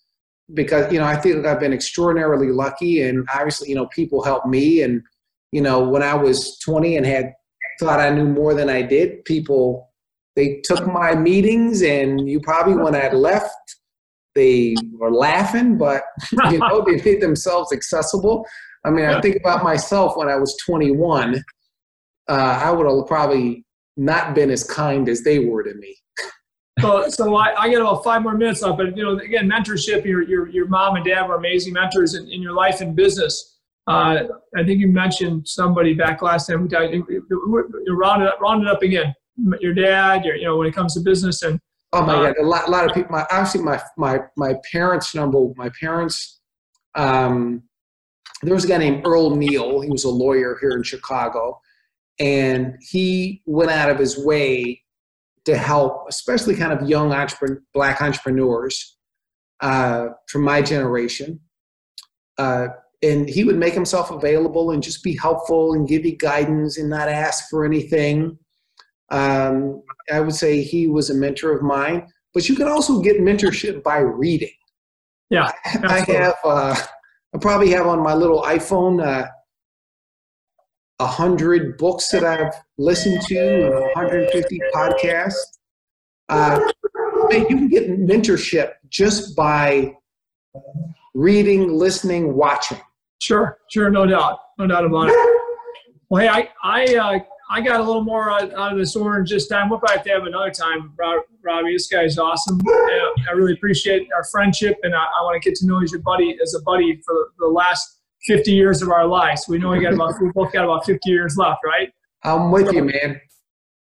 because 0.54 0.90
you 0.92 0.98
know 0.98 1.04
I 1.04 1.16
think 1.16 1.46
I've 1.46 1.60
been 1.60 1.72
extraordinarily 1.72 2.48
lucky, 2.48 3.02
and 3.02 3.26
obviously 3.34 3.68
you 3.68 3.74
know 3.74 3.86
people 3.86 4.22
help 4.22 4.46
me, 4.46 4.82
and 4.82 5.02
you 5.52 5.60
know 5.60 5.88
when 5.88 6.02
I 6.02 6.14
was 6.14 6.58
20 6.60 6.96
and 6.96 7.06
had 7.06 7.32
thought 7.80 8.00
I 8.00 8.10
knew 8.10 8.26
more 8.26 8.54
than 8.54 8.68
I 8.68 8.82
did, 8.82 9.24
people 9.24 9.90
they 10.36 10.60
took 10.64 10.86
my 10.86 11.14
meetings, 11.14 11.82
and 11.82 12.28
you 12.28 12.40
probably 12.40 12.74
when 12.74 12.94
I 12.94 13.10
left, 13.12 13.76
they 14.34 14.74
were 14.92 15.12
laughing, 15.12 15.76
but 15.76 16.02
you 16.50 16.58
know 16.58 16.84
they 16.86 17.02
made 17.04 17.20
themselves 17.20 17.72
accessible. 17.72 18.46
I 18.84 18.90
mean, 18.90 19.04
I 19.04 19.20
think 19.20 19.36
about 19.36 19.64
myself 19.64 20.16
when 20.16 20.28
I 20.28 20.36
was 20.36 20.56
21. 20.64 21.42
Uh, 22.28 22.32
I 22.32 22.70
would 22.70 22.86
have 22.86 23.06
probably 23.06 23.64
not 23.96 24.34
been 24.34 24.50
as 24.50 24.62
kind 24.62 25.08
as 25.08 25.22
they 25.22 25.40
were 25.40 25.64
to 25.64 25.74
me 25.74 25.96
so, 26.80 27.08
so 27.08 27.36
I, 27.36 27.54
I 27.58 27.68
get 27.68 27.80
about 27.80 28.04
five 28.04 28.22
more 28.22 28.34
minutes 28.34 28.62
left. 28.62 28.78
But 28.78 28.96
you 28.96 29.02
know, 29.02 29.18
again, 29.18 29.48
mentorship. 29.48 30.04
Your 30.04 30.22
your 30.22 30.48
your 30.48 30.66
mom 30.66 30.96
and 30.96 31.04
dad 31.04 31.28
were 31.28 31.36
amazing 31.36 31.72
mentors 31.72 32.14
in, 32.14 32.30
in 32.30 32.42
your 32.42 32.52
life 32.52 32.80
and 32.80 32.94
business. 32.94 33.56
Uh, 33.86 34.24
I 34.54 34.64
think 34.64 34.80
you 34.80 34.88
mentioned 34.88 35.48
somebody 35.48 35.94
back 35.94 36.20
last 36.20 36.46
time. 36.46 36.62
We 36.62 36.68
talked. 36.68 36.92
You 36.92 37.96
round 37.96 38.22
it 38.22 38.28
up, 38.28 38.40
round 38.40 38.62
it 38.62 38.68
up 38.68 38.82
again. 38.82 39.14
Your 39.60 39.74
dad. 39.74 40.24
Your 40.24 40.36
you 40.36 40.44
know 40.44 40.56
when 40.56 40.66
it 40.66 40.74
comes 40.74 40.94
to 40.94 41.00
business 41.00 41.42
and. 41.42 41.60
Oh 41.94 42.04
my 42.04 42.14
uh, 42.14 42.22
God! 42.26 42.34
A 42.42 42.46
lot, 42.46 42.68
a 42.68 42.70
lot 42.70 42.86
of 42.86 42.94
people. 42.94 43.12
My, 43.12 43.26
obviously, 43.30 43.62
my 43.62 43.80
my 43.96 44.20
my 44.36 44.54
parents. 44.70 45.14
Number 45.14 45.38
my 45.56 45.70
parents. 45.80 46.40
Um, 46.94 47.62
there 48.42 48.54
was 48.54 48.64
a 48.64 48.68
guy 48.68 48.76
named 48.76 49.06
Earl 49.06 49.34
Neal. 49.34 49.80
He 49.80 49.88
was 49.88 50.04
a 50.04 50.10
lawyer 50.10 50.58
here 50.60 50.72
in 50.72 50.82
Chicago, 50.82 51.58
and 52.20 52.76
he 52.80 53.42
went 53.46 53.70
out 53.70 53.88
of 53.90 53.98
his 53.98 54.22
way 54.22 54.82
to 55.48 55.56
help, 55.56 56.04
especially 56.10 56.54
kind 56.54 56.74
of 56.74 56.86
young 56.86 57.10
entrepreneur, 57.10 57.58
black 57.72 58.02
entrepreneurs 58.02 58.98
uh, 59.60 60.08
from 60.28 60.42
my 60.42 60.60
generation. 60.60 61.40
Uh, 62.36 62.66
and 63.02 63.30
he 63.30 63.44
would 63.44 63.56
make 63.56 63.72
himself 63.72 64.10
available 64.10 64.72
and 64.72 64.82
just 64.82 65.02
be 65.02 65.16
helpful 65.16 65.72
and 65.72 65.88
give 65.88 66.04
you 66.04 66.18
guidance 66.18 66.76
and 66.76 66.90
not 66.90 67.08
ask 67.08 67.48
for 67.48 67.64
anything. 67.64 68.38
Um, 69.10 69.82
I 70.12 70.20
would 70.20 70.34
say 70.34 70.60
he 70.60 70.86
was 70.86 71.08
a 71.08 71.14
mentor 71.14 71.52
of 71.52 71.62
mine, 71.62 72.06
but 72.34 72.46
you 72.46 72.54
can 72.54 72.68
also 72.68 73.00
get 73.00 73.16
mentorship 73.16 73.82
by 73.82 74.00
reading. 74.00 74.52
Yeah, 75.30 75.50
I 75.64 76.00
have. 76.00 76.34
Uh, 76.44 76.76
I 77.34 77.38
probably 77.38 77.70
have 77.70 77.86
on 77.86 78.02
my 78.02 78.12
little 78.12 78.42
iPhone 78.42 79.02
uh, 81.00 81.04
a 81.04 81.04
uh, 81.04 81.06
hundred 81.06 81.76
books 81.78 82.08
that 82.10 82.24
I've 82.24 82.52
listened 82.76 83.22
to 83.22 83.66
and 83.66 83.74
150 83.94 84.60
podcasts. 84.74 85.34
Uh, 86.28 86.60
you 87.30 87.46
can 87.46 87.68
get 87.68 87.88
mentorship 87.88 88.72
just 88.88 89.34
by 89.36 89.94
reading, 91.14 91.72
listening, 91.72 92.34
watching. 92.34 92.78
Sure, 93.20 93.58
sure, 93.70 93.90
no 93.90 94.06
doubt, 94.06 94.38
no 94.58 94.66
doubt 94.66 94.84
about 94.84 95.08
it. 95.08 95.38
Well, 96.10 96.22
hey, 96.22 96.28
I 96.28 96.48
I 96.62 96.96
uh, 96.96 97.18
I 97.50 97.60
got 97.60 97.80
a 97.80 97.82
little 97.82 98.04
more 98.04 98.30
out, 98.30 98.52
of 98.52 98.78
this 98.78 98.94
orange 98.94 99.30
this 99.30 99.48
time. 99.48 99.70
We'll 99.70 99.78
probably 99.78 99.96
have 99.96 100.04
to 100.06 100.12
have 100.12 100.24
another 100.24 100.50
time, 100.50 100.92
Robbie. 101.42 101.72
This 101.72 101.88
guy's 101.88 102.18
awesome. 102.18 102.60
I 102.66 103.32
really 103.34 103.54
appreciate 103.54 104.08
our 104.14 104.24
friendship, 104.24 104.78
and 104.82 104.94
I, 104.94 104.98
I 104.98 105.22
want 105.22 105.42
to 105.42 105.48
get 105.48 105.58
to 105.58 105.66
know 105.66 105.82
as 105.82 105.92
your 105.92 106.02
buddy, 106.02 106.38
as 106.42 106.54
a 106.54 106.62
buddy 106.62 107.00
for 107.04 107.32
the 107.38 107.46
last 107.46 107.97
50 108.26 108.52
years 108.52 108.82
of 108.82 108.90
our 108.90 109.06
lives. 109.06 109.46
We 109.48 109.58
know 109.58 109.70
we 109.70 109.80
got 109.80 109.94
about 109.94 110.14
we 110.20 110.30
both 110.32 110.52
got 110.52 110.64
about 110.64 110.84
50 110.84 111.08
years 111.10 111.36
left, 111.36 111.60
right? 111.64 111.90
I'm 112.24 112.50
with 112.50 112.72
you, 112.72 112.84
man. 112.84 113.20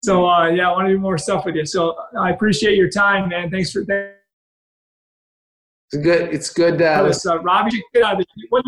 So 0.03 0.29
uh, 0.29 0.47
yeah, 0.47 0.69
I 0.69 0.71
want 0.71 0.87
to 0.87 0.93
do 0.93 0.99
more 0.99 1.17
stuff 1.17 1.45
with 1.45 1.55
you. 1.55 1.65
So 1.65 1.95
I 2.19 2.31
appreciate 2.31 2.75
your 2.75 2.89
time, 2.89 3.29
man. 3.29 3.49
Thanks 3.49 3.71
for. 3.71 3.83
that. 3.85 4.15
It's 5.91 6.03
good. 6.03 6.33
It's 6.33 6.49
good. 6.51 6.81
Uh, 6.81 7.11
uh, 7.25 7.39
Robbie, 7.41 7.83
get 7.93 8.03
out 8.03 8.13
of 8.13 8.19
this. 8.19 8.27
What, 8.49 8.63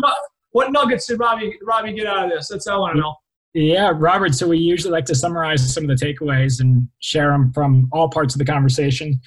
what 0.50 0.72
nuggets 0.72 1.06
did 1.06 1.20
Robbie 1.20 1.56
Robbie 1.62 1.92
get 1.92 2.06
out 2.06 2.24
of 2.24 2.30
this? 2.30 2.48
That's 2.48 2.66
all 2.66 2.78
I 2.78 2.80
want 2.80 2.96
to 2.96 3.00
know. 3.00 3.14
Yeah, 3.54 3.92
Robert. 3.94 4.34
So 4.34 4.48
we 4.48 4.58
usually 4.58 4.92
like 4.92 5.04
to 5.06 5.14
summarize 5.14 5.72
some 5.72 5.88
of 5.88 5.96
the 5.96 6.04
takeaways 6.04 6.60
and 6.60 6.88
share 7.00 7.30
them 7.30 7.52
from 7.52 7.88
all 7.92 8.08
parts 8.08 8.34
of 8.34 8.38
the 8.38 8.44
conversation. 8.44 9.20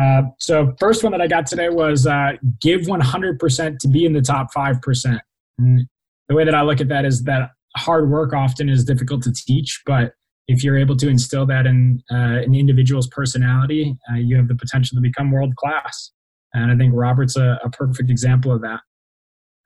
Uh, 0.00 0.22
so 0.38 0.74
first 0.78 1.02
one 1.02 1.12
that 1.12 1.20
I 1.20 1.26
got 1.26 1.46
today 1.46 1.68
was 1.68 2.06
uh, 2.06 2.32
give 2.60 2.82
100% 2.82 3.78
to 3.78 3.88
be 3.88 4.04
in 4.04 4.12
the 4.12 4.22
top 4.22 4.52
5%. 4.54 5.20
And 5.60 5.86
the 6.28 6.34
way 6.34 6.44
that 6.44 6.54
I 6.54 6.62
look 6.62 6.80
at 6.80 6.88
that 6.88 7.04
is 7.04 7.24
that 7.24 7.50
hard 7.76 8.10
work 8.10 8.32
often 8.32 8.68
is 8.68 8.84
difficult 8.84 9.22
to 9.22 9.32
teach, 9.32 9.82
but 9.86 10.12
if 10.48 10.64
you're 10.64 10.78
able 10.78 10.96
to 10.96 11.08
instill 11.08 11.46
that 11.46 11.66
in 11.66 12.02
uh, 12.10 12.42
an 12.44 12.54
individual's 12.54 13.06
personality, 13.08 13.94
uh, 14.10 14.16
you 14.16 14.36
have 14.36 14.48
the 14.48 14.56
potential 14.56 14.96
to 14.96 15.00
become 15.00 15.30
world 15.30 15.54
class. 15.56 16.10
And 16.54 16.72
I 16.72 16.76
think 16.76 16.92
Robert's 16.94 17.36
a, 17.36 17.60
a 17.62 17.70
perfect 17.70 18.10
example 18.10 18.50
of 18.50 18.60
that. 18.62 18.80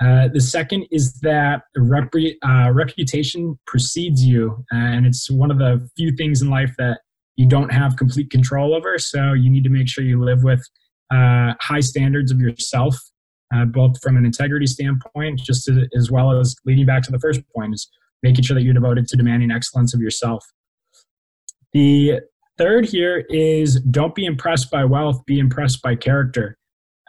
Uh, 0.02 0.28
the 0.28 0.40
second 0.40 0.86
is 0.90 1.14
that 1.20 1.62
rep- 1.76 2.12
uh, 2.46 2.70
reputation 2.72 3.58
precedes 3.66 4.24
you, 4.24 4.64
and 4.72 5.06
it's 5.06 5.30
one 5.30 5.50
of 5.50 5.58
the 5.58 5.88
few 5.96 6.14
things 6.16 6.42
in 6.42 6.50
life 6.50 6.74
that 6.76 6.98
you 7.36 7.46
don't 7.48 7.72
have 7.72 7.96
complete 7.96 8.30
control 8.30 8.74
over. 8.74 8.98
So 8.98 9.32
you 9.32 9.48
need 9.48 9.64
to 9.64 9.70
make 9.70 9.88
sure 9.88 10.04
you 10.04 10.22
live 10.22 10.42
with 10.42 10.62
uh, 11.12 11.54
high 11.60 11.80
standards 11.80 12.30
of 12.30 12.40
yourself, 12.40 12.96
uh, 13.55 13.64
both 13.64 14.01
from 14.02 14.16
an 14.16 14.24
integrity 14.24 14.66
standpoint, 14.66 15.39
just 15.39 15.70
as, 15.97 16.10
well 16.10 16.39
as 16.39 16.56
leading 16.64 16.86
back 16.86 17.02
to 17.02 17.12
the 17.12 17.18
first 17.18 17.40
point, 17.55 17.74
is 17.74 17.89
making 18.22 18.43
sure 18.43 18.55
that 18.55 18.62
you're 18.62 18.74
devoted 18.74 19.06
to 19.06 19.16
demanding 19.16 19.51
excellence 19.51 19.94
of 19.94 20.01
yourself. 20.01 20.44
The 21.72 22.20
third 22.59 22.86
here 22.86 23.24
is 23.28 23.81
don't 23.81 24.14
be 24.14 24.24
impressed 24.24 24.70
by 24.70 24.85
wealth, 24.85 25.24
be 25.26 25.39
impressed 25.39 25.82
by 25.82 25.97
character. 25.97 26.56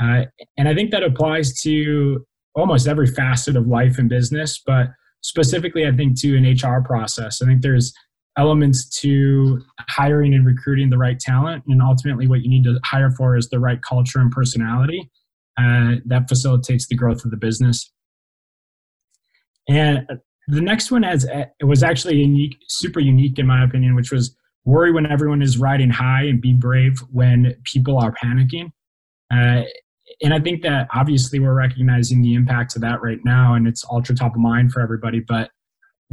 Uh, 0.01 0.25
and 0.57 0.67
I 0.67 0.75
think 0.75 0.91
that 0.91 1.03
applies 1.03 1.59
to 1.61 2.25
almost 2.55 2.87
every 2.87 3.07
facet 3.07 3.55
of 3.55 3.67
life 3.67 3.97
and 3.97 4.09
business, 4.09 4.61
but 4.65 4.87
specifically, 5.21 5.87
I 5.87 5.91
think 5.91 6.19
to 6.21 6.37
an 6.37 6.43
HR 6.43 6.81
process. 6.85 7.41
I 7.41 7.45
think 7.45 7.61
there's 7.61 7.93
elements 8.37 8.89
to 8.99 9.61
hiring 9.89 10.33
and 10.33 10.45
recruiting 10.45 10.89
the 10.89 10.97
right 10.97 11.19
talent, 11.19 11.63
and 11.67 11.81
ultimately, 11.81 12.27
what 12.27 12.41
you 12.41 12.49
need 12.49 12.63
to 12.65 12.79
hire 12.83 13.11
for 13.11 13.37
is 13.37 13.49
the 13.49 13.59
right 13.59 13.79
culture 13.81 14.19
and 14.19 14.31
personality. 14.31 15.09
Uh, 15.57 15.95
that 16.05 16.27
facilitates 16.27 16.87
the 16.87 16.95
growth 16.95 17.23
of 17.23 17.31
the 17.31 17.37
business. 17.37 17.91
And 19.69 20.05
the 20.47 20.61
next 20.61 20.91
one 20.91 21.03
has 21.03 21.25
it 21.25 21.63
was 21.63 21.81
actually 21.81 22.17
unique, 22.17 22.57
super 22.67 22.99
unique 22.99 23.39
in 23.39 23.47
my 23.47 23.63
opinion, 23.63 23.95
which 23.95 24.11
was 24.11 24.35
worry 24.65 24.91
when 24.91 25.05
everyone 25.05 25.41
is 25.41 25.57
riding 25.57 25.89
high 25.89 26.23
and 26.23 26.41
be 26.41 26.53
brave 26.53 26.99
when 27.11 27.55
people 27.63 27.97
are 27.97 28.13
panicking. 28.13 28.71
Uh, 29.33 29.63
and 30.21 30.33
I 30.33 30.39
think 30.39 30.61
that 30.63 30.87
obviously 30.93 31.39
we're 31.39 31.53
recognizing 31.53 32.21
the 32.21 32.35
impacts 32.35 32.75
of 32.75 32.81
that 32.81 33.01
right 33.01 33.19
now, 33.23 33.53
and 33.53 33.67
it's 33.67 33.83
ultra 33.89 34.15
top 34.15 34.33
of 34.33 34.39
mind 34.39 34.71
for 34.71 34.81
everybody. 34.81 35.19
But 35.19 35.49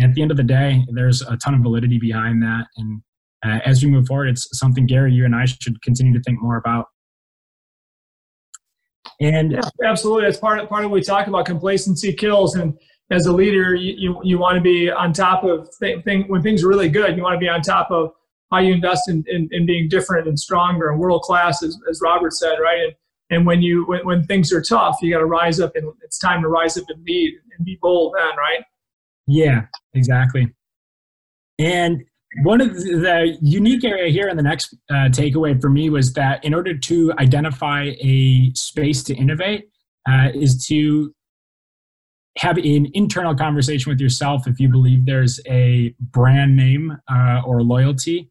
at 0.01 0.15
the 0.15 0.23
end 0.23 0.31
of 0.31 0.37
the 0.37 0.43
day, 0.43 0.85
there's 0.93 1.23
a 1.23 1.37
ton 1.37 1.55
of 1.55 1.61
validity 1.61 1.99
behind 1.99 2.43
that, 2.43 2.67
and 2.77 3.03
uh, 3.45 3.59
as 3.65 3.83
we 3.85 3.91
move 3.91 4.07
forward, 4.07 4.29
it's 4.29 4.49
something 4.59 4.87
Gary, 4.87 5.13
you 5.13 5.25
and 5.25 5.35
I 5.35 5.45
should 5.45 5.81
continue 5.83 6.13
to 6.15 6.23
think 6.23 6.41
more 6.41 6.57
about. 6.57 6.87
And 9.21 9.53
yeah, 9.53 9.61
absolutely, 9.85 10.25
that's 10.25 10.39
part 10.39 10.59
of 10.59 10.69
part 10.69 10.85
of 10.85 10.91
what 10.91 10.97
we 10.97 11.03
talk 11.03 11.27
about. 11.27 11.47
Complacency 11.47 12.13
kills, 12.13 12.57
and 12.57 12.79
as 13.11 13.27
a 13.27 13.33
leader, 13.33 13.75
you 13.75 13.95
you, 13.97 14.21
you 14.25 14.39
want 14.39 14.57
to 14.57 14.61
be 14.61 14.91
on 14.91 15.13
top 15.13 15.45
of 15.45 15.69
th- 15.81 16.05
thing 16.05 16.25
when 16.29 16.43
things 16.43 16.65
are 16.65 16.69
really 16.69 16.89
good. 16.89 17.17
You 17.17 17.23
want 17.23 17.35
to 17.35 17.41
be 17.41 17.49
on 17.49 17.63
top 17.63 17.91
of 17.91 18.13
how 18.51 18.59
you 18.59 18.75
invest 18.75 19.09
in, 19.09 19.25
in, 19.29 19.49
in 19.51 19.65
being 19.65 19.89
different 19.89 20.29
and 20.29 20.39
stronger 20.39 20.91
and 20.91 21.01
world 21.01 21.23
class, 21.23 21.63
as, 21.63 21.77
as 21.89 22.01
Robert 22.03 22.33
said, 22.33 22.57
right? 22.57 22.81
And 22.81 22.93
and 23.31 23.47
when 23.47 23.63
you 23.63 23.85
when, 23.87 24.05
when 24.05 24.25
things 24.25 24.53
are 24.53 24.63
tough, 24.63 24.99
you 25.01 25.13
got 25.13 25.21
to 25.21 25.27
rise 25.27 25.59
up 25.59 25.75
and 25.75 25.91
it's 26.03 26.19
time 26.19 26.43
to 26.43 26.49
rise 26.49 26.77
up 26.77 26.85
and 26.89 27.03
lead 27.05 27.35
and 27.57 27.65
be 27.65 27.79
bold 27.81 28.15
then, 28.17 28.37
right? 28.37 28.63
Yeah, 29.27 29.67
exactly. 29.95 30.53
And 31.59 32.05
one 32.43 32.61
of 32.61 32.75
the 32.75 33.37
unique 33.43 33.85
area 33.85 34.11
here 34.11 34.29
in 34.29 34.37
the 34.37 34.43
next 34.43 34.75
uh, 34.91 35.09
takeaway 35.11 35.61
for 35.61 35.69
me 35.69 35.91
was 35.91 36.13
that 36.15 36.43
in 36.45 36.55
order 36.55 36.77
to 36.77 37.13
identify 37.19 37.91
a 38.01 38.51
space 38.55 39.03
to 39.05 39.15
innovate 39.15 39.69
uh, 40.09 40.29
is 40.35 40.65
to 40.67 41.13
have 42.39 42.57
an 42.57 42.89
internal 42.95 43.35
conversation 43.35 43.91
with 43.91 44.01
yourself 44.01 44.47
if 44.47 44.59
you 44.59 44.69
believe 44.69 45.05
there's 45.05 45.39
a 45.47 45.95
brand 46.01 46.57
name 46.57 46.97
uh, 47.11 47.43
or 47.45 47.63
loyalty 47.63 48.31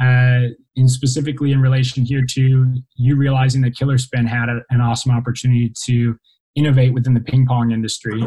uh, 0.00 0.46
in 0.76 0.88
specifically 0.88 1.52
in 1.52 1.60
relation 1.60 2.04
here 2.04 2.24
to 2.26 2.74
you 2.96 3.16
realizing 3.16 3.60
that 3.60 3.76
Killer 3.76 3.98
Spin 3.98 4.26
had 4.26 4.48
an 4.70 4.80
awesome 4.80 5.12
opportunity 5.12 5.72
to 5.84 6.16
innovate 6.54 6.94
within 6.94 7.12
the 7.12 7.20
ping 7.20 7.46
pong 7.46 7.72
industry. 7.72 8.22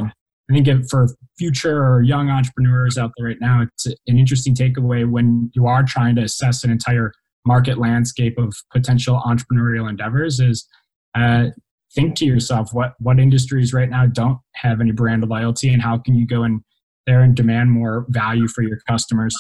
I 0.50 0.54
think 0.54 0.90
for 0.90 1.08
future 1.38 1.84
or 1.84 2.04
young 2.04 2.30
entrepreneurs 2.30 2.98
out 2.98 3.12
there 3.18 3.28
right 3.28 3.38
now, 3.42 3.64
it's 3.64 3.86
an 3.88 4.18
interesting 4.18 4.54
takeaway 4.54 5.10
when 5.10 5.52
you 5.56 5.66
are 5.68 5.84
trying 5.84 6.16
to 6.18 6.24
assess 6.24 6.64
an 6.64 6.72
entire 6.72 7.12
market 7.46 7.78
landscape 7.78 8.38
of 8.38 8.54
potential 8.72 9.22
entrepreneurial 9.26 9.90
endeavors 9.90 10.40
is 10.40 10.68
uh, 11.16 11.48
think 11.94 12.16
to 12.16 12.26
yourself 12.26 12.70
what 12.74 12.94
what 13.00 13.20
industries 13.20 13.74
right 13.74 13.90
now 13.90 14.06
don't 14.06 14.40
have 14.56 14.82
any 14.82 14.92
brand 14.92 15.24
loyalty 15.28 15.72
and 15.72 15.82
how 15.82 15.98
can 15.98 16.16
you 16.16 16.26
go 16.26 16.44
in 16.44 16.62
there 17.06 17.22
and 17.22 17.36
demand 17.36 17.72
more 17.72 18.06
value 18.10 18.48
for 18.48 18.64
your 18.64 18.80
customers 18.88 19.36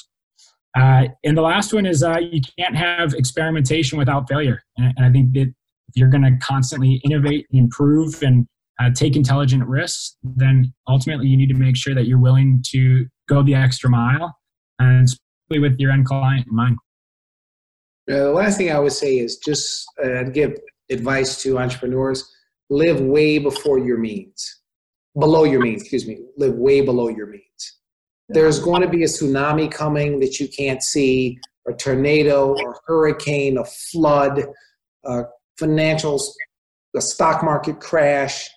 uh, 0.75 1.05
and 1.23 1.37
the 1.37 1.41
last 1.41 1.73
one 1.73 1.85
is 1.85 2.03
uh, 2.03 2.17
you 2.19 2.41
can't 2.59 2.75
have 2.75 3.13
experimentation 3.13 3.97
without 3.97 4.27
failure. 4.27 4.61
And, 4.77 4.93
and 4.97 5.05
I 5.05 5.11
think 5.11 5.33
that 5.33 5.47
if 5.87 5.95
you're 5.95 6.09
going 6.09 6.23
to 6.23 6.37
constantly 6.41 7.01
innovate, 7.05 7.47
and 7.51 7.59
improve, 7.59 8.21
and 8.21 8.45
uh, 8.79 8.89
take 8.93 9.15
intelligent 9.15 9.65
risks, 9.65 10.17
then 10.23 10.73
ultimately 10.87 11.27
you 11.27 11.37
need 11.37 11.49
to 11.49 11.55
make 11.55 11.75
sure 11.75 11.95
that 11.95 12.05
you're 12.05 12.19
willing 12.19 12.63
to 12.71 13.05
go 13.29 13.41
the 13.41 13.55
extra 13.55 13.89
mile 13.89 14.35
and 14.79 15.07
with 15.49 15.77
your 15.79 15.91
end 15.91 16.05
client 16.05 16.45
in 16.47 16.55
mind. 16.55 16.77
the 18.07 18.31
last 18.31 18.57
thing 18.57 18.71
I 18.71 18.79
would 18.79 18.91
say 18.91 19.17
is 19.17 19.37
just 19.37 19.85
uh, 20.03 20.23
give 20.23 20.57
advice 20.89 21.41
to 21.43 21.57
entrepreneurs 21.57 22.29
live 22.69 22.99
way 22.99 23.37
before 23.37 23.79
your 23.79 23.97
means, 23.97 24.61
below 25.19 25.43
your 25.43 25.61
means, 25.61 25.81
excuse 25.81 26.07
me, 26.07 26.19
live 26.37 26.55
way 26.55 26.81
below 26.81 27.09
your 27.09 27.27
means. 27.27 27.43
There's 28.29 28.59
going 28.59 28.81
to 28.81 28.87
be 28.87 29.03
a 29.03 29.07
tsunami 29.07 29.71
coming 29.71 30.19
that 30.19 30.39
you 30.39 30.47
can't 30.47 30.81
see, 30.81 31.37
a 31.67 31.73
tornado, 31.73 32.55
a 32.55 32.73
hurricane, 32.85 33.57
a 33.57 33.65
flood, 33.65 34.45
a 35.05 35.23
financial, 35.59 36.19
a 36.95 37.01
stock 37.01 37.43
market 37.43 37.79
crash. 37.79 38.49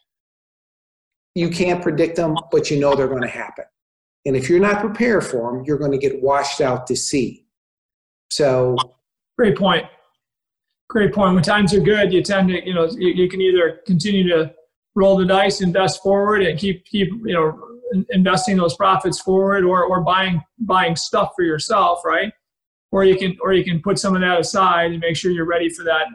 You 1.39 1.51
can't 1.51 1.81
predict 1.81 2.17
them, 2.17 2.37
but 2.51 2.69
you 2.69 2.81
know 2.81 2.97
they're 2.97 3.07
going 3.07 3.23
to 3.23 3.29
happen. 3.29 3.65
And 4.27 4.37
if 4.37 4.51
you're 4.51 4.59
not 4.59 4.81
prepared 4.81 5.25
for 5.25 5.53
them, 5.53 5.65
you're 5.65 5.79
going 5.79 5.93
to 5.93 5.99
get 5.99 6.21
washed 6.21 6.61
out 6.61 6.87
to 6.89 6.97
sea. 6.97 7.47
So, 8.31 8.77
great 9.39 9.57
point. 9.57 9.87
Great 10.89 11.15
point. 11.15 11.35
When 11.35 11.45
times 11.45 11.73
are 11.75 11.81
good, 11.81 12.13
you 12.13 12.25
tend 12.25 12.49
to, 12.49 12.67
you 12.67 12.75
know, 12.75 12.87
you, 12.91 13.11
you 13.11 13.29
can 13.29 13.41
either 13.41 13.81
continue 13.87 14.29
to 14.31 14.53
roll 14.97 15.17
the 15.17 15.27
dice, 15.27 15.61
invest 15.61 16.03
forward, 16.03 16.43
and 16.43 16.59
keep 16.59 16.85
keep 16.87 17.09
you 17.25 17.35
know 17.35 17.57
investing 18.11 18.57
those 18.57 18.75
profits 18.75 19.21
forward 19.21 19.63
or, 19.63 19.85
or 19.85 20.01
buying 20.01 20.43
buying 20.59 20.97
stuff 20.97 21.31
for 21.37 21.45
yourself, 21.45 22.01
right? 22.05 22.33
Or 22.91 23.05
you 23.05 23.17
can 23.17 23.37
or 23.43 23.53
you 23.53 23.63
can 23.63 23.81
put 23.81 24.01
some 24.01 24.17
of 24.17 24.23
that 24.23 24.41
aside 24.41 24.91
and 24.91 25.01
make 25.01 25.15
sure 25.15 25.31
you're 25.31 25.47
ready 25.47 25.69
for 25.69 25.85
that, 25.85 26.07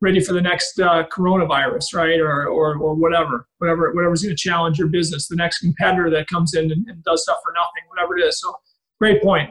ready 0.00 0.20
for 0.20 0.32
the 0.32 0.40
next 0.40 0.80
uh, 0.80 1.04
coronavirus, 1.14 1.94
right? 1.94 2.18
Or, 2.20 2.46
or 2.46 2.76
or 2.76 2.94
whatever, 2.94 3.46
whatever 3.58 3.92
whatever's 3.92 4.22
going 4.22 4.34
to 4.34 4.42
challenge 4.42 4.78
your 4.78 4.88
business, 4.88 5.28
the 5.28 5.36
next 5.36 5.58
competitor 5.58 6.10
that 6.10 6.26
comes 6.28 6.54
in 6.54 6.70
and, 6.70 6.86
and, 6.88 7.02
does 7.04 7.22
stuff 7.22 7.38
for 7.42 7.52
nothing, 7.52 7.88
whatever 7.88 8.18
it 8.18 8.22
is. 8.22 8.40
So, 8.40 8.54
great 9.00 9.22
point, 9.22 9.50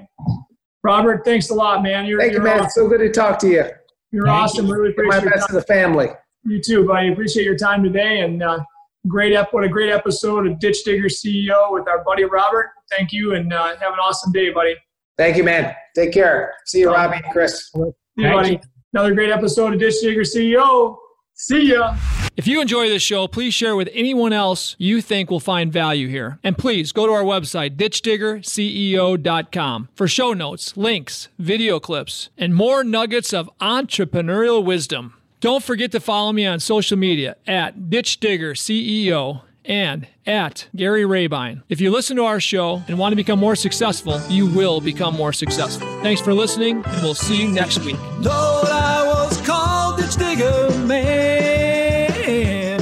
Robert. 0.83 1.23
Thanks 1.25 1.49
a 1.49 1.53
lot, 1.53 1.83
man. 1.83 2.05
You're, 2.05 2.19
Thank 2.19 2.33
you're 2.33 2.41
you, 2.41 2.47
man. 2.47 2.59
Awesome. 2.61 2.83
So 2.83 2.89
good 2.89 2.99
to 2.99 3.11
talk 3.11 3.39
to 3.39 3.47
you. 3.47 3.65
You're 4.11 4.25
Thank 4.25 4.37
awesome. 4.37 4.67
You. 4.67 4.73
Really 4.73 4.91
appreciate 4.91 5.25
my 5.25 5.31
best 5.31 5.47
to 5.47 5.53
the 5.53 5.63
family. 5.63 6.07
You 6.45 6.61
too, 6.61 6.85
buddy. 6.85 7.11
Appreciate 7.11 7.45
your 7.45 7.57
time 7.57 7.83
today 7.83 8.21
and. 8.21 8.43
Uh, 8.43 8.59
great 9.07 9.33
ep- 9.33 9.53
what 9.53 9.63
a 9.63 9.69
great 9.69 9.89
episode 9.89 10.45
of 10.45 10.59
Ditch 10.59 10.83
Digger 10.83 11.07
CEO 11.07 11.71
with 11.71 11.87
our 11.87 12.03
buddy 12.03 12.25
Robert. 12.25 12.69
Thank 12.91 13.13
you 13.13 13.33
and 13.33 13.51
uh, 13.53 13.67
have 13.77 13.93
an 13.93 13.99
awesome 13.99 14.31
day, 14.33 14.51
buddy. 14.51 14.75
Thank 15.17 15.37
you, 15.37 15.43
man. 15.43 15.73
Take 15.95 16.11
care. 16.11 16.53
See 16.65 16.79
you, 16.79 16.93
Robbie, 16.93 17.21
Chris. 17.31 17.69
See 17.71 17.79
you, 18.17 18.31
buddy. 18.31 18.59
Another 18.93 19.13
great 19.13 19.29
episode 19.29 19.73
of 19.73 19.79
Ditch 19.79 20.01
Digger 20.01 20.21
CEO. 20.21 20.97
See 21.35 21.71
ya. 21.71 21.95
If 22.35 22.47
you 22.47 22.59
enjoy 22.59 22.89
this 22.89 23.03
show, 23.03 23.27
please 23.27 23.53
share 23.53 23.75
with 23.75 23.87
anyone 23.93 24.33
else 24.33 24.75
you 24.79 24.99
think 24.99 25.29
will 25.29 25.39
find 25.39 25.71
value 25.71 26.07
here. 26.07 26.39
And 26.43 26.57
please 26.57 26.91
go 26.91 27.05
to 27.05 27.13
our 27.13 27.23
website, 27.23 27.75
ditchdiggerceo.com, 27.75 29.89
for 29.93 30.07
show 30.07 30.33
notes, 30.33 30.75
links, 30.75 31.27
video 31.37 31.79
clips, 31.79 32.29
and 32.37 32.55
more 32.55 32.83
nuggets 32.83 33.31
of 33.31 33.47
entrepreneurial 33.61 34.65
wisdom. 34.65 35.13
Don't 35.39 35.63
forget 35.63 35.91
to 35.91 35.99
follow 35.99 36.31
me 36.31 36.47
on 36.47 36.59
social 36.59 36.97
media 36.97 37.35
at 37.45 37.91
Ditch 37.91 38.19
Digger 38.19 38.55
CEO 38.55 39.43
and 39.69 40.07
at 40.25 40.67
Gary 40.75 41.05
Rabine. 41.05 41.61
If 41.69 41.79
you 41.79 41.91
listen 41.91 42.17
to 42.17 42.25
our 42.25 42.41
show 42.41 42.81
and 42.87 42.97
want 42.97 43.13
to 43.13 43.15
become 43.15 43.39
more 43.39 43.55
successful, 43.55 44.19
you 44.27 44.47
will 44.47 44.81
become 44.81 45.15
more 45.15 45.31
successful. 45.31 45.87
Thanks 46.01 46.19
for 46.21 46.33
listening, 46.33 46.83
and 46.83 47.01
we'll 47.03 47.13
see 47.13 47.43
you 47.43 47.47
next 47.47 47.85
week. 47.85 47.97
Lord, 48.19 48.67
I 48.67 49.05
was 49.07 49.39
called 49.45 49.99
Ditch 49.99 50.15
Digger 50.15 50.71
Man, 50.85 52.81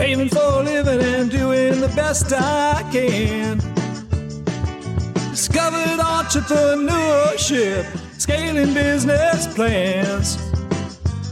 aiming 0.00 0.30
for 0.30 0.62
living 0.62 1.02
and 1.02 1.30
doing 1.30 1.80
the 1.80 1.92
best 1.94 2.32
I 2.32 2.82
can. 2.90 3.58
Discovered 5.30 6.00
entrepreneurship, 6.00 7.84
scaling 8.18 8.72
business 8.72 9.54
plans. 9.54 10.38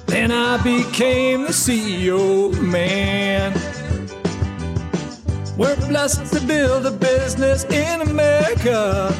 Then 0.06 0.30
I 0.30 0.62
became 0.62 1.44
the 1.44 1.52
CEO 1.52 2.52
man. 2.60 3.54
We're 5.56 5.76
blessed 5.76 6.32
to 6.32 6.40
build 6.46 6.86
a 6.86 6.90
business 6.90 7.64
in 7.64 8.00
America 8.00 9.12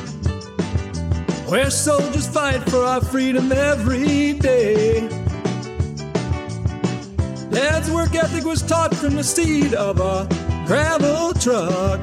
where 1.47 1.69
soldiers 1.69 2.27
fight 2.27 2.63
for 2.71 2.85
our 2.85 3.03
freedom 3.03 3.53
every 3.53 4.33
day. 4.33 5.09
Dad's 7.51 7.91
work 7.91 8.15
ethic 8.15 8.45
was 8.45 8.63
taught 8.63 8.95
from 8.95 9.17
the 9.17 9.23
seat 9.23 9.75
of 9.75 10.01
a 10.01 10.27
gravel 10.67 11.35
truck 11.35 12.01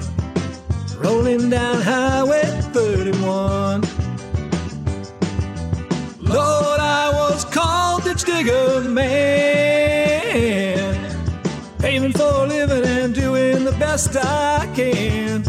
rolling 0.98 1.50
down 1.50 1.82
Highway 1.82 2.44
31. 2.72 3.82
Lord, 6.22 6.80
I 6.80 7.10
was 7.12 7.46
called 7.46 8.04
ditch 8.04 8.26
digger 8.26 8.82
man, 8.82 9.69
best 14.00 14.16
I 14.16 14.72
can. 14.76 15.42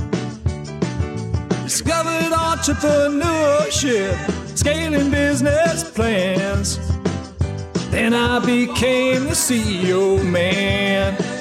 Discovered 1.63 2.33
entrepreneurship, 2.33 4.17
scaling 4.59 5.11
business 5.11 5.89
plans. 5.91 6.79
Then 7.91 8.13
I 8.13 8.41
became 8.41 9.25
the 9.25 9.37
CEO 9.37 10.25
man. 10.25 11.40